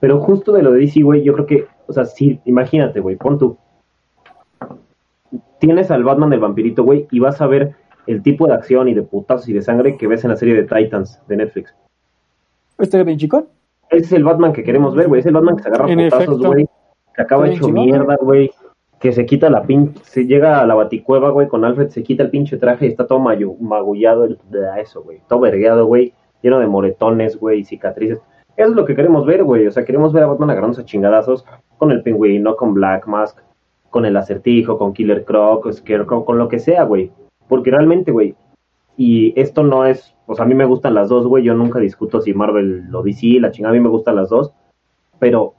Pero 0.00 0.20
justo 0.20 0.52
de 0.52 0.62
lo 0.62 0.72
de 0.72 0.80
DC, 0.80 1.02
güey, 1.02 1.22
yo 1.22 1.34
creo 1.34 1.46
que, 1.46 1.66
o 1.86 1.92
sea, 1.92 2.06
sí, 2.06 2.40
imagínate, 2.44 3.00
güey, 3.00 3.16
pon 3.16 3.38
tú. 3.38 3.58
Tienes 5.58 5.90
al 5.90 6.04
Batman 6.04 6.30
del 6.30 6.40
vampirito, 6.40 6.84
güey, 6.84 7.06
y 7.10 7.20
vas 7.20 7.40
a 7.40 7.46
ver 7.46 7.74
el 8.06 8.22
tipo 8.22 8.46
de 8.46 8.54
acción 8.54 8.88
y 8.88 8.94
de 8.94 9.02
putazos 9.02 9.48
y 9.48 9.52
de 9.52 9.62
sangre 9.62 9.96
que 9.96 10.06
ves 10.06 10.24
en 10.24 10.30
la 10.30 10.36
serie 10.36 10.54
de 10.54 10.62
Titans 10.62 11.20
de 11.28 11.36
Netflix. 11.36 11.74
¿Este 12.78 13.04
bien 13.04 13.18
chicón? 13.18 13.46
Ese 13.90 14.06
es 14.06 14.12
el 14.12 14.24
Batman 14.24 14.52
que 14.52 14.64
queremos 14.64 14.94
ver, 14.94 15.08
güey. 15.08 15.20
Es 15.20 15.26
el 15.26 15.34
Batman 15.34 15.56
que 15.56 15.64
se 15.64 15.68
agarra 15.68 15.90
En 15.90 16.08
putazos, 16.08 16.38
güey. 16.38 16.66
Acaba 17.20 17.48
hecho 17.48 17.68
mierda, 17.68 18.16
güey. 18.20 18.50
Que 18.98 19.12
se 19.12 19.24
quita 19.24 19.48
la 19.48 19.62
pinche. 19.62 20.00
Se 20.04 20.26
llega 20.26 20.60
a 20.60 20.66
la 20.66 20.74
baticueva, 20.74 21.30
güey, 21.30 21.48
con 21.48 21.64
Alfred. 21.64 21.88
Se 21.88 22.02
quita 22.02 22.22
el 22.22 22.30
pinche 22.30 22.58
traje 22.58 22.86
y 22.86 22.88
está 22.88 23.06
todo 23.06 23.18
magullado. 23.18 24.24
El, 24.24 24.38
de 24.50 24.80
eso, 24.80 25.02
güey. 25.02 25.20
Todo 25.28 25.40
vergueado, 25.40 25.86
güey. 25.86 26.12
Lleno 26.42 26.58
de 26.58 26.66
moretones, 26.66 27.38
güey, 27.38 27.60
y 27.60 27.64
cicatrices. 27.64 28.20
Eso 28.56 28.70
es 28.70 28.76
lo 28.76 28.84
que 28.84 28.94
queremos 28.94 29.24
ver, 29.24 29.44
güey. 29.44 29.66
O 29.66 29.70
sea, 29.70 29.84
queremos 29.84 30.12
ver 30.12 30.24
a 30.24 30.26
Batman 30.26 30.50
agarrándose 30.50 30.82
a 30.82 30.84
chingadazos 30.84 31.46
con 31.78 31.90
el 31.92 32.02
pingüino, 32.02 32.56
con 32.56 32.74
Black 32.74 33.06
Mask, 33.06 33.38
con 33.88 34.04
el 34.04 34.16
acertijo, 34.16 34.76
con 34.76 34.92
Killer 34.92 35.24
Croc, 35.24 35.70
Scarecrow, 35.72 36.24
con 36.24 36.38
lo 36.38 36.48
que 36.48 36.58
sea, 36.58 36.84
güey. 36.84 37.10
Porque 37.48 37.70
realmente, 37.70 38.12
güey, 38.12 38.34
y 38.96 39.32
esto 39.40 39.62
no 39.62 39.86
es, 39.86 40.14
o 40.26 40.34
sea, 40.34 40.44
a 40.44 40.48
mí 40.48 40.54
me 40.54 40.66
gustan 40.66 40.92
las 40.92 41.08
dos, 41.08 41.26
güey, 41.26 41.42
yo 41.42 41.54
nunca 41.54 41.78
discuto 41.78 42.20
si 42.20 42.34
Marvel 42.34 42.94
o 42.94 43.02
DC, 43.02 43.40
la 43.40 43.50
chingada, 43.50 43.72
a 43.72 43.78
mí 43.78 43.82
me 43.82 43.88
gustan 43.88 44.16
las 44.16 44.28
dos, 44.28 44.52
pero 45.18 45.54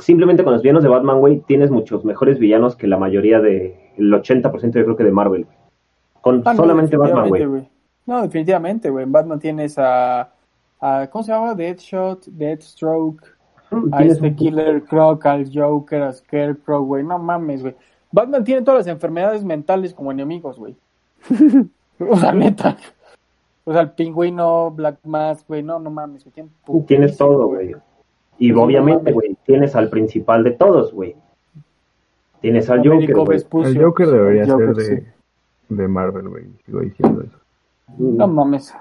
simplemente 0.00 0.44
con 0.44 0.52
los 0.52 0.62
villanos 0.62 0.82
de 0.82 0.88
Batman, 0.88 1.20
güey, 1.20 1.40
tienes 1.40 1.70
muchos 1.70 2.04
mejores 2.04 2.38
villanos 2.38 2.76
que 2.76 2.86
la 2.86 2.98
mayoría 2.98 3.40
de, 3.40 3.92
el 3.96 4.12
80% 4.12 4.74
yo 4.74 4.84
creo 4.84 4.96
que 4.96 5.04
de 5.04 5.12
Marvel. 5.12 5.46
Con 6.20 6.42
Ah, 6.44 6.52
no, 6.52 6.56
solamente 6.56 6.96
Batman, 6.96 7.28
güey. 7.28 7.68
No, 8.06 8.22
definitivamente, 8.22 8.90
güey. 8.90 9.04
En 9.04 9.12
Batman 9.12 9.38
tienes 9.40 9.78
a, 9.78 10.32
a. 10.80 11.06
¿Cómo 11.10 11.22
se 11.24 11.32
llama? 11.32 11.54
Deadshot, 11.54 12.26
Deathstroke. 12.26 13.24
A 13.92 13.96
Tienes 13.98 14.14
este 14.16 14.28
un- 14.28 14.36
Killer 14.36 14.82
Croc, 14.84 15.26
al 15.26 15.50
Joker, 15.52 16.02
a 16.02 16.12
Scarecrow, 16.12 16.84
güey. 16.84 17.02
No 17.02 17.18
mames, 17.18 17.62
güey. 17.62 17.74
Batman 18.12 18.44
tiene 18.44 18.62
todas 18.62 18.86
las 18.86 18.86
enfermedades 18.86 19.44
mentales 19.44 19.92
como 19.92 20.12
enemigos, 20.12 20.56
güey. 20.58 20.76
o 21.98 22.16
sea, 22.16 22.32
neta. 22.32 22.76
O 23.64 23.72
sea, 23.72 23.82
el 23.82 23.90
pingüino, 23.90 24.70
Black 24.70 24.98
Mask, 25.04 25.48
güey. 25.48 25.62
No, 25.64 25.80
no 25.80 25.90
mames, 25.90 26.24
güey. 26.24 26.32
Tiene 26.32 26.50
Tienes 26.86 27.16
todo, 27.16 27.48
güey. 27.48 27.74
Y 28.38 28.52
obviamente, 28.52 29.12
güey, 29.12 29.36
tienes 29.46 29.74
al 29.76 29.88
principal 29.88 30.44
de 30.44 30.50
todos, 30.52 30.92
güey. 30.92 31.16
Tienes 32.40 32.68
al 32.70 32.78
Joker, 32.78 32.92
Américo 32.92 33.24
güey. 33.24 33.36
Vespucio. 33.38 33.70
El 33.80 33.84
Joker 33.84 34.06
debería 34.08 34.42
El 34.44 34.50
Joker, 34.50 34.74
ser 34.74 34.76
de, 34.76 35.00
sí. 35.00 35.06
de 35.70 35.88
Marvel, 35.88 36.28
güey. 36.28 36.44
Sigo 36.64 36.80
diciendo 36.80 37.22
eso. 37.22 37.38
No 37.98 38.28
mames. 38.28 38.74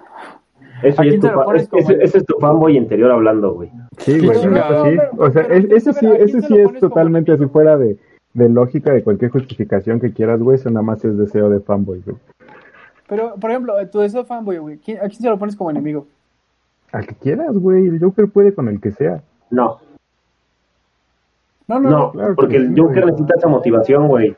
Eso 0.83 1.01
¿A 1.01 1.05
ya 1.05 1.09
quién 1.11 1.13
es 1.13 1.19
tu 1.21 1.27
ese, 1.27 1.69
como 1.69 1.89
ese- 2.01 2.17
es 2.17 2.25
tu 2.25 2.37
fanboy 2.39 2.75
interior 2.77 3.11
hablando, 3.11 3.53
güey. 3.53 3.71
Sí, 3.97 4.19
güey, 4.25 4.37
Sí, 4.39 4.47
no, 4.47 4.85
sí. 4.85 4.97
O 5.17 5.31
sea, 5.31 5.43
es- 5.43 5.65
ese 5.71 5.89
a 5.91 5.93
sí, 5.93 6.05
ver, 6.05 6.15
¿a 6.15 6.17
quién 6.25 6.29
ese 6.29 6.41
se 6.41 6.47
sí 6.47 6.57
es 6.57 6.79
totalmente 6.81 7.31
así 7.31 7.37
enemigo? 7.37 7.53
fuera 7.53 7.77
de, 7.77 7.97
de 8.33 8.49
lógica 8.49 8.91
de 8.91 9.03
cualquier 9.03 9.31
justificación 9.31 10.01
que 10.01 10.11
quieras, 10.11 10.41
güey. 10.41 10.55
Eso 10.55 10.69
nada 10.69 10.81
más 10.83 11.03
es 11.05 11.17
deseo 11.17 11.49
de 11.49 11.61
fanboy, 11.61 12.01
güey. 12.05 12.17
Pero, 13.07 13.35
por 13.35 13.51
ejemplo, 13.51 13.73
tú 13.89 13.99
de 13.99 14.07
eso 14.07 14.25
fanboy, 14.25 14.57
güey. 14.57 14.77
¿quién- 14.79 14.97
¿A 14.97 15.01
quién 15.07 15.13
se 15.21 15.29
lo 15.29 15.39
pones 15.39 15.55
como 15.55 15.69
enemigo? 15.71 16.07
Al 16.91 17.07
que 17.07 17.15
quieras, 17.15 17.57
güey. 17.57 17.87
El 17.87 17.99
Joker 17.99 18.27
puede 18.27 18.53
con 18.53 18.67
el 18.67 18.81
que 18.81 18.91
sea. 18.91 19.23
No, 19.51 19.79
No, 21.67 21.79
no, 21.79 21.89
no, 21.89 21.89
no. 21.89 22.11
claro 22.11 22.29
que 22.31 22.35
porque 22.35 22.55
el 22.57 22.79
Joker 22.79 23.05
necesita 23.05 23.33
esa 23.37 23.47
motivación, 23.47 24.07
güey. 24.07 24.35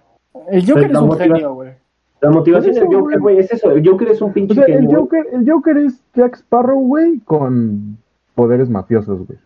El 0.49 0.61
Joker 0.61 0.73
Pero 0.75 0.85
es 0.87 0.91
la 0.93 1.01
un 1.01 1.07
motiva- 1.09 1.35
genio, 1.35 1.53
güey. 1.53 1.71
La 2.21 2.31
motivación 2.31 2.73
Por 2.75 2.83
del 2.89 2.99
Joker, 2.99 3.19
güey. 3.19 3.35
güey, 3.35 3.45
es 3.45 3.51
eso. 3.53 3.71
El 3.71 3.87
Joker 3.87 4.07
es 4.09 4.21
un 4.21 4.29
O 4.31 4.33
pinche 4.33 4.55
sea, 4.55 4.65
genio, 4.65 4.79
el 4.79 4.85
güey. 4.87 4.97
Joker, 5.01 5.27
el 5.33 5.51
Joker 5.51 5.77
es 5.77 6.01
Jack 6.15 6.35
Sparrow, 6.37 6.79
güey, 6.79 7.19
con 7.19 7.97
poderes 8.33 8.69
mafiosos, 8.69 9.25
güey. 9.27 9.37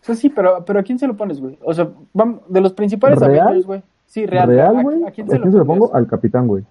O 0.00 0.04
sea, 0.08 0.14
sí, 0.14 0.28
pero, 0.28 0.64
pero 0.64 0.80
¿a 0.80 0.82
quién 0.82 0.98
se 0.98 1.06
lo 1.06 1.16
pones, 1.16 1.40
güey? 1.40 1.58
O 1.62 1.72
sea, 1.72 1.88
vamos, 2.12 2.40
de 2.48 2.60
los 2.60 2.72
principales 2.72 3.18
¿Real? 3.20 3.40
Avengers, 3.40 3.66
güey. 3.66 3.82
Sí, 4.06 4.26
real. 4.26 4.48
Real, 4.48 4.76
¿A- 4.76 4.82
güey. 4.82 5.04
¿A, 5.04 5.10
quién 5.10 5.28
se 5.28 5.38
lo, 5.38 5.46
lo 5.46 5.64
pongo? 5.66 5.94
Al 5.94 6.06
capitán, 6.06 6.46
güey. 6.46 6.64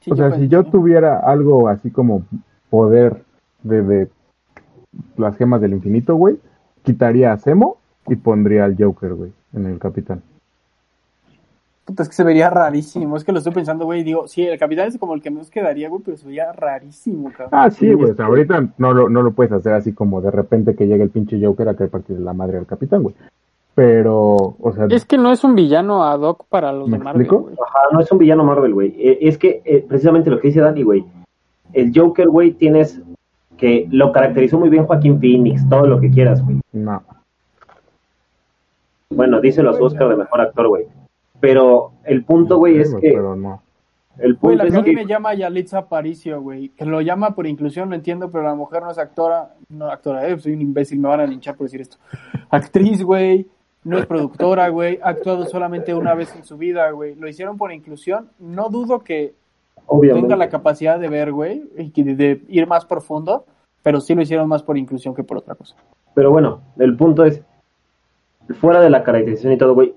Sí, 0.00 0.10
o 0.10 0.16
sea, 0.16 0.30
si 0.32 0.36
pensé- 0.42 0.48
yo 0.48 0.64
tuviera 0.64 1.18
algo 1.20 1.68
así 1.68 1.90
como 1.90 2.22
poder 2.70 3.22
de, 3.62 3.82
de 3.82 4.08
las 5.16 5.36
gemas 5.36 5.60
del 5.60 5.72
infinito, 5.72 6.14
güey, 6.16 6.38
quitaría 6.82 7.32
a 7.32 7.38
Zemo 7.38 7.78
y 8.06 8.16
pondría 8.16 8.64
al 8.64 8.76
Joker, 8.78 9.14
güey, 9.14 9.32
en 9.54 9.66
el 9.66 9.78
capitán. 9.78 10.22
Puta, 11.84 12.02
es 12.02 12.08
que 12.08 12.14
se 12.14 12.24
vería 12.24 12.48
rarísimo. 12.48 13.16
Es 13.16 13.24
que 13.24 13.32
lo 13.32 13.38
estoy 13.38 13.52
pensando, 13.52 13.84
güey. 13.84 14.00
y 14.00 14.04
Digo, 14.04 14.26
sí, 14.26 14.42
el 14.46 14.58
capitán 14.58 14.88
es 14.88 14.96
como 14.96 15.12
el 15.14 15.20
que 15.20 15.30
nos 15.30 15.50
quedaría, 15.50 15.90
güey, 15.90 16.00
pero 16.02 16.16
se 16.16 16.24
vería 16.26 16.50
rarísimo, 16.50 17.30
cabrón. 17.30 17.50
Ah, 17.52 17.70
sí, 17.70 17.92
güey. 17.92 18.12
O 18.12 18.14
sea, 18.14 18.24
ahorita 18.24 18.68
no 18.78 18.94
lo, 18.94 19.10
no 19.10 19.20
lo 19.22 19.32
puedes 19.32 19.52
hacer 19.52 19.74
así 19.74 19.92
como 19.92 20.22
de 20.22 20.30
repente 20.30 20.74
que 20.74 20.86
llegue 20.86 21.02
el 21.02 21.10
pinche 21.10 21.38
Joker 21.44 21.68
a 21.68 21.74
querer 21.74 21.90
partir 21.90 22.18
la 22.18 22.32
madre 22.32 22.56
al 22.56 22.66
capitán, 22.66 23.02
güey. 23.02 23.14
Pero, 23.74 24.56
o 24.58 24.72
sea, 24.74 24.86
Es 24.88 25.04
que 25.04 25.18
no 25.18 25.30
es 25.30 25.44
un 25.44 25.54
villano 25.54 26.04
ad 26.04 26.20
hoc 26.20 26.46
para 26.48 26.72
los 26.72 26.88
¿Me 26.88 26.96
de 26.96 27.04
Marvel. 27.04 27.26
Ajá, 27.26 27.78
no 27.92 28.00
es 28.00 28.10
un 28.10 28.18
villano 28.18 28.44
Marvel, 28.44 28.72
güey. 28.72 28.94
Eh, 28.96 29.18
Es 29.20 29.36
que 29.36 29.60
eh, 29.64 29.84
precisamente 29.86 30.30
lo 30.30 30.40
que 30.40 30.48
dice 30.48 30.60
Dani, 30.60 30.82
güey. 30.84 31.04
El 31.74 31.92
Joker, 31.94 32.28
güey, 32.28 32.52
tienes 32.52 33.02
que 33.56 33.86
lo 33.90 34.12
caracterizó 34.12 34.58
muy 34.58 34.68
bien 34.68 34.86
Joaquín 34.86 35.20
Phoenix, 35.20 35.68
todo 35.68 35.86
lo 35.86 36.00
que 36.00 36.10
quieras, 36.10 36.44
güey. 36.44 36.60
no. 36.72 37.02
Bueno, 39.10 39.40
dice 39.40 39.62
los 39.62 39.80
Oscar 39.80 40.08
de 40.08 40.16
mejor 40.16 40.40
actor, 40.40 40.68
güey. 40.68 40.86
Pero 41.40 41.92
el 42.04 42.24
punto, 42.24 42.58
güey, 42.58 42.78
es 42.80 42.92
que 42.94 43.12
Pero 43.12 43.36
no. 43.36 43.62
el 44.18 44.34
Güey, 44.34 44.56
punto 44.56 44.72
la 44.72 44.80
es 44.80 44.84
que 44.84 44.92
me 44.92 45.06
llama 45.06 45.34
Yalitza 45.34 45.78
Aparicio, 45.78 46.40
güey. 46.40 46.70
Que 46.70 46.84
lo 46.84 47.00
llama 47.00 47.34
por 47.34 47.46
inclusión, 47.46 47.90
lo 47.90 47.94
entiendo, 47.94 48.30
pero 48.30 48.44
la 48.44 48.54
mujer 48.54 48.82
no 48.82 48.90
es 48.90 48.98
actora. 48.98 49.54
No, 49.68 49.88
actora, 49.88 50.26
eh, 50.26 50.38
soy 50.38 50.54
un 50.54 50.62
imbécil, 50.62 50.98
me 50.98 51.08
van 51.08 51.20
a 51.20 51.26
linchar 51.26 51.54
por 51.56 51.66
decir 51.66 51.80
esto. 51.80 51.98
Actriz, 52.50 53.02
güey. 53.02 53.46
No 53.84 53.98
es 53.98 54.06
productora, 54.06 54.68
güey. 54.70 54.98
Ha 55.02 55.10
actuado 55.10 55.44
solamente 55.44 55.94
una 55.94 56.14
vez 56.14 56.34
en 56.34 56.42
su 56.44 56.56
vida, 56.56 56.90
güey. 56.90 57.14
Lo 57.14 57.28
hicieron 57.28 57.58
por 57.58 57.70
inclusión. 57.70 58.30
No 58.38 58.70
dudo 58.70 59.00
que 59.00 59.34
obviamente 59.86 60.28
tenga 60.28 60.36
la 60.36 60.48
capacidad 60.48 60.98
de 60.98 61.08
ver, 61.08 61.32
güey, 61.32 61.64
y 61.78 61.90
que 61.90 62.04
de, 62.04 62.14
de 62.14 62.42
ir 62.48 62.66
más 62.66 62.84
profundo, 62.84 63.44
pero 63.82 64.00
sí 64.00 64.14
lo 64.14 64.22
hicieron 64.22 64.48
más 64.48 64.62
por 64.62 64.78
inclusión 64.78 65.14
que 65.14 65.24
por 65.24 65.38
otra 65.38 65.54
cosa. 65.54 65.76
Pero 66.14 66.30
bueno, 66.30 66.62
el 66.78 66.96
punto 66.96 67.24
es, 67.24 67.42
fuera 68.60 68.80
de 68.80 68.90
la 68.90 69.02
caracterización 69.02 69.52
y 69.52 69.58
todo, 69.58 69.74
güey, 69.74 69.94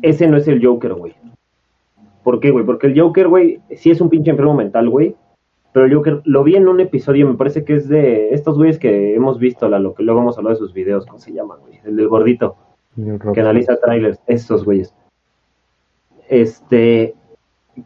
ese 0.00 0.26
no 0.26 0.36
es 0.36 0.48
el 0.48 0.64
Joker, 0.64 0.94
güey. 0.94 1.14
¿Por 2.22 2.40
qué, 2.40 2.50
güey? 2.50 2.64
Porque 2.64 2.86
el 2.86 2.98
Joker, 2.98 3.28
güey, 3.28 3.60
sí 3.76 3.90
es 3.90 4.00
un 4.00 4.08
pinche 4.08 4.30
enfermo 4.30 4.54
mental, 4.54 4.88
güey. 4.88 5.16
Pero 5.72 5.86
el 5.86 5.94
Joker, 5.94 6.22
lo 6.24 6.44
vi 6.44 6.56
en 6.56 6.68
un 6.68 6.80
episodio, 6.80 7.26
me 7.26 7.34
parece 7.34 7.64
que 7.64 7.74
es 7.74 7.88
de 7.88 8.34
estos 8.34 8.56
güeyes 8.56 8.78
que 8.78 9.14
hemos 9.14 9.38
visto, 9.38 9.68
la, 9.68 9.78
lo 9.78 9.94
que 9.94 10.02
luego 10.02 10.20
hemos 10.20 10.36
hablado 10.36 10.54
de 10.54 10.58
sus 10.58 10.74
videos, 10.74 11.06
¿cómo 11.06 11.18
se 11.18 11.32
llama, 11.32 11.56
güey? 11.56 11.80
El 11.84 11.96
del 11.96 12.08
gordito, 12.08 12.56
que 13.32 13.40
analiza 13.40 13.76
trailers, 13.80 14.20
estos 14.26 14.64
güeyes. 14.64 14.94
Este, 16.28 17.14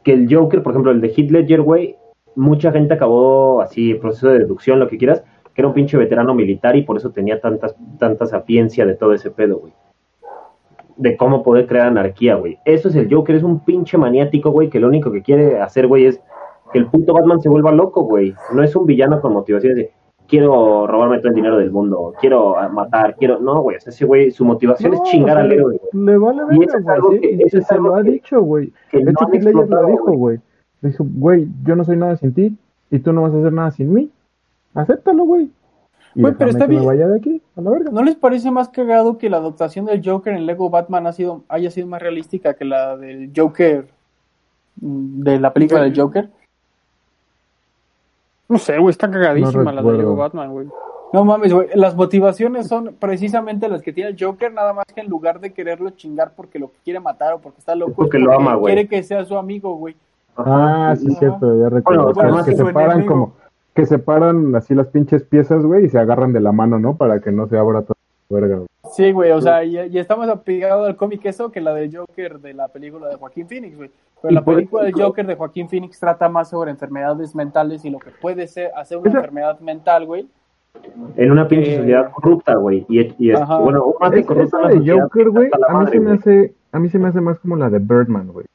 que 0.03 0.13
el 0.13 0.33
Joker, 0.33 0.63
por 0.63 0.73
ejemplo, 0.73 0.91
el 0.91 1.01
de 1.01 1.09
Heath 1.09 1.31
Ledger, 1.31 1.63
güey, 1.63 1.97
mucha 2.35 2.73
gente 2.73 2.95
acabó 2.95 3.61
así, 3.61 3.95
proceso 3.95 4.29
de 4.29 4.41
deducción, 4.41 4.79
lo 4.79 4.89
que 4.89 4.99
quieras, 4.99 5.23
que 5.55 5.63
era 5.63 5.69
un 5.69 5.75
pinche 5.75 5.97
veterano 5.97 6.35
militar 6.35 6.77
y 6.77 6.83
por 6.83 6.97
eso 6.97 7.11
tenía 7.11 7.41
tantas, 7.41 7.75
tanta 7.99 8.27
sapiencia 8.27 8.85
de 8.85 8.95
todo 8.95 9.13
ese 9.15 9.31
pedo, 9.31 9.59
güey. 9.59 9.73
De 10.97 11.17
cómo 11.17 11.43
poder 11.43 11.67
crear 11.67 11.89
anarquía, 11.89 12.37
güey. 12.37 12.59
Eso 12.65 12.89
es 12.89 12.95
el 12.95 13.13
Joker, 13.13 13.37
es 13.37 13.43
un 13.43 13.65
pinche 13.65 13.99
maniático, 13.99 14.51
güey, 14.51 14.69
que 14.69 14.81
lo 14.81 14.89
único 14.89 15.11
que 15.11 15.23
quiere 15.23 15.61
hacer, 15.61 15.87
güey, 15.87 16.07
es 16.07 16.21
que 16.73 16.79
el 16.79 16.87
puto 16.87 17.15
Batman 17.15 17.41
se 17.41 17.49
vuelva 17.49 17.73
loco, 17.73 18.03
güey. 18.03 18.35
No 18.53 18.63
es 18.63 18.75
un 18.77 18.87
villano 18.87 19.21
con 19.21 19.33
motivaciones 19.33 19.77
de 19.77 19.93
quiero 20.29 20.87
robarme 20.87 21.19
todo 21.19 21.29
el 21.29 21.35
dinero 21.35 21.59
del 21.59 21.71
mundo, 21.71 22.15
quiero 22.21 22.57
matar, 22.73 23.17
quiero. 23.17 23.39
No, 23.41 23.61
güey, 23.63 23.77
o 23.77 23.81
sea, 23.81 23.91
ese 23.93 24.05
güey, 24.05 24.31
su 24.31 24.45
motivación 24.45 24.93
No, 24.93 25.03
es 25.03 25.11
chingar 25.11 25.37
o 25.37 25.41
sea, 25.41 25.45
al 25.45 25.53
héroe, 25.53 25.81
güey. 25.93 26.05
Le 26.05 26.19
vale 26.19 26.43
Y 26.51 26.59
verga, 26.59 26.65
eso 26.67 26.79
es 26.79 26.87
algo 26.89 27.09
güey. 27.09 27.21
que- 27.21 27.31
y 27.33 27.43
es 27.43 27.51
se 27.67 27.75
algo 27.75 27.89
lo 27.89 27.95
ha 27.97 28.03
que- 28.03 28.11
dicho, 28.11 28.41
güey. 28.43 28.73
que 28.91 28.99
De 28.99 29.05
no 29.05 29.11
hecho, 29.11 29.29
Heath 29.33 29.43
lo 29.55 29.87
dijo, 29.87 30.05
güey. 30.05 30.17
güey. 30.17 30.41
Dijo, 30.83 31.07
güey, 31.09 31.49
yo 31.65 31.75
no 31.77 31.85
soy 31.85 31.97
nada 31.97 32.17
sin 32.17 32.33
ti 32.35 32.57
y 32.91 32.99
tú 32.99 33.13
no 33.13 33.23
vas 33.23 33.33
a 33.35 33.39
hacer 33.39 33.53
nada 33.53 33.71
sin 33.71 33.93
mí. 33.93 34.11
Acéptalo, 34.75 35.25
güey. 35.25 35.51
Güey, 36.15 36.35
pero 36.39 36.51
está 36.51 36.67
bien. 36.67 36.85
vaya 36.87 37.09
de 37.09 37.19
aquí, 37.19 37.43
a 37.57 37.61
la 37.61 37.71
verga. 37.71 37.91
¿No 37.93 38.03
les 38.03 38.15
parece 38.15 38.51
más 38.51 38.69
cagado 38.71 39.19
que 39.19 39.29
la 39.29 39.37
adaptación 39.37 39.85
del 39.85 40.01
Joker 40.03 40.33
en 40.35 40.47
Lego 40.47 40.71
Batman 40.71 41.07
ha 41.07 41.13
sido, 41.13 41.43
haya 41.49 41.71
sido 41.71 41.87
más 41.89 42.01
realística 42.01 42.55
que 42.55 42.65
la 42.65 42.97
del 42.97 43.31
Joker 43.37 43.87
mm, 44.81 45.23
de 45.23 45.41
la 45.41 45.53
película 45.53 45.83
del 45.83 45.95
Joker? 45.99 46.31
No 48.49 48.59
sé, 48.59 48.79
güey, 48.79 48.91
está 48.91 49.11
cagadísima 49.11 49.73
la 49.73 49.83
de. 49.83 49.93
Lego 49.99 50.17
Batman, 50.17 50.51
güey. 50.53 50.67
No 51.13 51.25
mames, 51.25 51.53
güey. 51.53 51.69
Las 51.75 51.95
motivaciones 51.97 52.67
son 52.69 52.95
precisamente 52.99 53.69
las 53.69 53.81
que 53.83 53.93
tiene 53.93 54.11
el 54.11 54.17
Joker, 54.19 54.53
nada 54.53 54.73
más 54.73 54.85
que 54.93 55.01
en 55.01 55.09
lugar 55.09 55.41
de 55.41 55.53
quererlo 55.53 55.91
chingar 55.91 56.33
porque 56.37 56.59
lo 56.59 56.71
quiere 56.85 57.01
matar 57.01 57.33
o 57.35 57.39
porque 57.39 57.61
está 57.61 57.75
loco, 57.75 57.93
Es 57.93 57.97
porque 57.97 58.19
lo 58.19 58.33
ama, 58.33 58.55
güey. 58.57 58.75
quiere 58.75 58.89
que 58.89 59.03
sea 59.03 59.25
su 59.25 59.37
amigo, 59.37 59.75
güey. 59.77 59.97
Ah, 60.37 60.95
sí, 60.99 61.07
Ajá. 61.11 61.19
cierto, 61.19 61.61
ya 61.61 61.69
recuerdo. 61.71 62.13
Bueno, 62.13 62.45
que- 62.45 62.55
separan 62.57 62.91
enemigo. 62.93 63.13
como, 63.13 63.33
que 63.75 63.87
separan 63.87 64.55
así 64.57 64.75
las 64.75 64.89
pinches 64.89 65.23
piezas, 65.23 65.65
güey, 65.65 65.87
y 65.87 65.89
se 65.89 65.99
agarran 65.99 66.33
de 66.33 66.41
la 66.41 66.53
mano, 66.53 66.79
¿no? 66.79 66.97
Para 66.97 67.21
que 67.21 67.31
no 67.33 67.47
se 67.49 67.57
abra 67.57 67.83
toda 67.83 67.97
la 68.29 68.35
verga, 68.39 68.57
güey. 68.57 68.69
Sí, 68.93 69.13
güey, 69.13 69.31
o 69.33 69.41
sea, 69.41 69.65
y, 69.65 69.77
y 69.79 69.99
está 69.99 70.17
más 70.17 70.29
apegado 70.29 70.85
al 70.85 70.97
cómic 70.97 71.25
eso 71.27 71.51
que 71.53 71.61
la 71.61 71.73
del 71.75 71.95
Joker 71.97 72.39
de 72.41 72.55
la 72.55 72.69
película 72.69 73.09
de 73.09 73.17
Joaquín 73.17 73.47
Phoenix, 73.49 73.77
güey. 73.77 73.91
Pero 74.23 74.35
la 74.35 74.45
película 74.45 74.85
del 74.85 74.95
Joker 74.95 75.27
de 75.27 75.35
Joaquín 75.37 75.69
Phoenix 75.69 76.01
trata 76.01 76.29
más 76.29 76.51
sobre 76.51 76.71
enfermedades 76.71 77.35
mentales 77.35 77.85
y 77.85 77.91
lo 77.91 77.99
que 77.99 78.11
puede 78.11 78.47
ser 78.49 78.71
hacer 78.77 78.99
una 78.99 79.09
Esa- 79.11 79.19
enfermedad 79.19 79.61
mental, 79.61 80.07
güey. 80.07 80.29
En 81.17 81.31
una 81.33 81.49
pinche 81.49 81.75
Eh, 81.75 81.77
sociedad 81.79 82.11
corrupta, 82.13 82.55
güey. 82.57 82.85
Y, 82.89 83.15
y 83.19 83.31
es, 83.31 83.41
bueno, 83.61 83.95
más 84.01 84.11
de 84.11 84.21
Es- 84.21 84.27
corrupta 84.27 84.59
esa 84.59 84.69
de 84.69 84.91
Joker, 85.01 85.31
güey, 85.31 85.47
a 85.53 85.57
mí 85.73 85.75
madre, 85.79 85.91
se 85.93 85.99
me 86.01 86.05
güey. 86.07 86.19
hace, 86.19 86.55
a 86.73 86.79
mí 86.79 86.89
se 86.89 86.99
me 86.99 87.09
hace 87.09 87.21
más 87.21 87.39
como 87.39 87.57
la 87.57 87.71
de 87.71 87.79
Birdman, 87.79 88.29
güey. 88.29 88.47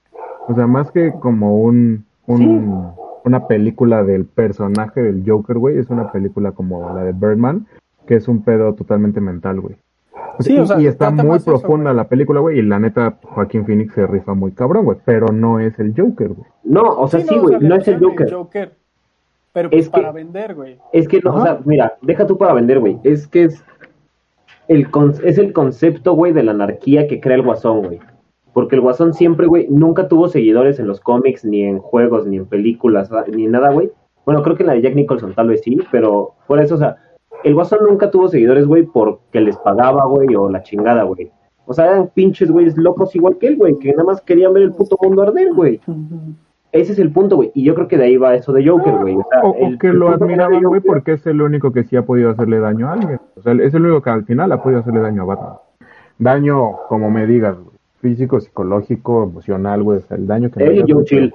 O 0.48 0.54
sea, 0.54 0.68
más 0.68 0.92
que 0.92 1.14
como 1.20 1.58
un, 1.62 2.06
un 2.28 2.92
una 3.24 3.46
película 3.48 4.04
del 4.04 4.26
personaje 4.26 5.00
del 5.02 5.24
Joker, 5.26 5.58
güey, 5.60 5.78
es 5.78 5.90
una 5.92 6.12
película 6.12 6.54
como 6.54 6.92
la 6.96 7.04
de 7.04 7.12
Birdman, 7.12 7.68
que 8.08 8.16
es 8.16 8.28
un 8.28 8.44
pedo 8.44 8.74
totalmente 8.74 9.22
mental, 9.22 9.62
güey. 9.62 9.76
Sí, 10.40 10.56
y, 10.56 10.60
o 10.60 10.66
sea, 10.66 10.80
y 10.80 10.88
está 10.88 11.10
muy 11.12 11.38
eso, 11.38 11.46
profunda 11.46 11.94
la 11.94 12.08
película, 12.08 12.40
güey, 12.40 12.60
y 12.60 12.62
la 12.62 12.80
neta, 12.80 13.18
Joaquín 13.24 13.66
Phoenix 13.66 13.94
se 13.94 14.06
rifa 14.08 14.34
muy 14.34 14.52
cabrón, 14.52 14.86
güey, 14.86 14.98
pero 15.06 15.28
no 15.28 15.60
es 15.60 15.78
el 15.80 15.94
Joker, 15.96 16.30
güey. 16.30 16.48
No, 16.64 16.82
o 16.84 17.08
sea, 17.08 17.22
sí, 17.22 17.36
o 17.38 17.42
güey, 17.42 17.60
sea, 17.60 17.70
no 17.70 17.76
es 17.76 17.88
el 17.88 18.00
Joker. 18.00 18.74
Pero 19.54 19.70
pues 19.70 19.86
Es 19.86 19.90
que- 19.90 20.00
para 20.02 20.12
vender, 20.12 20.56
güey. 20.56 20.78
Es 20.94 21.08
que, 21.08 21.20
no, 21.22 21.36
o 21.36 21.42
sea, 21.42 21.60
mira, 21.66 21.98
deja 22.02 22.26
tú 22.26 22.38
para 22.38 22.54
vender, 22.54 22.80
güey. 22.80 22.98
Es 23.04 23.28
que 23.28 23.44
es 23.46 23.64
el, 24.68 24.90
con- 24.90 25.14
es 25.24 25.38
el 25.38 25.54
concepto, 25.54 26.14
güey, 26.14 26.34
de 26.34 26.44
la 26.44 26.52
anarquía 26.52 27.08
que 27.08 27.20
crea 27.20 27.36
el 27.36 27.44
Guasón, 27.44 27.84
güey. 27.84 28.00
Porque 28.54 28.76
el 28.76 28.82
Guasón 28.82 29.14
siempre, 29.14 29.48
güey, 29.48 29.68
nunca 29.70 30.08
tuvo 30.08 30.28
seguidores 30.28 30.80
en 30.80 30.88
los 30.88 31.00
cómics, 31.00 31.46
ni 31.46 31.64
en 31.64 31.80
juegos, 31.80 32.28
ni 32.28 32.38
en 32.38 32.46
películas, 32.46 33.10
ni 33.34 33.48
nada, 33.48 33.72
güey. 33.72 33.92
Bueno, 34.26 34.42
creo 34.44 34.56
que 34.56 34.64
en 34.64 34.68
la 34.68 34.74
de 34.74 34.82
Jack 34.82 34.96
Nicholson 34.96 35.34
tal 35.34 35.48
vez 35.50 35.62
sí, 35.62 35.80
pero 35.92 36.34
fuera 36.48 36.64
eso, 36.64 36.76
o 36.76 36.78
sea, 36.78 36.98
el 37.44 37.54
Guasón 37.56 37.80
nunca 37.88 38.10
tuvo 38.12 38.28
seguidores, 38.28 38.66
güey, 38.68 38.84
porque 38.84 39.42
les 39.42 39.58
pagaba, 39.58 40.06
güey, 40.06 40.36
o 40.36 40.50
la 40.50 40.64
chingada, 40.64 41.04
güey. 41.04 41.32
O 41.66 41.74
sea, 41.74 41.86
eran 41.86 42.10
pinches 42.14 42.52
güeyes 42.52 42.78
locos 42.78 43.16
igual 43.16 43.38
que 43.38 43.48
él, 43.48 43.58
güey, 43.58 43.78
que 43.80 43.92
nada 43.92 44.04
más 44.04 44.22
querían 44.22 44.54
ver 44.54 44.64
el 44.64 44.74
puto 44.74 44.98
mundo 45.02 45.22
arder, 45.24 45.54
güey. 45.54 45.80
Ese 46.72 46.94
es 46.94 47.00
el 47.00 47.12
punto, 47.12 47.36
güey. 47.36 47.52
Y 47.54 47.64
yo 47.64 47.76
creo 47.76 47.88
que 47.88 47.98
de 47.98 48.06
ahí 48.06 48.18
va 48.18 48.34
eso 48.36 48.54
de 48.54 48.66
Joker, 48.68 48.96
güey. 48.96 49.16
O, 49.16 49.26
sea, 49.30 49.42
O, 49.44 49.50
o 49.52 49.68
el- 49.68 49.78
que 49.78 49.88
el 49.88 49.98
lo 49.98 50.10
admiraban, 50.10 50.64
güey, 50.64 50.82
porque 50.82 51.14
es 51.14 51.26
el 51.28 51.42
único 51.42 51.72
que 51.74 51.84
sí 51.84 51.96
ha 51.98 52.04
podido 52.06 52.30
hacerle 52.30 52.60
daño 52.60 52.88
a 52.88 52.94
alguien. 52.94 53.20
O 53.36 53.42
sea, 53.42 53.54
es 53.54 53.74
el 53.74 53.82
único 53.86 54.02
que 54.02 54.10
al 54.10 54.24
final 54.26 54.52
ha 54.52 54.62
podido 54.64 54.80
hacerle 54.80 55.02
daño 55.02 55.24
a 55.24 55.26
Batman. 55.26 55.54
Daño, 56.18 56.78
como 56.88 57.10
me 57.10 57.26
digas, 57.28 57.58
güey. 57.58 57.72
Físico, 58.00 58.40
psicológico, 58.40 59.24
emocional, 59.24 59.84
güey. 59.84 60.00
O 60.00 60.02
sea, 60.02 60.18
el 60.18 60.26
daño 60.28 60.50
que 60.50 60.64
Él 60.64 60.84
y 60.88 60.92
Joe 60.92 61.04
Chill. 61.04 61.34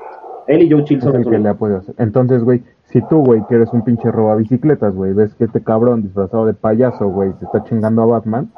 Él 0.49 0.63
y 0.63 0.71
Joe 0.71 0.85
Chill 0.85 0.99
Es 0.99 1.05
son 1.05 1.17
el 1.17 1.23
los 1.23 1.31
que 1.31 1.39
le 1.39 1.49
ha 1.49 1.55
podido 1.55 1.79
hacer. 1.79 1.95
Entonces, 1.99 2.43
güey, 2.43 2.63
si 2.91 3.01
tú, 3.09 3.25
güey, 3.25 3.43
que 3.49 3.55
eres 3.57 3.73
un 3.73 3.83
pinche 3.83 4.11
roba 4.11 4.37
bicicletas, 4.37 4.95
güey, 4.95 5.13
ves 5.13 5.35
que 5.35 5.45
este 5.45 5.63
cabrón 5.63 6.03
disfrazado 6.03 6.47
de 6.47 6.55
payaso, 6.55 7.09
güey, 7.09 7.33
se 7.39 7.45
está 7.47 7.63
chingando 7.65 8.03
a 8.03 8.07
Batman, 8.07 8.51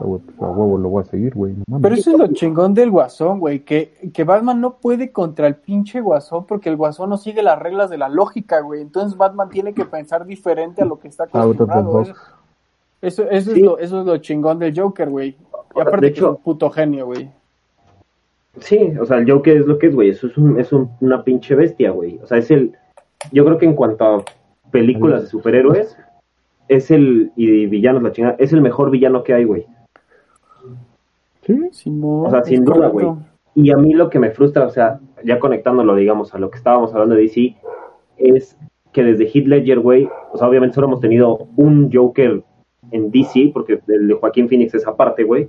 güey, 0.00 0.20
pues 0.20 0.40
a 0.42 0.50
huevo 0.50 0.78
lo 0.78 0.88
voy 0.90 1.02
a 1.02 1.06
seguir, 1.06 1.34
güey. 1.34 1.54
no. 1.66 1.80
Pero 1.80 1.94
eso 1.94 2.10
es 2.12 2.18
lo 2.18 2.26
chingón 2.28 2.74
del 2.74 2.90
Guasón, 2.90 3.40
güey, 3.40 3.60
que, 3.60 4.10
que 4.12 4.24
Batman 4.24 4.60
no 4.60 4.74
puede 4.74 5.10
contra 5.12 5.46
el 5.46 5.56
pinche 5.56 6.00
Guasón 6.00 6.46
porque 6.46 6.68
el 6.68 6.76
Guasón 6.76 7.10
no 7.10 7.16
sigue 7.16 7.42
las 7.42 7.58
reglas 7.58 7.88
de 7.90 7.98
la 7.98 8.08
lógica, 8.08 8.60
güey. 8.60 8.80
Entonces 8.82 9.16
Batman 9.16 9.48
tiene 9.48 9.72
que 9.74 9.84
pensar 9.84 10.26
diferente 10.26 10.82
a 10.82 10.84
lo 10.84 10.98
que 10.98 11.08
está 11.08 11.26
the 11.26 11.38
acostumbrado. 11.38 12.02
Eso, 12.02 12.14
eso, 13.00 13.30
eso 13.30 13.50
Sí. 13.52 13.58
es 13.60 13.64
lo, 13.64 13.78
eso 13.78 14.00
es 14.00 14.06
lo 14.06 14.16
chingón 14.18 14.58
del 14.58 14.78
Joker, 14.78 15.08
güey. 15.10 15.36
Y 15.74 15.80
aparte 15.80 16.06
de 16.06 16.12
que 16.12 16.18
hecho- 16.18 16.30
es 16.32 16.36
un 16.36 16.42
puto 16.42 16.70
genio, 16.70 17.06
güey. 17.06 17.30
Sí, 18.58 18.92
o 19.00 19.06
sea, 19.06 19.16
el 19.18 19.30
Joker 19.30 19.56
es 19.56 19.66
lo 19.66 19.78
que 19.78 19.86
es, 19.86 19.94
güey. 19.94 20.10
Eso 20.10 20.26
es, 20.26 20.36
un- 20.36 20.60
es 20.60 20.72
un- 20.72 20.90
una 21.00 21.24
pinche 21.24 21.54
bestia, 21.54 21.90
güey. 21.90 22.18
O 22.22 22.26
sea, 22.26 22.36
es 22.38 22.50
el. 22.50 22.76
Yo 23.30 23.44
creo 23.44 23.58
que 23.58 23.66
en 23.66 23.74
cuanto 23.74 24.04
a 24.04 24.24
películas 24.70 25.22
de 25.22 25.28
superhéroes, 25.28 25.96
es 26.68 26.90
el. 26.90 27.32
Y 27.36 27.66
villanos, 27.66 28.02
la 28.02 28.12
chingada. 28.12 28.36
Es 28.38 28.52
el 28.52 28.62
mejor 28.62 28.90
villano 28.90 29.22
que 29.22 29.34
hay, 29.34 29.44
güey. 29.44 29.66
Sí, 31.42 31.90
O 32.02 32.30
sea, 32.30 32.44
sin 32.44 32.64
duda, 32.64 32.88
güey. 32.88 33.06
Y 33.54 33.70
a 33.70 33.76
mí 33.76 33.92
lo 33.92 34.08
que 34.08 34.18
me 34.18 34.30
frustra, 34.30 34.64
o 34.64 34.70
sea, 34.70 35.00
ya 35.24 35.38
conectándolo, 35.38 35.94
digamos, 35.94 36.34
a 36.34 36.38
lo 36.38 36.50
que 36.50 36.56
estábamos 36.58 36.92
hablando 36.94 37.16
de 37.16 37.22
DC, 37.22 37.56
es 38.16 38.56
que 38.92 39.02
desde 39.04 39.26
Heath 39.26 39.46
Ledger, 39.46 39.80
güey, 39.80 40.08
o 40.32 40.38
sea, 40.38 40.48
obviamente 40.48 40.74
solo 40.74 40.86
hemos 40.86 41.00
tenido 41.00 41.48
un 41.56 41.90
Joker 41.92 42.42
en 42.90 43.10
DC, 43.10 43.50
porque 43.52 43.80
el 43.88 44.08
de 44.08 44.14
Joaquín 44.14 44.48
Phoenix 44.48 44.74
es 44.74 44.86
aparte, 44.86 45.24
güey, 45.24 45.48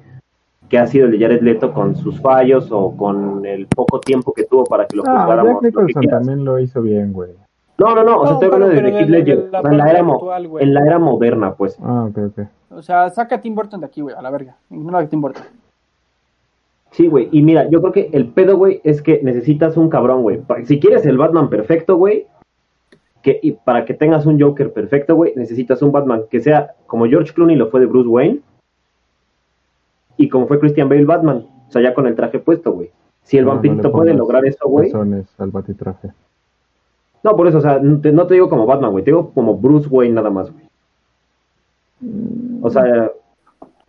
que 0.70 0.78
ha 0.78 0.88
sido 0.88 1.06
el 1.06 1.12
de 1.12 1.20
Jared 1.20 1.42
Leto 1.42 1.74
con 1.74 1.96
sus 1.96 2.20
fallos 2.20 2.70
o 2.72 2.96
con 2.98 3.46
el 3.46 3.68
poco 3.68 4.00
tiempo 4.00 4.34
que 4.34 4.46
tuvo 4.46 4.64
para 4.64 4.88
que 4.88 4.98
lo 4.98 5.04
Ah, 5.06 5.20
juzgáramos. 5.20 5.62
Jack 5.62 5.74
lo 5.76 5.80
que 5.82 5.86
Nicholson 5.88 6.06
también 6.10 6.46
lo 6.46 6.60
hizo 6.60 6.82
bien, 6.82 7.14
güey. 7.14 7.32
No, 7.78 7.96
no, 7.96 8.04
no, 8.04 8.20
o 8.22 8.26
sea, 8.28 8.34
estoy 8.36 8.50
hablando 8.52 8.76
pero 8.76 8.88
Heath 8.90 9.06
de- 9.08 9.12
Ledger, 9.12 9.44
de 9.46 9.50
la 9.52 9.60
en 9.62 9.78
la, 9.78 9.84
era 9.86 9.86
parte 9.94 10.04
mo- 10.04 10.14
actual, 10.16 10.48
güey. 10.48 10.64
en 10.64 10.74
la 10.74 10.86
era 10.86 11.00
moderna, 11.00 11.54
pues. 11.56 11.78
Ah, 11.82 12.08
ok, 12.10 12.18
ok. 12.30 12.48
O 12.72 12.82
sea, 12.82 13.10
saca 13.10 13.36
a 13.36 13.42
Tim 13.42 13.56
Burton 13.56 13.80
de 13.80 13.86
aquí, 13.88 14.02
güey, 14.02 14.16
a 14.16 14.22
la 14.22 14.30
verga. 14.30 14.56
Ignora 14.70 15.00
a 15.00 15.08
Tim 15.10 15.22
Burton. 15.22 15.44
Sí, 16.92 17.08
güey. 17.08 17.30
Y 17.32 17.42
mira, 17.42 17.68
yo 17.70 17.82
creo 17.82 17.92
que 17.92 18.10
el 18.14 18.28
pedo, 18.28 18.58
güey, 18.58 18.80
es 18.84 19.02
que 19.02 19.20
necesitas 19.24 19.78
un 19.78 19.90
cabrón, 19.90 20.22
güey. 20.22 20.42
Si 20.66 20.80
quieres 20.80 21.06
el 21.08 21.18
Batman 21.18 21.50
perfecto, 21.50 21.96
güey, 21.98 22.28
que, 23.24 23.40
y 23.42 23.54
para 23.54 23.86
que 23.86 23.94
tengas 23.96 24.26
un 24.28 24.40
Joker 24.40 24.72
perfecto, 24.74 25.16
güey, 25.16 25.34
necesitas 25.36 25.82
un 25.82 25.92
Batman 25.92 26.24
que 26.30 26.40
sea 26.42 26.76
como 26.86 27.06
George 27.08 27.34
Clooney 27.34 27.56
lo 27.56 27.70
fue 27.70 27.80
de 27.80 27.88
Bruce 27.88 28.10
Wayne 28.10 28.42
y 30.18 30.30
como 30.30 30.46
fue 30.48 30.60
Christian 30.60 30.90
Bale 30.90 31.06
Batman. 31.06 31.48
O 31.68 31.72
sea, 31.72 31.82
ya 31.82 31.94
con 31.96 32.06
el 32.06 32.16
traje 32.16 32.38
puesto, 32.40 32.72
güey. 32.72 32.92
Si 33.24 33.38
el 33.38 33.46
No, 33.46 33.50
no 33.52 33.54
vampirito 33.56 33.92
puede 33.92 34.14
lograr 34.14 34.46
eso, 34.46 34.68
güey. 34.68 34.92
Al 35.40 35.50
batitraje. 35.52 36.10
No, 37.24 37.36
por 37.36 37.48
eso, 37.48 37.58
o 37.60 37.62
sea, 37.62 37.80
no 37.80 38.00
te, 38.02 38.12
no 38.12 38.28
te 38.28 38.34
digo 38.36 38.50
como 38.50 38.66
Batman, 38.66 38.92
güey. 38.92 39.04
Te 39.04 39.12
digo 39.12 39.32
como 39.32 39.58
Bruce 39.58 39.88
Wayne 39.90 40.16
nada 40.16 40.30
más, 40.30 40.52
güey. 40.52 40.66
O 42.62 42.70
sea, 42.70 43.12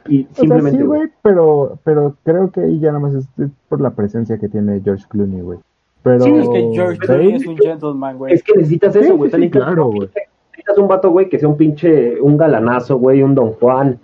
y 0.07 0.23
O 0.23 0.27
sea, 0.27 0.35
simplemente, 0.35 0.79
sí, 0.79 0.85
güey. 0.85 1.01
güey, 1.01 1.11
pero, 1.23 1.79
pero 1.85 2.17
creo 2.25 2.51
que 2.51 2.61
ahí 2.61 2.79
ya 2.79 2.89
nada 2.89 3.01
más 3.01 3.15
es, 3.15 3.25
es 3.39 3.51
por 3.69 3.81
la 3.81 3.91
presencia 3.91 4.39
que 4.39 4.49
tiene 4.49 4.81
George 4.85 5.05
Clooney, 5.09 5.41
güey. 5.41 5.59
Pero 6.03 6.21
Sí, 6.21 6.31
es 6.31 6.49
que 6.49 6.71
George 6.73 6.99
Clooney 6.99 7.33
es 7.35 7.47
un 7.47 7.57
gentleman, 7.57 8.19
güey. 8.19 8.35
Es 8.35 8.43
que 8.43 8.55
necesitas 8.55 8.93
Sí, 8.93 9.01
eso, 9.01 9.17
güey. 9.17 9.31
sí, 9.31 9.37
necesitas, 9.39 9.65
claro, 9.65 9.87
un 9.89 9.97
güey. 9.97 10.09
necesitas 10.51 10.79
un 10.79 10.89
vato, 10.89 11.11
güey, 11.11 11.29
que 11.29 11.39
sea 11.39 11.49
un 11.49 11.57
pinche, 11.57 12.21
un 12.21 12.37
galanazo, 12.37 12.99
güey, 12.99 13.23
un 13.23 13.35
Don 13.35 13.53
Juan, 13.55 13.99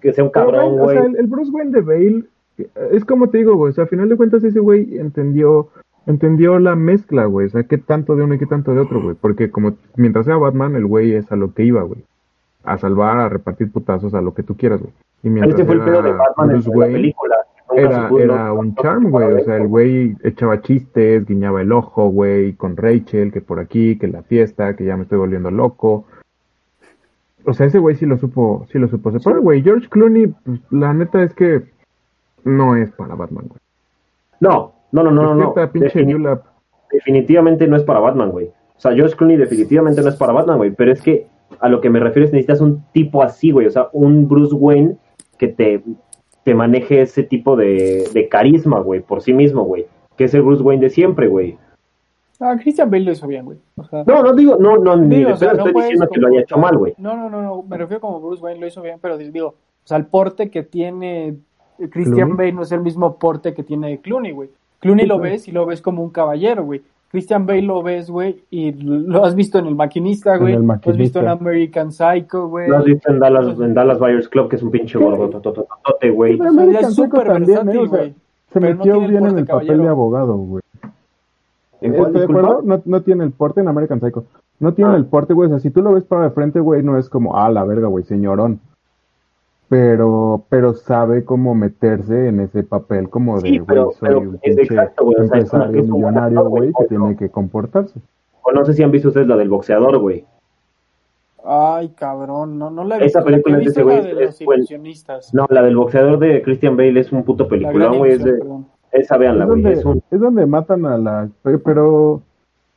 que 0.00 0.12
sea 0.12 0.22
un 0.24 0.30
cabrón, 0.30 0.76
güey, 0.78 0.98
O 0.98 1.00
sea, 1.00 1.10
el, 1.10 1.16
el 1.16 1.26
Bruce 1.26 1.50
Wayne 1.50 1.72
de 1.72 1.80
Bale, 1.80 2.24
es 2.92 3.04
como 3.04 3.28
te 3.30 3.38
digo, 3.38 3.56
güey, 3.56 3.70
o 3.70 3.74
sea, 3.74 3.84
a 3.84 3.88
final 3.88 4.08
de 4.08 4.16
cuentas 4.16 4.44
ese 4.44 4.60
güey 4.60 4.98
entendió, 4.98 5.68
entendió 6.06 6.58
la 6.58 6.76
mezcla, 6.76 7.26
güey, 7.26 7.46
o 7.46 7.50
sea, 7.50 7.64
qué 7.64 7.78
tanto 7.78 8.16
de 8.16 8.24
uno 8.24 8.34
y 8.34 8.38
qué 8.38 8.46
tanto 8.46 8.72
de 8.72 8.80
otro, 8.80 9.02
güey, 9.02 9.16
porque 9.20 9.50
como 9.50 9.74
mientras 9.96 10.26
sea 10.26 10.36
Batman, 10.36 10.76
el 10.76 10.86
güey 10.86 11.12
es 11.12 11.30
a 11.32 11.36
lo 11.36 11.52
que 11.52 11.64
iba, 11.64 11.82
güey, 11.82 12.04
a 12.64 12.78
salvar, 12.78 13.18
a 13.18 13.28
repartir 13.28 13.70
putazos, 13.70 14.14
a 14.14 14.20
lo 14.20 14.34
que 14.34 14.42
tú 14.42 14.56
quieras, 14.56 14.80
güey. 14.80 14.92
Y 15.22 15.30
mientras 15.30 15.58
Este 15.58 15.64
fue 15.64 15.74
el 15.74 15.80
pedo 15.82 16.02
de 16.02 16.12
Batman 16.12 16.50
en 16.50 16.78
la 16.78 16.86
película. 16.86 17.36
Era, 17.74 18.08
era 18.18 18.52
un 18.52 18.74
charm, 18.76 19.10
güey. 19.10 19.32
O 19.32 19.44
sea, 19.44 19.56
el 19.56 19.66
güey 19.66 20.16
echaba 20.22 20.62
chistes, 20.62 21.26
guiñaba 21.26 21.62
el 21.62 21.72
ojo, 21.72 22.08
güey, 22.08 22.52
con 22.52 22.76
Rachel, 22.76 23.32
que 23.32 23.40
por 23.40 23.58
aquí, 23.58 23.98
que 23.98 24.06
la 24.06 24.22
fiesta, 24.22 24.76
que 24.76 24.84
ya 24.84 24.96
me 24.96 25.02
estoy 25.02 25.18
volviendo 25.18 25.50
loco. 25.50 26.06
O 27.44 27.52
sea, 27.52 27.66
ese 27.66 27.78
güey 27.78 27.96
sí 27.96 28.06
lo 28.06 28.18
supo, 28.18 28.66
sí 28.70 28.78
lo 28.78 28.88
supo 28.88 29.10
separar, 29.10 29.40
güey. 29.40 29.62
George 29.62 29.88
Clooney, 29.88 30.28
pues, 30.28 30.60
la 30.70 30.94
neta 30.94 31.22
es 31.22 31.34
que 31.34 31.64
no 32.44 32.76
es 32.76 32.92
para 32.92 33.16
Batman, 33.16 33.46
güey. 33.48 33.60
No, 34.40 34.75
no, 34.92 35.02
no, 35.02 35.10
no, 35.10 35.34
no. 35.34 35.34
no. 35.34 36.18
Lab. 36.18 36.42
definitivamente 36.92 37.66
no 37.66 37.76
es 37.76 37.82
para 37.82 38.00
Batman, 38.00 38.30
güey. 38.30 38.46
O 38.46 38.80
sea, 38.80 38.92
George 38.94 39.16
Clooney 39.16 39.36
definitivamente 39.36 40.02
no 40.02 40.08
es 40.08 40.16
para 40.16 40.32
Batman, 40.32 40.58
güey. 40.58 40.70
Pero 40.70 40.92
es 40.92 41.00
que 41.00 41.26
a 41.60 41.68
lo 41.68 41.80
que 41.80 41.90
me 41.90 42.00
refiero 42.00 42.24
es 42.24 42.30
que 42.30 42.36
necesitas 42.36 42.60
un 42.60 42.84
tipo 42.92 43.22
así, 43.22 43.50
güey. 43.50 43.66
O 43.66 43.70
sea, 43.70 43.88
un 43.92 44.28
Bruce 44.28 44.54
Wayne 44.54 44.96
que 45.38 45.48
te, 45.48 45.82
te 46.44 46.54
maneje 46.54 47.02
ese 47.02 47.22
tipo 47.22 47.56
de, 47.56 48.08
de 48.12 48.28
carisma, 48.28 48.80
güey, 48.80 49.00
por 49.00 49.22
sí 49.22 49.32
mismo, 49.32 49.64
güey. 49.64 49.86
Que 50.16 50.24
es 50.24 50.34
el 50.34 50.42
Bruce 50.42 50.62
Wayne 50.62 50.82
de 50.82 50.90
siempre, 50.90 51.28
güey. 51.28 51.58
Ah, 52.38 52.56
Christian 52.60 52.90
Bale 52.90 53.04
lo 53.04 53.12
hizo 53.12 53.26
bien, 53.26 53.44
güey. 53.44 53.58
O 53.76 53.84
sea, 53.84 54.04
No, 54.06 54.22
no 54.22 54.34
digo, 54.34 54.56
no, 54.58 54.76
no, 54.76 54.96
ni 54.96 55.16
digo, 55.16 55.28
de 55.28 55.34
o 55.34 55.36
sea, 55.38 55.54
no 55.54 55.66
estoy 55.66 55.82
diciendo 55.82 56.08
que 56.08 56.20
lo 56.20 56.28
haya 56.28 56.40
hecho 56.40 56.58
mal, 56.58 56.76
güey. 56.76 56.94
No, 56.98 57.16
no, 57.16 57.30
no, 57.30 57.42
no, 57.42 57.62
me 57.62 57.78
refiero 57.78 58.00
como 58.00 58.20
Bruce 58.20 58.42
Wayne 58.42 58.60
lo 58.60 58.66
hizo 58.66 58.82
bien, 58.82 58.98
pero 59.00 59.16
digo, 59.16 59.48
o 59.48 59.86
sea, 59.86 59.96
el 59.96 60.06
porte 60.06 60.50
que 60.50 60.62
tiene 60.62 61.36
Christian 61.78 62.14
Clooney. 62.14 62.36
Bale 62.36 62.52
no 62.52 62.62
es 62.62 62.72
el 62.72 62.80
mismo 62.80 63.18
porte 63.18 63.54
que 63.54 63.62
tiene 63.62 64.00
Clooney, 64.00 64.32
güey. 64.32 64.50
Clooney 64.86 65.06
lo 65.06 65.18
ves 65.18 65.48
y 65.48 65.52
lo 65.52 65.66
ves 65.66 65.82
como 65.82 66.02
un 66.02 66.10
caballero, 66.10 66.64
güey. 66.64 66.82
Christian 67.10 67.46
Bale 67.46 67.62
lo 67.62 67.82
ves, 67.82 68.10
güey, 68.10 68.42
y 68.50 68.72
lo 68.72 69.24
has 69.24 69.34
visto 69.34 69.58
en 69.58 69.66
El 69.66 69.74
Maquinista, 69.76 70.34
En 70.34 70.40
güey. 70.40 70.54
El 70.54 70.66
Lo 70.66 70.72
has 70.72 70.96
visto 70.96 71.20
en 71.20 71.28
American 71.28 71.92
Psycho, 71.92 72.48
güey. 72.48 72.68
Lo 72.68 72.78
has 72.78 72.84
visto 72.84 73.10
en 73.10 73.18
Dallas, 73.20 73.58
en 73.60 73.74
Dallas 73.74 73.98
Buyers 73.98 74.28
Club, 74.28 74.48
que 74.50 74.56
es 74.56 74.62
un 74.62 74.70
pinche 74.70 74.98
gordo, 74.98 75.28
totototote, 75.30 76.10
güey. 76.10 76.34
Es 76.34 76.38
Psycho 76.40 76.90
súper 76.90 77.26
también, 77.28 77.46
versátil, 77.66 77.80
¿eh? 77.80 77.86
Güey. 77.88 78.14
Se 78.52 78.60
metió 78.60 79.00
bien 79.00 79.26
en 79.26 79.38
el 79.38 79.46
papel 79.46 79.78
de 79.82 79.88
abogado, 79.88 80.36
güey. 80.36 80.62
¿En 81.80 81.92
cuál, 81.94 82.06
¿Estás 82.08 82.20
de 82.22 82.24
acuerdo? 82.24 82.62
No, 82.64 82.82
no 82.84 83.00
tiene 83.02 83.24
el 83.24 83.30
porte 83.32 83.60
en 83.60 83.68
American 83.68 84.00
Psycho. 84.00 84.24
No 84.58 84.72
tiene 84.74 84.92
Ah. 84.92 84.96
el 84.96 85.04
porte, 85.06 85.32
güey. 85.34 85.46
O 85.48 85.50
sea, 85.50 85.58
si 85.60 85.70
tú 85.70 85.82
lo 85.82 85.92
ves 85.92 86.04
para 86.04 86.24
de 86.24 86.30
frente, 86.30 86.58
güey, 86.60 86.82
no 86.82 86.98
es 86.98 87.08
como, 87.08 87.36
ah, 87.36 87.50
la 87.50 87.64
verga, 87.64 87.86
güey, 87.88 88.04
señorón. 88.04 88.60
Pero, 89.68 90.44
pero 90.48 90.74
sabe 90.74 91.24
cómo 91.24 91.54
meterse 91.54 92.28
en 92.28 92.38
ese 92.40 92.62
papel 92.62 93.08
como 93.10 93.40
de, 93.40 93.48
Sí, 93.48 93.58
güey, 93.58 93.66
pero- 93.66 93.90
soy 93.92 94.08
pero 94.08 94.20
un 94.20 94.34
es 94.36 94.40
pinche 94.56 94.62
exacto, 94.62 95.04
güey, 95.04 95.16
o 95.20 95.26
sea, 95.26 95.38
es 95.38 95.50
como 95.50 95.64
empresario 95.64 95.82
buen 95.82 95.90
millonario, 96.14 96.44
güey, 96.48 96.68
que 96.72 96.82
¿no? 96.82 96.88
tiene 96.88 97.16
que 97.16 97.28
comportarse. 97.30 97.98
O 98.42 98.52
no 98.52 98.64
sé 98.64 98.74
si 98.74 98.82
han 98.84 98.92
visto 98.92 99.08
ustedes 99.08 99.26
la 99.26 99.36
del 99.36 99.48
boxeador, 99.48 99.98
güey. 99.98 100.24
Ay, 101.44 101.88
cabrón, 101.90 102.58
no, 102.58 102.70
no 102.70 102.84
la 102.84 102.98
he 102.98 103.06
Esa 103.06 103.20
visto. 103.20 103.30
La 103.30 103.36
que 103.38 103.42
película 103.42 103.58
es 103.68 103.74
de 103.74 103.82
güey, 103.82 104.02
de 104.02 104.10
es 104.24 104.40
los 104.40 104.40
ilusionistas. 104.40 105.34
No, 105.34 105.46
la 105.48 105.62
del 105.62 105.76
boxeador 105.76 106.18
de 106.18 106.42
Christian 106.42 106.76
Bale 106.76 106.98
es 107.00 107.12
un 107.12 107.24
puto 107.24 107.44
La 107.44 107.48
gran 107.50 107.60
peliculón, 107.72 107.98
güey. 107.98 108.12
Es 108.12 108.24
de... 108.24 108.32
perdón. 108.34 108.66
Esa, 108.92 109.16
véanla, 109.16 109.44
Es 109.44 109.50
güey. 109.50 109.62
donde, 109.62 109.78
Es 109.80 109.84
un... 109.84 110.02
es 110.10 110.20
donde 110.20 110.46
matan 110.46 110.86
a 110.86 110.96
la... 110.98 111.28
pe- 111.42 111.58
Pero 111.58 112.22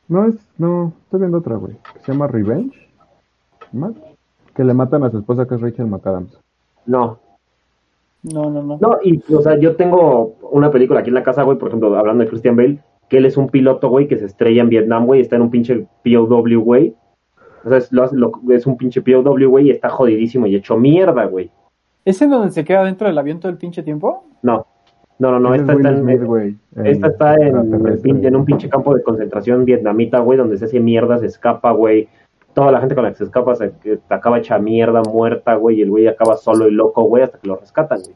no 0.08 0.26
es... 0.26 0.36
No, 0.58 0.94
estoy 1.04 1.20
viendo 1.20 1.38
otra, 1.40 1.56
güey. 1.56 1.74
Que 1.94 2.00
se 2.00 2.12
llama 2.12 2.28
Revenge. 2.28 2.76
¿Más? 3.72 3.94
Que 4.56 4.64
le 4.64 4.74
matan 4.74 5.04
a 5.04 5.10
su 5.12 5.20
esposa, 5.20 5.48
que 5.48 5.56
es 5.56 5.62
Rachel 5.62 5.88
McAdams. 5.88 6.40
No. 6.86 7.20
No, 8.24 8.50
no, 8.50 8.62
no. 8.62 8.78
No, 8.82 8.98
y, 9.04 9.22
o 9.34 9.42
sea, 9.42 9.58
yo 9.58 9.76
tengo 9.76 10.36
una 10.52 10.72
película 10.72 11.00
aquí 11.00 11.10
en 11.10 11.16
la 11.16 11.24
casa, 11.24 11.44
güey, 11.44 11.58
por 11.58 11.70
ejemplo, 11.70 11.96
hablando 11.98 12.24
de 12.24 12.30
Christian 12.30 12.56
Bale, 12.58 12.80
que 13.08 13.18
él 13.18 13.26
es 13.26 13.38
un 13.38 13.48
piloto, 13.48 13.90
güey, 13.90 14.08
que 14.08 14.18
se 14.18 14.26
estrella 14.26 14.62
en 14.62 14.70
Vietnam, 14.70 15.06
güey, 15.06 15.22
está 15.22 15.38
en 15.38 15.44
un 15.44 15.50
pinche 15.50 15.86
POW, 16.04 16.62
güey. 16.62 16.94
O 17.66 17.70
sea, 17.70 17.78
es, 17.78 17.92
lo- 17.92 18.12
lo- 18.12 18.32
es 18.50 18.68
un 18.68 18.78
pinche 18.78 19.02
POW, 19.02 19.48
güey, 19.50 19.68
y 19.68 19.72
está 19.72 19.90
jodidísimo 19.90 20.48
y 20.48 20.56
hecho 20.56 20.78
mierda, 20.78 21.26
güey. 21.26 21.50
¿Es 22.06 22.22
en 22.22 22.30
donde 22.32 22.52
se 22.52 22.64
queda 22.66 22.84
dentro 22.84 23.08
del 23.08 23.18
avión 23.18 23.40
todo 23.40 23.52
el 23.52 23.58
pinche 23.58 23.84
tiempo? 23.84 24.26
No, 24.42 24.66
no, 25.20 25.32
no, 25.32 25.40
no, 25.40 25.54
es 25.54 25.62
esta 25.62 25.74
está 25.74 25.90
en, 25.90 26.10
Esta 26.86 27.08
está 27.08 27.36
en, 27.36 27.48
extraterrestre. 27.58 28.02
pin- 28.14 28.26
en 28.26 28.36
un 28.36 28.46
pinche 28.46 28.70
campo 28.70 28.94
de 28.96 29.04
concentración 29.04 29.66
vietnamita, 29.66 30.20
güey, 30.20 30.38
donde 30.38 30.58
se 30.58 30.66
hace 30.66 30.80
mierda, 30.80 31.18
se 31.20 31.26
escapa, 31.28 31.72
güey. 31.72 32.08
Toda 32.60 32.72
la 32.74 32.80
gente 32.80 32.96
con 32.96 33.04
la 33.06 33.12
que 33.12 33.18
se 33.18 33.24
escapa 33.24 33.56
se 33.56 33.72
que 33.82 34.00
acaba 34.10 34.38
hecha 34.38 34.60
mierda, 34.60 35.02
muerta, 35.04 35.56
güey, 35.56 35.80
y 35.80 35.82
el 35.82 35.90
güey 35.90 36.08
acaba 36.08 36.36
solo 36.36 36.68
y 36.68 36.72
loco, 36.72 37.04
güey, 37.04 37.24
hasta 37.24 37.38
que 37.40 37.48
lo 37.48 37.56
rescatan, 37.56 38.00
güey. 38.02 38.16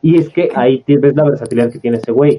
Y 0.00 0.18
es 0.18 0.28
que 0.30 0.48
ahí 0.54 0.82
ves 0.86 1.14
la 1.16 1.24
versatilidad 1.24 1.70
que 1.70 1.78
tiene 1.78 1.98
ese 1.98 2.12
güey. 2.12 2.38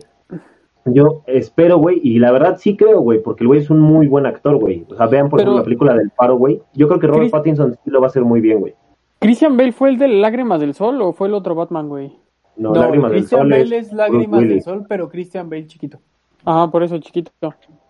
Yo 0.85 1.23
espero, 1.25 1.77
güey, 1.77 1.99
y 2.03 2.19
la 2.19 2.31
verdad 2.31 2.57
sí 2.59 2.77
creo, 2.77 2.99
güey, 3.01 3.21
porque 3.21 3.43
el 3.43 3.47
güey 3.47 3.59
es 3.59 3.69
un 3.71 3.79
muy 3.79 4.07
buen 4.07 4.25
actor, 4.27 4.55
güey. 4.57 4.85
O 4.89 4.95
sea, 4.95 5.07
vean, 5.07 5.29
por 5.29 5.37
Pero- 5.39 5.51
ejemplo, 5.51 5.57
la 5.59 5.63
película 5.63 5.93
del 5.95 6.11
paro, 6.11 6.35
güey. 6.37 6.61
Yo 6.73 6.87
creo 6.87 6.99
que 6.99 7.07
Robert 7.07 7.21
Chris- 7.23 7.31
Pattinson 7.31 7.73
sí 7.83 7.89
lo 7.89 7.99
va 8.01 8.07
a 8.07 8.09
hacer 8.09 8.23
muy 8.23 8.39
bien, 8.41 8.59
güey. 8.59 8.75
¿Christian 9.19 9.57
Bale 9.57 9.71
fue 9.71 9.89
el 9.89 9.97
de 9.97 10.07
Lágrimas 10.07 10.59
del 10.59 10.73
Sol 10.75 11.01
o 11.01 11.13
fue 11.13 11.27
el 11.27 11.33
otro 11.33 11.55
Batman, 11.55 11.89
güey? 11.89 12.11
No, 12.57 12.69
No, 12.73 12.81
Lágrimas 12.81 13.11
del 13.11 13.19
Christian 13.21 13.41
Sol 13.41 13.49
Bale 13.49 13.63
es 13.77 13.87
es, 13.87 13.93
Lágrimas 13.93 14.41
del. 14.41 14.61
Sol, 14.61 14.85
pero 14.87 15.09
Christian 15.09 15.49
Bale 15.49 15.65
chiquito. 15.65 15.99
Ajá, 16.43 16.69
por 16.69 16.83
eso 16.83 16.97
chiquito. 16.99 17.31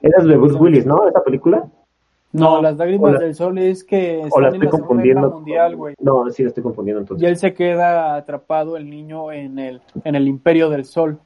Esa 0.02 0.18
es 0.22 0.26
de 0.26 0.38
Bruce 0.38 0.56
Willis, 0.56 0.86
¿no? 0.86 1.06
Esa 1.07 1.22
película. 1.23 1.65
No, 2.36 2.56
No, 2.57 2.62
las 2.62 2.78
lágrimas 2.78 3.14
la- 3.14 3.20
del 3.20 3.36
sol 3.36 3.57
es 3.57 3.84
que 3.84 4.22
O 4.32 4.40
la 4.40 4.48
están 4.49 4.62
en 4.62 4.64
estoy 4.64 4.66
la 4.66 4.72
Segunda 4.72 5.03
Guerra 5.03 5.22
confundiendo. 5.22 5.32
Mundial, 5.32 5.76
güey. 5.76 5.95
No, 5.99 6.30
sí 6.30 6.44
la 6.44 6.49
estoy 6.49 6.64
confundiendo 6.64 7.02
entonces. 7.02 7.24
Y 7.24 7.30
él 7.30 7.38
se 7.38 7.53
queda 7.53 8.16
atrapado, 8.16 8.78
el 8.78 8.90
niño, 8.90 9.32
en 9.32 9.57
el, 9.60 9.82
en 10.03 10.16
el 10.16 10.28
Imperio 10.28 10.70
del 10.70 10.86
Sol. 10.86 11.20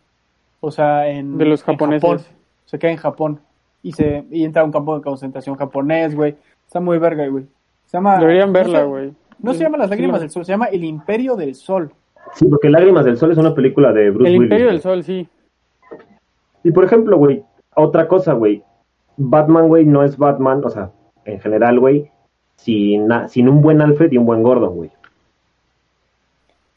O 0.61 0.71
sea, 0.71 1.07
en. 1.09 1.37
De 1.37 1.45
los 1.45 1.61
en 1.61 1.65
japoneses. 1.65 2.01
Japón. 2.09 2.25
Se 2.65 2.77
queda 2.79 2.91
en 2.91 2.97
Japón. 2.97 3.39
Y, 3.81 3.93
se, 3.93 4.25
y 4.29 4.43
entra 4.43 4.61
a 4.61 4.65
un 4.65 4.71
campo 4.71 4.95
de 4.95 5.01
concentración 5.01 5.55
japonés, 5.55 6.15
güey. 6.15 6.35
Está 6.65 6.79
muy 6.79 6.97
verga, 6.99 7.25
güey. 7.27 7.45
Se 7.85 7.97
llama. 7.97 8.17
Deberían 8.19 8.49
no 8.49 8.53
verla, 8.53 8.79
se- 8.79 8.85
güey. 8.85 9.13
No 9.41 9.53
se 9.53 9.63
llama 9.63 9.77
Las 9.77 9.89
Lágrimas 9.89 10.19
del 10.19 10.29
Sol, 10.29 10.43
se 10.45 10.51
llama 10.51 10.65
El 10.65 10.83
Imperio 10.83 11.35
del 11.37 11.55
Sol. 11.55 11.91
Sí, 12.33 12.45
porque 12.45 12.69
Lágrimas 12.69 13.05
del 13.05 13.15
Sol 13.17 13.31
es 13.31 13.37
una 13.37 13.55
película 13.55 13.93
de 13.93 14.09
Bruce 14.11 14.29
El 14.29 14.37
Willis. 14.37 14.45
Imperio 14.47 14.65
güey. 14.65 14.73
del 14.75 14.81
Sol, 14.83 15.03
sí. 15.03 15.27
Y 16.63 16.71
por 16.71 16.83
ejemplo, 16.83 17.17
güey, 17.17 17.41
otra 17.75 18.07
cosa, 18.07 18.33
güey. 18.33 18.61
Batman, 19.15 19.67
güey, 19.67 19.85
no 19.85 20.03
es 20.03 20.17
Batman, 20.17 20.61
o 20.63 20.69
sea, 20.69 20.91
en 21.25 21.39
general, 21.39 21.79
güey, 21.79 22.11
sin, 22.55 23.07
sin 23.27 23.49
un 23.49 23.61
buen 23.61 23.81
Alfred 23.81 24.11
y 24.11 24.17
un 24.17 24.25
buen 24.25 24.43
Gordon, 24.43 24.75
güey. 24.75 24.91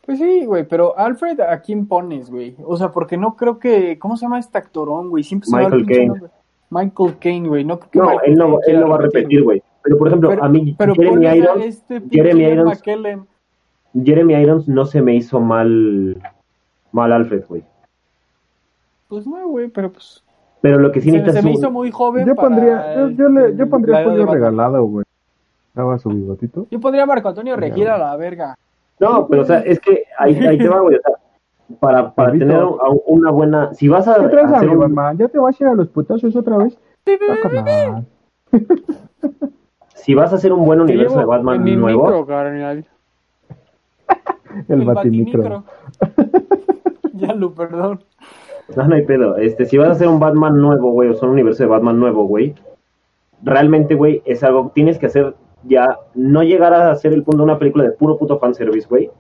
Pues 0.05 0.19
sí, 0.19 0.45
güey, 0.47 0.67
pero 0.67 0.99
Alfred, 0.99 1.41
¿a 1.41 1.61
quién 1.61 1.87
pones, 1.87 2.29
güey? 2.29 2.57
O 2.65 2.77
sea, 2.77 2.91
porque 2.91 3.17
no 3.17 3.37
creo 3.37 3.59
que. 3.59 3.99
¿Cómo 3.99 4.17
se 4.17 4.27
llama 4.27 4.41
este 4.41 4.59
actorón, 4.59 5.11
güey? 5.11 5.23
Siempre 5.23 5.49
se 5.49 5.57
Michael 5.57 5.87
Caine. 5.87 6.21
Michael 6.71 7.19
Kane, 7.21 7.49
güey. 7.49 7.65
No, 7.65 7.79
Michael 7.95 8.21
él 8.25 8.35
no, 8.37 8.59
Caine 8.59 8.79
él 8.79 8.81
no 8.81 8.89
va 8.89 8.97
a 8.97 9.01
repetir, 9.01 9.45
güey. 9.45 9.63
Pero 9.83 9.99
por 9.99 10.09
ejemplo, 10.09 10.29
Pero, 10.29 10.45
a 10.45 10.49
mí 10.49 10.75
pero 10.79 10.95
Jeremy 10.95 11.27
Irons, 11.27 11.65
este 11.65 12.03
Jeremy 12.11 12.45
Irons, 12.45 12.79
McKellen. 12.79 13.27
Jeremy 14.05 14.35
Irons 14.35 14.69
no 14.69 14.87
se 14.87 15.03
me 15.03 15.15
hizo 15.15 15.39
mal, 15.41 16.21
mal 16.91 17.13
Alfred, 17.13 17.45
güey. 17.49 17.63
Pues 19.09 19.27
no, 19.27 19.47
güey, 19.49 19.69
pero 19.69 19.93
pues. 19.93 20.25
Pero 20.63 20.79
lo 20.79 20.91
que 20.93 21.01
sí 21.01 21.11
Se, 21.11 21.17
necesitas 21.19 21.43
se 21.43 21.49
me 21.49 21.55
hizo 21.55 21.71
muy 21.71 21.91
joven. 21.91 22.25
Yo 22.27 22.35
para 22.35 22.49
pondría, 22.49 22.95
yo, 22.95 23.05
el- 23.07 23.17
yo 23.17 23.29
le, 23.29 23.57
yo 23.57 23.69
pondría 23.69 23.97
a 23.97 24.01
edad 24.03 24.11
de 24.13 24.17
Julio 24.21 24.33
regalado, 24.33 24.85
güey. 24.85 25.05
Daba 25.75 25.99
su 25.99 26.09
bigotito. 26.11 26.67
Yo 26.71 26.81
pondría 26.81 27.03
a 27.03 27.07
Marco 27.07 27.29
Antonio 27.29 27.57
Regil 27.57 27.89
a 27.89 27.99
la 27.99 28.17
verga. 28.17 28.57
No, 29.01 29.27
pero 29.27 29.43
o 29.43 29.45
sea, 29.45 29.59
es 29.61 29.81
que 29.81 30.05
ahí, 30.19 30.37
ahí 30.39 30.57
te 30.59 30.69
va, 30.69 30.81
güey. 30.81 30.97
O 30.97 31.01
sea, 31.01 31.15
para, 31.81 32.15
para 32.15 32.33
tener 32.33 32.57
a- 32.57 32.69
una 33.07 33.31
buena. 33.31 33.75
Si 33.75 33.89
vas 33.89 34.07
a 34.07 34.21
¿Qué 34.21 34.29
traes 34.29 34.53
a 34.53 34.57
hacer 34.57 34.69
mi 34.69 34.75
un- 34.77 34.81
Batman? 34.81 35.19
¿Ya 35.19 35.29
te 35.29 35.39
vas 35.39 35.61
a 35.61 35.65
ir 35.65 35.69
a 35.71 35.75
los 35.75 35.89
putazos 35.89 36.37
otra 36.37 36.57
vez? 36.59 36.79
Ah, 37.29 38.03
si 39.95 40.15
vas 40.15 40.33
a 40.33 40.37
hacer 40.37 40.53
un 40.53 40.65
buen 40.65 40.81
universo 40.81 41.19
de 41.19 41.25
Batman 41.25 41.57
en 41.57 41.65
mi 41.65 41.77
nuevo, 41.77 42.05
micro, 42.05 42.27
carnal. 42.27 42.87
El, 44.69 44.85
batimicro. 44.85 45.65
ya 47.15 47.35
lo, 47.35 47.55
perdón. 47.55 48.01
No, 48.77 48.87
no 48.87 48.95
hay 48.95 49.03
pedo. 49.03 49.37
Este, 49.37 49.67
si 49.67 49.77
vas 49.77 49.89
a 49.89 49.93
hacer 49.93 50.09
un 50.09 50.21
Batman 50.21 50.61
nuevo, 50.61 50.93
güey, 50.93 51.09
o 51.09 51.15
sea, 51.15 51.29
un 51.29 51.35
universo 51.35 51.63
de 51.63 51.69
Batman 51.69 51.99
nuevo, 51.99 52.25
güey, 52.27 52.55
realmente, 53.43 53.95
güey, 53.95 54.23
es 54.25 54.43
algo 54.43 54.69
que 54.69 54.75
tienes 54.75 54.99
que 54.99 55.07
hacer 55.07 55.35
ya, 55.65 55.99
no 56.15 56.43
llegar 56.43 56.73
a 56.75 56.91
hacer 56.91 57.13
el 57.13 57.23
punto 57.23 57.39
de 57.39 57.45
una 57.45 57.59
película 57.59 57.85
de 57.85 57.93
puro 57.93 58.19
puto 58.19 58.39
fanservice, 58.39 58.89
güey, 58.89 59.11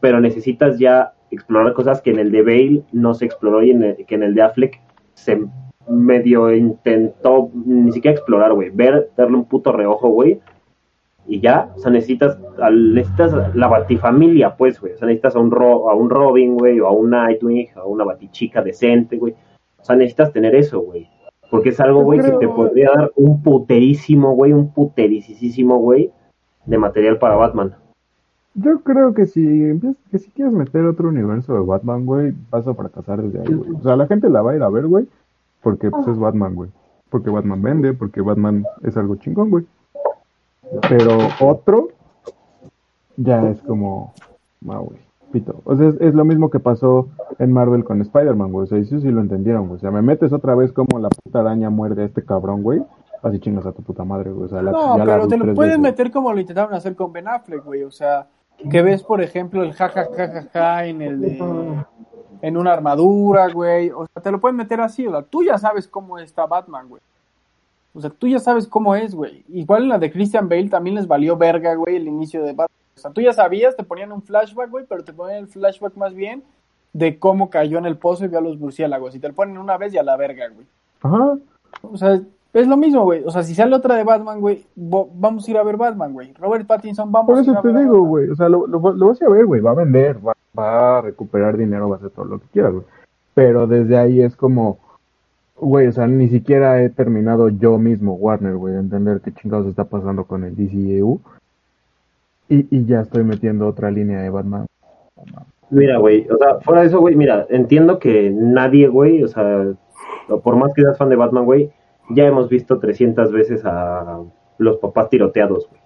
pero 0.00 0.20
necesitas 0.20 0.78
ya 0.78 1.12
explorar 1.30 1.72
cosas 1.72 2.00
que 2.00 2.10
en 2.10 2.18
el 2.18 2.30
de 2.30 2.42
Bale 2.42 2.82
no 2.92 3.14
se 3.14 3.24
exploró 3.24 3.62
y 3.62 3.70
en 3.70 3.82
el, 3.82 4.06
que 4.06 4.14
en 4.14 4.22
el 4.22 4.34
de 4.34 4.42
Affleck 4.42 4.80
se 5.14 5.44
medio 5.88 6.54
intentó 6.54 7.50
ni 7.54 7.92
siquiera 7.92 8.16
explorar, 8.16 8.52
güey, 8.52 8.70
ver, 8.70 9.10
darle 9.16 9.36
un 9.36 9.44
puto 9.44 9.72
reojo, 9.72 10.08
güey, 10.08 10.40
y 11.26 11.40
ya, 11.40 11.72
o 11.76 11.78
sea, 11.78 11.90
necesitas, 11.92 12.38
necesitas 12.72 13.54
la 13.54 13.68
batifamilia, 13.68 14.56
pues, 14.56 14.80
güey, 14.80 14.94
o 14.94 14.96
sea, 14.96 15.06
necesitas 15.06 15.36
a 15.36 15.38
un, 15.38 15.50
Ro- 15.50 15.88
a 15.90 15.94
un 15.94 16.10
Robin, 16.10 16.56
güey, 16.56 16.80
o 16.80 16.86
a 16.88 16.92
un 16.92 17.10
Nightwing, 17.10 17.68
a 17.76 17.84
una 17.84 18.04
batichica 18.04 18.62
decente, 18.62 19.16
güey, 19.18 19.34
o 19.80 19.84
sea, 19.84 19.96
necesitas 19.96 20.32
tener 20.32 20.54
eso, 20.54 20.80
güey, 20.80 21.08
porque 21.50 21.70
es 21.70 21.80
algo, 21.80 22.02
güey, 22.02 22.20
que 22.20 22.30
te 22.38 22.48
podría 22.48 22.90
dar 22.94 23.12
un 23.16 23.42
puterísimo, 23.42 24.34
güey, 24.34 24.52
un 24.52 24.72
puterísimo, 24.72 25.78
güey, 25.78 26.10
de 26.66 26.78
material 26.78 27.18
para 27.18 27.36
Batman. 27.36 27.74
Yo 28.54 28.80
creo 28.80 29.14
que 29.14 29.26
si 29.26 29.40
empiezas, 29.64 29.96
que 30.10 30.18
si 30.18 30.30
quieres 30.30 30.52
meter 30.52 30.84
otro 30.84 31.08
universo 31.08 31.54
de 31.54 31.60
Batman, 31.60 32.04
güey, 32.04 32.34
vas 32.50 32.66
a 32.68 32.74
fracasar 32.74 33.22
desde 33.22 33.40
ahí, 33.40 33.54
güey. 33.54 33.70
O 33.70 33.82
sea, 33.82 33.96
la 33.96 34.06
gente 34.06 34.28
la 34.28 34.42
va 34.42 34.52
a 34.52 34.56
ir 34.56 34.62
a 34.62 34.68
ver, 34.68 34.86
güey, 34.86 35.06
porque 35.62 35.90
pues 35.90 36.06
es 36.08 36.18
Batman, 36.18 36.54
güey. 36.54 36.68
Porque 37.08 37.30
Batman 37.30 37.62
vende, 37.62 37.94
porque 37.94 38.20
Batman 38.20 38.64
es 38.82 38.96
algo 38.96 39.16
chingón, 39.16 39.50
güey. 39.50 39.64
Pero 40.88 41.18
otro 41.40 41.88
ya 43.16 43.48
es 43.50 43.60
como, 43.62 44.12
ah, 44.68 44.78
güey, 44.78 44.98
pito. 45.32 45.60
O 45.64 45.76
sea, 45.76 45.88
es, 45.88 46.00
es 46.00 46.14
lo 46.14 46.24
mismo 46.24 46.50
que 46.50 46.60
pasó 46.60 47.08
en 47.38 47.52
Marvel 47.52 47.84
con 47.84 48.00
Spider-Man, 48.00 48.52
güey. 48.52 48.64
O 48.64 48.66
sea, 48.66 48.78
eso 48.78 48.98
sí 49.00 49.10
lo 49.10 49.20
entendieron, 49.20 49.66
güey. 49.66 49.76
O 49.76 49.80
sea, 49.80 49.90
me 49.90 50.02
metes 50.02 50.32
otra 50.32 50.54
vez 50.54 50.72
como 50.72 50.98
la 50.98 51.08
puta 51.08 51.40
araña 51.40 51.70
muerde 51.70 52.02
a 52.02 52.06
este 52.06 52.24
cabrón, 52.24 52.62
güey. 52.62 52.82
Así 53.22 53.38
chingas 53.38 53.66
a 53.66 53.72
tu 53.72 53.82
puta 53.82 54.04
madre, 54.04 54.32
güey. 54.32 54.46
O 54.46 54.48
sea, 54.48 54.62
la, 54.62 54.72
No, 54.72 54.98
ya 54.98 55.04
pero 55.04 55.28
te 55.28 55.36
lo 55.36 55.54
veces. 55.54 55.78
meter 55.78 56.10
como 56.10 56.32
lo 56.32 56.40
intentaron 56.40 56.74
hacer 56.74 56.96
con 56.96 57.12
Ben 57.12 57.28
Affleck, 57.28 57.64
güey. 57.64 57.84
O 57.84 57.90
sea, 57.90 58.26
que 58.70 58.82
ves, 58.82 59.02
por 59.02 59.20
ejemplo, 59.20 59.62
el 59.62 59.72
jajajajaja 59.72 60.86
en 60.86 61.02
el 61.02 61.20
de. 61.20 61.84
En 62.40 62.56
una 62.56 62.72
armadura, 62.72 63.48
güey. 63.52 63.90
O 63.90 64.06
sea, 64.06 64.20
te 64.22 64.32
lo 64.32 64.40
puedes 64.40 64.56
meter 64.56 64.80
así. 64.80 65.06
O 65.06 65.12
sea, 65.12 65.22
tú 65.22 65.44
ya 65.44 65.58
sabes 65.58 65.86
cómo 65.86 66.18
está 66.18 66.46
Batman, 66.46 66.88
güey. 66.88 67.02
O 67.94 68.00
sea, 68.00 68.10
tú 68.10 68.26
ya 68.26 68.38
sabes 68.38 68.66
cómo 68.66 68.94
es, 68.94 69.14
güey. 69.14 69.44
Igual 69.48 69.84
en 69.84 69.88
la 69.90 69.98
de 69.98 70.10
Christian 70.10 70.48
Bale 70.48 70.68
también 70.68 70.96
les 70.96 71.06
valió 71.06 71.36
verga, 71.36 71.74
güey, 71.74 71.96
el 71.96 72.08
inicio 72.08 72.42
de 72.42 72.52
Batman. 72.52 72.68
O 72.96 73.00
sea, 73.00 73.10
tú 73.10 73.20
ya 73.20 73.32
sabías, 73.32 73.76
te 73.76 73.84
ponían 73.84 74.12
un 74.12 74.22
flashback, 74.22 74.70
güey, 74.70 74.86
pero 74.88 75.04
te 75.04 75.12
ponían 75.12 75.38
el 75.38 75.48
flashback 75.48 75.96
más 75.96 76.14
bien 76.14 76.42
de 76.92 77.18
cómo 77.18 77.50
cayó 77.50 77.78
en 77.78 77.86
el 77.86 77.96
pozo 77.96 78.24
y 78.24 78.28
vio 78.28 78.38
a 78.38 78.42
los 78.42 78.58
murciélagos. 78.58 79.14
Y 79.14 79.18
te 79.18 79.28
lo 79.28 79.34
ponen 79.34 79.58
una 79.58 79.76
vez 79.76 79.94
y 79.94 79.98
a 79.98 80.02
la 80.02 80.16
verga, 80.16 80.48
güey. 80.48 80.66
Ajá. 81.02 81.38
O 81.82 81.96
sea, 81.96 82.20
es 82.52 82.66
lo 82.66 82.76
mismo, 82.76 83.04
güey. 83.04 83.22
O 83.24 83.30
sea, 83.30 83.42
si 83.42 83.54
sale 83.54 83.74
otra 83.74 83.96
de 83.96 84.04
Batman, 84.04 84.40
güey, 84.40 84.66
vamos 84.76 85.46
a 85.46 85.50
ir 85.50 85.56
a 85.56 85.62
ver 85.62 85.76
Batman, 85.76 86.12
güey. 86.12 86.32
Robert 86.34 86.66
Pattinson, 86.66 87.10
vamos 87.10 87.26
Por 87.26 87.38
a 87.38 87.42
ir 87.42 87.48
eso 87.48 87.58
a 87.58 87.62
te 87.62 87.68
ver 87.68 87.76
a 87.76 87.80
digo, 87.80 88.02
güey. 88.02 88.28
O 88.28 88.36
sea, 88.36 88.48
lo, 88.48 88.66
lo, 88.66 88.78
lo 88.92 89.08
vas 89.08 89.22
a 89.22 89.28
ver, 89.28 89.46
güey. 89.46 89.60
Va 89.60 89.70
a 89.70 89.74
vender, 89.74 90.18
va, 90.26 90.34
va 90.58 90.98
a 90.98 91.00
recuperar 91.00 91.56
dinero, 91.56 91.88
va 91.88 91.96
a 91.96 91.98
hacer 91.98 92.10
todo 92.10 92.26
lo 92.26 92.38
que 92.38 92.46
quieras, 92.48 92.72
güey. 92.72 92.84
Pero 93.34 93.66
desde 93.66 93.96
ahí 93.96 94.20
es 94.20 94.36
como, 94.36 94.78
güey, 95.62 95.86
o 95.86 95.92
sea, 95.92 96.06
ni 96.06 96.28
siquiera 96.28 96.82
he 96.82 96.90
terminado 96.90 97.48
yo 97.48 97.78
mismo, 97.78 98.14
Warner, 98.14 98.56
güey, 98.56 98.74
de 98.74 98.80
entender 98.80 99.20
qué 99.20 99.32
chingados 99.32 99.66
está 99.68 99.84
pasando 99.84 100.24
con 100.24 100.44
el 100.44 100.54
DCEU. 100.56 101.20
Y, 102.48 102.66
y 102.70 102.84
ya 102.84 103.00
estoy 103.00 103.24
metiendo 103.24 103.66
otra 103.66 103.90
línea 103.90 104.20
de 104.20 104.28
Batman. 104.30 104.66
Mira, 105.70 105.98
güey, 105.98 106.28
o 106.28 106.36
sea, 106.36 106.60
fuera 106.60 106.82
de 106.82 106.88
eso, 106.88 107.00
güey, 107.00 107.14
mira, 107.16 107.46
entiendo 107.48 107.98
que 107.98 108.30
nadie, 108.30 108.88
güey, 108.88 109.22
o 109.22 109.28
sea, 109.28 109.72
por 110.42 110.56
más 110.56 110.74
que 110.74 110.82
seas 110.82 110.98
fan 110.98 111.08
de 111.08 111.16
Batman, 111.16 111.44
güey, 111.46 111.70
ya 112.10 112.24
hemos 112.26 112.48
visto 112.50 112.78
300 112.78 113.32
veces 113.32 113.64
a 113.64 114.20
los 114.58 114.76
papás 114.78 115.08
tiroteados, 115.08 115.68
güey. 115.70 115.80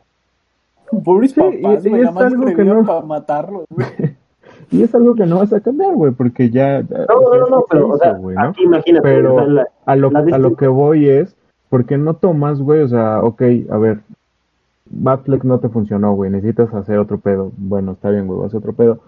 Pobres 1.05 1.33
Sí, 1.33 1.41
papás, 1.41 1.85
y- 1.87 1.91
y 1.91 2.01
es 2.01 2.17
algo 2.17 2.47
que 2.47 2.65
no- 2.65 2.85
para 2.85 3.01
matarlos, 3.03 3.65
güey. 3.71 3.87
Y 4.71 4.83
es 4.83 4.95
algo 4.95 5.15
que 5.15 5.27
no 5.27 5.39
vas 5.39 5.53
a 5.53 5.61
cambiar, 5.61 5.95
güey, 5.95 6.13
porque 6.13 6.51
ya... 6.51 6.83
No, 6.83 6.87
o 6.89 7.31
sea, 7.31 7.41
no, 7.41 7.49
no, 7.49 7.65
pero, 7.71 7.89
o 7.91 7.99
sea, 7.99 8.15
¿no? 8.15 8.41
aquí 8.41 8.65
imagínate, 8.65 9.03
Pero 9.03 9.47
la- 9.47 9.69
a 9.85 9.97
lo, 9.97 10.11
a 10.17 10.39
lo 10.39 10.57
que 10.57 10.67
voy 10.67 11.09
es, 11.09 11.37
¿por 11.69 11.85
qué 11.85 11.97
no 11.99 12.15
tomas, 12.15 12.61
güey? 12.61 12.81
O 12.83 12.89
sea, 12.89 13.21
ok, 13.23 13.43
a 13.71 13.79
ver, 13.79 14.01
Batfleck 14.91 15.45
no 15.45 15.59
te 15.61 15.69
funcionó, 15.69 16.15
güey, 16.15 16.31
necesitas 16.31 16.73
hacer 16.75 16.99
otro 16.99 17.19
pedo. 17.19 17.53
Bueno, 17.57 17.93
está 17.93 18.11
bien, 18.11 18.27
güey, 18.27 18.37
voy 18.39 18.45
a 18.45 18.49
hacer 18.49 18.59
otro 18.59 18.73
pedo. 18.73 18.99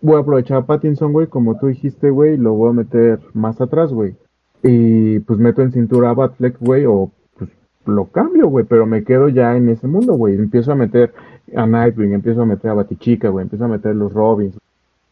Voy 0.00 0.16
a 0.16 0.20
aprovechar 0.20 0.58
a 0.58 0.66
Pattinson, 0.66 1.12
güey, 1.12 1.26
como 1.28 1.58
tú 1.58 1.66
dijiste, 1.68 2.10
güey, 2.10 2.36
lo 2.36 2.52
voy 2.54 2.70
a 2.70 2.74
meter 2.74 3.20
más 3.32 3.60
atrás, 3.60 3.92
güey. 3.92 4.14
Y 4.62 5.18
pues 5.20 5.38
meto 5.38 5.62
en 5.62 5.72
cintura 5.72 6.10
a 6.10 6.14
Batfleck, 6.14 6.58
güey, 6.60 6.84
o 6.86 7.10
pues 7.38 7.50
lo 7.86 8.06
cambio, 8.06 8.48
güey, 8.48 8.64
pero 8.66 8.86
me 8.86 9.04
quedo 9.04 9.28
ya 9.28 9.56
en 9.56 9.68
ese 9.70 9.86
mundo, 9.86 10.14
güey. 10.14 10.34
Empiezo 10.34 10.72
a 10.72 10.74
meter 10.74 11.12
a 11.54 11.66
Nightwing, 11.66 12.12
empiezo 12.12 12.42
a 12.42 12.46
meter 12.46 12.70
a 12.70 12.74
Batichica, 12.74 13.28
güey, 13.28 13.44
empiezo 13.44 13.64
a 13.64 13.68
meter 13.68 13.94
los 13.94 14.12
Robins, 14.12 14.58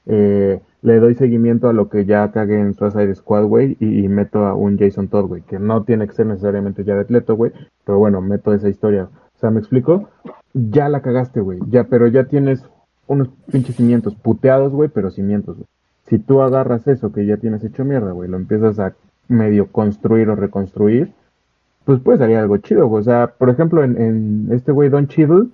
eh, 0.06 0.60
le 0.82 0.98
doy 0.98 1.14
seguimiento 1.14 1.68
a 1.68 1.72
lo 1.72 1.88
que 1.88 2.04
ya 2.04 2.30
cagué 2.32 2.60
en 2.60 2.74
Suicide 2.74 3.14
Squad, 3.14 3.44
güey, 3.44 3.76
y, 3.78 4.04
y 4.04 4.08
meto 4.08 4.46
a 4.46 4.54
un 4.54 4.78
Jason 4.78 5.08
Todd, 5.08 5.26
güey, 5.26 5.42
que 5.42 5.58
no 5.58 5.84
tiene 5.84 6.06
que 6.06 6.14
ser 6.14 6.26
necesariamente 6.26 6.84
Jared 6.84 7.08
Leto, 7.08 7.36
güey, 7.36 7.52
pero 7.84 7.98
bueno, 7.98 8.20
meto 8.20 8.52
esa 8.52 8.68
historia. 8.68 9.08
O 9.36 9.38
sea, 9.38 9.50
¿me 9.50 9.60
explico? 9.60 10.08
Ya 10.54 10.88
la 10.88 11.02
cagaste, 11.02 11.40
güey, 11.40 11.60
ya, 11.68 11.84
pero 11.84 12.06
ya 12.08 12.24
tienes 12.24 12.64
unos 13.06 13.28
pinches 13.50 13.76
cimientos 13.76 14.14
puteados, 14.14 14.72
güey, 14.72 14.88
pero 14.88 15.10
cimientos, 15.10 15.56
güey. 15.56 15.66
Si 16.06 16.18
tú 16.18 16.42
agarras 16.42 16.86
eso 16.88 17.12
que 17.12 17.24
ya 17.24 17.36
tienes 17.36 17.62
hecho 17.64 17.84
mierda, 17.84 18.10
güey, 18.12 18.28
lo 18.28 18.36
empiezas 18.36 18.78
a 18.78 18.94
medio 19.28 19.68
construir 19.68 20.28
o 20.30 20.36
reconstruir, 20.36 21.12
pues 21.84 22.00
puede 22.00 22.18
salir 22.18 22.36
algo 22.36 22.56
chido, 22.58 22.86
güey. 22.86 23.00
O 23.00 23.04
sea, 23.04 23.34
por 23.38 23.50
ejemplo, 23.50 23.82
en, 23.82 24.00
en 24.00 24.48
este 24.50 24.72
güey 24.72 24.88
Don 24.88 25.06
Cheadle, 25.06 25.48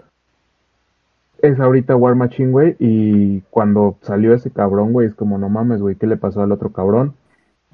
es 1.40 1.60
ahorita 1.60 1.96
War 1.96 2.14
Machine, 2.14 2.50
güey, 2.50 2.76
y 2.78 3.40
cuando 3.50 3.96
salió 4.02 4.34
ese 4.34 4.50
cabrón, 4.50 4.92
güey, 4.92 5.06
es 5.06 5.14
como, 5.14 5.38
no 5.38 5.48
mames, 5.48 5.80
güey, 5.80 5.96
¿qué 5.96 6.06
le 6.06 6.16
pasó 6.16 6.42
al 6.42 6.52
otro 6.52 6.72
cabrón? 6.72 7.14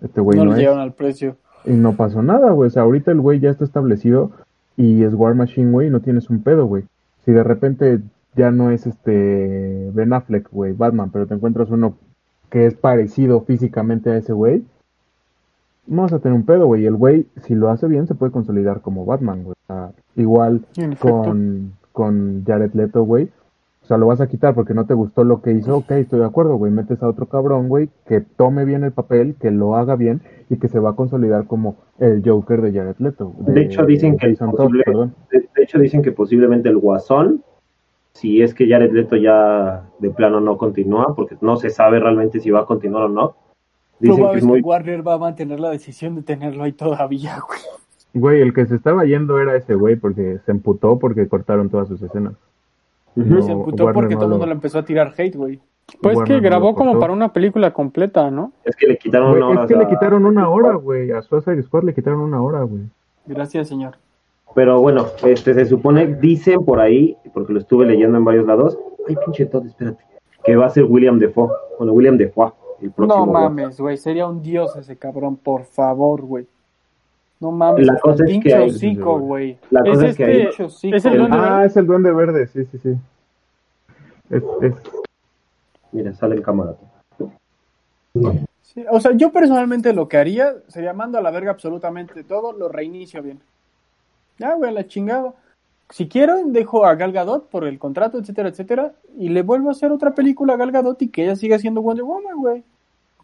Este 0.03 0.21
güey 0.21 0.39
no 0.39 0.45
no, 0.45 0.53
le 0.53 0.59
llegaron 0.59 0.81
al 0.81 0.93
precio. 0.93 1.37
Y 1.65 1.73
no 1.73 1.95
pasó 1.95 2.23
nada, 2.23 2.51
güey. 2.51 2.67
O 2.69 2.71
sea, 2.71 2.83
ahorita 2.83 3.11
el 3.11 3.21
güey 3.21 3.41
ya 3.41 3.51
está 3.51 3.65
establecido 3.65 4.33
y 4.77 5.03
es 5.03 5.15
War 5.15 5.35
Machine, 5.35 5.71
güey, 5.71 5.89
y 5.89 5.91
no 5.91 6.01
tienes 6.01 6.29
un 6.29 6.43
pedo, 6.43 6.67
güey. 6.67 6.85
Si 7.25 7.33
de 7.33 7.43
repente 7.43 8.01
ya 8.37 8.51
no 8.51 8.71
es 8.71 8.87
este 8.87 9.91
Ben 9.95 10.13
Affleck, 10.13 10.51
güey, 10.51 10.73
Batman, 10.73 11.11
pero 11.11 11.27
te 11.27 11.35
encuentras 11.35 11.71
uno 11.71 11.95
que 12.51 12.67
es 12.67 12.75
parecido 12.75 13.41
físicamente 13.41 14.11
a 14.11 14.17
ese 14.17 14.33
güey, 14.33 14.65
no 15.87 16.03
vas 16.03 16.13
a 16.13 16.19
tener 16.19 16.37
un 16.37 16.45
pedo, 16.45 16.67
güey. 16.67 16.83
Y 16.83 16.87
el 16.87 16.97
güey, 16.97 17.27
si 17.43 17.55
lo 17.55 17.71
hace 17.71 17.87
bien, 17.87 18.07
se 18.07 18.15
puede 18.15 18.33
consolidar 18.33 18.81
como 18.81 19.05
Batman, 19.05 19.45
güey. 19.45 19.55
O 19.55 19.67
sea, 19.67 19.93
igual 20.17 20.65
con, 21.01 21.73
con 21.93 22.45
Jared 22.47 22.73
Leto, 22.75 23.05
güey. 23.05 23.31
O 23.85 23.87
sea, 23.87 23.99
lo 23.99 24.07
vas 24.07 24.23
a 24.23 24.29
quitar 24.29 24.55
porque 24.55 24.73
no 24.73 24.87
te 24.87 24.95
gustó 24.95 25.25
lo 25.25 25.43
que 25.43 25.53
hizo. 25.53 25.77
Ok, 25.77 25.91
estoy 25.91 26.21
de 26.21 26.25
acuerdo, 26.25 26.57
güey. 26.57 26.73
Metes 26.73 27.03
a 27.03 27.09
otro 27.09 27.27
cabrón, 27.27 27.69
güey, 27.69 27.91
que 28.07 28.23
tome 28.23 28.65
bien 28.65 28.83
el 28.83 28.93
papel, 28.93 29.35
que 29.39 29.51
lo 29.51 29.77
haga 29.77 29.95
bien 29.95 30.23
y 30.49 30.57
que 30.57 30.69
se 30.69 30.79
va 30.79 30.91
a 30.91 30.97
consolidar 30.97 31.47
como 31.47 31.77
el 31.99 32.23
Joker 32.25 32.63
de 32.63 32.73
Jared 32.73 32.97
Leto. 32.99 33.35
De 33.41 33.61
hecho, 33.61 33.85
dicen 33.85 34.17
que 34.17 34.35
Todd, 34.37 34.53
posible- 34.53 34.85
perdón. 34.87 35.15
de, 35.31 35.41
de 35.55 35.63
hecho 35.63 35.79
dicen 35.79 36.01
que 36.01 36.13
posiblemente 36.13 36.71
el 36.71 36.79
Guasón, 36.79 37.45
si 38.15 38.41
es 38.41 38.55
que 38.55 38.67
Jared 38.67 38.91
Leto 38.93 39.17
ya 39.17 39.85
de 39.99 40.09
plano 40.09 40.41
no 40.41 40.57
continúa, 40.57 41.15
porque 41.15 41.37
no 41.43 41.57
se 41.57 41.69
sabe 41.69 42.01
realmente 42.01 42.41
si 42.41 42.51
va 42.51 42.61
a 42.61 42.65
continuar 42.67 43.03
o 43.05 43.09
no. 43.11 43.37
Dicen 44.01 44.31
que 44.31 44.39
es 44.39 44.45
muy 44.45 44.63
que 44.63 44.67
Warner 44.67 45.07
va 45.07 45.15
a 45.15 45.19
mantener 45.19 45.61
la 45.61 45.69
decisión 45.71 46.15
de 46.15 46.23
tenerlo 46.23 46.63
ahí 46.65 46.73
todavía, 46.73 47.39
güey. 47.47 47.61
Güey, 48.15 48.41
el 48.41 48.55
que 48.55 48.65
se 48.65 48.77
estaba 48.77 49.05
yendo 49.05 49.39
era 49.41 49.57
ese 49.57 49.75
güey 49.75 49.97
porque 49.97 50.39
se 50.47 50.53
emputó 50.53 50.99
porque 50.99 51.29
cortaron 51.29 51.69
todas 51.69 51.89
sus 51.89 52.01
escenas. 52.01 52.35
No, 53.15 53.43
se 53.43 53.53
emputó 53.53 53.85
Warner 53.85 53.95
porque 53.95 54.15
no 54.15 54.21
todo 54.21 54.25
el 54.27 54.31
lo- 54.31 54.37
mundo 54.37 54.47
le 54.47 54.53
empezó 54.53 54.79
a 54.79 54.85
tirar 54.85 55.13
hate, 55.17 55.37
güey. 55.37 55.61
Pues 56.01 56.17
Warner 56.17 56.41
que 56.41 56.45
grabó 56.47 56.75
como 56.75 56.99
para 56.99 57.13
una 57.13 57.33
película 57.33 57.73
completa, 57.73 58.31
¿no? 58.31 58.53
Es 58.65 58.75
que 58.75 58.87
le 58.87 58.97
quitaron 58.97 59.31
Güey, 59.31 59.43
una 59.43 59.51
hora. 59.51 59.63
es 59.63 59.69
que 59.69 59.75
a- 59.75 59.79
le 59.79 59.89
quitaron 59.89 60.25
una 60.27 60.49
hora, 60.49 60.75
güey. 60.75 61.11
A 61.13 61.23
Suicide 61.23 61.63
Squad 61.63 61.85
le 61.85 61.95
quitaron 61.95 62.21
una 62.21 62.43
hora, 62.43 62.63
güey. 62.63 62.83
Gracias, 63.27 63.69
señor. 63.69 63.97
Pero 64.55 64.81
bueno, 64.81 65.07
este 65.25 65.53
se 65.55 65.67
supone, 65.67 66.07
dicen 66.07 66.65
por 66.65 66.81
ahí, 66.81 67.17
porque 67.33 67.53
lo 67.53 67.59
estuve 67.59 67.87
leyendo 67.87 68.17
en 68.19 68.25
varios 68.25 68.47
lados. 68.47 68.79
Ay, 69.09 69.17
pinche 69.25 69.47
Todd, 69.47 69.67
espérate. 69.67 70.03
Que 70.43 70.57
va 70.57 70.67
a 70.67 70.71
ser 70.71 70.85
William 70.85 71.19
Defoe. 71.19 71.51
Bueno, 71.79 71.93
William 71.93 72.17
Defoe. 72.17 72.53
el 72.81 72.91
próximo 72.91 73.27
No 73.27 73.33
mames, 73.33 73.81
güey, 73.81 73.97
sería 73.97 74.27
un 74.27 74.43
dios 74.43 74.77
ese 74.77 74.97
cabrón, 74.97 75.37
por 75.37 75.65
favor, 75.65 76.23
güey. 76.23 76.47
No 77.41 77.51
mames, 77.51 77.87
La 77.87 77.95
el 77.95 78.01
cosa 78.01 78.25
es 78.27 78.43
que 78.43 78.55
hocico, 78.55 79.19
güey. 79.19 79.59
La 79.71 79.81
Es 79.81 79.89
cosa 79.91 80.07
es 80.07 80.17
que 80.17 80.43
este- 80.45 80.63
hocico, 80.65 80.97
es 80.97 81.05
el 81.05 81.19
duende 81.19 81.37
Ah, 81.39 81.51
verde. 81.57 81.67
es 81.67 81.77
el 81.77 81.87
duende 81.87 82.13
verde, 82.13 82.47
sí, 82.47 82.65
sí, 82.67 82.79
sí. 82.83 82.95
Es, 84.31 84.43
es, 84.63 84.75
mira, 85.93 86.15
sale 86.15 86.37
en 86.37 86.43
cámara. 86.43 86.75
Sí, 88.63 88.85
o 88.91 89.01
sea, 89.01 89.13
yo 89.13 89.31
personalmente 89.31 89.93
lo 89.93 90.09
que 90.09 90.17
haría 90.17 90.55
sería 90.69 90.93
mando 90.93 91.19
a 91.19 91.23
la 91.23 91.31
verga 91.31 91.51
absolutamente 91.51 92.25
todo, 92.25 92.53
lo 92.53 92.69
reinicio 92.69 93.23
bien. 93.23 93.41
Ya, 94.39 94.55
güey, 94.55 94.73
la 94.73 94.87
chingada. 94.87 95.35
Si 95.91 96.09
quiero, 96.09 96.43
dejo 96.47 96.87
a 96.87 96.95
Gal 96.95 97.13
Gadot 97.13 97.49
por 97.51 97.65
el 97.67 97.79
contrato, 97.79 98.19
etcétera, 98.19 98.49
etcétera, 98.49 98.93
y 99.19 99.29
le 99.29 99.43
vuelvo 99.43 99.69
a 99.69 99.73
hacer 99.73 99.93
otra 99.93 100.15
película 100.15 100.55
a 100.55 100.57
Gal 100.57 100.73
Gadot 100.73 101.01
y 101.03 101.09
que 101.09 101.25
ella 101.25 101.37
siga 101.37 101.59
siendo 101.59 101.83
Wonder 101.83 102.05
Woman, 102.05 102.37
güey. 102.37 102.65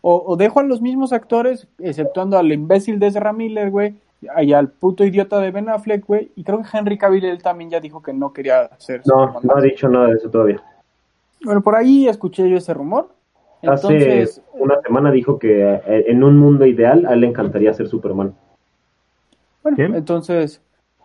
O, 0.02 0.22
o 0.26 0.36
dejo 0.36 0.60
a 0.60 0.62
los 0.62 0.80
mismos 0.80 1.12
actores, 1.12 1.66
exceptuando 1.78 2.38
al 2.38 2.50
imbécil 2.52 2.98
de 2.98 3.08
Ezra 3.08 3.32
Miller, 3.32 3.70
güey, 3.70 3.94
y 4.42 4.52
al 4.52 4.68
puto 4.68 5.04
idiota 5.04 5.38
de 5.40 5.50
Ben 5.50 5.68
Affleck, 5.68 6.06
güey, 6.06 6.30
y 6.36 6.44
creo 6.44 6.60
que 6.62 6.68
Henry 6.76 6.98
Cavill 6.98 7.24
él 7.24 7.42
también 7.42 7.70
ya 7.70 7.80
dijo 7.80 8.02
que 8.02 8.12
no 8.12 8.32
quería 8.32 8.62
hacer 8.62 9.02
No, 9.06 9.26
Superman 9.26 9.42
no 9.44 9.56
ha 9.56 9.60
dicho 9.62 9.88
nada 9.88 10.06
de 10.08 10.14
eso 10.14 10.30
todavía. 10.30 10.62
Bueno, 11.44 11.62
por 11.62 11.74
ahí 11.74 12.06
escuché 12.06 12.48
yo 12.48 12.56
ese 12.58 12.74
rumor. 12.74 13.08
Entonces, 13.62 14.38
Hace 14.38 14.42
una 14.58 14.80
semana 14.80 15.10
dijo 15.10 15.38
que 15.38 15.62
eh, 15.62 16.04
en 16.08 16.22
un 16.24 16.38
mundo 16.38 16.64
ideal 16.64 17.04
a 17.06 17.12
él 17.14 17.20
le 17.20 17.26
encantaría 17.26 17.72
ser 17.74 17.88
Superman. 17.88 18.34
bueno, 19.62 19.76
¿Quién? 19.76 19.94
entonces 19.94 20.62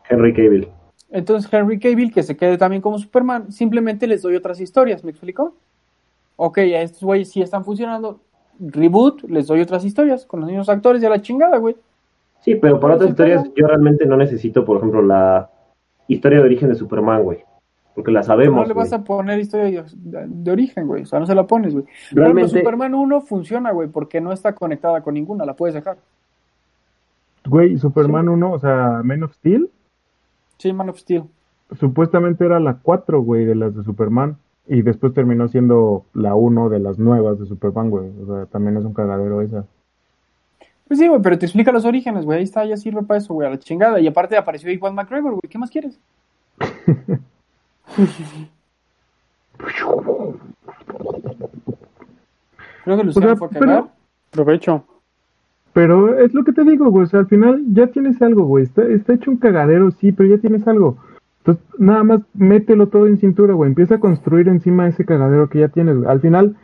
Henry 0.10 0.34
Cavill. 0.34 0.70
Entonces 1.12 1.52
Henry 1.52 1.80
Cavill, 1.80 2.14
que 2.14 2.24
se 2.24 2.36
quede 2.36 2.58
también 2.58 2.82
como 2.82 2.98
Superman, 2.98 3.52
simplemente 3.52 4.08
les 4.08 4.22
doy 4.22 4.36
otras 4.36 4.60
historias, 4.60 5.04
¿me 5.04 5.12
explicó? 5.12 5.54
Ok, 6.38 6.58
a 6.60 6.82
estos 6.82 7.04
güeyes 7.04 7.30
sí 7.30 7.42
están 7.42 7.64
funcionando, 7.64 8.20
reboot, 8.60 9.24
les 9.30 9.48
doy 9.48 9.62
otras 9.62 9.84
historias 9.86 10.26
con 10.26 10.40
los 10.42 10.48
mismos 10.50 10.70
actores 10.70 11.02
de 11.02 11.10
la 11.10 11.22
chingada, 11.22 11.58
güey. 11.58 11.76
Sí, 12.42 12.56
pero 12.56 12.80
para 12.80 12.96
otras 12.96 13.08
Sí, 13.08 13.12
historias 13.14 13.42
pero- 13.44 13.54
yo 13.56 13.68
realmente 13.68 14.06
no 14.06 14.18
necesito, 14.18 14.64
por 14.66 14.78
ejemplo, 14.78 15.02
la 15.02 15.50
historia 16.08 16.40
de 16.40 16.46
origen 16.46 16.70
de 16.70 16.76
Superman, 16.76 17.24
güey. 17.24 17.40
Porque 17.96 18.12
la 18.12 18.24
sabemos. 18.24 18.62
No 18.62 18.68
le 18.68 18.74
vas 18.74 18.90
güey. 18.90 19.02
a 19.02 19.04
poner 19.04 19.40
historia 19.40 19.84
de, 19.94 20.26
de 20.28 20.52
origen, 20.52 20.86
güey, 20.86 21.04
o 21.04 21.06
sea, 21.06 21.20
no 21.20 21.26
se 21.26 21.34
la 21.34 21.48
pones, 21.48 21.74
güey. 21.74 21.86
Realmente... 22.12 22.22
Realmente, 22.52 22.60
Superman 22.60 22.94
1 22.94 23.22
funciona, 23.22 23.72
güey, 23.72 23.88
porque 23.88 24.20
no 24.20 24.32
está 24.34 24.54
conectada 24.54 25.02
con 25.02 25.14
ninguna, 25.14 25.46
la 25.46 25.54
puedes 25.56 25.74
dejar. 25.76 25.98
güey, 27.48 27.78
Superman 27.78 28.28
1, 28.30 28.52
o 28.52 28.60
sea, 28.60 29.02
Man 29.04 29.24
of 29.24 29.34
Steel, 29.34 29.70
Sí, 30.58 30.72
Man 30.74 30.90
of 30.90 30.98
Steel. 31.00 31.24
supuestamente 31.80 32.46
era 32.46 32.60
la 32.60 32.76
4, 32.82 33.22
güey, 33.22 33.46
de 33.46 33.56
las 33.56 33.76
de 33.76 33.84
Superman. 33.84 34.38
Y 34.68 34.82
después 34.82 35.14
terminó 35.14 35.48
siendo 35.48 36.06
la 36.14 36.36
1 36.36 36.70
de 36.70 36.80
las 36.80 36.98
nuevas 36.98 37.40
de 37.40 37.46
Superman, 37.46 37.90
güey. 37.90 38.10
O 38.24 38.26
sea, 38.26 38.46
también 38.48 38.78
es 38.78 38.84
un 38.84 38.94
cagadero 38.94 39.42
esa. 39.42 39.66
Pues 40.88 41.00
sí, 41.00 41.08
güey, 41.08 41.22
pero 41.22 41.38
te 41.38 41.46
explica 41.46 41.72
los 41.72 41.86
orígenes, 41.86 42.26
güey, 42.26 42.40
ahí 42.40 42.44
está, 42.44 42.64
ya 42.66 42.78
sirve 42.78 43.04
para 43.04 43.18
eso, 43.18 43.34
güey, 43.34 43.48
a 43.48 43.52
la 43.52 43.60
chingada. 43.60 44.00
Y 44.00 44.08
aparte 44.08 44.38
apareció 44.38 44.72
Iwan 44.72 44.94
McGregor, 44.94 45.32
güey, 45.32 45.50
¿qué 45.50 45.58
más 45.58 45.72
quieres? 45.72 46.00
Creo 52.84 52.98
que 52.98 53.04
Luciano 53.04 53.28
sea, 53.30 53.36
fue 53.36 53.48
a 53.48 53.50
pero-. 53.50 53.90
Provecho. 54.32 54.86
Pero 55.74 56.20
es 56.20 56.34
lo 56.34 56.44
que 56.44 56.54
te 56.54 56.64
digo, 56.64 56.90
güey. 56.90 57.06
O 57.06 57.08
sea, 57.08 57.22
al 57.22 57.28
final 57.28 57.62
ya 57.74 57.88
tienes 57.88 58.22
algo, 58.22 58.46
güey. 58.46 58.64
Está, 58.64 58.84
está 58.84 59.14
hecho 59.14 59.32
un 59.32 59.38
cagadero, 59.38 59.92
sí, 59.92 60.12
pero 60.12 60.30
ya 60.30 60.38
tienes 60.40 60.68
algo. 60.68 60.98
Entonces, 61.46 61.64
nada 61.78 62.04
más 62.04 62.22
mételo 62.34 62.88
todo 62.88 63.06
en 63.06 63.18
cintura, 63.20 63.54
güey. 63.54 63.70
Empieza 63.70 63.96
a 63.96 64.00
construir 64.00 64.48
encima 64.48 64.88
ese 64.88 65.06
cagadero 65.06 65.48
que 65.48 65.60
ya 65.60 65.68
tienes, 65.68 65.96
güey. 65.98 66.10
Al 66.10 66.20
final, 66.20 66.56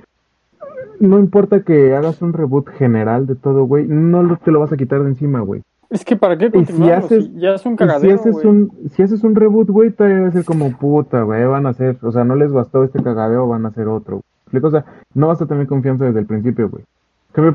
no 0.99 1.19
importa 1.19 1.61
que 1.61 1.95
hagas 1.95 2.21
un 2.21 2.33
reboot 2.33 2.67
general 2.69 3.27
de 3.27 3.35
todo, 3.35 3.65
güey. 3.65 3.85
No 3.87 4.37
te 4.37 4.51
lo 4.51 4.59
vas 4.59 4.71
a 4.73 4.77
quitar 4.77 5.01
de 5.03 5.09
encima, 5.09 5.39
güey. 5.41 5.61
Es 5.89 6.05
que 6.05 6.15
para 6.15 6.37
qué 6.37 6.45
si 6.45 6.51
continuarlo 6.51 7.05
haces- 7.05 7.25
si 7.25 7.39
ya 7.39 7.53
es 7.55 7.65
un 7.65 7.73
Y 7.73 7.75
si 7.75 7.77
cagadero, 7.77 8.15
haces 8.15 8.45
un, 8.45 8.71
si 8.91 9.03
haces 9.03 9.23
un 9.23 9.35
reboot, 9.35 9.69
güey, 9.69 9.91
todavía 9.91 10.21
va 10.21 10.27
a 10.29 10.31
ser 10.31 10.45
como 10.45 10.71
puta, 10.77 11.21
güey. 11.23 11.43
Van 11.45 11.65
a 11.65 11.69
hacer, 11.69 11.97
o 12.01 12.11
sea, 12.11 12.23
no 12.23 12.35
les 12.35 12.51
bastó 12.51 12.83
este 12.83 13.03
cagadero, 13.03 13.47
van 13.47 13.65
a 13.65 13.69
hacer 13.69 13.87
otro. 13.87 14.21
güey. 14.51 14.63
O 14.63 14.71
sea, 14.71 14.85
no 15.13 15.27
vas 15.27 15.41
a 15.41 15.45
tener 15.47 15.67
confianza 15.67 16.05
desde 16.05 16.19
el 16.21 16.25
principio, 16.25 16.69
güey. 16.69 16.83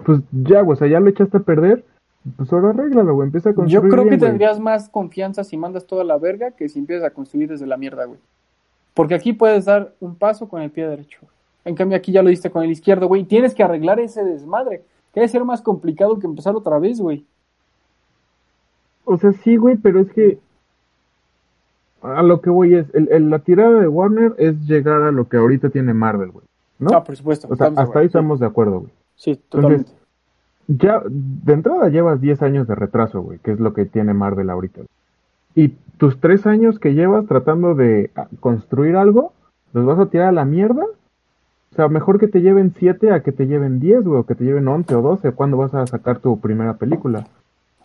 Pues 0.05 0.21
ya, 0.33 0.61
güey, 0.63 0.75
o 0.75 0.79
sea, 0.79 0.87
ya 0.89 1.01
lo 1.01 1.09
echaste 1.09 1.39
a 1.39 1.41
perder. 1.41 1.85
Pues 2.37 2.53
ahora 2.53 2.71
arréglalo, 2.71 3.15
güey. 3.15 3.27
Empieza 3.27 3.51
a 3.51 3.55
construir 3.55 3.83
Yo 3.85 3.89
creo 3.89 4.05
que 4.05 4.17
güey. 4.17 4.21
tendrías 4.21 4.59
más 4.59 4.89
confianza 4.89 5.45
si 5.45 5.57
mandas 5.57 5.87
toda 5.87 6.03
la 6.05 6.19
verga 6.19 6.51
que 6.53 6.69
si 6.69 6.79
empiezas 6.79 7.05
a 7.05 7.11
construir 7.11 7.49
desde 7.49 7.67
la 7.67 7.77
mierda, 7.77 8.05
güey. 8.07 8.19
Porque 8.95 9.15
aquí 9.15 9.33
puedes 9.33 9.67
dar 9.67 9.93
un 10.01 10.15
paso 10.17 10.49
con 10.49 10.63
el 10.63 10.71
pie 10.71 10.89
derecho. 10.89 11.21
En 11.65 11.75
cambio, 11.75 11.97
aquí 11.99 12.13
ya 12.13 12.23
lo 12.23 12.31
diste 12.31 12.51
con 12.51 12.65
el 12.65 12.71
izquierdo, 12.71 13.07
güey. 13.09 13.25
Tienes 13.25 13.55
que 13.55 13.63
arreglar 13.63 14.01
ese 14.01 14.25
desmadre. 14.25 14.83
Que 15.13 15.21
debe 15.21 15.29
ser 15.29 15.45
más 15.45 15.61
complicado 15.63 16.19
que 16.19 16.27
empezar 16.27 16.55
otra 16.57 16.79
vez, 16.79 17.01
güey. 17.01 17.25
O 19.05 19.17
sea, 19.19 19.33
sí, 19.33 19.57
güey, 19.57 19.77
pero 19.77 20.01
es 20.01 20.11
que 20.13 20.39
a 22.03 22.23
lo 22.23 22.41
que 22.41 22.51
voy 22.51 22.75
es, 22.75 22.87
el, 22.95 23.09
el- 23.11 23.31
la 23.31 23.39
tirada 23.41 23.81
de 23.81 23.89
Warner 23.89 24.35
es 24.39 24.61
llegar 24.67 25.03
a 25.03 25.13
lo 25.13 25.29
que 25.29 25.37
ahorita 25.37 25.71
tiene 25.71 25.95
Marvel, 25.95 26.31
güey. 26.31 26.45
¿No? 26.79 26.91
Ah, 26.95 27.03
por 27.05 27.17
supuesto. 27.17 27.49
o 27.51 27.57
sea, 27.57 27.73
hasta 27.77 27.99
ahí 28.01 28.07
estamos 28.07 28.39
de 28.41 28.47
acuerdo, 28.47 28.81
güey. 28.81 28.93
Sí, 29.17 29.35
sí, 29.35 29.41
totalmente. 29.49 29.91
Entonces, 29.91 30.06
ya 30.69 31.03
de 31.07 31.53
entrada 31.53 31.89
llevas 31.89 32.21
10 32.21 32.43
años 32.43 32.67
de 32.67 32.75
retraso, 32.75 33.21
güey, 33.23 33.39
que 33.39 33.53
es 33.53 33.61
lo 33.61 33.73
que 33.73 33.85
tiene 33.85 34.15
Marvel 34.15 34.51
ahorita. 34.51 34.83
Y 35.55 35.69
tus 35.99 36.21
3 36.21 36.47
años 36.47 36.79
que 36.79 36.95
llevas 36.95 37.27
tratando 37.27 37.75
de 37.75 38.11
ah, 38.17 38.27
construir 38.41 38.97
algo, 38.97 39.33
¿los 39.73 39.87
vas 39.87 39.99
a 39.99 40.07
tirar 40.07 40.29
a 40.29 40.33
la 40.33 40.45
mierda? 40.45 40.85
O 41.73 41.75
sea, 41.77 41.89
mejor 41.89 42.19
que 42.19 42.29
te 42.29 42.41
lleven 42.41 42.73
7 42.77 43.13
a 43.13 43.23
que 43.23 43.33
te 43.33 43.47
lleven 43.47 43.81
10, 43.81 44.05
güey, 44.05 44.21
o 44.21 44.25
que 44.27 44.35
te 44.35 44.45
lleven 44.45 44.67
11 44.69 44.95
o 44.97 45.03
12, 45.03 45.33
¿cuándo 45.33 45.57
vas 45.57 45.75
a 45.75 45.87
sacar 45.87 46.19
tu 46.19 46.41
primera 46.41 46.75
película? 46.75 47.27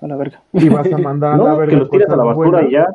A 0.02 0.08
la 0.08 0.16
verga. 0.16 0.42
Y 0.54 0.70
vas 0.70 0.92
a 0.92 0.98
mandar 0.98 1.34
a 1.34 1.38
la 1.44 1.54
verga 1.56 1.68
que 1.68 1.76
los 1.78 1.90
tiras 1.90 2.10
a 2.10 2.16
la 2.16 2.24
cosas 2.24 2.38
basura 2.38 2.62
buenas. 2.62 2.70
y 2.70 2.74
ya. 2.74 2.86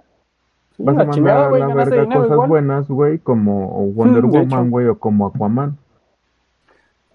Vas 0.79 0.99
a 0.99 1.05
mandar 1.05 1.11
chingada, 1.15 1.47
a 1.49 1.59
la 1.59 1.75
verga 1.75 2.07
cosas 2.07 2.49
buenas, 2.49 2.89
güey, 2.89 3.19
como 3.19 3.69
Wonder 3.95 4.25
Mm. 4.25 4.31
Woman, 4.31 4.71
güey, 4.71 4.87
o 4.89 4.99
como 4.99 5.27
Aquaman. 5.27 5.77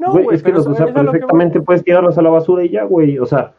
No, 0.01 0.11
Güey, 0.13 0.23
güey, 0.25 0.35
es 0.35 0.43
que 0.43 0.51
los, 0.51 0.65
o 0.67 0.73
sea, 0.73 0.85
eso 0.87 0.93
es 0.93 0.99
a 0.99 1.03
lo 1.03 1.11
que 1.11 1.19
perfectamente 1.19 1.61
puedes 1.61 1.83
tirarlos 1.83 2.17
a 2.17 2.21
la 2.23 2.29
basura 2.31 2.63
y 2.65 2.69
ya, 2.69 2.83
güey. 2.85 3.19
O 3.19 3.25
sea, 3.25 3.53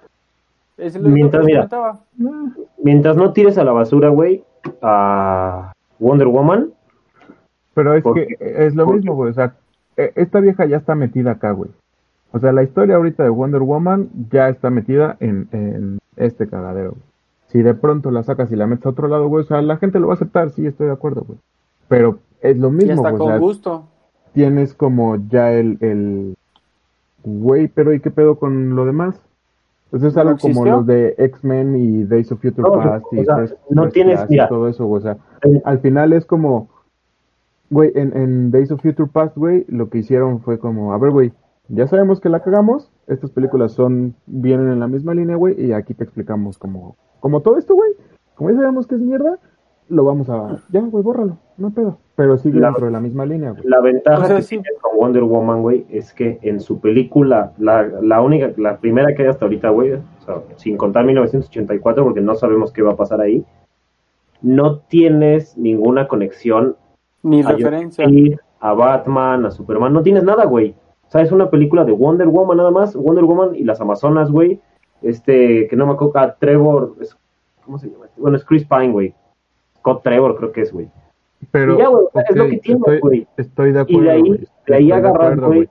Es 0.76 0.96
lo 0.96 1.04
que 1.04 1.08
Mientras, 1.10 1.44
mira. 1.46 1.68
mientras 2.82 3.16
no 3.16 3.32
tires 3.32 3.56
a 3.58 3.64
la 3.64 3.72
basura, 3.72 4.08
güey, 4.08 4.42
a 4.82 5.72
Wonder 5.98 6.26
Woman, 6.28 6.70
Pero 7.74 7.94
es 7.94 8.02
Porque- 8.02 8.26
que 8.38 8.66
es 8.66 8.74
lo 8.74 8.84
porque- 8.84 8.98
mismo, 8.98 9.14
güey. 9.14 9.30
O 9.30 9.34
sea, 9.34 9.54
e- 9.96 10.12
esta 10.16 10.40
vieja 10.40 10.66
ya 10.66 10.76
está 10.76 10.94
metida 10.94 11.30
acá, 11.32 11.52
güey. 11.52 11.70
O 12.32 12.38
sea, 12.38 12.52
la 12.52 12.62
historia 12.62 12.96
ahorita 12.96 13.22
de 13.22 13.30
Wonder 13.30 13.62
Woman 13.62 14.10
ya 14.30 14.48
está 14.50 14.68
metida 14.68 15.16
en, 15.20 15.48
en 15.52 15.98
este 16.16 16.46
cagadero. 16.48 16.90
güey. 16.90 17.02
Si 17.46 17.62
de 17.62 17.72
pronto 17.74 18.10
la 18.10 18.22
sacas 18.24 18.50
y 18.52 18.56
la 18.56 18.66
metes 18.66 18.84
a 18.86 18.90
otro 18.90 19.08
lado, 19.08 19.26
güey, 19.28 19.44
o 19.44 19.46
sea, 19.46 19.62
la 19.62 19.76
gente 19.78 20.00
lo 20.00 20.08
va 20.08 20.14
a 20.14 20.16
aceptar, 20.16 20.50
sí, 20.50 20.66
estoy 20.66 20.86
de 20.88 20.92
acuerdo, 20.92 21.22
güey. 21.26 21.38
Pero 21.88 22.18
es 22.42 22.58
lo 22.58 22.68
Ya 22.70 22.74
mismo, 22.76 22.92
está 22.94 23.10
güey. 23.10 23.14
o 23.14 23.18
con 23.18 23.28
sea, 23.28 23.38
gusto. 23.38 23.84
Tienes 24.32 24.74
como 24.74 25.16
ya 25.28 25.52
el, 25.52 25.78
el... 25.80 26.34
Güey, 27.24 27.68
pero 27.68 27.92
¿y 27.94 28.00
qué 28.00 28.10
pedo 28.10 28.36
con 28.38 28.74
lo 28.74 28.84
demás? 28.84 29.20
Pues 29.90 30.02
es 30.02 30.14
¿No 30.14 30.22
algo 30.22 30.38
como 30.38 30.64
los 30.64 30.86
de 30.86 31.14
X-Men 31.18 31.76
y 31.76 32.04
Days 32.04 32.32
of 32.32 32.40
Future 32.40 32.62
No, 32.62 32.72
Past 32.72 33.04
y 33.12 33.18
o 33.20 33.24
sea, 33.24 33.36
First- 33.36 33.56
no 33.70 33.82
First 33.82 33.94
tienes- 33.94 34.26
y 34.30 34.38
todo 34.48 34.68
eso, 34.68 34.86
güey. 34.86 35.00
O 35.00 35.02
sea, 35.02 35.18
Eh, 35.44 35.60
al 35.64 35.78
final 35.80 36.12
es 36.14 36.24
como, 36.24 36.68
güey, 37.70 37.92
en, 37.94 38.16
en 38.16 38.50
Days 38.50 38.70
of 38.72 38.80
Future 38.80 39.08
Past, 39.12 39.36
güey, 39.36 39.64
lo 39.68 39.88
que 39.90 39.98
hicieron 39.98 40.40
fue 40.40 40.58
como, 40.58 40.92
a 40.94 40.98
ver, 40.98 41.10
güey, 41.10 41.32
ya 41.68 41.86
sabemos 41.86 42.20
que 42.20 42.28
la 42.28 42.40
cagamos, 42.40 42.90
estas 43.06 43.30
películas 43.30 43.72
son, 43.72 44.14
vienen 44.26 44.68
en 44.68 44.80
la 44.80 44.88
misma 44.88 45.14
línea, 45.14 45.36
güey, 45.36 45.60
y 45.64 45.72
aquí 45.72 45.94
te 45.94 46.04
explicamos 46.04 46.58
como, 46.58 46.96
como 47.20 47.40
todo 47.40 47.56
esto, 47.58 47.74
güey, 47.74 47.92
como 48.34 48.50
ya 48.50 48.56
sabemos 48.56 48.86
que 48.86 48.94
es 48.96 49.00
mierda, 49.00 49.38
lo 49.88 50.04
vamos 50.04 50.28
a, 50.30 50.58
ya, 50.70 50.80
güey, 50.80 51.02
bórralo, 51.04 51.38
no 51.56 51.68
hay 51.68 51.72
pedo, 51.72 51.98
pero 52.14 52.36
sigue 52.36 52.60
La- 52.60 52.68
dentro 52.68 52.86
de 52.86 52.92
la 52.92 53.00
misma 53.00 53.24
línea, 53.26 53.50
güey. 53.52 53.62
La 53.64 53.80
ventaja 53.80 54.24
O 54.24 54.26
sea, 54.26 54.36
que 54.36 54.42
sí. 54.42 54.58
tienes 54.58 54.80
con 54.80 54.96
Wonder 54.98 55.22
Woman, 55.24 55.62
güey, 55.62 55.86
es 55.90 56.12
que 56.12 56.38
en 56.42 56.60
su 56.60 56.80
película, 56.80 57.52
la, 57.58 57.82
la 58.02 58.20
única, 58.20 58.52
la 58.56 58.76
primera 58.78 59.14
que 59.14 59.22
hay 59.22 59.28
hasta 59.28 59.44
ahorita, 59.46 59.70
güey, 59.70 59.92
o 59.92 60.02
sea, 60.24 60.36
sin 60.56 60.76
contar 60.76 61.04
1984, 61.04 62.04
porque 62.04 62.20
no 62.20 62.34
sabemos 62.34 62.72
qué 62.72 62.82
va 62.82 62.92
a 62.92 62.96
pasar 62.96 63.20
ahí, 63.20 63.44
no 64.40 64.78
tienes 64.80 65.56
ninguna 65.56 66.08
conexión 66.08 66.76
Ni 67.22 67.42
a 67.42 67.48
referencia. 67.52 68.06
A 68.60 68.74
Batman, 68.74 69.46
a 69.46 69.50
Superman, 69.50 69.92
no 69.92 70.02
tienes 70.02 70.22
nada, 70.24 70.44
güey. 70.44 70.74
O 71.08 71.10
sea, 71.10 71.20
es 71.22 71.32
una 71.32 71.50
película 71.50 71.84
de 71.84 71.92
Wonder 71.92 72.28
Woman 72.28 72.56
nada 72.58 72.70
más, 72.70 72.94
Wonder 72.96 73.24
Woman 73.24 73.54
y 73.56 73.64
las 73.64 73.80
Amazonas, 73.80 74.30
güey. 74.30 74.60
Este, 75.02 75.66
que 75.68 75.74
no 75.76 75.86
me 75.86 75.92
acuerdo, 75.92 76.12
ah, 76.16 76.36
Trevor, 76.38 76.94
es- 77.00 77.16
¿cómo 77.64 77.78
se 77.78 77.90
llama? 77.90 78.06
Bueno, 78.16 78.36
es 78.36 78.44
Chris 78.44 78.64
Pine, 78.64 78.90
güey. 78.92 79.14
Scott 79.78 80.02
Trevor 80.04 80.36
creo 80.36 80.52
que 80.52 80.60
es, 80.62 80.72
güey. 80.72 80.88
Pero, 81.50 81.74
Y 81.74 81.78
ya, 81.78 81.88
güey, 81.88 82.06
es 82.14 82.36
lo 82.36 82.44
que 82.48 82.56
tienes, 82.58 82.80
estoy, 82.82 83.00
güey. 83.00 83.26
estoy 83.36 83.72
de 83.72 83.78
Y 83.78 83.82
acuerdo, 83.82 84.02
de 84.02 84.10
ahí- 84.10 84.20
güey, 84.20 84.48
de 84.66 84.74
ahí 84.74 85.36
güey. 85.40 85.68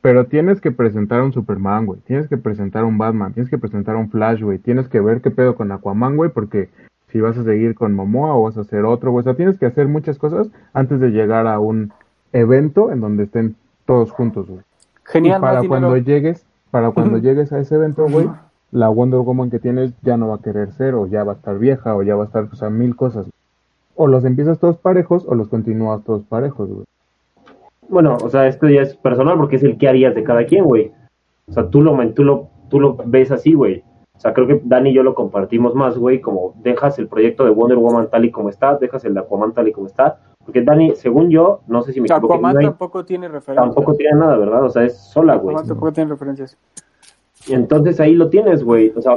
Pero 0.00 0.26
tienes 0.26 0.60
que 0.60 0.72
presentar 0.72 1.22
un 1.22 1.32
Superman, 1.32 1.86
güey. 1.86 2.00
Tienes 2.00 2.28
que 2.28 2.36
presentar 2.36 2.84
un 2.84 2.98
Batman. 2.98 3.32
Tienes 3.32 3.48
que 3.50 3.58
presentar 3.58 3.94
un 3.96 4.10
Flash, 4.10 4.42
güey. 4.42 4.58
Tienes 4.58 4.88
que 4.88 5.00
ver 5.00 5.20
qué 5.20 5.30
pedo 5.30 5.54
con 5.54 5.70
Aquaman, 5.70 6.16
güey. 6.16 6.30
Porque 6.30 6.70
si 7.08 7.20
vas 7.20 7.38
a 7.38 7.44
seguir 7.44 7.76
con 7.76 7.94
Momoa 7.94 8.34
o 8.34 8.42
vas 8.42 8.58
a 8.58 8.62
hacer 8.62 8.84
otro, 8.84 9.12
güey. 9.12 9.20
O 9.20 9.24
sea, 9.24 9.34
tienes 9.34 9.58
que 9.58 9.66
hacer 9.66 9.86
muchas 9.86 10.18
cosas 10.18 10.50
antes 10.72 10.98
de 10.98 11.10
llegar 11.10 11.46
a 11.46 11.60
un 11.60 11.92
evento 12.32 12.90
en 12.90 13.00
donde 13.00 13.24
estén 13.24 13.54
todos 13.86 14.10
juntos, 14.10 14.48
güey. 14.48 14.62
Genial, 15.04 15.38
y 15.38 15.40
para 15.40 15.62
cuando 15.68 15.94
dinero. 15.94 16.04
llegues, 16.04 16.46
para 16.72 16.90
cuando 16.90 17.18
llegues 17.18 17.52
a 17.52 17.60
ese 17.60 17.74
evento, 17.76 18.06
güey, 18.08 18.28
la 18.72 18.88
Wonder 18.88 19.20
Woman 19.20 19.50
que 19.50 19.58
tienes 19.60 19.92
ya 20.02 20.16
no 20.16 20.28
va 20.28 20.36
a 20.36 20.42
querer 20.42 20.72
ser, 20.72 20.94
o 20.94 21.06
ya 21.06 21.22
va 21.22 21.32
a 21.32 21.34
estar 21.36 21.58
vieja, 21.58 21.94
o 21.94 22.02
ya 22.02 22.16
va 22.16 22.24
a 22.24 22.26
estar, 22.26 22.48
o 22.50 22.56
sea, 22.56 22.70
mil 22.70 22.96
cosas. 22.96 23.26
O 24.02 24.08
los 24.08 24.24
empiezas 24.24 24.58
todos 24.58 24.78
parejos, 24.78 25.24
o 25.28 25.34
los 25.36 25.48
continúas 25.48 26.02
todos 26.02 26.24
parejos, 26.24 26.68
güey. 26.68 26.84
Bueno, 27.88 28.16
o 28.20 28.28
sea, 28.28 28.48
esto 28.48 28.68
ya 28.68 28.80
es 28.82 28.96
personal 28.96 29.36
porque 29.36 29.56
es 29.56 29.62
el 29.62 29.78
que 29.78 29.88
harías 29.88 30.14
de 30.14 30.24
cada 30.24 30.44
quien, 30.44 30.64
güey. 30.64 30.90
O 31.48 31.52
sea, 31.52 31.68
tú 31.68 31.82
lo, 31.82 31.96
tú 32.14 32.24
lo, 32.24 32.48
tú 32.68 32.80
lo 32.80 32.96
ves 33.06 33.30
así, 33.30 33.54
güey. 33.54 33.84
O 34.16 34.20
sea, 34.22 34.32
creo 34.34 34.48
que 34.48 34.60
Dani 34.64 34.90
y 34.90 34.94
yo 34.94 35.02
lo 35.04 35.14
compartimos 35.14 35.74
más, 35.76 35.96
güey, 35.96 36.20
como 36.20 36.54
dejas 36.62 36.98
el 36.98 37.06
proyecto 37.06 37.44
de 37.44 37.50
Wonder 37.50 37.78
Woman 37.78 38.08
tal 38.10 38.24
y 38.24 38.30
como 38.32 38.48
está, 38.48 38.76
dejas 38.76 39.04
el 39.04 39.14
de 39.14 39.20
Aquaman 39.20 39.52
tal 39.52 39.68
y 39.68 39.72
como 39.72 39.86
está. 39.86 40.18
Porque 40.44 40.62
Dani, 40.62 40.96
según 40.96 41.30
yo, 41.30 41.60
no 41.68 41.82
sé 41.82 41.92
si 41.92 42.00
me 42.00 42.06
equivoco, 42.06 42.34
Aquaman 42.34 42.54
no 42.54 42.58
hay- 42.60 42.66
tampoco 42.66 43.04
tiene 43.04 43.28
referencias. 43.28 43.64
tampoco 43.74 43.94
tiene 43.94 44.18
nada, 44.18 44.36
¿verdad? 44.36 44.64
O 44.64 44.70
sea, 44.70 44.82
es 44.84 44.96
sola, 44.98 45.36
güey. 45.36 45.54
Aquaman 45.54 45.68
tampoco 45.68 45.92
tiene 45.92 46.10
referencias. 46.10 46.56
Entonces 47.48 48.00
ahí 48.00 48.14
lo 48.14 48.28
tienes, 48.30 48.64
güey. 48.64 48.92
O 48.96 49.02
sea, 49.02 49.14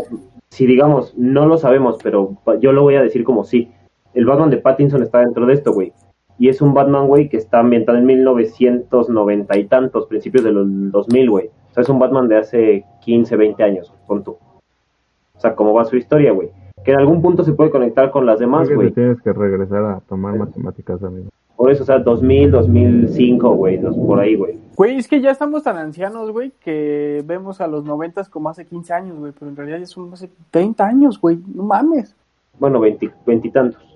si 0.50 0.66
digamos, 0.66 1.16
no 1.18 1.46
lo 1.46 1.58
sabemos, 1.58 1.98
pero 2.04 2.36
yo 2.60 2.72
lo 2.72 2.84
voy 2.84 2.96
a 2.96 3.02
decir 3.02 3.24
como 3.24 3.44
sí. 3.44 3.72
El 4.16 4.26
Batman 4.26 4.50
de 4.50 4.58
Pattinson 4.58 5.04
está 5.04 5.20
dentro 5.20 5.46
de 5.46 5.54
esto, 5.54 5.74
güey. 5.74 5.94
Y 6.38 6.50
es 6.50 6.62
un 6.62 6.74
Batman, 6.74 7.08
güey, 7.08 7.30
que 7.30 7.38
está 7.38 7.60
ambientado 7.60 7.98
en 7.98 8.06
1990 8.06 9.58
y 9.58 9.66
tantos, 9.66 10.08
principios 10.08 10.44
de 10.44 10.52
los 10.52 10.66
2000, 10.92 11.30
güey. 11.30 11.48
O 11.48 11.74
sea, 11.74 11.84
es 11.84 11.90
un 11.90 12.00
Batman 12.00 12.28
de 12.28 12.38
hace 12.38 12.86
15, 13.02 13.36
20 13.36 13.64
años, 13.64 13.94
con 14.08 14.24
tú. 14.24 14.32
O 14.32 15.40
sea, 15.40 15.54
cómo 15.54 15.74
va 15.74 15.86
su 15.86 15.98
historia, 15.98 16.32
güey. 16.32 16.50
Que 16.84 16.92
en 16.92 17.00
algún 17.00 17.22
punto 17.22 17.44
se 17.44 17.54
puede 17.54 17.70
conectar 17.70 18.10
con 18.12 18.26
las 18.26 18.40
demás, 18.40 18.70
güey. 18.70 18.92
tienes 18.92 19.22
que 19.22 19.34
regresar 19.34 19.84
a 19.84 20.00
tomar 20.08 20.36
matemáticas, 20.38 21.04
amigo. 21.04 21.30
Por 21.56 21.72
eso, 21.72 21.84
o 21.84 21.86
sea, 21.86 22.00
2000, 22.00 22.52
2005, 22.52 23.50
güey, 23.52 23.80
por 23.80 24.20
ahí, 24.20 24.36
güey. 24.36 24.60
Güey, 24.76 24.98
es 24.98 25.08
que 25.08 25.22
ya 25.22 25.32
estamos 25.32 25.64
tan 25.64 25.78
ancianos, 25.78 26.32
güey, 26.32 26.52
que 26.60 27.24
vemos 27.26 27.62
a 27.62 27.68
los 27.68 27.86
noventas 27.86 28.28
como 28.28 28.50
hace 28.50 28.66
15 28.66 28.94
años, 28.94 29.18
güey, 29.18 29.32
pero 29.38 29.50
en 29.50 29.56
realidad 29.56 29.80
ya 29.80 29.86
son 29.86 30.12
hace 30.12 30.30
30 30.52 30.86
años, 30.86 31.20
güey, 31.20 31.40
no 31.54 31.64
mames. 31.64 32.14
Bueno, 32.60 32.80
20 32.82 33.10
veintitantos. 33.26 33.95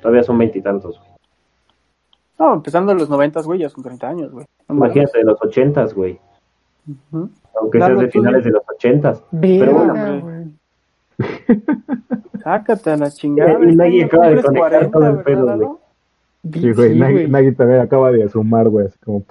Todavía 0.00 0.22
son 0.22 0.38
veintitantos, 0.38 0.98
güey. 0.98 1.10
No, 2.38 2.54
empezando 2.54 2.92
en 2.92 2.98
los 2.98 3.10
noventas, 3.10 3.46
güey, 3.46 3.60
ya 3.60 3.68
son 3.68 3.84
30 3.84 4.08
años, 4.08 4.32
güey. 4.32 4.46
No. 4.68 4.74
Imagínate, 4.76 5.18
de 5.18 5.24
los 5.24 5.42
ochentas, 5.42 5.92
güey. 5.94 6.18
Aunque 7.12 7.78
Claro, 7.78 7.98
seas 7.98 8.06
de 8.06 8.10
finales 8.10 8.44
de 8.44 8.50
los 8.50 8.62
ochentas. 8.66 9.22
Pero 9.40 9.72
bueno, 9.72 10.20
güey. 10.20 10.40
Sácate 12.42 12.90
a 12.90 12.96
la 12.96 13.10
chingada. 13.10 13.62
Y 13.62 13.76
Nagui 13.76 14.02
acaba 14.02 14.30
de 14.30 14.42
conectar 14.42 14.90
todo 14.90 15.06
el 15.06 15.18
pedo, 15.22 15.46
¿verdad, 15.46 15.58
güey. 15.58 15.78
Sí, 16.50 16.72
güey, 16.72 16.92
Sí, 16.94 16.98
Nagui, 16.98 17.12
güey. 17.12 17.28
Nagui 17.28 17.52
también 17.54 17.80
acaba 17.80 18.10
de 18.10 18.26
sumar, 18.28 18.68
güey, 18.70 18.86
así 18.86 18.98
como... 19.04 19.22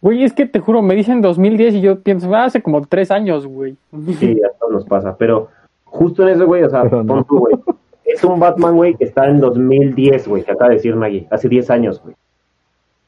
Güey, 0.00 0.22
es 0.22 0.32
que 0.32 0.46
te 0.46 0.60
juro, 0.60 0.82
me 0.82 0.94
dicen 0.94 1.22
2010 1.22 1.74
y 1.74 1.80
yo 1.80 2.00
pienso, 2.00 2.32
ah, 2.34 2.44
hace 2.44 2.62
como 2.62 2.82
tres 2.82 3.10
años, 3.10 3.46
güey. 3.46 3.76
Sí, 4.18 4.38
a 4.44 4.56
todos 4.58 4.72
nos 4.72 4.84
pasa. 4.84 5.16
Pero 5.16 5.48
justo 5.84 6.22
en 6.22 6.28
eso, 6.28 6.46
güey, 6.46 6.62
o 6.62 6.70
sea, 6.70 6.84
pon 6.84 7.24
tú, 7.24 7.38
güey. 7.38 7.54
Es 8.18 8.24
un 8.24 8.40
Batman, 8.40 8.74
güey, 8.74 8.96
que 8.96 9.04
está 9.04 9.28
en 9.28 9.38
2010, 9.38 10.26
güey, 10.26 10.42
que 10.42 10.50
acaba 10.50 10.70
de 10.70 10.74
decir 10.74 10.96
Nagui. 10.96 11.28
Hace 11.30 11.48
10 11.48 11.70
años, 11.70 12.02
güey. 12.02 12.16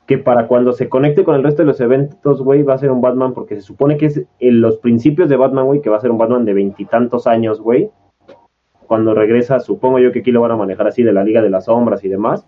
Que 0.07 0.19
para 0.19 0.47
cuando 0.47 0.73
se 0.73 0.89
conecte 0.89 1.25
con 1.25 1.35
el 1.35 1.43
resto 1.43 1.63
de 1.63 1.67
los 1.67 1.81
eventos, 1.81 2.41
güey, 2.43 2.63
va 2.63 2.75
a 2.75 2.79
ser 2.79 2.93
un 2.93 3.01
Batman, 3.01 3.35
porque 3.35 3.57
se 3.57 3.63
supone 3.63 3.97
que 3.97 4.07
es 4.07 4.23
en 4.39 4.61
los 4.61 4.77
principios 4.77 5.29
de 5.29 5.35
Batman, 5.35 5.67
güey, 5.67 5.81
que 5.81 5.91
va 5.91 5.97
a 5.97 6.01
ser 6.01 6.13
un 6.13 6.19
Batman 6.19 6.45
de 6.45 6.55
veintitantos 6.55 7.27
años, 7.27 7.61
güey. 7.61 7.91
Cuando 8.87 9.13
regresa, 9.13 9.59
supongo 9.59 9.99
yo 9.99 10.13
que 10.13 10.21
aquí 10.21 10.31
lo 10.31 10.43
van 10.43 10.53
a 10.53 10.57
manejar 10.57 10.87
así 10.87 11.03
de 11.03 11.13
la 11.13 11.25
Liga 11.25 11.43
de 11.43 11.51
las 11.51 11.65
Sombras 11.65 12.05
y 12.05 12.09
demás. 12.09 12.47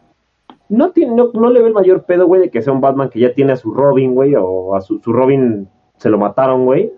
No, 0.69 0.93
tiene, 0.93 1.17
no, 1.17 1.33
no 1.35 1.51
le 1.51 1.63
ve 1.63 1.67
el 1.67 1.75
mayor 1.75 2.05
pedo, 2.05 2.29
güey, 2.29 2.43
de 2.43 2.51
que 2.51 2.63
sea 2.63 2.73
un 2.73 2.81
Batman 2.81 3.11
que 3.11 3.19
ya 3.19 3.35
tiene 3.35 3.55
a 3.55 3.57
su 3.57 3.75
Robin, 3.75 4.15
güey, 4.15 4.37
o 4.39 4.77
a 4.77 4.81
su, 4.83 5.01
su 5.01 5.13
Robin 5.13 5.69
se 5.97 6.11
lo 6.11 6.17
mataron, 6.17 6.65
güey. 6.65 6.93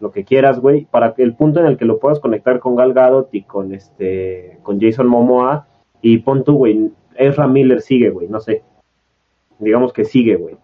Lo 0.00 0.10
que 0.10 0.24
quieras, 0.24 0.60
güey, 0.60 0.86
para 0.90 1.14
que 1.14 1.22
el 1.22 1.34
punto 1.34 1.60
en 1.60 1.66
el 1.66 1.76
que 1.76 1.84
lo 1.84 1.98
puedas 2.00 2.20
conectar 2.20 2.58
con 2.58 2.74
Gal 2.74 2.94
Gadot 2.94 3.28
y 3.34 3.42
con 3.42 3.74
este, 3.74 4.58
con 4.62 4.80
Jason 4.80 5.06
Momoa 5.06 5.66
y 6.00 6.18
pon 6.18 6.42
tú, 6.42 6.54
güey, 6.56 6.90
Ezra 7.16 7.46
Miller 7.46 7.82
sigue, 7.82 8.08
güey, 8.10 8.26
no 8.28 8.40
sé. 8.40 8.62
Digamos 9.58 9.92
que 9.92 10.04
sigue, 10.06 10.36
güey. 10.36 10.56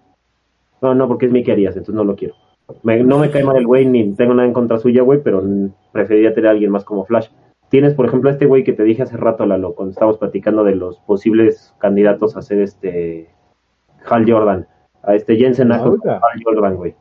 No, 0.81 0.95
no, 0.95 1.07
porque 1.07 1.27
es 1.27 1.33
Mickey 1.33 1.53
Arias, 1.53 1.75
entonces 1.77 1.95
no 1.95 2.05
lo 2.05 2.17
quiero. 2.17 2.35
Me- 2.83 3.03
no 3.05 3.19
me 3.19 3.31
cae 3.31 3.45
mal 3.45 3.57
el 3.57 3.67
güey, 3.67 3.85
ni 3.87 4.13
tengo 4.15 4.33
nada 4.35 4.49
en 4.49 4.55
contra 4.55 4.79
suya, 4.79 5.03
güey, 5.03 5.23
pero 5.23 5.43
preferiría 5.93 6.35
tener 6.35 6.49
a 6.49 6.53
alguien 6.53 6.71
más 6.71 6.85
como 6.85 7.05
Flash. 7.05 7.29
Tienes, 7.69 7.95
por 7.95 8.07
ejemplo, 8.07 8.31
a 8.31 8.33
este 8.33 8.47
güey 8.47 8.65
que 8.65 8.73
te 8.73 8.85
dije 8.85 9.03
hace 9.03 9.17
rato, 9.17 9.45
Lalo, 9.45 9.75
cuando 9.75 9.91
estábamos 9.91 10.19
platicando 10.19 10.65
de 10.65 10.77
los 10.77 10.99
posibles 11.01 11.75
candidatos 11.79 12.37
a 12.37 12.43
ser 12.43 12.61
este 12.61 13.29
Hal 14.09 14.25
Jordan, 14.31 14.67
a 15.03 15.15
este 15.15 15.37
Jensen 15.37 15.73
Ackles, 15.73 16.01
Oiga. 16.03 16.17
Hal 16.17 16.43
Jordan, 16.45 16.77
güey. 16.77 16.95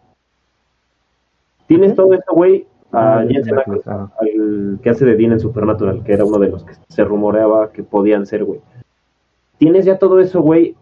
Tienes 1.67 1.95
todo 1.95 2.13
eso, 2.13 2.31
güey, 2.33 2.67
a 2.91 3.19
Ah, 3.19 3.25
Jensen 3.27 3.57
Ackles, 3.59 3.79
Ackles, 3.81 3.87
ajá. 3.87 4.11
al 4.19 4.79
que 4.81 4.89
hace 4.89 5.05
de 5.05 5.15
Dean 5.15 5.31
en 5.33 5.39
Supernatural, 5.39 6.03
que 6.03 6.13
era 6.13 6.23
uno 6.25 6.37
de 6.39 6.49
los 6.49 6.63
que 6.63 6.73
se 6.87 7.03
rumoreaba 7.03 7.71
que 7.71 7.83
podían 7.83 8.25
ser, 8.25 8.43
güey. 8.45 8.59
Tienes 9.57 9.85
ya 9.85 9.97
todo 9.97 10.19
eso, 10.19 10.41
güey. 10.41 10.75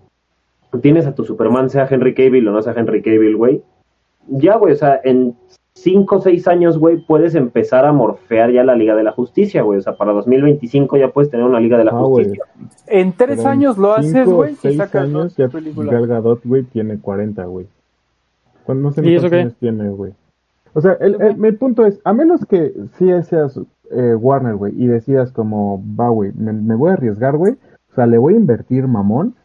Tienes 0.81 1.05
a 1.05 1.13
tu 1.15 1.23
Superman, 1.23 1.69
sea 1.69 1.87
Henry 1.89 2.13
Cavill 2.15 2.47
o 2.47 2.51
no 2.51 2.61
sea 2.61 2.73
Henry 2.75 3.01
Cavill, 3.03 3.35
güey. 3.37 3.61
Ya, 4.27 4.57
güey, 4.57 4.73
o 4.73 4.75
sea, 4.75 4.99
en 5.03 5.35
5 5.75 6.15
o 6.15 6.21
6 6.21 6.47
años, 6.47 6.77
güey, 6.79 6.97
puedes 7.05 7.35
empezar 7.35 7.85
a 7.85 7.91
morfear 7.91 8.51
ya 8.51 8.63
la 8.63 8.75
Liga 8.75 8.95
de 8.95 9.03
la 9.03 9.11
Justicia, 9.11 9.61
güey. 9.61 9.79
O 9.79 9.81
sea, 9.81 9.95
para 9.95 10.11
2025 10.13 10.97
ya 10.97 11.09
puedes 11.09 11.29
tener 11.29 11.45
una 11.45 11.59
Liga 11.59 11.77
de 11.77 11.83
la 11.85 11.91
Ah, 11.91 12.01
güey. 12.01 12.25
Justicia. 12.25 12.45
En 12.87 13.13
tres 13.13 13.37
Pero 13.37 13.41
en 13.41 13.47
años 13.47 13.77
lo 13.77 13.93
haces, 13.93 14.27
güey, 14.27 14.55
si 14.55 14.61
seis 14.61 14.77
sacas 14.77 15.03
años 15.03 15.13
dos 15.13 15.35
ya 15.37 15.47
películas. 15.47 15.91
Gal 15.93 16.07
Gadot, 16.07 16.41
güey, 16.43 16.63
tiene 16.63 16.97
40, 16.99 17.43
güey. 17.45 17.67
¿Cuándo- 18.65 18.89
No 18.89 18.93
sé 18.93 19.01
¿Y 19.01 19.05
ni 19.05 19.11
eso 19.15 19.21
cuántos 19.23 19.31
qué? 19.31 19.41
años 19.41 19.55
tiene, 19.59 19.89
güey. 19.89 20.13
O 20.73 20.81
sea, 20.81 20.93
el, 20.99 21.21
el- 21.21 21.37
mi 21.37 21.51
punto 21.51 21.85
es, 21.85 21.99
a 22.03 22.13
menos 22.13 22.45
que 22.45 22.73
sí 22.97 23.09
seas 23.23 23.59
eh, 23.91 24.15
Warner, 24.15 24.55
güey, 24.55 24.73
y 24.81 24.87
decidas 24.87 25.31
como, 25.31 25.83
va, 25.99 26.09
güey, 26.09 26.31
me, 26.35 26.51
me 26.53 26.75
voy 26.75 26.89
a 26.91 26.93
arriesgar, 26.93 27.37
güey. 27.37 27.53
O 27.91 27.95
sea, 27.95 28.07
le 28.07 28.17
voy 28.17 28.33
a 28.33 28.37
invertir 28.37 28.87
mamón 28.87 29.35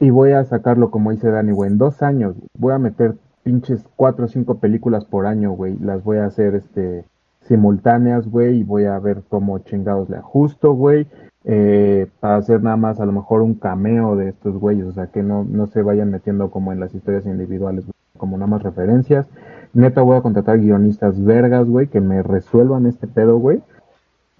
y 0.00 0.10
voy 0.10 0.32
a 0.32 0.44
sacarlo 0.44 0.90
como 0.90 1.12
dice 1.12 1.30
Dani, 1.30 1.52
güey, 1.52 1.70
en 1.70 1.78
dos 1.78 2.02
años. 2.02 2.34
Voy 2.58 2.72
a 2.72 2.78
meter 2.78 3.14
pinches 3.44 3.84
cuatro 3.96 4.24
o 4.24 4.28
cinco 4.28 4.56
películas 4.58 5.04
por 5.04 5.26
año, 5.26 5.52
güey. 5.52 5.76
Las 5.78 6.02
voy 6.02 6.16
a 6.18 6.26
hacer, 6.26 6.54
este, 6.56 7.04
simultáneas, 7.42 8.26
güey, 8.28 8.58
y 8.60 8.64
voy 8.64 8.84
a 8.86 8.98
ver 8.98 9.22
cómo 9.28 9.58
chingados 9.60 10.08
le 10.10 10.16
ajusto, 10.16 10.72
güey. 10.74 11.06
Eh, 11.44 12.06
para 12.20 12.36
hacer 12.36 12.62
nada 12.62 12.76
más 12.76 13.00
a 13.00 13.06
lo 13.06 13.12
mejor 13.12 13.42
un 13.42 13.54
cameo 13.54 14.16
de 14.16 14.30
estos 14.30 14.56
güeyes, 14.58 14.86
o 14.86 14.92
sea, 14.92 15.08
que 15.08 15.22
no, 15.22 15.44
no 15.44 15.66
se 15.66 15.82
vayan 15.82 16.10
metiendo 16.10 16.50
como 16.50 16.72
en 16.72 16.80
las 16.80 16.94
historias 16.94 17.26
individuales, 17.26 17.84
güey, 17.84 17.92
como 18.16 18.38
nada 18.38 18.46
más 18.48 18.62
referencias. 18.62 19.28
Neta 19.74 20.02
voy 20.02 20.16
a 20.16 20.22
contratar 20.22 20.60
guionistas 20.60 21.22
vergas, 21.22 21.68
güey, 21.68 21.88
que 21.88 22.00
me 22.00 22.22
resuelvan 22.22 22.86
este 22.86 23.08
pedo, 23.08 23.38
güey. 23.38 23.60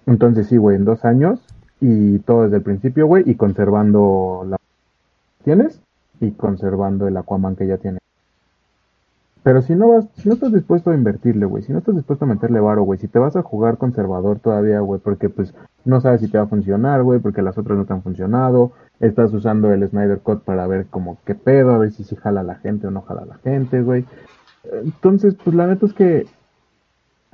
Entonces 0.05 0.47
sí, 0.47 0.57
güey, 0.57 0.77
en 0.77 0.85
dos 0.85 1.03
años 1.03 1.41
y 1.81 2.19
todo 2.19 2.43
desde 2.43 2.57
el 2.57 2.63
principio, 2.63 3.05
güey, 3.05 3.23
y 3.25 3.35
conservando 3.35 4.45
la 4.47 4.57
tienes 5.43 5.81
y 6.21 6.31
conservando 6.31 7.07
el 7.07 7.17
Aquaman 7.17 7.55
que 7.55 7.67
ya 7.67 7.77
tiene. 7.77 7.99
Pero 9.43 9.61
si 9.61 9.75
no 9.75 9.89
vas, 9.89 10.07
si 10.15 10.27
no 10.27 10.33
estás 10.33 10.51
dispuesto 10.51 10.89
a 10.89 10.95
invertirle, 10.95 11.45
güey, 11.45 11.61
si 11.61 11.71
no 11.71 11.77
estás 11.77 11.95
dispuesto 11.95 12.25
a 12.25 12.27
meterle 12.27 12.59
varo, 12.59 12.81
güey, 12.81 12.97
si 12.97 13.07
te 13.07 13.19
vas 13.19 13.35
a 13.35 13.43
jugar 13.43 13.77
conservador 13.77 14.39
todavía, 14.39 14.79
güey, 14.79 14.99
porque 14.99 15.29
pues 15.29 15.53
no 15.83 16.01
sabes 16.01 16.21
si 16.21 16.29
te 16.29 16.39
va 16.39 16.45
a 16.45 16.47
funcionar, 16.47 17.03
güey, 17.03 17.19
porque 17.19 17.43
las 17.43 17.55
otras 17.55 17.77
no 17.77 17.85
te 17.85 17.93
han 17.93 18.01
funcionado, 18.01 18.71
estás 18.99 19.31
usando 19.33 19.71
el 19.71 19.87
Snyder 19.87 20.19
Cut 20.19 20.41
para 20.43 20.65
ver 20.65 20.87
como 20.87 21.17
qué 21.25 21.35
pedo, 21.35 21.75
a 21.75 21.77
ver 21.77 21.91
si 21.91 22.03
sí 22.03 22.15
jala 22.15 22.41
la 22.41 22.55
gente 22.55 22.87
o 22.87 22.91
no 22.91 23.01
jala 23.01 23.25
la 23.25 23.35
gente, 23.35 23.83
güey. 23.83 24.05
Entonces, 24.83 25.35
pues 25.43 25.55
la 25.55 25.67
neta 25.67 25.85
es 25.85 25.93
que, 25.93 26.25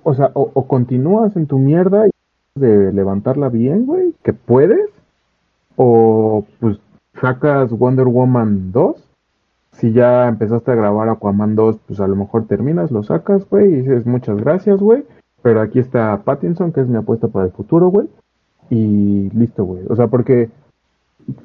o 0.04 0.14
sea, 0.14 0.32
o, 0.34 0.68
continúas 0.68 1.36
en 1.36 1.48
tu 1.48 1.58
mierda 1.58 2.08
y 2.08 2.12
de 2.56 2.92
levantarla 2.92 3.50
bien, 3.50 3.86
güey, 3.86 4.14
que 4.24 4.34
puedes, 4.34 4.90
o 5.76 6.46
pues 6.60 6.80
sacas 7.20 7.72
Wonder 7.72 8.08
Woman 8.08 8.72
2 8.72 9.12
si 9.74 9.94
ya 9.94 10.28
empezaste 10.28 10.72
a 10.72 10.76
grabar 10.76 11.10
Aquaman 11.10 11.56
2, 11.56 11.80
pues 11.88 12.00
a 12.00 12.08
lo 12.08 12.16
mejor 12.16 12.46
terminas, 12.46 12.92
lo 12.92 13.04
sacas, 13.04 13.50
güey, 13.50 13.72
y 13.72 13.76
dices 13.78 14.06
muchas 14.06 14.38
gracias, 14.38 14.80
güey. 14.80 15.04
Pero 15.42 15.62
aquí 15.62 15.80
está 15.80 16.22
Pattinson, 16.24 16.72
que 16.72 16.82
es 16.82 16.88
mi 16.88 16.98
apuesta 16.98 17.28
para 17.28 17.46
el 17.46 17.52
futuro, 17.52 17.88
güey. 17.88 18.08
Y 18.70 19.30
listo, 19.32 19.66
güey. 19.66 19.84
O 19.90 19.96
sea, 19.96 20.08
porque 20.08 20.50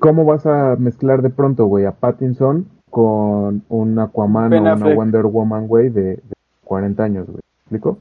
¿cómo 0.01 0.25
vas 0.25 0.45
a 0.45 0.77
mezclar 0.77 1.23
de 1.23 1.31
pronto, 1.31 1.65
güey, 1.65 1.87
a 1.87 1.93
Pattinson 1.93 2.67
con 2.97 3.63
un 3.69 3.99
Aquaman 3.99 4.49
Ben 4.49 4.67
o 4.67 4.73
una. 4.75 4.95
Wonder 4.95 5.27
Woman, 5.27 5.67
güey, 5.69 5.91
de, 5.91 6.03
de 6.17 6.23
40 6.65 7.05
años, 7.05 7.27
güey? 7.27 7.41
¿Me 7.69 7.77
explico? 7.77 7.99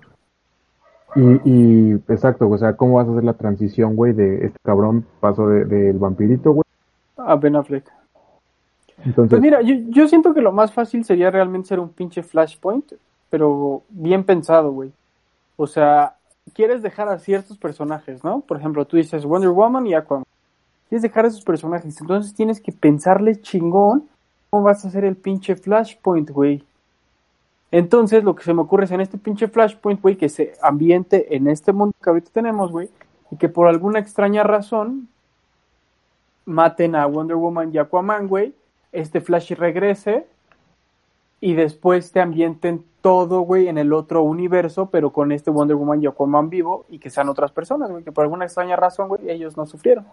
Y, 1.18 1.50
y 1.50 1.92
exacto, 2.08 2.50
o 2.50 2.58
sea, 2.58 2.78
¿cómo 2.78 2.96
vas 2.96 3.08
a 3.10 3.12
hacer 3.12 3.26
la 3.26 3.34
transición, 3.34 3.98
güey, 3.98 4.14
de 4.14 4.46
este 4.46 4.58
cabrón 4.64 5.06
paso 5.20 5.50
de- 5.50 5.66
del 5.66 5.98
vampirito, 5.98 6.54
güey? 6.54 6.64
A 7.18 7.36
Ben 7.36 7.58
Affleck. 7.58 7.92
Entonces, 9.04 9.32
Pues 9.32 9.42
mira, 9.42 9.62
yo, 9.62 9.76
yo 9.90 10.08
siento 10.08 10.34
que 10.34 10.40
lo 10.42 10.54
más 10.54 10.72
fácil 10.72 11.04
sería 11.04 11.30
realmente 11.30 11.68
ser 11.68 11.82
un 11.82 11.90
pinche 11.90 12.24
flashpoint, 12.24 12.94
pero 13.30 13.82
bien 13.90 14.24
pensado, 14.24 14.72
güey. 14.72 14.94
O 15.58 15.68
sea, 15.68 16.16
quieres 16.54 16.82
dejar 16.82 17.10
a 17.10 17.20
ciertos 17.20 17.58
personajes, 17.58 18.24
¿no? 18.24 18.40
Por 18.40 18.56
ejemplo, 18.58 18.86
tú 18.86 18.96
dices 18.96 19.26
Wonder 19.26 19.50
Woman 19.50 19.88
y 19.88 19.94
Aquaman. 19.94 20.24
Quieres 20.88 21.02
dejar 21.02 21.26
a 21.26 21.28
esos 21.28 21.44
personajes, 21.44 22.00
entonces 22.00 22.34
tienes 22.34 22.62
que 22.62 22.72
pensarle 22.72 23.42
chingón 23.42 24.06
cómo 24.50 24.64
vas 24.64 24.86
a 24.86 24.88
hacer 24.88 25.06
el 25.06 25.16
pinche 25.16 25.56
flashpoint, 25.56 26.30
güey. 26.30 26.64
Entonces, 27.72 28.24
lo 28.24 28.36
que 28.36 28.44
se 28.46 28.54
me 28.54 28.62
ocurre 28.62 28.86
es 28.86 28.92
en 28.92 29.02
este 29.02 29.18
pinche 29.18 29.50
Flashpoint, 29.50 30.02
güey, 30.02 30.16
que 30.16 30.30
se 30.30 30.54
ambiente 30.62 31.36
en 31.36 31.48
este 31.48 31.74
mundo 31.74 31.94
que 32.02 32.10
ahorita 32.10 32.32
tenemos, 32.32 32.72
güey, 32.72 32.90
y 33.32 33.36
que 33.36 33.50
por 33.50 33.68
alguna 33.68 34.00
extraña 34.00 34.44
razón 34.44 35.10
maten 36.46 36.96
a 36.96 37.06
Wonder 37.06 37.36
Woman 37.36 37.74
y 37.74 37.78
Aquaman, 37.78 38.30
güey, 38.30 38.56
este 38.94 39.20
Flash 39.20 39.52
regrese 39.56 40.26
y 41.42 41.54
después 41.56 42.14
te 42.14 42.22
ambienten 42.22 42.86
todo, 43.02 43.42
güey, 43.42 43.68
en 43.68 43.78
el 43.78 43.92
otro 43.92 44.24
universo, 44.24 44.90
pero 44.90 45.12
con 45.12 45.34
este 45.34 45.52
Wonder 45.52 45.76
Woman 45.76 46.02
y 46.02 46.08
Aquaman 46.08 46.50
vivo 46.50 46.86
y 46.88 47.00
que 47.00 47.10
sean 47.10 47.28
otras 47.28 47.52
personas, 47.52 47.92
güey, 47.92 48.06
que 48.06 48.12
por 48.14 48.24
alguna 48.24 48.46
extraña 48.46 48.78
razón, 48.78 49.10
güey, 49.10 49.30
ellos 49.30 49.58
no 49.58 49.66
sufrieron. 49.66 50.06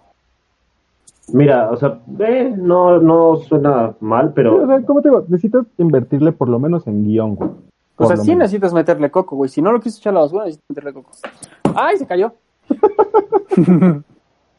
Mira, 1.28 1.70
o 1.70 1.76
sea, 1.76 2.00
eh, 2.18 2.52
no, 2.56 2.98
no 3.00 3.36
suena 3.36 3.94
mal, 4.00 4.28
O 4.28 4.34
pero 4.34 4.66
sea, 4.66 4.82
¿cómo 4.82 5.00
te 5.02 5.08
digo? 5.08 5.22
Necesitas 5.28 5.66
invertirle 5.78 6.32
por 6.32 6.48
lo 6.48 6.58
menos 6.58 6.86
en 6.86 7.04
guion, 7.04 7.36
güey. 7.36 7.50
O 7.96 8.06
sea, 8.06 8.16
sí 8.16 8.30
menos. 8.30 8.40
necesitas 8.44 8.74
meterle 8.74 9.10
coco, 9.10 9.36
güey. 9.36 9.48
Si 9.48 9.62
no 9.62 9.70
lo 9.72 9.78
quieres 9.78 9.98
echar 9.98 10.10
a 10.12 10.14
la 10.14 10.20
basura, 10.22 10.44
necesitas 10.44 10.68
meterle 10.70 10.92
coco. 10.92 11.10
¡Ay, 11.74 11.96
se 11.98 12.06
cayó! 12.06 12.32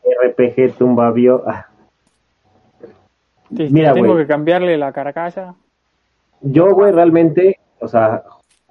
RPG 0.04 0.78
tumba 0.78 1.12
bio. 1.12 1.44
ah. 1.48 1.68
Sí, 3.56 3.68
Mira, 3.72 3.94
tengo 3.94 4.14
güey. 4.14 4.24
que 4.24 4.28
cambiarle 4.28 4.78
la 4.78 4.92
carcasa. 4.92 5.56
Yo, 6.42 6.74
güey, 6.74 6.92
realmente, 6.92 7.60
o 7.80 7.88
sea, 7.88 8.24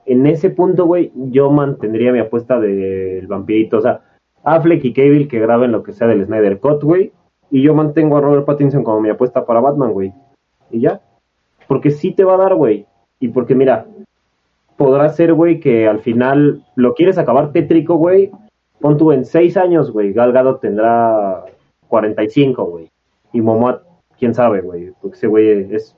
en 0.06 0.26
ese 0.26 0.50
punto, 0.50 0.86
güey, 0.86 1.12
yo 1.14 1.50
mantendría 1.50 2.12
mi 2.12 2.18
apuesta 2.18 2.58
del 2.58 3.26
vampirito. 3.28 3.78
O 3.78 3.80
sea, 3.80 4.00
Affleck 4.42 4.84
y 4.84 4.92
Cable 4.92 5.28
que 5.28 5.38
graben 5.38 5.72
lo 5.72 5.82
que 5.82 5.92
sea 5.92 6.08
del 6.08 6.24
Snyder 6.24 6.58
Cut, 6.58 6.82
güey. 6.82 7.12
Y 7.52 7.60
yo 7.60 7.74
mantengo 7.74 8.16
a 8.16 8.22
Robert 8.22 8.46
Pattinson 8.46 8.82
como 8.82 9.02
mi 9.02 9.10
apuesta 9.10 9.44
para 9.44 9.60
Batman, 9.60 9.92
güey. 9.92 10.10
Y 10.70 10.80
ya. 10.80 11.02
Porque 11.68 11.90
sí 11.90 12.12
te 12.12 12.24
va 12.24 12.34
a 12.34 12.38
dar, 12.38 12.54
güey. 12.54 12.86
Y 13.20 13.28
porque, 13.28 13.54
mira, 13.54 13.86
podrá 14.78 15.10
ser, 15.10 15.34
güey, 15.34 15.60
que 15.60 15.86
al 15.86 15.98
final 15.98 16.64
lo 16.76 16.94
quieres 16.94 17.18
acabar 17.18 17.52
tétrico, 17.52 17.96
güey. 17.96 18.30
Pon 18.80 18.96
tú 18.96 19.12
en 19.12 19.26
seis 19.26 19.58
años, 19.58 19.92
güey. 19.92 20.14
Gal 20.14 20.32
Gadot 20.32 20.62
tendrá 20.62 21.44
45, 21.88 22.64
güey. 22.64 22.90
Y 23.34 23.42
Momoa, 23.42 23.82
quién 24.18 24.34
sabe, 24.34 24.62
güey. 24.62 24.94
Porque 25.02 25.18
ese 25.18 25.26
güey 25.26 25.74
es 25.74 25.94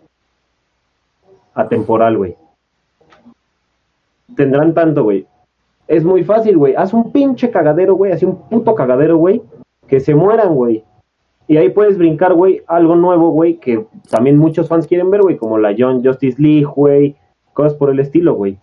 atemporal, 1.54 2.16
güey. 2.16 2.36
Tendrán 4.34 4.74
tanto, 4.74 5.04
güey. 5.04 5.24
Es 5.86 6.02
muy 6.02 6.24
fácil, 6.24 6.58
güey. 6.58 6.74
Haz 6.74 6.92
un 6.92 7.12
pinche 7.12 7.52
cagadero, 7.52 7.94
güey. 7.94 8.10
Así 8.10 8.24
un 8.24 8.48
puto 8.48 8.74
cagadero, 8.74 9.18
güey. 9.18 9.40
Que 9.86 10.00
se 10.00 10.16
mueran, 10.16 10.52
güey. 10.56 10.82
Y 11.46 11.58
ahí 11.58 11.68
puedes 11.68 11.98
brincar, 11.98 12.32
güey, 12.34 12.62
algo 12.66 12.96
nuevo, 12.96 13.30
güey, 13.30 13.56
que 13.56 13.84
también 14.10 14.38
muchos 14.38 14.68
fans 14.68 14.86
quieren 14.86 15.10
ver, 15.10 15.20
güey, 15.20 15.36
como 15.36 15.58
la 15.58 15.74
John 15.76 16.02
Justice 16.02 16.40
League, 16.40 16.64
güey, 16.64 17.16
cosas 17.52 17.74
por 17.74 17.90
el 17.90 18.00
estilo, 18.00 18.34
güey. 18.34 18.58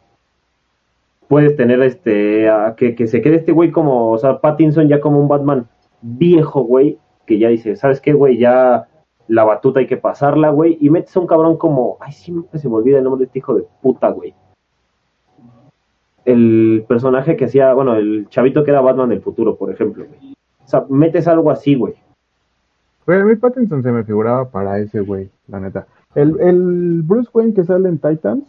Puedes 1.28 1.56
tener 1.56 1.82
este, 1.82 2.50
que, 2.78 2.96
que 2.96 3.08
se 3.08 3.22
quede 3.22 3.36
este 3.36 3.52
güey 3.52 3.72
como, 3.72 4.12
o 4.12 4.18
sea, 4.18 4.42
Pattinson 4.42 4.88
ya 4.88 5.00
como 5.00 5.20
un 5.20 5.28
Batman 5.28 5.68
viejo, 6.02 6.62
güey, 6.64 6.98
que 7.26 7.38
ya 7.38 7.50
dice, 7.50 7.76
¿sabes 7.76 8.02
qué, 8.02 8.14
güey? 8.14 8.38
Ya 8.38 8.88
la 9.28 9.44
batuta 9.44 9.80
hay 9.80 9.88
que 9.88 9.98
pasarla, 9.98 10.50
güey, 10.50 10.78
y 10.82 10.90
metes 10.90 11.16
a 11.16 11.20
un 11.20 11.28
cabrón 11.28 11.58
como, 11.58 11.98
ay, 12.02 12.12
siempre 12.12 12.60
se 12.60 12.68
me 12.68 12.76
olvida 12.76 12.98
el 12.98 13.04
nombre 13.04 13.20
de 13.20 13.26
este 13.26 13.40
hijo 13.40 13.54
de 13.54 13.66
puta, 13.82 14.10
güey. 14.10 14.34
El 16.26 16.84
personaje 16.88 17.38
que 17.38 17.46
hacía, 17.46 17.74
bueno, 17.74 17.96
el 17.96 18.28
chavito 18.30 18.64
que 18.64 18.72
era 18.72 18.82
Batman 18.82 19.10
del 19.10 19.22
futuro, 19.22 19.56
por 19.56 19.72
ejemplo, 19.72 20.06
güey. 20.06 20.34
O 20.64 20.68
sea, 20.68 20.86
metes 20.90 21.28
algo 21.28 21.50
así, 21.50 21.76
güey. 21.76 21.94
Güey, 23.06 23.20
a 23.20 23.26
mí 23.26 23.36
Pattinson 23.36 23.84
se 23.84 23.92
me 23.92 24.04
figuraba 24.04 24.50
para 24.50 24.80
ese 24.80 25.02
güey, 25.02 25.30
la 25.48 25.60
neta. 25.60 25.88
El, 26.16 26.40
el 26.40 27.02
Bruce 27.04 27.30
Wayne 27.34 27.54
que 27.54 27.64
sale 27.64 27.90
en 27.90 27.98
Titans, 27.98 28.44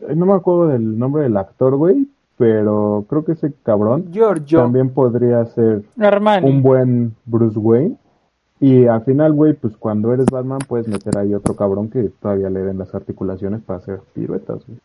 eh, 0.00 0.14
no 0.16 0.26
me 0.26 0.34
acuerdo 0.34 0.68
del 0.68 0.98
nombre 0.98 1.22
del 1.22 1.36
actor, 1.36 1.76
güey, 1.76 2.08
pero 2.38 3.04
creo 3.08 3.24
que 3.24 3.32
ese 3.32 3.52
cabrón 3.62 4.06
Giorgio. 4.10 4.60
también 4.60 4.90
podría 4.90 5.44
ser 5.46 5.82
Armani. 6.00 6.48
un 6.48 6.62
buen 6.62 7.14
Bruce 7.24 7.58
Wayne. 7.58 7.96
Y 8.58 8.86
al 8.86 9.02
final, 9.02 9.32
güey, 9.32 9.54
pues 9.54 9.76
cuando 9.76 10.12
eres 10.12 10.26
Batman 10.30 10.60
puedes 10.68 10.86
meter 10.86 11.18
ahí 11.18 11.34
otro 11.34 11.56
cabrón 11.56 11.90
que 11.90 12.10
todavía 12.20 12.48
le 12.48 12.60
den 12.60 12.78
las 12.78 12.94
articulaciones 12.94 13.60
para 13.60 13.80
hacer 13.80 14.00
piruetas, 14.14 14.64
güey. 14.66 14.78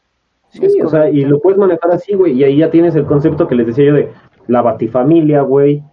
Sí, 0.49 0.81
o 0.81 0.89
sea, 0.89 1.09
y 1.09 1.25
lo 1.25 1.39
puedes 1.39 1.59
manejar 1.59 1.91
así, 1.91 2.15
güey, 2.15 2.33
y 2.33 2.43
ahí 2.43 2.57
ya 2.57 2.71
tienes 2.71 2.95
el 2.95 3.05
concepto 3.05 3.47
que 3.47 3.53
les 3.55 3.67
decía 3.67 3.85
yo 3.85 3.93
de 3.93 4.09
la 4.47 4.61
batifamilia, 4.61 5.41
güey. 5.41 5.83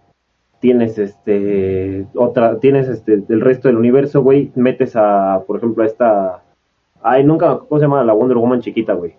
Tienes 0.65 0.97
este 0.97 2.07
otra, 2.15 2.57
tienes 2.57 2.89
este 2.89 3.23
el 3.29 3.39
resto 3.39 3.67
del 3.67 3.77
universo, 3.77 4.23
güey. 4.23 4.51
Metes 4.55 4.95
a, 4.95 5.43
por 5.45 5.57
ejemplo, 5.57 5.83
a 5.83 5.85
esta. 5.85 6.41
Ay, 7.03 7.23
nunca, 7.23 7.59
¿cómo 7.59 7.77
se 7.77 7.85
llama? 7.85 8.03
La 8.03 8.13
Wonder 8.13 8.35
Woman 8.35 8.61
chiquita, 8.61 8.93
güey. 8.93 9.13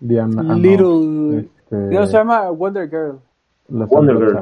Diana, 0.00 0.40
ah, 0.40 0.42
no, 0.42 0.54
Little. 0.56 1.38
este, 1.38 1.76
No, 1.76 2.06
se 2.08 2.12
llama 2.16 2.50
Wonder 2.50 2.90
Girl. 2.90 3.20
la 3.68 3.84
Wonder. 3.84 4.16
Girl. 4.18 4.38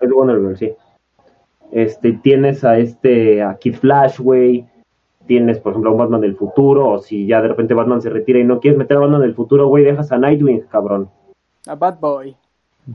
Es 0.00 0.10
Wonder 0.12 0.38
Girl, 0.38 0.56
sí. 0.56 0.72
Este, 1.72 2.12
tienes 2.12 2.62
a 2.62 2.78
este, 2.78 3.42
a 3.42 3.56
Kid 3.56 3.74
Flash, 3.74 4.20
güey. 4.20 4.68
Tienes, 5.26 5.58
por 5.58 5.72
ejemplo, 5.72 5.90
a 5.90 5.94
un 5.94 5.98
Batman 5.98 6.20
del 6.20 6.36
futuro. 6.36 6.90
O 6.90 6.98
si 7.00 7.26
ya 7.26 7.42
de 7.42 7.48
repente 7.48 7.74
Batman 7.74 8.00
se 8.00 8.10
retira 8.10 8.38
y 8.38 8.44
no 8.44 8.60
quieres 8.60 8.78
meter 8.78 8.98
a 8.98 9.00
Batman 9.00 9.22
del 9.22 9.34
futuro, 9.34 9.66
güey, 9.66 9.82
dejas 9.82 10.12
a 10.12 10.18
Nightwing, 10.18 10.60
cabrón. 10.70 11.10
A 11.66 11.74
Bad 11.74 11.98
Boy. 11.98 12.36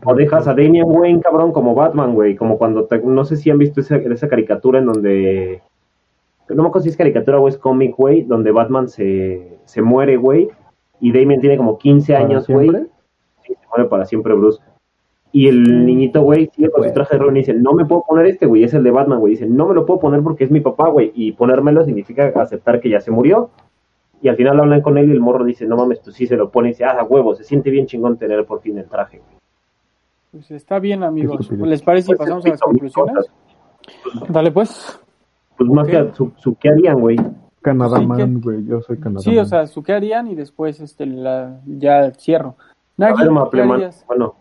O 0.03 0.13
dejas 0.15 0.47
a 0.47 0.53
Damian 0.53 0.87
Wayne, 0.89 1.21
cabrón, 1.21 1.51
como 1.51 1.73
Batman, 1.75 2.13
güey. 2.13 2.35
Como 2.35 2.57
cuando, 2.57 2.85
te- 2.85 2.99
no 2.99 3.23
sé 3.25 3.37
si 3.37 3.49
han 3.49 3.57
visto 3.57 3.79
esa, 3.81 3.97
esa 3.97 4.27
caricatura 4.27 4.79
en 4.79 4.85
donde... 4.85 5.61
No 6.49 6.61
me 6.63 6.69
acuerdo 6.69 6.83
si 6.83 6.89
es 6.89 6.97
caricatura 6.97 7.39
o 7.39 7.47
es 7.47 7.57
cómic, 7.57 7.95
güey, 7.95 8.21
donde 8.23 8.51
Batman 8.51 8.87
se, 8.87 9.57
se 9.65 9.81
muere, 9.81 10.17
güey. 10.17 10.49
Y 10.99 11.11
Damian 11.11 11.39
tiene 11.41 11.57
como 11.57 11.77
15 11.77 12.13
¿Para 12.13 12.25
años, 12.25 12.47
güey. 12.47 12.69
Sí, 13.43 13.53
se 13.53 13.67
muere 13.69 13.89
para 13.89 14.05
siempre, 14.05 14.33
Bruce. 14.33 14.61
Y 15.31 15.47
el 15.47 15.85
niñito, 15.85 16.21
güey, 16.21 16.49
sigue 16.53 16.69
con 16.69 16.83
su 16.83 16.93
traje 16.93 17.15
de 17.15 17.19
Robin 17.23 17.35
y 17.37 17.39
dice, 17.39 17.53
no 17.53 17.73
me 17.73 17.83
puedo 17.85 18.03
poner 18.07 18.25
este, 18.27 18.45
güey, 18.45 18.63
es 18.63 18.73
el 18.73 18.83
de 18.83 18.91
Batman, 18.91 19.19
güey. 19.19 19.31
Dice, 19.31 19.45
no 19.47 19.67
me 19.67 19.73
lo 19.73 19.85
puedo 19.85 19.99
poner 19.99 20.21
porque 20.21 20.43
es 20.45 20.51
mi 20.51 20.61
papá, 20.61 20.87
güey. 20.89 21.11
Y 21.15 21.33
ponérmelo 21.33 21.83
significa 21.83 22.31
aceptar 22.35 22.79
que 22.79 22.89
ya 22.89 23.01
se 23.01 23.11
murió. 23.11 23.49
Y 24.21 24.29
al 24.29 24.37
final 24.37 24.59
hablan 24.59 24.81
con 24.81 24.97
él 24.97 25.09
y 25.09 25.11
el 25.11 25.19
morro 25.19 25.43
dice, 25.43 25.65
no 25.65 25.75
mames, 25.77 26.01
tú 26.01 26.11
sí 26.11 26.25
se 26.25 26.37
lo 26.37 26.51
pone 26.51 26.69
y 26.69 26.71
dice, 26.71 26.85
ah, 26.85 26.97
a 26.99 27.03
huevo, 27.03 27.35
se 27.35 27.43
siente 27.43 27.69
bien 27.69 27.85
chingón 27.85 28.17
tener 28.17 28.45
por 28.45 28.61
fin 28.61 28.77
el 28.77 28.85
traje. 28.87 29.21
Pues 30.35 30.51
está 30.51 30.79
bien, 30.79 31.01
amigos. 31.01 31.49
¿Les 31.49 31.81
parece 31.81 32.07
si 32.07 32.15
pasamos 32.15 32.45
a 32.45 32.49
las 32.49 32.59
conclusiones? 32.59 33.25
Dale 34.27 34.51
pues. 34.51 34.99
Pues 35.55 35.69
más 35.69 35.87
que 35.87 36.11
su, 36.13 36.33
su 36.35 36.55
¿qué 36.55 36.67
harían, 36.67 36.99
güey? 36.99 37.15
Canadá 37.61 37.99
Sí, 37.99 38.05
Man, 38.05 38.41
güey, 38.41 38.65
yo 38.65 38.81
soy 38.81 38.97
Canadá 38.99 39.21
Sí, 39.21 39.37
o 39.37 39.45
sea, 39.45 39.65
su 39.65 39.81
qué 39.81 39.93
harían 39.93 40.27
y 40.27 40.35
después 40.35 40.81
este 40.81 41.05
la, 41.05 41.61
ya 41.65 42.11
cierro. 42.11 42.57
Nagi, 42.97 43.13
ver, 43.19 43.27
¿qué 43.27 43.33
Mapleman, 43.33 43.75
harías? 43.75 44.03
bueno, 44.07 44.35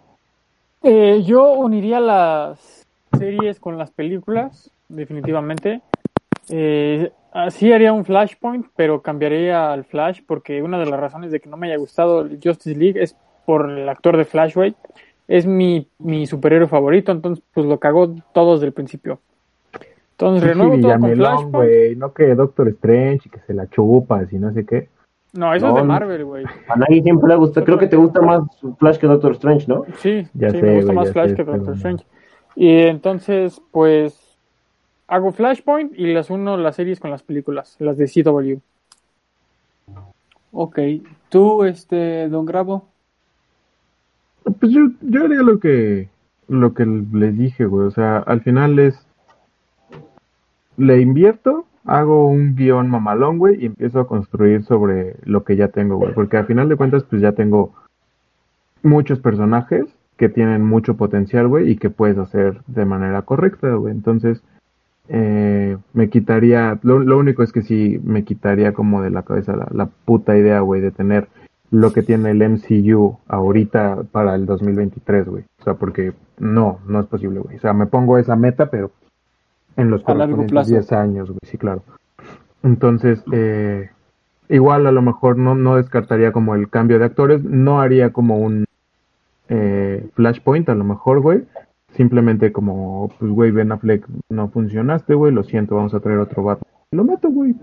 Eh, 0.82 1.22
yo 1.24 1.52
uniría 1.52 2.00
las 2.00 2.84
series 3.16 3.60
con 3.60 3.78
las 3.78 3.92
películas, 3.92 4.72
definitivamente. 4.88 5.80
Eh, 6.48 7.12
así 7.32 7.72
haría 7.72 7.92
un 7.92 8.04
Flashpoint, 8.04 8.66
pero 8.74 9.00
cambiaría 9.00 9.72
al 9.72 9.84
Flash 9.84 10.22
porque 10.26 10.60
una 10.60 10.80
de 10.80 10.86
las 10.86 10.98
razones 10.98 11.30
de 11.30 11.38
que 11.38 11.48
no 11.48 11.56
me 11.56 11.68
haya 11.68 11.78
gustado 11.78 12.22
el 12.22 12.40
Justice 12.42 12.74
League 12.76 13.00
es 13.00 13.16
por 13.46 13.70
el 13.70 13.88
actor 13.88 14.16
de 14.16 14.24
Flash, 14.24 14.56
güey. 14.56 14.74
Es 15.26 15.46
mi, 15.46 15.88
mi 15.98 16.26
superhéroe 16.26 16.68
favorito, 16.68 17.12
entonces 17.12 17.42
pues 17.52 17.66
lo 17.66 17.78
cagó 17.78 18.14
todo 18.32 18.54
desde 18.54 18.66
el 18.66 18.72
principio. 18.72 19.20
Entonces 20.12 20.44
renuevo 20.44 20.78
todo 20.80 20.98
con 21.00 21.16
Flashpoint. 21.16 21.98
no 21.98 22.12
que 22.12 22.34
Doctor 22.34 22.68
Strange 22.68 23.22
y 23.24 23.30
que 23.30 23.40
se 23.40 23.54
la 23.54 23.68
chupas 23.68 24.32
y 24.32 24.38
no 24.38 24.52
sé 24.52 24.64
qué. 24.64 24.88
No, 25.32 25.52
eso 25.52 25.68
es 25.68 25.74
de. 25.74 25.82
Marvel, 25.82 26.24
güey. 26.24 26.44
a 26.68 26.76
nadie 26.76 27.02
siempre 27.02 27.28
le 27.28 27.36
gusta. 27.36 27.64
Creo 27.64 27.78
que 27.78 27.88
te 27.88 27.96
gusta 27.96 28.20
más 28.20 28.42
Flash 28.78 28.98
que 28.98 29.06
Doctor 29.08 29.32
Strange, 29.32 29.66
¿no? 29.66 29.84
Sí, 29.98 30.26
Ya 30.34 30.50
sí, 30.50 30.58
sé, 30.58 30.62
me 30.62 30.76
gusta 30.76 30.92
más 30.92 31.12
Flash 31.12 31.30
sé, 31.30 31.36
que 31.36 31.44
Doctor. 31.44 31.74
Strange. 31.74 32.04
Y 32.54 32.70
entonces, 32.82 33.60
pues, 33.72 34.38
hago 35.08 35.32
Flashpoint 35.32 35.92
y 35.98 36.12
las 36.12 36.30
uno 36.30 36.56
las 36.56 36.76
series 36.76 37.00
con 37.00 37.10
las 37.10 37.24
películas, 37.24 37.76
las 37.80 37.98
de 37.98 38.06
CW. 38.06 38.60
Ok. 40.52 40.78
¿Tú, 41.30 41.64
este, 41.64 42.28
Don 42.28 42.46
Grabo? 42.46 42.86
Pues 44.44 44.72
yo, 44.72 44.88
yo 45.00 45.24
haría 45.24 45.42
lo 45.42 45.58
que, 45.58 46.08
lo 46.48 46.74
que 46.74 46.86
les 46.86 47.36
dije, 47.36 47.64
güey. 47.64 47.86
O 47.86 47.90
sea, 47.90 48.18
al 48.18 48.42
final 48.42 48.78
es. 48.78 49.06
Le 50.76 51.00
invierto, 51.00 51.66
hago 51.84 52.28
un 52.28 52.56
guion 52.56 52.90
mamalón, 52.90 53.38
güey, 53.38 53.62
y 53.62 53.66
empiezo 53.66 54.00
a 54.00 54.08
construir 54.08 54.64
sobre 54.64 55.16
lo 55.24 55.44
que 55.44 55.56
ya 55.56 55.68
tengo, 55.68 55.96
güey. 55.96 56.12
Porque 56.12 56.36
al 56.36 56.46
final 56.46 56.68
de 56.68 56.76
cuentas, 56.76 57.04
pues 57.04 57.22
ya 57.22 57.32
tengo 57.32 57.72
muchos 58.82 59.20
personajes 59.20 59.84
que 60.16 60.28
tienen 60.28 60.62
mucho 60.64 60.96
potencial, 60.96 61.48
güey, 61.48 61.70
y 61.70 61.76
que 61.76 61.90
puedes 61.90 62.18
hacer 62.18 62.60
de 62.66 62.84
manera 62.84 63.22
correcta, 63.22 63.72
güey. 63.74 63.92
Entonces, 63.92 64.42
eh, 65.08 65.76
me 65.92 66.08
quitaría. 66.08 66.78
Lo, 66.82 66.98
lo 66.98 67.18
único 67.18 67.42
es 67.42 67.52
que 67.52 67.62
sí 67.62 68.00
me 68.02 68.24
quitaría 68.24 68.72
como 68.72 69.00
de 69.00 69.10
la 69.10 69.22
cabeza 69.22 69.54
la, 69.56 69.68
la 69.70 69.86
puta 69.86 70.36
idea, 70.36 70.60
güey, 70.60 70.80
de 70.80 70.90
tener 70.90 71.28
lo 71.74 71.92
que 71.92 72.02
tiene 72.02 72.30
el 72.30 72.48
MCU 72.48 73.18
ahorita 73.26 74.04
para 74.12 74.36
el 74.36 74.46
2023, 74.46 75.28
güey. 75.28 75.44
O 75.60 75.64
sea, 75.64 75.74
porque 75.74 76.12
no, 76.38 76.78
no 76.86 77.00
es 77.00 77.06
posible, 77.06 77.40
güey. 77.40 77.56
O 77.56 77.60
sea, 77.60 77.72
me 77.72 77.86
pongo 77.86 78.16
esa 78.16 78.36
meta, 78.36 78.70
pero 78.70 78.92
en 79.76 79.90
los 79.90 80.08
A 80.08 80.14
largo 80.14 80.36
correspondientes 80.36 80.52
plazo. 80.52 80.70
10 80.70 80.92
años, 80.92 81.28
güey, 81.30 81.40
sí, 81.42 81.58
claro. 81.58 81.82
Entonces, 82.62 83.24
eh, 83.32 83.90
igual 84.48 84.86
a 84.86 84.92
lo 84.92 85.02
mejor 85.02 85.36
no, 85.36 85.56
no 85.56 85.74
descartaría 85.74 86.30
como 86.30 86.54
el 86.54 86.70
cambio 86.70 87.00
de 87.00 87.06
actores, 87.06 87.42
no 87.42 87.80
haría 87.80 88.12
como 88.12 88.38
un 88.38 88.66
eh, 89.48 90.08
flashpoint 90.14 90.68
a 90.68 90.76
lo 90.76 90.84
mejor, 90.84 91.22
güey. 91.22 91.42
Simplemente 91.96 92.52
como, 92.52 93.10
pues, 93.18 93.32
güey, 93.32 93.50
Ben 93.50 93.72
Affleck, 93.72 94.06
no 94.28 94.48
funcionaste, 94.48 95.14
güey, 95.14 95.32
lo 95.32 95.42
siento, 95.42 95.74
vamos 95.74 95.92
a 95.94 95.98
traer 95.98 96.20
otro 96.20 96.44
Batman. 96.44 96.70
Lo 96.92 97.02
meto, 97.02 97.30
güey. 97.30 97.56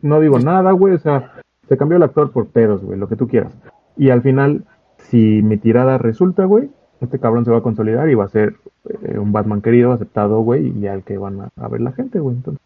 No 0.00 0.18
digo 0.20 0.38
nada, 0.38 0.72
güey, 0.72 0.94
o 0.94 0.98
sea, 0.98 1.34
se 1.68 1.76
cambió 1.76 1.96
el 1.96 2.02
actor 2.02 2.30
por 2.32 2.48
pedos, 2.48 2.82
güey, 2.82 2.98
lo 2.98 3.08
que 3.08 3.16
tú 3.16 3.28
quieras. 3.28 3.56
Y 3.96 4.10
al 4.10 4.22
final, 4.22 4.64
si 4.98 5.42
mi 5.42 5.56
tirada 5.56 5.98
resulta, 5.98 6.44
güey, 6.44 6.70
este 7.00 7.18
cabrón 7.18 7.44
se 7.44 7.50
va 7.50 7.58
a 7.58 7.62
consolidar 7.62 8.08
y 8.08 8.14
va 8.14 8.24
a 8.24 8.28
ser 8.28 8.54
eh, 8.88 9.18
un 9.18 9.32
Batman 9.32 9.62
querido, 9.62 9.92
aceptado, 9.92 10.40
güey, 10.40 10.76
y 10.78 10.86
al 10.86 11.04
que 11.04 11.18
van 11.18 11.40
a, 11.40 11.48
a 11.56 11.68
ver 11.68 11.80
la 11.80 11.92
gente, 11.92 12.18
güey. 12.18 12.36
Entonces, 12.36 12.62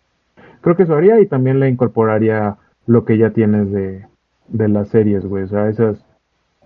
creo 0.60 0.76
que 0.76 0.84
eso 0.84 0.94
haría 0.94 1.20
y 1.20 1.26
también 1.26 1.60
le 1.60 1.68
incorporaría 1.68 2.56
lo 2.86 3.04
que 3.04 3.18
ya 3.18 3.30
tienes 3.30 3.70
de, 3.70 4.06
de 4.48 4.68
las 4.68 4.88
series, 4.88 5.24
güey. 5.26 5.44
O 5.44 5.48
sea, 5.48 5.68
esas, 5.68 6.04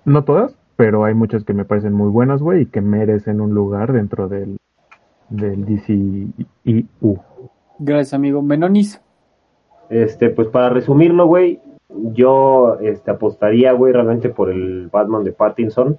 no 0.05 0.25
todas, 0.25 0.57
pero 0.77 1.05
hay 1.05 1.15
muchas 1.15 1.45
que 1.45 1.55
me 1.55 1.65
parecen 1.65 1.93
muy 1.93 2.09
buenas, 2.09 2.41
güey, 2.41 2.63
y 2.63 2.67
que 2.67 2.81
merecen 2.81 3.41
un 3.41 3.55
lugar 3.55 3.93
dentro 3.93 4.29
del, 4.29 4.59
del 5.29 5.65
DCEU. 5.65 7.19
Gracias, 7.79 8.15
amigo. 8.15 8.43
Menonis. 8.43 9.01
Este, 9.91 10.31
pues 10.31 10.49
para 10.49 10.71
resumirlo, 10.71 11.27
güey, 11.27 11.61
yo 12.12 12.78
este, 12.81 13.10
apostaría, 13.10 13.73
güey, 13.73 13.93
realmente 13.93 14.28
por 14.28 14.51
el 14.51 14.89
Batman 14.89 15.24
de 15.24 15.32
Pattinson. 15.32 15.98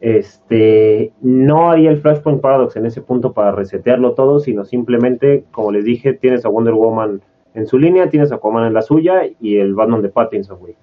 Este, 0.00 1.12
no 1.22 1.70
haría 1.70 1.90
el 1.90 2.00
Flashpoint 2.00 2.40
Paradox 2.40 2.76
en 2.76 2.86
ese 2.86 3.00
punto 3.00 3.32
para 3.32 3.52
resetearlo 3.52 4.14
todo, 4.14 4.40
sino 4.40 4.64
simplemente, 4.64 5.44
como 5.50 5.72
les 5.72 5.84
dije, 5.84 6.12
tienes 6.12 6.44
a 6.44 6.48
Wonder 6.48 6.74
Woman 6.74 7.22
en 7.54 7.66
su 7.66 7.78
línea, 7.78 8.10
tienes 8.10 8.32
a 8.32 8.36
Aquaman 8.36 8.66
en 8.66 8.74
la 8.74 8.82
suya 8.82 9.22
y 9.40 9.56
el 9.56 9.74
Batman 9.74 10.02
de 10.02 10.08
Pattinson, 10.08 10.58
güey. 10.58 10.76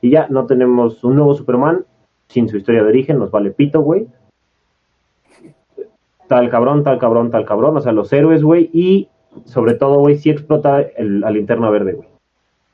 Y 0.00 0.10
ya 0.10 0.28
no 0.28 0.46
tenemos 0.46 1.02
un 1.02 1.16
nuevo 1.16 1.34
Superman 1.34 1.84
sin 2.28 2.48
su 2.48 2.58
historia 2.58 2.82
de 2.82 2.88
origen, 2.88 3.18
nos 3.18 3.30
vale 3.30 3.50
pito, 3.50 3.80
güey. 3.80 4.06
Tal 6.28 6.50
cabrón, 6.50 6.84
tal 6.84 6.98
cabrón, 6.98 7.30
tal 7.30 7.46
cabrón, 7.46 7.78
o 7.78 7.80
sea, 7.80 7.92
los 7.92 8.12
héroes, 8.12 8.44
güey, 8.44 8.68
y 8.72 9.08
sobre 9.44 9.74
todo, 9.74 9.98
güey, 9.98 10.18
sí 10.18 10.30
explota 10.30 10.82
el, 10.82 11.24
a 11.24 11.30
Linterna 11.30 11.70
Verde, 11.70 11.94
güey. 11.94 12.07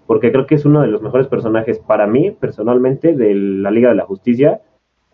Porque 0.07 0.31
creo 0.31 0.47
que 0.47 0.57
es 0.57 0.65
uno 0.65 0.83
de 0.83 0.89
los 0.89 1.03
mejores 1.03 1.29
personajes 1.29 1.79
para 1.79 2.07
mí, 2.07 2.31
personalmente, 2.31 3.15
de 3.15 3.35
la 3.35 3.71
Liga 3.71 3.89
de 3.89 3.95
la 3.95 4.05
Justicia, 4.05 4.61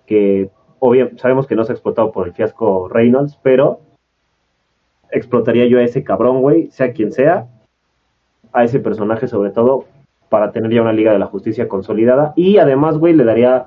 que 0.06 0.50
obviamente 0.80 1.20
sabemos 1.20 1.46
que 1.46 1.54
no 1.54 1.64
se 1.64 1.72
ha 1.72 1.74
explotado 1.74 2.10
por 2.10 2.26
el 2.26 2.34
fiasco 2.34 2.88
Reynolds, 2.88 3.38
pero 3.42 3.80
explotaría 5.10 5.66
yo 5.66 5.78
a 5.78 5.82
ese 5.82 6.02
cabrón, 6.02 6.40
güey, 6.40 6.70
sea 6.70 6.92
quien 6.92 7.12
sea, 7.12 7.48
a 8.52 8.64
ese 8.64 8.80
personaje 8.80 9.28
sobre 9.28 9.50
todo, 9.50 9.84
para 10.28 10.52
tener 10.52 10.72
ya 10.72 10.82
una 10.82 10.92
Liga 10.92 11.12
de 11.12 11.18
la 11.18 11.26
Justicia 11.26 11.68
consolidada. 11.68 12.32
Y 12.36 12.58
además, 12.58 12.98
güey, 12.98 13.14
le 13.14 13.24
daría 13.24 13.66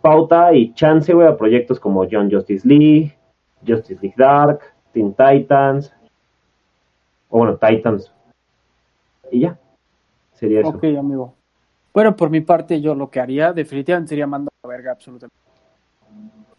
pauta 0.00 0.54
y 0.54 0.72
chance, 0.74 1.12
güey, 1.12 1.26
a 1.26 1.36
proyectos 1.36 1.80
como 1.80 2.06
John 2.10 2.30
Justice 2.30 2.66
League, 2.66 3.16
Justice 3.66 3.98
League 4.00 4.16
Dark, 4.16 4.60
Teen 4.92 5.14
Titans, 5.14 5.92
o 7.28 7.38
bueno, 7.38 7.56
Titans. 7.56 8.12
Y 9.30 9.40
ya, 9.40 9.58
sería 10.36 10.60
eso. 10.60 10.68
Ok, 10.70 10.84
amigo. 10.84 11.34
Bueno, 11.92 12.14
por 12.14 12.30
mi 12.30 12.40
parte, 12.42 12.80
yo 12.80 12.94
lo 12.94 13.10
que 13.10 13.20
haría 13.20 13.52
definitivamente 13.52 14.10
sería 14.10 14.26
mandar 14.26 14.52
a 14.62 14.68
verga 14.68 14.92
absolutamente. 14.92 15.34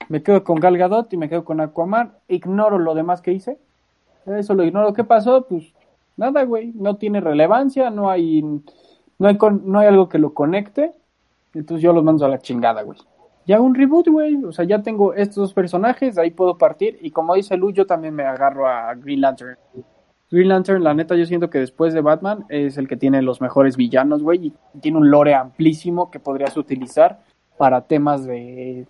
Me 0.09 0.23
quedo 0.23 0.43
con 0.43 0.59
Gal 0.59 0.77
Gadot 0.77 1.11
y 1.13 1.17
me 1.17 1.29
quedo 1.29 1.43
con 1.45 1.59
Aquaman. 1.61 2.13
Ignoro 2.27 2.79
lo 2.79 2.95
demás 2.95 3.21
que 3.21 3.33
hice. 3.33 3.57
Eso 4.25 4.53
lo 4.53 4.63
ignoro. 4.63 4.93
¿Qué 4.93 5.03
pasó? 5.03 5.45
Pues 5.47 5.73
nada, 6.15 6.43
güey. 6.43 6.71
No 6.75 6.95
tiene 6.97 7.19
relevancia, 7.21 7.89
no 7.89 8.09
hay, 8.09 8.41
no 8.41 9.27
hay, 9.27 9.37
con- 9.37 9.69
no 9.69 9.79
hay 9.79 9.87
algo 9.87 10.07
que 10.09 10.17
lo 10.17 10.33
conecte. 10.33 10.93
Entonces 11.53 11.81
yo 11.83 11.93
los 11.93 12.03
mando 12.03 12.25
a 12.25 12.29
la 12.29 12.39
chingada, 12.39 12.83
güey. 12.83 12.97
Ya 13.45 13.59
un 13.61 13.75
reboot, 13.75 14.07
güey. 14.07 14.43
O 14.43 14.51
sea, 14.51 14.65
ya 14.65 14.81
tengo 14.81 15.13
estos 15.13 15.35
dos 15.35 15.53
personajes, 15.53 16.17
ahí 16.17 16.31
puedo 16.31 16.57
partir. 16.57 16.97
Y 17.01 17.11
como 17.11 17.35
dice 17.35 17.55
Lu, 17.57 17.71
yo 17.71 17.85
también 17.85 18.13
me 18.15 18.23
agarro 18.23 18.67
a 18.67 18.93
Green 18.95 19.21
Lantern. 19.21 19.57
Green 20.29 20.49
Lantern, 20.49 20.83
la 20.83 20.93
neta, 20.93 21.15
yo 21.15 21.25
siento 21.25 21.49
que 21.49 21.59
después 21.59 21.93
de 21.93 22.01
Batman 22.01 22.45
es 22.49 22.77
el 22.77 22.87
que 22.87 22.97
tiene 22.97 23.21
los 23.21 23.39
mejores 23.39 23.77
villanos, 23.77 24.23
güey. 24.23 24.47
Y 24.47 24.79
tiene 24.79 24.97
un 24.97 25.09
lore 25.09 25.33
amplísimo 25.33 26.11
que 26.11 26.19
podrías 26.19 26.57
utilizar 26.57 27.19
para 27.57 27.81
temas 27.81 28.25
de, 28.25 28.85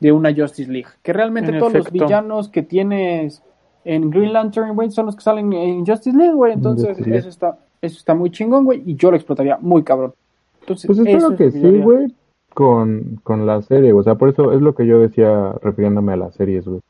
de 0.00 0.12
una 0.12 0.34
Justice 0.34 0.70
League. 0.70 0.88
Que 1.02 1.12
realmente 1.12 1.50
En 1.50 1.58
todos 1.58 1.74
los 1.74 1.90
villanos 1.90 2.48
que 2.48 2.62
tienes 2.62 3.42
en 3.84 4.10
Green 4.10 4.32
Lantern, 4.32 4.74
güey, 4.74 4.90
son 4.90 5.06
los 5.06 5.16
que 5.16 5.22
salen 5.22 5.52
en 5.52 5.86
Justice 5.86 6.16
League, 6.16 6.34
güey. 6.34 6.52
Entonces, 6.52 6.98
League. 7.00 7.18
eso 7.18 7.28
está, 7.28 7.58
eso 7.82 7.98
está 7.98 8.14
muy 8.14 8.30
chingón, 8.30 8.64
güey. 8.64 8.82
Y 8.86 8.96
yo 8.96 9.10
lo 9.10 9.16
explotaría 9.16 9.58
muy 9.60 9.82
cabrón. 9.82 10.14
Entonces, 10.60 10.86
Pues 10.86 10.98
espero 10.98 11.32
es 11.32 11.36
que 11.36 11.50
sí, 11.50 11.78
güey, 11.80 12.14
con, 12.54 13.20
con 13.22 13.46
la 13.46 13.62
serie, 13.62 13.92
o 13.92 14.02
sea, 14.02 14.16
por 14.16 14.30
eso 14.30 14.52
es 14.52 14.60
lo 14.60 14.74
que 14.74 14.86
yo 14.86 14.98
decía 14.98 15.52
refiriéndome 15.62 16.14
a 16.14 16.16
las 16.16 16.34
series, 16.34 16.66
güey. 16.66 16.80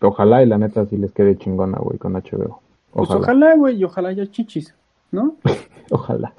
Ojalá 0.00 0.42
y 0.42 0.46
la 0.46 0.58
neta 0.58 0.84
sí 0.86 0.96
les 0.96 1.12
quede 1.12 1.36
chingona, 1.36 1.78
güey, 1.78 1.98
con 1.98 2.12
HBO. 2.12 2.60
Pues 2.94 3.10
Ojalá. 3.10 3.54
güey, 3.56 3.76
y 3.76 3.84
ojalá 3.84 4.08
haya 4.10 4.26
chichis, 4.30 4.74
¿no? 5.10 5.36
Ojalá. 5.90 6.32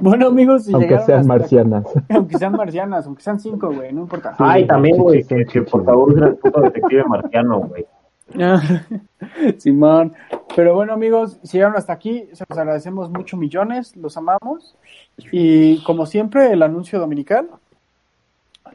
Bueno, 0.00 0.26
amigos, 0.28 0.64
si 0.64 0.72
Aunque 0.74 0.98
sean 1.00 1.20
hasta- 1.20 1.22
marcianas. 1.22 1.84
Aunque 2.10 2.36
sean 2.38 2.52
marcianas, 2.52 3.06
aunque 3.06 3.22
sean 3.22 3.40
cinco, 3.40 3.72
güey, 3.72 3.92
no 3.92 4.02
importa. 4.02 4.34
Ay, 4.38 4.66
también, 4.66 4.96
güey, 4.98 5.24
que, 5.24 5.44
que 5.46 5.62
por 5.62 5.84
favor 5.84 6.10
usen 6.12 6.24
el 6.24 6.36
puto 6.36 6.60
detective 6.60 7.04
marciano, 7.04 7.60
güey. 7.60 7.86
Simón. 9.58 10.12
Pero 10.54 10.74
bueno, 10.74 10.92
amigos, 10.92 11.38
si 11.42 11.56
llegaron 11.56 11.76
hasta 11.76 11.92
aquí, 11.94 12.28
se 12.32 12.44
los 12.48 12.58
agradecemos 12.58 13.10
mucho 13.10 13.36
millones, 13.36 13.96
los 13.96 14.16
amamos. 14.16 14.76
Y 15.32 15.82
como 15.84 16.04
siempre, 16.06 16.52
el 16.52 16.62
anuncio 16.62 16.98
dominical. 17.00 17.48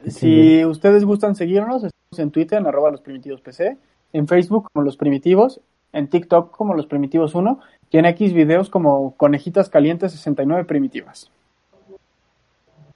Si 0.08 0.64
ustedes 0.64 1.04
gustan 1.04 1.34
seguirnos, 1.34 1.84
estamos 1.84 2.18
en 2.18 2.30
Twitter, 2.30 2.58
en 2.58 2.66
arroba 2.66 2.90
los 2.90 3.00
primitivos 3.00 3.40
PC, 3.40 3.76
en 4.12 4.26
Facebook 4.28 4.68
como 4.72 4.84
los 4.84 4.96
primitivos, 4.96 5.60
en 5.94 6.08
TikTok 6.08 6.50
como 6.50 6.74
los 6.74 6.86
primitivos 6.86 7.34
1 7.34 7.58
y 7.90 7.98
en 7.98 8.06
X 8.06 8.32
videos 8.32 8.68
como 8.68 9.14
conejitas 9.16 9.68
calientes 9.70 10.12
69 10.12 10.64
primitivas. 10.64 11.30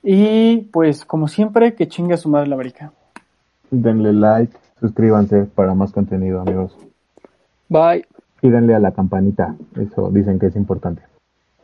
Y 0.02 0.68
pues, 0.72 1.04
como 1.04 1.28
siempre, 1.28 1.74
que 1.74 1.88
chingue 1.88 2.14
a 2.14 2.18
su 2.18 2.28
madre 2.28 2.48
la 2.48 2.54
América. 2.54 2.92
Denle 3.70 4.12
like, 4.12 4.56
suscríbanse 4.80 5.44
para 5.44 5.74
más 5.74 5.92
contenido, 5.92 6.40
amigos. 6.40 6.76
Bye. 7.68 8.06
Y 8.40 8.50
denle 8.50 8.74
a 8.74 8.78
la 8.78 8.92
campanita, 8.92 9.54
eso 9.80 10.10
dicen 10.10 10.38
que 10.38 10.46
es 10.46 10.56
importante. 10.56 11.02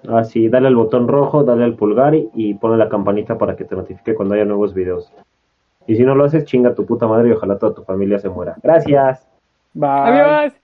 Así, 0.09 0.48
dale 0.48 0.69
al 0.69 0.77
botón 0.77 1.09
rojo, 1.09 1.44
dale 1.44 1.65
al 1.65 1.77
pulgar 1.77 2.15
y, 2.15 2.31
y 2.35 2.55
ponle 2.55 2.77
la 2.77 2.89
campanita 2.89 3.39
para 3.39 3.56
que 3.56 3.65
te 3.65 3.74
notifique 3.74 4.15
cuando 4.15 4.35
haya 4.35 4.44
nuevos 4.44 4.74
videos. 4.74 5.11
Y 5.86 5.97
si 5.97 6.02
no 6.05 6.15
lo 6.15 6.24
haces, 6.24 6.44
chinga 6.44 6.74
tu 6.74 6.85
puta 6.85 7.06
madre 7.06 7.28
y 7.28 7.32
ojalá 7.32 7.59
toda 7.59 7.74
tu 7.74 7.82
familia 7.85 8.19
se 8.19 8.28
muera. 8.28 8.56
Gracias. 8.62 9.27
Bye. 9.73 9.89
Adiós. 9.89 10.55